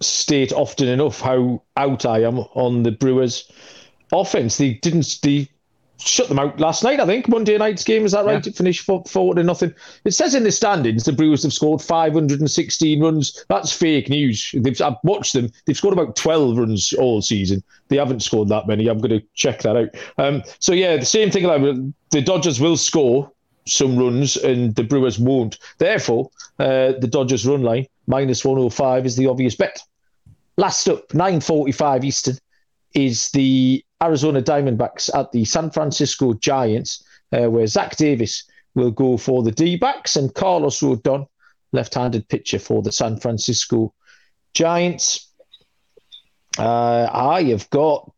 state 0.00 0.52
often 0.52 0.88
enough 0.88 1.20
how 1.20 1.62
out 1.76 2.04
I 2.04 2.22
am 2.22 2.40
on 2.54 2.82
the 2.82 2.90
Brewers 2.90 3.50
offense. 4.12 4.56
They 4.56 4.74
didn't. 4.74 5.18
They 5.22 5.48
shut 5.98 6.28
them 6.28 6.38
out 6.38 6.58
last 6.58 6.82
night, 6.82 7.00
I 7.00 7.06
think. 7.06 7.28
Monday 7.28 7.56
night's 7.56 7.84
game, 7.84 8.04
is 8.04 8.12
that 8.12 8.24
right? 8.24 8.44
Yeah. 8.44 8.50
It 8.50 8.56
finished 8.56 8.84
four, 8.84 9.02
four 9.04 9.34
to 9.34 9.42
nothing. 9.42 9.74
It 10.04 10.12
says 10.12 10.34
in 10.34 10.44
the 10.44 10.52
standings 10.52 11.04
the 11.04 11.12
Brewers 11.12 11.42
have 11.42 11.52
scored 11.52 11.80
516 11.80 13.02
runs. 13.02 13.44
That's 13.48 13.72
fake 13.72 14.08
news. 14.08 14.54
They've, 14.54 14.80
I've 14.80 14.96
watched 15.04 15.32
them. 15.32 15.50
They've 15.64 15.76
scored 15.76 15.94
about 15.94 16.16
12 16.16 16.58
runs 16.58 16.92
all 16.94 17.22
season. 17.22 17.62
They 17.88 17.96
haven't 17.96 18.20
scored 18.20 18.48
that 18.48 18.66
many. 18.66 18.88
I'm 18.88 18.98
going 18.98 19.18
to 19.18 19.26
check 19.34 19.62
that 19.62 19.76
out. 19.76 19.88
Um, 20.18 20.42
so, 20.58 20.72
yeah, 20.72 20.96
the 20.96 21.06
same 21.06 21.30
thing. 21.30 21.44
Like, 21.44 21.62
the 22.10 22.22
Dodgers 22.22 22.60
will 22.60 22.76
score 22.76 23.30
some 23.66 23.96
runs 23.96 24.36
and 24.36 24.74
the 24.74 24.84
Brewers 24.84 25.18
won't. 25.18 25.58
Therefore, 25.78 26.30
uh, 26.58 26.92
the 26.98 27.08
Dodgers 27.10 27.46
run 27.46 27.62
line, 27.62 27.86
minus 28.06 28.44
105, 28.44 29.06
is 29.06 29.16
the 29.16 29.26
obvious 29.26 29.54
bet. 29.54 29.80
Last 30.56 30.88
up, 30.88 31.08
9.45 31.08 32.04
Eastern, 32.04 32.38
is 32.94 33.30
the 33.30 33.84
Arizona 34.04 34.42
Diamondbacks 34.42 35.10
at 35.14 35.32
the 35.32 35.44
San 35.44 35.70
Francisco 35.70 36.34
Giants, 36.34 37.04
uh, 37.32 37.50
where 37.50 37.66
Zach 37.66 37.96
Davies 37.96 38.44
will 38.74 38.90
go 38.90 39.16
for 39.16 39.42
the 39.42 39.52
D 39.52 39.76
backs 39.76 40.16
and 40.16 40.34
Carlos 40.34 40.80
Rodon, 40.80 41.26
left 41.72 41.94
handed 41.94 42.28
pitcher 42.28 42.58
for 42.58 42.82
the 42.82 42.92
San 42.92 43.18
Francisco 43.18 43.94
Giants. 44.52 45.28
Uh, 46.58 47.08
I 47.12 47.42
have 47.44 47.68
got 47.70 48.10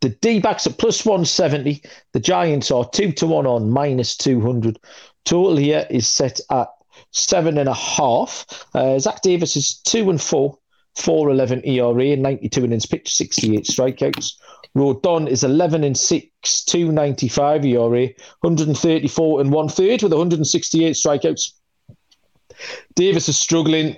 the 0.00 0.08
D 0.08 0.40
backs 0.40 0.66
at 0.66 0.78
plus 0.78 1.04
170. 1.04 1.82
The 2.12 2.20
Giants 2.20 2.70
are 2.70 2.88
2 2.88 3.12
to 3.12 3.26
1 3.26 3.46
on 3.46 3.70
minus 3.70 4.16
200. 4.16 4.78
Total 5.24 5.56
here 5.56 5.86
is 5.90 6.06
set 6.06 6.40
at 6.50 6.68
seven 7.10 7.58
and 7.58 7.68
a 7.68 7.74
half. 7.74 8.46
Uh, 8.74 8.98
Zach 8.98 9.22
Davies 9.22 9.56
is 9.56 9.74
2 9.80 10.10
and 10.10 10.20
4. 10.20 10.58
411 10.96 11.66
ERA, 11.66 12.16
92 12.16 12.64
innings 12.64 12.86
pitched, 12.86 13.08
68 13.08 13.64
strikeouts. 13.64 14.34
Rodon 14.76 15.28
is 15.28 15.44
11 15.44 15.84
and 15.84 15.96
6, 15.96 16.64
295 16.64 17.64
ERA, 17.64 18.08
134 18.40 19.40
and 19.40 19.52
one 19.52 19.68
third 19.68 20.02
with 20.02 20.12
168 20.12 20.92
strikeouts. 20.92 21.52
Davies 22.94 23.28
is 23.28 23.36
struggling, 23.36 23.96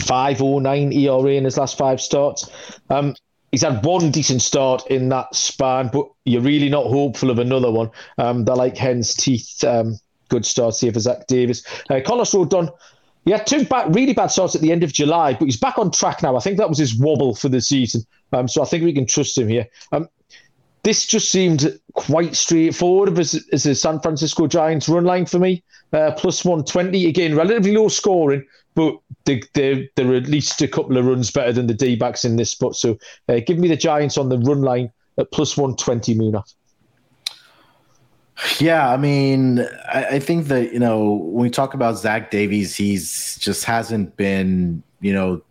509 0.00 0.92
ERA 0.92 1.32
in 1.32 1.44
his 1.44 1.56
last 1.56 1.78
five 1.78 2.00
starts. 2.00 2.50
Um, 2.90 3.14
he's 3.52 3.62
had 3.62 3.84
one 3.84 4.10
decent 4.10 4.42
start 4.42 4.86
in 4.88 5.08
that 5.10 5.34
span, 5.34 5.90
but 5.92 6.08
you're 6.24 6.42
really 6.42 6.68
not 6.68 6.86
hopeful 6.86 7.30
of 7.30 7.38
another 7.38 7.70
one. 7.70 7.90
Um, 8.18 8.44
they're 8.44 8.56
like 8.56 8.76
hen's 8.76 9.14
teeth. 9.14 9.62
Um, 9.62 9.98
good 10.28 10.46
starts 10.46 10.80
here 10.80 10.92
for 10.92 11.00
Zach 11.00 11.26
Davies. 11.26 11.64
Uh, 11.90 12.00
Carlos 12.04 12.32
Rodon 12.32 12.70
he 13.24 13.30
had 13.30 13.46
two 13.46 13.64
bad, 13.64 13.94
really 13.94 14.12
bad 14.12 14.28
starts 14.28 14.54
at 14.54 14.60
the 14.60 14.72
end 14.72 14.82
of 14.82 14.92
July, 14.92 15.34
but 15.34 15.44
he's 15.44 15.56
back 15.56 15.78
on 15.78 15.90
track 15.90 16.22
now. 16.22 16.36
I 16.36 16.40
think 16.40 16.58
that 16.58 16.68
was 16.68 16.78
his 16.78 16.98
wobble 16.98 17.34
for 17.34 17.48
the 17.48 17.60
season. 17.60 18.04
Um, 18.32 18.48
so 18.48 18.62
I 18.62 18.64
think 18.64 18.84
we 18.84 18.92
can 18.92 19.06
trust 19.06 19.38
him 19.38 19.48
here. 19.48 19.66
Um, 19.92 20.08
this 20.82 21.06
just 21.06 21.30
seemed 21.30 21.78
quite 21.92 22.34
straightforward 22.34 23.16
as, 23.18 23.44
as 23.52 23.66
a 23.66 23.74
San 23.74 24.00
Francisco 24.00 24.48
Giants 24.48 24.88
run 24.88 25.04
line 25.04 25.26
for 25.26 25.38
me. 25.38 25.62
Uh, 25.92 26.10
plus 26.12 26.42
120. 26.44 27.06
Again, 27.06 27.36
relatively 27.36 27.76
low 27.76 27.88
scoring, 27.88 28.44
but 28.74 28.96
they, 29.26 29.42
they're, 29.52 29.84
they're 29.94 30.14
at 30.14 30.26
least 30.26 30.60
a 30.62 30.66
couple 30.66 30.96
of 30.96 31.04
runs 31.04 31.30
better 31.30 31.52
than 31.52 31.66
the 31.66 31.74
D 31.74 31.96
backs 31.96 32.24
in 32.24 32.36
this 32.36 32.50
spot. 32.50 32.74
So 32.74 32.98
uh, 33.28 33.40
give 33.46 33.58
me 33.58 33.68
the 33.68 33.76
Giants 33.76 34.16
on 34.16 34.30
the 34.30 34.38
run 34.38 34.62
line 34.62 34.90
at 35.18 35.30
plus 35.30 35.56
120, 35.56 36.14
Munaf. 36.14 36.54
Yeah, 38.58 38.90
I 38.90 38.96
mean, 38.96 39.60
I, 39.92 40.04
I, 40.04 40.18
think 40.18 40.48
that 40.48 40.72
you 40.72 40.78
know 40.78 41.12
when 41.12 41.44
we 41.44 41.50
talk 41.50 41.74
about 41.74 41.98
Zach 41.98 42.30
Davies, 42.30 42.74
he's 42.74 43.36
just 43.38 43.64
hasn't 43.64 44.16
been 44.16 44.82
you 45.00 45.12
know 45.12 45.42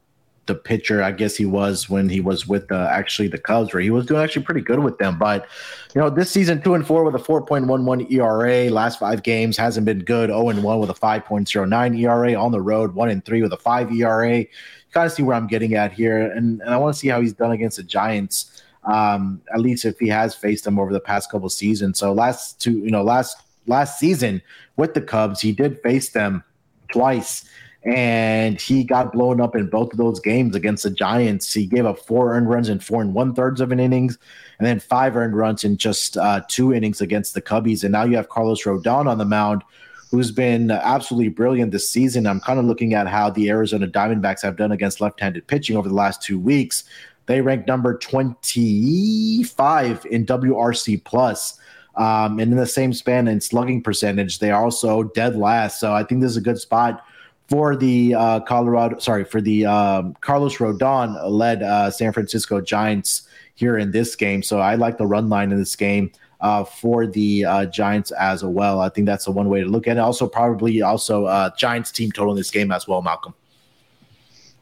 the 0.45 0.55
pitcher. 0.55 1.01
I 1.01 1.11
guess 1.11 1.35
he 1.35 1.45
was 1.45 1.89
when 1.89 2.09
he 2.09 2.19
was 2.19 2.47
with 2.47 2.71
uh, 2.71 2.87
actually 2.91 3.29
the 3.29 3.37
Cubs, 3.37 3.73
where 3.73 3.81
he 3.81 3.89
was 3.89 4.05
doing 4.05 4.21
actually 4.21 4.43
pretty 4.43 4.61
good 4.61 4.79
with 4.79 4.97
them. 4.97 5.17
But 5.17 5.47
you 5.95 6.01
know, 6.01 6.09
this 6.09 6.31
season 6.31 6.61
two 6.61 6.73
and 6.73 6.85
four 6.85 7.03
with 7.03 7.15
a 7.15 7.19
four 7.19 7.45
point 7.45 7.67
one 7.67 7.85
one 7.85 8.11
ERA. 8.11 8.69
Last 8.69 8.99
five 8.99 9.23
games 9.23 9.57
hasn't 9.57 9.85
been 9.85 9.99
good. 9.99 10.29
Zero 10.29 10.41
oh 10.41 10.49
and 10.49 10.63
one 10.63 10.79
with 10.79 10.89
a 10.89 10.95
five 10.95 11.23
point 11.25 11.47
zero 11.47 11.65
nine 11.65 11.95
ERA 11.95 12.33
on 12.35 12.51
the 12.51 12.61
road. 12.61 12.93
One 12.93 13.09
and 13.09 13.23
three 13.23 13.41
with 13.41 13.53
a 13.53 13.57
five 13.57 13.91
ERA. 13.91 14.39
You 14.39 14.47
kind 14.91 15.05
of 15.05 15.13
see 15.13 15.23
where 15.23 15.35
I'm 15.35 15.47
getting 15.47 15.75
at 15.75 15.93
here, 15.93 16.29
and, 16.31 16.61
and 16.61 16.69
I 16.69 16.77
want 16.77 16.93
to 16.93 16.99
see 16.99 17.07
how 17.07 17.21
he's 17.21 17.33
done 17.33 17.51
against 17.51 17.77
the 17.77 17.83
Giants 17.83 18.63
um, 18.83 19.41
at 19.53 19.61
least 19.61 19.85
if 19.85 19.99
he 19.99 20.07
has 20.07 20.35
faced 20.35 20.63
them 20.63 20.79
over 20.79 20.91
the 20.91 20.99
past 20.99 21.31
couple 21.31 21.49
seasons. 21.49 21.99
So 21.99 22.13
last 22.13 22.59
two, 22.59 22.79
you 22.79 22.91
know, 22.91 23.03
last 23.03 23.37
last 23.67 23.99
season 23.99 24.41
with 24.77 24.93
the 24.93 25.01
Cubs, 25.01 25.41
he 25.41 25.51
did 25.51 25.81
face 25.81 26.09
them 26.09 26.43
twice, 26.91 27.45
and 27.83 28.59
he 28.59 28.83
got 28.83 29.13
blown 29.13 29.39
up 29.39 29.55
in 29.55 29.67
both 29.67 29.91
of 29.91 29.97
those 29.97 30.19
games 30.19 30.55
against 30.55 30.83
the 30.83 30.89
Giants. 30.89 31.53
He 31.53 31.65
gave 31.65 31.85
up 31.85 31.99
four 31.99 32.33
earned 32.33 32.49
runs 32.49 32.69
in 32.69 32.79
four 32.79 33.01
and 33.01 33.13
one 33.13 33.33
thirds 33.33 33.61
of 33.61 33.71
an 33.71 33.79
innings, 33.79 34.17
and 34.57 34.67
then 34.67 34.79
five 34.79 35.15
earned 35.15 35.35
runs 35.35 35.63
in 35.63 35.77
just 35.77 36.17
uh, 36.17 36.41
two 36.47 36.73
innings 36.73 37.01
against 37.01 37.33
the 37.33 37.41
Cubbies. 37.41 37.83
And 37.83 37.91
now 37.91 38.03
you 38.03 38.15
have 38.15 38.29
Carlos 38.29 38.63
Rodon 38.63 39.07
on 39.07 39.17
the 39.17 39.25
mound. 39.25 39.63
Who's 40.11 40.31
been 40.31 40.71
absolutely 40.71 41.29
brilliant 41.29 41.71
this 41.71 41.89
season? 41.89 42.27
I'm 42.27 42.41
kind 42.41 42.59
of 42.59 42.65
looking 42.65 42.93
at 42.93 43.07
how 43.07 43.29
the 43.29 43.49
Arizona 43.49 43.87
Diamondbacks 43.87 44.41
have 44.41 44.57
done 44.57 44.73
against 44.73 44.99
left-handed 44.99 45.47
pitching 45.47 45.77
over 45.77 45.87
the 45.87 45.95
last 45.95 46.21
two 46.21 46.37
weeks. 46.37 46.83
They 47.25 47.41
rank 47.41 47.67
number 47.67 47.97
25 47.97 50.05
in 50.09 50.25
WRC 50.25 51.03
plus. 51.03 51.59
Um, 51.95 52.39
and 52.39 52.51
in 52.51 52.57
the 52.57 52.65
same 52.65 52.93
span 52.93 53.27
in 53.27 53.41
slugging 53.41 53.83
percentage, 53.83 54.39
they 54.39 54.51
are 54.51 54.63
also 54.63 55.03
dead 55.03 55.35
last. 55.35 55.79
So 55.79 55.93
I 55.93 56.03
think 56.03 56.21
this 56.21 56.31
is 56.31 56.37
a 56.37 56.41
good 56.41 56.59
spot 56.59 57.05
for 57.49 57.75
the 57.75 58.15
uh, 58.15 58.39
Colorado, 58.41 58.97
sorry, 58.99 59.25
for 59.25 59.41
the 59.41 59.65
um, 59.65 60.15
Carlos 60.21 60.57
Rodon 60.57 61.19
led 61.29 61.63
uh, 61.63 61.91
San 61.91 62.13
Francisco 62.13 62.61
Giants 62.61 63.27
here 63.55 63.77
in 63.77 63.91
this 63.91 64.15
game. 64.15 64.41
So 64.41 64.59
I 64.59 64.75
like 64.75 64.97
the 64.97 65.05
run 65.05 65.29
line 65.29 65.51
in 65.51 65.57
this 65.57 65.75
game. 65.75 66.11
uh, 66.41 66.63
for 66.63 67.07
the 67.07 67.45
uh, 67.45 67.65
Giants 67.67 68.11
as 68.11 68.43
well. 68.43 68.81
I 68.81 68.89
think 68.89 69.05
that's 69.05 69.25
the 69.25 69.31
one 69.31 69.47
way 69.47 69.61
to 69.61 69.67
look 69.67 69.87
at 69.87 69.97
it. 69.97 69.99
Also, 69.99 70.27
probably 70.27 70.81
also 70.81 71.25
uh, 71.25 71.51
Giants 71.55 71.91
team 71.91 72.11
total 72.11 72.33
in 72.33 72.37
this 72.37 72.51
game 72.51 72.71
as 72.71 72.87
well, 72.87 73.01
Malcolm. 73.01 73.33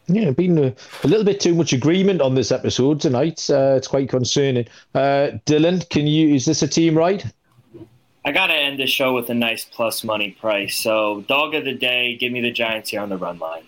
Yeah, 0.09 0.31
been 0.31 0.57
a, 0.57 0.75
a, 1.03 1.07
little 1.07 1.23
bit 1.23 1.39
too 1.39 1.53
much 1.53 1.73
agreement 1.73 2.21
on 2.21 2.35
this 2.35 2.51
episode 2.51 2.99
tonight. 2.99 3.49
Uh, 3.49 3.75
it's 3.77 3.87
quite 3.87 4.09
concerning. 4.09 4.65
Uh, 4.95 5.31
Dylan, 5.45 5.87
can 5.89 6.07
you? 6.07 6.35
Is 6.35 6.45
this 6.45 6.61
a 6.61 6.67
team 6.67 6.97
right? 6.97 7.25
I 8.25 8.31
got 8.31 8.47
to 8.47 8.53
end 8.53 8.79
the 8.79 8.87
show 8.87 9.13
with 9.13 9.29
a 9.29 9.33
nice 9.33 9.65
plus 9.65 10.03
money 10.03 10.31
price. 10.31 10.77
So, 10.77 11.21
dog 11.27 11.55
of 11.55 11.63
the 11.63 11.73
day, 11.73 12.15
give 12.17 12.31
me 12.31 12.41
the 12.41 12.51
Giants 12.51 12.89
here 12.89 13.01
on 13.01 13.09
the 13.09 13.17
run 13.17 13.39
line. 13.39 13.63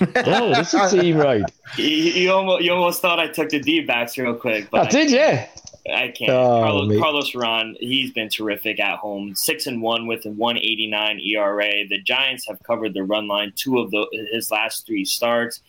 oh, 0.00 0.54
this 0.54 0.72
is 0.72 0.92
a 0.92 1.00
team 1.00 1.18
right. 1.18 1.44
You, 1.76 1.86
you, 1.86 2.32
almost, 2.32 2.62
you 2.62 2.72
almost 2.72 3.00
thought 3.00 3.18
I 3.18 3.28
took 3.28 3.48
the 3.48 3.58
D 3.58 3.80
backs 3.80 4.18
real 4.18 4.34
quick, 4.34 4.68
but 4.70 4.82
I, 4.82 4.84
I 4.84 4.90
did, 4.90 5.10
yeah. 5.10 5.48
I 5.90 6.08
can't. 6.08 6.30
Oh, 6.30 6.60
Carlos, 6.62 7.00
Carlos 7.00 7.34
Ron, 7.34 7.76
he's 7.80 8.12
been 8.12 8.28
terrific 8.28 8.78
at 8.78 8.98
home. 8.98 9.34
Six 9.34 9.66
and 9.66 9.82
one 9.82 10.06
with 10.06 10.24
a 10.26 10.30
189 10.30 11.20
ERA. 11.20 11.88
The 11.88 12.00
Giants 12.02 12.46
have 12.46 12.62
covered 12.62 12.94
the 12.94 13.02
run 13.02 13.26
line 13.26 13.52
two 13.56 13.78
of 13.78 13.90
the, 13.90 14.06
his 14.32 14.50
last 14.50 14.86
three 14.86 15.04
starts. 15.04 15.60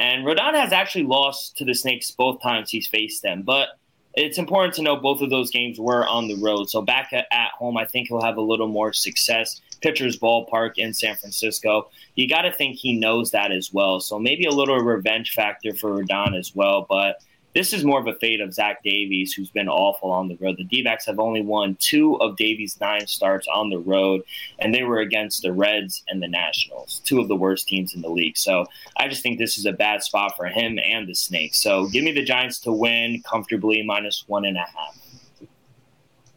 And 0.00 0.24
Rodon 0.24 0.54
has 0.54 0.72
actually 0.72 1.04
lost 1.04 1.58
to 1.58 1.64
the 1.66 1.74
Snakes 1.74 2.10
both 2.10 2.40
times 2.40 2.70
he's 2.70 2.86
faced 2.86 3.22
them. 3.22 3.42
But 3.42 3.68
it's 4.14 4.38
important 4.38 4.72
to 4.76 4.82
know 4.82 4.96
both 4.96 5.20
of 5.20 5.28
those 5.28 5.50
games 5.50 5.78
were 5.78 6.06
on 6.06 6.26
the 6.26 6.36
road. 6.36 6.70
So 6.70 6.80
back 6.80 7.12
at, 7.12 7.50
home, 7.58 7.76
I 7.76 7.84
think 7.84 8.08
he'll 8.08 8.22
have 8.22 8.38
a 8.38 8.40
little 8.40 8.66
more 8.66 8.94
success. 8.94 9.60
Pitchers 9.82 10.18
Ballpark 10.18 10.78
in 10.78 10.94
San 10.94 11.16
Francisco. 11.16 11.90
You 12.14 12.26
got 12.26 12.42
to 12.42 12.52
think 12.52 12.76
he 12.76 12.98
knows 12.98 13.32
that 13.32 13.52
as 13.52 13.74
well. 13.74 14.00
So 14.00 14.18
maybe 14.18 14.46
a 14.46 14.50
little 14.50 14.78
revenge 14.78 15.32
factor 15.32 15.74
for 15.74 15.90
Rodon 15.90 16.34
as 16.34 16.54
well. 16.54 16.86
But 16.88 17.22
this 17.54 17.72
is 17.72 17.84
more 17.84 17.98
of 17.98 18.06
a 18.06 18.14
fate 18.14 18.40
of 18.40 18.54
Zach 18.54 18.82
Davies, 18.82 19.32
who's 19.32 19.50
been 19.50 19.68
awful 19.68 20.10
on 20.10 20.28
the 20.28 20.36
road. 20.36 20.56
The 20.56 20.64
D 20.64 20.86
have 21.06 21.18
only 21.18 21.42
won 21.42 21.76
two 21.80 22.16
of 22.20 22.36
Davies' 22.36 22.78
nine 22.80 23.06
starts 23.06 23.46
on 23.52 23.70
the 23.70 23.78
road, 23.78 24.22
and 24.58 24.74
they 24.74 24.84
were 24.84 25.00
against 25.00 25.42
the 25.42 25.52
Reds 25.52 26.04
and 26.08 26.22
the 26.22 26.28
Nationals, 26.28 27.00
two 27.04 27.20
of 27.20 27.28
the 27.28 27.36
worst 27.36 27.66
teams 27.66 27.94
in 27.94 28.02
the 28.02 28.08
league. 28.08 28.36
So 28.36 28.66
I 28.96 29.08
just 29.08 29.22
think 29.22 29.38
this 29.38 29.58
is 29.58 29.66
a 29.66 29.72
bad 29.72 30.02
spot 30.02 30.36
for 30.36 30.46
him 30.46 30.78
and 30.78 31.08
the 31.08 31.14
Snakes. 31.14 31.60
So 31.60 31.88
give 31.88 32.04
me 32.04 32.12
the 32.12 32.22
Giants 32.22 32.60
to 32.60 32.72
win 32.72 33.22
comfortably, 33.28 33.82
minus 33.82 34.24
one 34.26 34.44
and 34.44 34.56
a 34.56 34.60
half. 34.60 34.96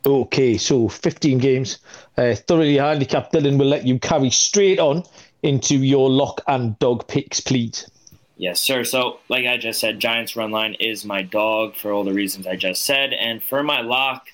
Okay, 0.06 0.58
so 0.58 0.90
15 0.90 1.38
games. 1.38 1.80
Uh, 2.18 2.36
thoroughly 2.36 2.76
handicapped 2.76 3.34
Dylan 3.34 3.58
will 3.58 3.68
let 3.68 3.88
you 3.88 4.00
carry 4.00 4.30
straight 4.30 4.80
on 4.80 5.04
into 5.44 5.78
your 5.78 6.10
lock 6.10 6.42
and 6.48 6.78
dog 6.80 7.08
picks, 7.08 7.40
please. 7.40 7.90
Yes, 8.38 8.62
sir. 8.62 8.84
So, 8.84 9.20
like 9.30 9.46
I 9.46 9.58
just 9.58 9.80
said, 9.80 10.00
Giants 10.00 10.36
run 10.36 10.52
line 10.52 10.76
is 10.80 11.06
my 11.06 11.22
dog 11.22 11.76
for 11.76 11.92
all 11.92 12.04
the 12.04 12.14
reasons 12.14 12.48
I 12.48 12.56
just 12.56 12.84
said. 12.84 13.14
And 13.14 13.44
for 13.44 13.62
my 13.62 13.82
lock, 13.82 14.28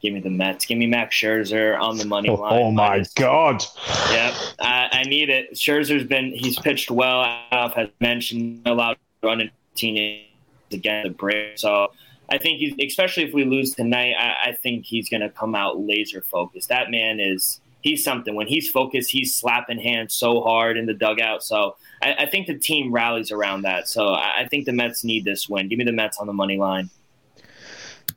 give 0.00 0.14
me 0.14 0.20
the 0.20 0.30
Mets. 0.30 0.64
Give 0.64 0.78
me 0.78 0.86
Max 0.86 1.16
Scherzer 1.16 1.78
on 1.78 1.98
the 1.98 2.04
money 2.04 2.28
oh, 2.28 2.34
line. 2.34 2.62
Oh, 2.62 2.70
my 2.70 3.04
God. 3.16 3.64
Yep. 4.10 4.34
I, 4.60 4.88
I, 4.92 5.02
need 5.04 5.28
it. 5.28 5.54
Scherzer's 5.54 6.06
been, 6.06 6.32
he's 6.32 6.58
pitched 6.58 6.90
well. 6.90 7.24
Alf 7.50 7.74
has 7.74 7.88
mentioned 8.00 8.62
allowed 8.64 8.96
running 9.22 9.50
teenage 9.74 10.28
again 10.70 11.02
the 11.04 11.10
break. 11.10 11.58
So, 11.58 11.92
I 12.28 12.38
think 12.38 12.58
he's, 12.58 12.74
especially 12.84 13.24
if 13.24 13.32
we 13.32 13.44
lose 13.44 13.72
tonight, 13.72 14.14
I, 14.18 14.50
I 14.50 14.52
think 14.52 14.84
he's 14.84 15.08
going 15.08 15.20
to 15.20 15.30
come 15.30 15.54
out 15.54 15.78
laser 15.78 16.22
focused. 16.22 16.68
That 16.68 16.90
man 16.90 17.20
is 17.20 17.60
he's 17.80 18.02
something. 18.02 18.34
When 18.34 18.46
he's 18.46 18.68
focused, 18.68 19.10
he's 19.10 19.34
slapping 19.34 19.78
hands 19.78 20.14
so 20.14 20.40
hard 20.42 20.76
in 20.76 20.86
the 20.86 20.94
dugout. 20.94 21.42
So 21.42 21.76
I, 22.02 22.14
I 22.20 22.26
think 22.26 22.46
the 22.46 22.58
team 22.58 22.92
rallies 22.92 23.30
around 23.30 23.62
that. 23.62 23.88
So 23.88 24.08
I, 24.08 24.40
I, 24.40 24.48
think 24.48 24.66
the 24.66 24.72
Mets 24.72 25.04
need 25.04 25.24
this 25.24 25.48
win. 25.48 25.68
Give 25.68 25.78
me 25.78 25.84
the 25.84 25.92
Mets 25.92 26.18
on 26.18 26.26
the 26.26 26.32
money 26.32 26.56
line. 26.56 26.90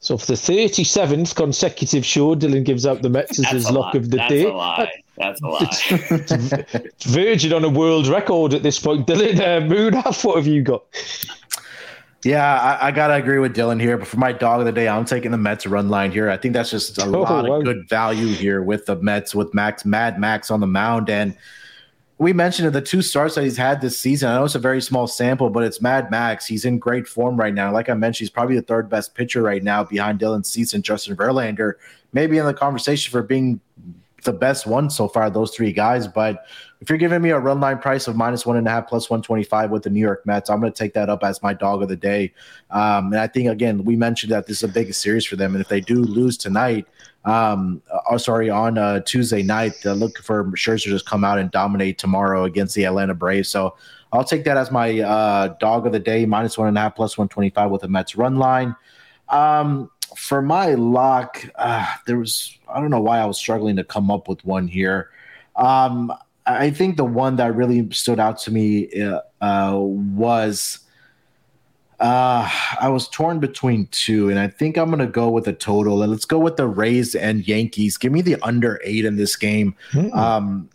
So 0.01 0.17
for 0.17 0.27
the 0.27 0.33
37th 0.33 1.35
consecutive 1.35 2.05
show, 2.05 2.33
Dylan 2.33 2.63
gives 2.63 2.85
out 2.85 3.01
the 3.01 3.09
Mets 3.09 3.37
as 3.37 3.45
That's 3.45 3.53
his 3.53 3.71
lock 3.71 3.95
of 3.95 4.09
the 4.09 4.17
day. 4.17 4.17
That's 4.17 4.29
day. 4.29 4.43
A 4.45 4.53
lie. 4.53 4.91
That's 5.17 5.41
a 5.41 5.47
lie. 5.47 5.67
it's, 6.85 7.05
verging 7.05 7.51
on 7.51 7.65
a 7.65 7.69
world 7.69 8.07
record 8.07 8.53
at 8.53 8.63
this 8.63 8.79
point. 8.79 9.07
Dylan, 9.07 9.39
uh, 9.39 9.67
Munaf, 9.67 10.23
what 10.23 10.37
have 10.37 10.47
you 10.47 10.61
got? 10.61 10.85
Yeah, 12.23 12.59
I, 12.59 12.87
I, 12.87 12.91
gotta 12.91 13.13
agree 13.13 13.39
with 13.39 13.55
Dylan 13.55 13.79
here. 13.79 13.97
But 13.97 14.07
for 14.07 14.17
my 14.17 14.33
dog 14.33 14.59
of 14.59 14.65
the 14.65 14.73
day, 14.73 14.89
I'm 14.89 15.05
taking 15.05 15.31
the 15.31 15.37
Mets 15.37 15.65
run 15.65 15.87
line 15.87 16.11
here. 16.11 16.29
I 16.29 16.35
think 16.35 16.53
that's 16.53 16.69
just 16.69 16.97
a 16.97 17.03
oh, 17.05 17.21
lot 17.21 17.47
wow. 17.47 17.55
of 17.55 17.63
good 17.63 17.87
value 17.87 18.27
here 18.27 18.61
with 18.61 18.85
the 18.85 18.97
Mets 18.97 19.33
with 19.33 19.53
Max 19.53 19.85
Mad 19.85 20.19
Max 20.19 20.51
on 20.51 20.59
the 20.59 20.67
mound. 20.67 21.09
And 21.09 21.35
we 22.17 22.33
mentioned 22.33 22.73
the 22.73 22.81
two 22.81 23.01
starts 23.01 23.35
that 23.35 23.45
he's 23.45 23.55
had 23.55 23.79
this 23.79 23.97
season. 23.97 24.29
I 24.29 24.35
know 24.35 24.43
it's 24.43 24.55
a 24.55 24.59
very 24.59 24.81
small 24.81 25.07
sample, 25.07 25.49
but 25.49 25.63
it's 25.63 25.81
Mad 25.81 26.11
Max. 26.11 26.45
He's 26.45 26.65
in 26.65 26.77
great 26.77 27.07
form 27.07 27.37
right 27.37 27.53
now. 27.53 27.71
Like 27.71 27.87
I 27.87 27.93
mentioned, 27.93 28.25
he's 28.25 28.29
probably 28.29 28.57
the 28.57 28.63
third 28.63 28.89
best 28.89 29.15
pitcher 29.15 29.41
right 29.41 29.63
now 29.63 29.85
behind 29.85 30.19
Dylan 30.19 30.45
Cease 30.45 30.73
and 30.73 30.83
Justin 30.83 31.15
Verlander. 31.15 31.73
Maybe 32.11 32.37
in 32.37 32.45
the 32.45 32.53
conversation 32.53 33.11
for 33.11 33.23
being 33.23 33.61
the 34.23 34.33
best 34.33 34.65
one 34.65 34.89
so 34.89 35.07
far, 35.07 35.29
those 35.29 35.55
three 35.55 35.71
guys. 35.71 36.07
But 36.07 36.45
if 36.81 36.89
you're 36.89 36.97
giving 36.97 37.21
me 37.21 37.29
a 37.31 37.39
run 37.39 37.59
line 37.59 37.79
price 37.79 38.07
of 38.07 38.15
minus 38.15 38.45
one 38.45 38.57
and 38.57 38.67
a 38.67 38.71
half 38.71 38.87
plus 38.87 39.09
125 39.09 39.71
with 39.71 39.83
the 39.83 39.89
New 39.89 39.99
York 39.99 40.25
Mets, 40.25 40.49
I'm 40.49 40.59
going 40.59 40.71
to 40.71 40.77
take 40.77 40.93
that 40.93 41.09
up 41.09 41.23
as 41.23 41.43
my 41.43 41.53
dog 41.53 41.81
of 41.83 41.89
the 41.89 41.95
day. 41.95 42.33
Um, 42.71 43.07
and 43.07 43.17
I 43.17 43.27
think, 43.27 43.49
again, 43.49 43.83
we 43.83 43.95
mentioned 43.95 44.31
that 44.31 44.47
this 44.47 44.57
is 44.57 44.63
a 44.63 44.73
big 44.73 44.93
series 44.93 45.25
for 45.25 45.35
them. 45.35 45.53
And 45.55 45.61
if 45.61 45.67
they 45.67 45.81
do 45.81 45.95
lose 45.95 46.37
tonight, 46.37 46.87
um, 47.25 47.81
oh, 48.09 48.17
sorry, 48.17 48.49
on 48.49 48.77
uh, 48.77 49.01
Tuesday 49.01 49.43
night, 49.43 49.73
they're 49.83 49.95
for 50.23 50.45
Scherzer 50.51 50.83
to 50.83 50.89
just 50.89 51.05
come 51.05 51.23
out 51.23 51.37
and 51.37 51.51
dominate 51.51 51.97
tomorrow 51.97 52.45
against 52.45 52.75
the 52.75 52.85
Atlanta 52.85 53.13
Braves. 53.13 53.49
So 53.49 53.75
I'll 54.13 54.23
take 54.23 54.45
that 54.45 54.57
as 54.57 54.71
my 54.71 54.99
uh, 54.99 55.49
dog 55.59 55.85
of 55.85 55.91
the 55.91 55.99
day, 55.99 56.25
minus 56.25 56.57
one 56.57 56.67
and 56.67 56.77
a 56.77 56.81
half 56.81 56.95
plus 56.95 57.17
125 57.17 57.69
with 57.69 57.81
the 57.81 57.87
Mets 57.87 58.15
run 58.15 58.37
line. 58.37 58.75
Um, 59.27 59.91
for 60.15 60.41
my 60.41 60.73
lock, 60.75 61.45
uh, 61.55 61.85
there 62.05 62.17
was 62.17 62.57
I 62.67 62.79
don't 62.79 62.91
know 62.91 63.01
why 63.01 63.19
I 63.19 63.25
was 63.25 63.37
struggling 63.37 63.75
to 63.77 63.83
come 63.83 64.11
up 64.11 64.27
with 64.27 64.43
one 64.45 64.67
here. 64.67 65.09
Um, 65.55 66.13
I 66.45 66.71
think 66.71 66.97
the 66.97 67.05
one 67.05 67.35
that 67.35 67.55
really 67.55 67.89
stood 67.91 68.19
out 68.19 68.39
to 68.39 68.51
me 68.51 68.89
uh, 69.01 69.21
uh, 69.41 69.77
was 69.77 70.79
uh, 71.99 72.49
I 72.79 72.89
was 72.89 73.07
torn 73.09 73.39
between 73.39 73.87
two, 73.87 74.29
and 74.29 74.39
I 74.39 74.47
think 74.47 74.77
I'm 74.77 74.87
going 74.87 74.99
to 74.99 75.07
go 75.07 75.29
with 75.29 75.47
a 75.47 75.53
total. 75.53 76.01
And 76.01 76.11
let's 76.11 76.25
go 76.25 76.39
with 76.39 76.55
the 76.55 76.67
Rays 76.67 77.13
and 77.13 77.47
Yankees. 77.47 77.97
Give 77.97 78.11
me 78.11 78.21
the 78.21 78.37
under 78.41 78.79
eight 78.83 79.05
in 79.05 79.17
this 79.17 79.35
game. 79.35 79.75
Mm-hmm. 79.91 80.17
Um, 80.17 80.69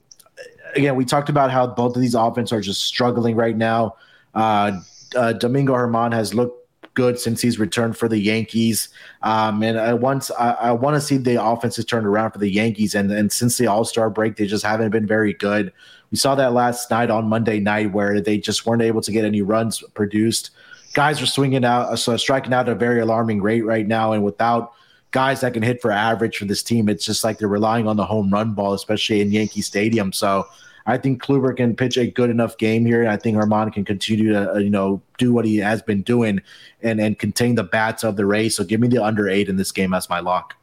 again, 0.77 0.97
we 0.97 1.05
talked 1.05 1.29
about 1.29 1.51
how 1.51 1.67
both 1.67 1.97
of 1.97 2.03
these 2.03 2.15
offenses 2.15 2.53
are 2.53 2.61
just 2.61 2.83
struggling 2.83 3.37
right 3.37 3.57
now. 3.57 3.97
Uh, 4.35 4.81
uh, 5.17 5.33
Domingo 5.33 5.75
Germán 5.75 6.13
has 6.13 6.35
looked 6.35 6.64
good 6.95 7.19
since 7.19 7.43
he's 7.43 7.59
returned 7.59 7.97
for 7.97 8.09
the 8.09 8.19
Yankees. 8.19 8.89
Um, 9.23 9.63
and 9.63 9.79
I 9.79 9.93
once 9.95 10.31
I, 10.33 10.53
I 10.53 10.73
want 10.73 10.95
to 10.95 11.01
see 11.01 11.17
the 11.17 11.43
offenses 11.45 11.85
turned 11.85 12.07
around 12.07 12.31
for 12.31 12.39
the 12.39 12.51
Yankees. 12.51 12.95
And, 12.95 13.11
and 13.11 13.31
since 13.31 13.59
the 13.59 13.67
All 13.67 13.85
Star 13.85 14.09
break, 14.09 14.37
they 14.37 14.47
just 14.47 14.65
haven't 14.65 14.91
been 14.91 15.07
very 15.07 15.35
good. 15.35 15.73
We 16.11 16.17
saw 16.17 16.35
that 16.37 16.53
last 16.53 16.91
night 16.91 17.11
on 17.11 17.29
Monday 17.29 17.59
night 17.59 17.93
where 17.93 18.21
they 18.21 18.39
just 18.39 18.65
weren't 18.67 18.83
able 18.83 19.01
to 19.01 19.13
get 19.13 19.25
any 19.25 19.43
runs 19.43 19.83
produced. 19.95 20.51
Guys 20.93 21.21
are 21.21 21.27
swinging 21.27 21.65
out, 21.65 21.89
uh, 21.89 21.97
so 21.97 22.17
striking 22.17 22.53
out 22.53 22.69
at 22.69 22.77
a 22.77 22.79
very 22.79 23.01
alarming 23.01 23.43
rate 23.43 23.63
right 23.63 23.87
now. 23.87 24.13
And 24.13 24.23
without 24.23 24.73
guys 25.11 25.41
that 25.41 25.55
can 25.55 25.63
hit 25.63 25.83
for 25.83 25.91
average 25.91 26.39
for 26.39 26.45
this 26.45 26.63
team, 26.63 26.89
it's 26.89 27.05
just 27.05 27.25
like 27.25 27.39
they're 27.39 27.49
relying 27.49 27.89
on 27.89 27.97
the 27.97 28.05
home 28.05 28.31
run 28.31 28.55
ball, 28.55 28.75
especially 28.75 29.21
in 29.21 29.33
Yankee 29.33 29.61
Stadium. 29.61 30.13
So 30.13 30.47
I 30.87 30.99
think 30.99 31.23
Kluber 31.23 31.57
can 31.57 31.75
pitch 31.75 31.97
a 31.97 32.07
good 32.07 32.31
enough 32.31 32.59
game 32.59 32.85
here. 32.85 33.01
And 33.01 33.11
I 33.11 33.17
think 33.17 33.37
Germán 33.37 33.73
can 33.73 33.85
continue 33.85 34.33
to, 34.33 34.55
uh, 34.55 34.59
you 34.59 34.71
know, 34.71 35.01
do 35.19 35.33
what 35.33 35.45
he 35.45 35.57
has 35.59 35.83
been 35.83 36.03
doing 36.03 36.41
and, 36.83 37.01
and 37.01 37.19
contain 37.19 37.55
the 37.55 37.65
bats 37.65 38.05
of 38.05 38.17
the 38.17 38.27
Rays. 38.27 38.57
So 38.57 38.65
give 38.65 38.81
me 38.81 38.89
the 38.89 39.03
under 39.03 39.29
eight 39.29 39.49
in 39.49 39.57
this 39.57 39.73
game 39.73 39.95
as 39.95 40.11
my 40.11 40.21
lock. 40.21 40.55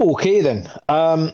Okay, 0.00 0.40
then. 0.40 0.68
Um, 0.88 1.32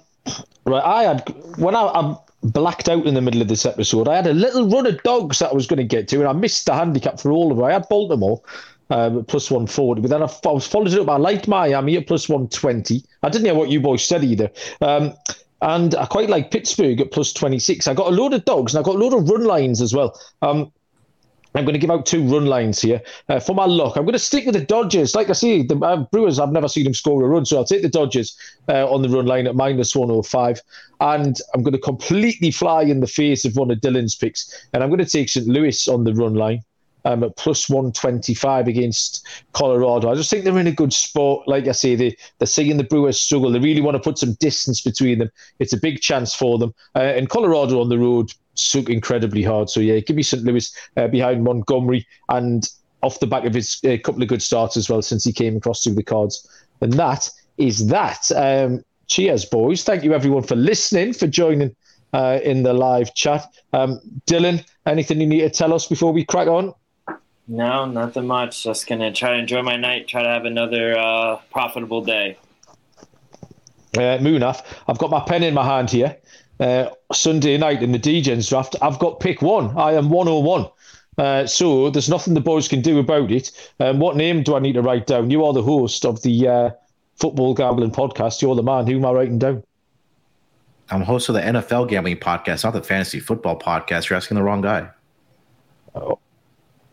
right. 0.66 0.84
I 0.84 1.04
had, 1.04 1.28
when 1.56 1.74
I, 1.74 1.84
I 1.84 2.16
blacked 2.42 2.88
out 2.88 3.06
in 3.06 3.14
the 3.14 3.22
middle 3.22 3.40
of 3.40 3.48
this 3.48 3.64
episode, 3.64 4.08
I 4.08 4.16
had 4.16 4.26
a 4.26 4.34
little 4.34 4.68
run 4.68 4.86
of 4.86 5.02
dogs 5.02 5.38
that 5.38 5.50
I 5.50 5.54
was 5.54 5.66
going 5.66 5.78
to 5.78 5.84
get 5.84 6.06
to, 6.08 6.18
and 6.18 6.28
I 6.28 6.32
missed 6.32 6.66
the 6.66 6.74
handicap 6.74 7.18
for 7.18 7.32
all 7.32 7.50
of 7.50 7.56
them. 7.56 7.64
I 7.64 7.72
had 7.72 7.88
Baltimore. 7.88 8.40
Um, 8.90 9.22
plus 9.26 9.50
140. 9.50 10.00
But 10.00 10.08
then 10.08 10.22
I, 10.22 10.48
I 10.48 10.50
was 10.50 10.66
followed 10.66 10.94
it 10.94 10.98
up. 10.98 11.10
I 11.10 11.18
liked 11.18 11.46
Miami 11.46 11.98
at 11.98 12.06
plus 12.06 12.26
120. 12.26 13.04
I 13.22 13.28
didn't 13.28 13.44
hear 13.44 13.54
what 13.54 13.68
you 13.68 13.82
boys 13.82 14.02
said 14.02 14.24
either. 14.24 14.50
Um, 14.80 15.12
and 15.60 15.94
I 15.94 16.06
quite 16.06 16.30
like 16.30 16.50
Pittsburgh 16.50 17.00
at 17.00 17.10
plus 17.10 17.32
26. 17.32 17.88
I 17.88 17.94
got 17.94 18.08
a 18.08 18.14
load 18.14 18.32
of 18.34 18.44
dogs 18.44 18.74
and 18.74 18.80
I 18.80 18.84
got 18.84 18.96
a 18.96 18.98
load 18.98 19.14
of 19.14 19.28
run 19.28 19.44
lines 19.44 19.80
as 19.80 19.94
well. 19.94 20.18
Um, 20.42 20.72
I'm 21.54 21.64
going 21.64 21.74
to 21.74 21.80
give 21.80 21.90
out 21.90 22.06
two 22.06 22.22
run 22.24 22.46
lines 22.46 22.80
here. 22.80 23.00
Uh, 23.28 23.40
for 23.40 23.54
my 23.54 23.64
luck, 23.64 23.96
I'm 23.96 24.04
going 24.04 24.12
to 24.12 24.18
stick 24.18 24.44
with 24.44 24.54
the 24.54 24.64
Dodgers. 24.64 25.14
Like 25.14 25.30
I 25.30 25.32
say, 25.32 25.62
the 25.62 25.76
uh, 25.78 26.04
Brewers, 26.12 26.38
I've 26.38 26.52
never 26.52 26.68
seen 26.68 26.84
them 26.84 26.94
score 26.94 27.24
a 27.24 27.28
run, 27.28 27.46
so 27.46 27.56
I'll 27.56 27.64
take 27.64 27.82
the 27.82 27.88
Dodgers 27.88 28.38
uh, 28.68 28.88
on 28.88 29.02
the 29.02 29.08
run 29.08 29.26
line 29.26 29.46
at 29.46 29.56
minus 29.56 29.96
105. 29.96 30.60
And 31.00 31.36
I'm 31.54 31.62
going 31.62 31.72
to 31.72 31.80
completely 31.80 32.50
fly 32.50 32.82
in 32.82 33.00
the 33.00 33.06
face 33.06 33.44
of 33.44 33.56
one 33.56 33.70
of 33.70 33.78
Dylan's 33.78 34.14
picks. 34.14 34.68
And 34.72 34.82
I'm 34.82 34.90
going 34.90 35.04
to 35.04 35.10
take 35.10 35.28
St. 35.30 35.46
Louis 35.46 35.88
on 35.88 36.04
the 36.04 36.14
run 36.14 36.34
line 36.34 36.62
um, 37.04 37.22
at 37.24 37.36
plus 37.36 37.68
125 37.68 38.68
against 38.68 39.26
Colorado. 39.52 40.10
I 40.10 40.14
just 40.14 40.30
think 40.30 40.44
they're 40.44 40.58
in 40.58 40.66
a 40.66 40.72
good 40.72 40.92
spot. 40.92 41.46
Like 41.46 41.68
I 41.68 41.72
say, 41.72 41.94
they, 41.94 42.16
they're 42.38 42.46
seeing 42.46 42.76
the 42.76 42.84
Brewers 42.84 43.20
struggle. 43.20 43.50
They 43.50 43.58
really 43.58 43.80
want 43.80 43.96
to 43.96 44.02
put 44.02 44.18
some 44.18 44.34
distance 44.34 44.80
between 44.80 45.18
them. 45.18 45.30
It's 45.58 45.72
a 45.72 45.78
big 45.78 46.00
chance 46.00 46.34
for 46.34 46.58
them. 46.58 46.74
Uh, 46.94 47.00
and 47.00 47.28
Colorado 47.28 47.80
on 47.80 47.88
the 47.88 47.98
road 47.98 48.32
suck 48.54 48.88
incredibly 48.88 49.42
hard. 49.42 49.70
So, 49.70 49.80
yeah, 49.80 50.00
give 50.00 50.16
me 50.16 50.22
St. 50.22 50.42
Louis 50.42 50.74
uh, 50.96 51.08
behind 51.08 51.44
Montgomery 51.44 52.06
and 52.28 52.68
off 53.02 53.20
the 53.20 53.26
back 53.26 53.44
of 53.44 53.54
his 53.54 53.80
uh, 53.84 53.96
couple 54.02 54.22
of 54.22 54.28
good 54.28 54.42
starts 54.42 54.76
as 54.76 54.90
well 54.90 55.02
since 55.02 55.24
he 55.24 55.32
came 55.32 55.56
across 55.56 55.84
through 55.84 55.94
the 55.94 56.02
cards. 56.02 56.48
And 56.80 56.92
that 56.94 57.30
is 57.56 57.86
that. 57.88 58.30
Um, 58.34 58.84
cheers, 59.06 59.44
boys. 59.44 59.84
Thank 59.84 60.04
you, 60.04 60.14
everyone, 60.14 60.42
for 60.42 60.56
listening, 60.56 61.12
for 61.12 61.26
joining 61.26 61.74
uh, 62.12 62.40
in 62.42 62.62
the 62.62 62.72
live 62.72 63.14
chat. 63.14 63.46
Um, 63.72 64.00
Dylan, 64.26 64.64
anything 64.86 65.20
you 65.20 65.26
need 65.26 65.40
to 65.40 65.50
tell 65.50 65.72
us 65.72 65.86
before 65.86 66.12
we 66.12 66.24
crack 66.24 66.48
on? 66.48 66.74
No, 67.48 67.86
nothing 67.86 68.26
much. 68.26 68.62
Just 68.62 68.86
gonna 68.86 69.10
try 69.10 69.32
to 69.32 69.38
enjoy 69.38 69.62
my 69.62 69.76
night. 69.76 70.06
Try 70.06 70.22
to 70.22 70.28
have 70.28 70.44
another 70.44 70.96
uh, 70.96 71.36
profitable 71.50 72.04
day. 72.04 72.36
Uh, 73.96 74.18
Munaf, 74.18 74.62
I've 74.86 74.98
got 74.98 75.10
my 75.10 75.20
pen 75.20 75.42
in 75.42 75.54
my 75.54 75.64
hand 75.64 75.90
here. 75.90 76.16
Uh, 76.60 76.90
Sunday 77.12 77.56
night 77.56 77.82
in 77.82 77.92
the 77.92 77.98
DJs 77.98 78.48
draft, 78.48 78.76
I've 78.82 78.98
got 78.98 79.20
pick 79.20 79.40
one. 79.40 79.76
I 79.78 79.92
am 79.92 80.10
101. 80.10 80.66
Uh, 81.16 81.46
so 81.46 81.88
there's 81.88 82.08
nothing 82.08 82.34
the 82.34 82.40
boys 82.40 82.68
can 82.68 82.82
do 82.82 82.98
about 82.98 83.32
it. 83.32 83.50
Um, 83.80 83.98
what 83.98 84.16
name 84.16 84.42
do 84.42 84.54
I 84.54 84.58
need 84.58 84.74
to 84.74 84.82
write 84.82 85.06
down? 85.06 85.30
You 85.30 85.44
are 85.44 85.52
the 85.52 85.62
host 85.62 86.04
of 86.04 86.22
the 86.22 86.46
uh, 86.46 86.70
Football 87.16 87.54
Gambling 87.54 87.92
Podcast. 87.92 88.42
You're 88.42 88.54
the 88.54 88.62
man. 88.62 88.86
Who 88.86 88.96
am 88.96 89.06
I 89.06 89.12
writing 89.12 89.38
down? 89.38 89.64
I'm 90.90 91.02
host 91.02 91.28
of 91.28 91.34
the 91.34 91.40
NFL 91.40 91.88
Gambling 91.88 92.18
Podcast, 92.18 92.64
not 92.64 92.74
the 92.74 92.82
Fantasy 92.82 93.20
Football 93.20 93.58
Podcast. 93.58 94.08
You're 94.08 94.16
asking 94.16 94.36
the 94.36 94.42
wrong 94.42 94.60
guy. 94.60 94.90
Oh. 95.94 96.18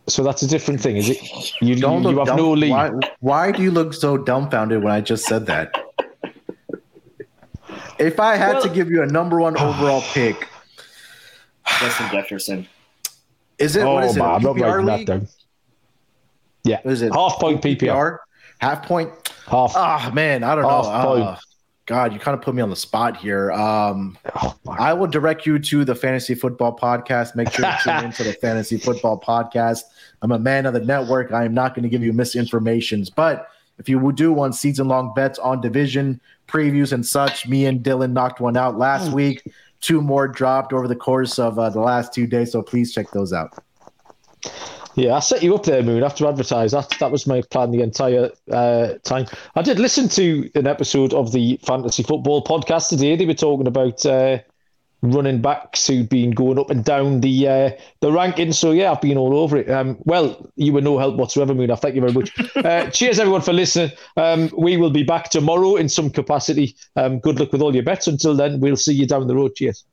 So 0.08 0.24
that's 0.24 0.44
a 0.44 0.48
different 0.48 0.82
thing, 0.82 0.98
is 0.98 1.10
it? 1.10 1.18
You, 1.62 1.76
Don't 1.76 2.04
you, 2.04 2.12
you 2.12 2.18
have 2.20 2.28
dumb, 2.28 2.38
no 2.38 2.52
lead. 2.52 2.70
Why, 2.70 2.92
why 3.22 3.52
do 3.52 3.64
you 3.64 3.72
look 3.72 3.94
so 3.94 4.18
dumbfounded 4.18 4.84
when 4.84 4.94
I 4.94 5.02
just 5.02 5.26
said 5.26 5.48
that? 5.48 5.74
if 7.98 8.20
I 8.20 8.36
had 8.36 8.56
well, 8.56 8.64
to 8.64 8.70
give 8.70 8.90
you 8.90 9.02
a 9.02 9.08
number 9.08 9.40
one 9.40 9.58
overall 9.58 10.02
pick, 10.14 10.48
Justin 11.80 12.10
Jefferson. 12.12 12.68
Is 13.58 13.76
it? 13.76 13.82
Oh, 13.82 13.96
what 13.96 14.04
is 14.04 14.16
it? 14.16 14.20
Man, 14.20 14.42
PPR 14.42 14.86
league? 14.86 15.08
That 15.08 15.28
yeah. 16.64 16.80
What 16.84 16.92
is 16.94 17.02
it? 17.02 17.14
Half 17.14 17.40
point 17.40 17.62
PPR. 17.62 17.80
PPR? 17.80 18.18
Half 18.60 18.86
point. 18.86 19.10
Half. 19.48 19.74
Ah, 19.76 20.08
oh, 20.08 20.14
man, 20.14 20.44
I 20.44 20.56
don't 20.56 20.66
Half 20.66 20.86
know. 20.86 21.24
Uh, 21.24 21.38
God, 21.86 22.14
you 22.14 22.20
kind 22.20 22.36
of 22.36 22.42
put 22.42 22.56
me 22.56 22.64
on 22.64 22.72
the 22.72 22.76
spot 22.76 23.16
here. 23.18 23.52
Um, 23.52 24.18
oh, 24.42 24.56
I 24.68 24.94
will 24.94 25.08
direct 25.08 25.46
you 25.46 25.60
to 25.60 25.86
the 25.86 25.94
Fantasy 25.94 26.34
Football 26.34 26.76
Podcast. 26.76 27.36
Make 27.36 27.52
sure 27.52 27.66
to 27.66 27.80
tune 27.84 28.06
into 28.06 28.24
the 28.24 28.34
Fantasy 28.34 28.78
Football 28.78 29.20
Podcast. 29.20 29.82
I'm 30.22 30.32
a 30.32 30.40
man 30.40 30.66
of 30.66 30.74
the 30.74 30.80
network. 30.80 31.32
I 31.32 31.46
am 31.46 31.54
not 31.54 31.76
going 31.76 31.84
to 31.84 31.90
give 31.90 32.04
you 32.04 32.14
misinformations, 32.14 33.10
but 33.14 33.50
if 33.78 33.90
you 33.90 34.12
do 34.14 34.32
want 34.32 34.56
season 34.56 34.88
long 34.88 35.14
bets 35.14 35.38
on 35.40 35.62
division 35.62 36.20
previews 36.48 36.94
and 36.94 37.06
such, 37.06 37.48
me 37.48 37.66
and 37.66 37.84
Dylan 37.84 38.14
knocked 38.14 38.40
one 38.40 38.58
out 38.58 38.78
last 38.78 39.10
hmm. 39.10 39.16
week. 39.16 39.44
Two 39.82 40.02
more 40.02 40.28
dropped 40.28 40.74
over 40.74 40.88
the 40.88 40.96
course 40.96 41.38
of 41.38 41.60
uh, 41.60 41.70
the 41.70 41.82
last 41.82 42.14
two 42.14 42.26
days, 42.26 42.54
so 42.54 42.62
please 42.62 42.94
check 42.94 43.12
those 43.12 43.34
out. 43.34 43.54
Yeah, 44.96 45.16
I 45.16 45.20
set 45.20 45.44
you 45.44 45.54
up 45.54 45.64
there, 45.64 45.84
Moon. 45.84 46.02
I 46.02 46.06
have 46.06 46.16
to 46.16 46.28
advertise 46.28 46.72
that. 46.72 46.90
That 47.00 47.12
was 47.12 47.28
my 47.28 47.42
plan 47.42 47.72
the 47.72 47.82
entire 47.82 48.32
uh, 48.50 48.94
time. 49.04 49.26
I 49.56 49.62
did 49.62 49.78
listen 49.78 50.08
to 50.10 50.50
an 50.56 50.68
episode 50.68 51.14
of 51.14 51.34
the 51.34 51.60
Fantasy 51.64 52.02
Football 52.02 52.44
podcast 52.46 52.88
today. 52.90 53.18
They 53.18 53.26
were 53.26 53.34
talking 53.34 53.68
about 53.68 54.06
uh, 54.06 54.40
running 55.02 55.42
backs 55.42 55.88
who'd 55.88 56.10
been 56.10 56.32
going 56.32 56.58
up 56.60 56.70
and 56.70 56.84
down 56.84 57.22
the 57.22 57.48
uh, 57.48 57.70
the 58.02 58.10
rankings. 58.10 58.56
So 58.56 58.72
yeah, 58.72 58.92
I've 58.92 59.02
been 59.02 59.18
all 59.18 59.38
over 59.38 59.58
it. 59.58 59.70
Um, 59.70 59.98
well, 60.06 60.50
you 60.56 60.74
were 60.74 60.82
no 60.82 60.98
help 60.98 61.16
whatsoever, 61.16 61.54
Moon. 61.54 61.76
Thank 61.76 61.96
you 61.96 62.02
very 62.02 62.14
much. 62.14 62.32
Uh, 62.66 62.90
cheers, 62.90 63.20
everyone, 63.20 63.42
for 63.42 63.54
listening. 63.54 63.92
Um, 64.18 64.50
we 64.58 64.76
will 64.78 64.90
be 64.90 65.04
back 65.04 65.30
tomorrow 65.30 65.76
in 65.76 65.88
some 65.88 66.10
capacity. 66.10 66.76
Um, 66.96 67.20
good 67.20 67.40
luck 67.40 67.52
with 67.52 67.62
all 67.62 67.76
your 67.76 67.84
bets. 67.84 68.08
Until 68.08 68.36
then, 68.36 68.60
we'll 68.60 68.76
see 68.78 68.94
you 68.94 69.06
down 69.06 69.28
the 69.28 69.36
road. 69.36 69.54
Cheers. 69.56 69.86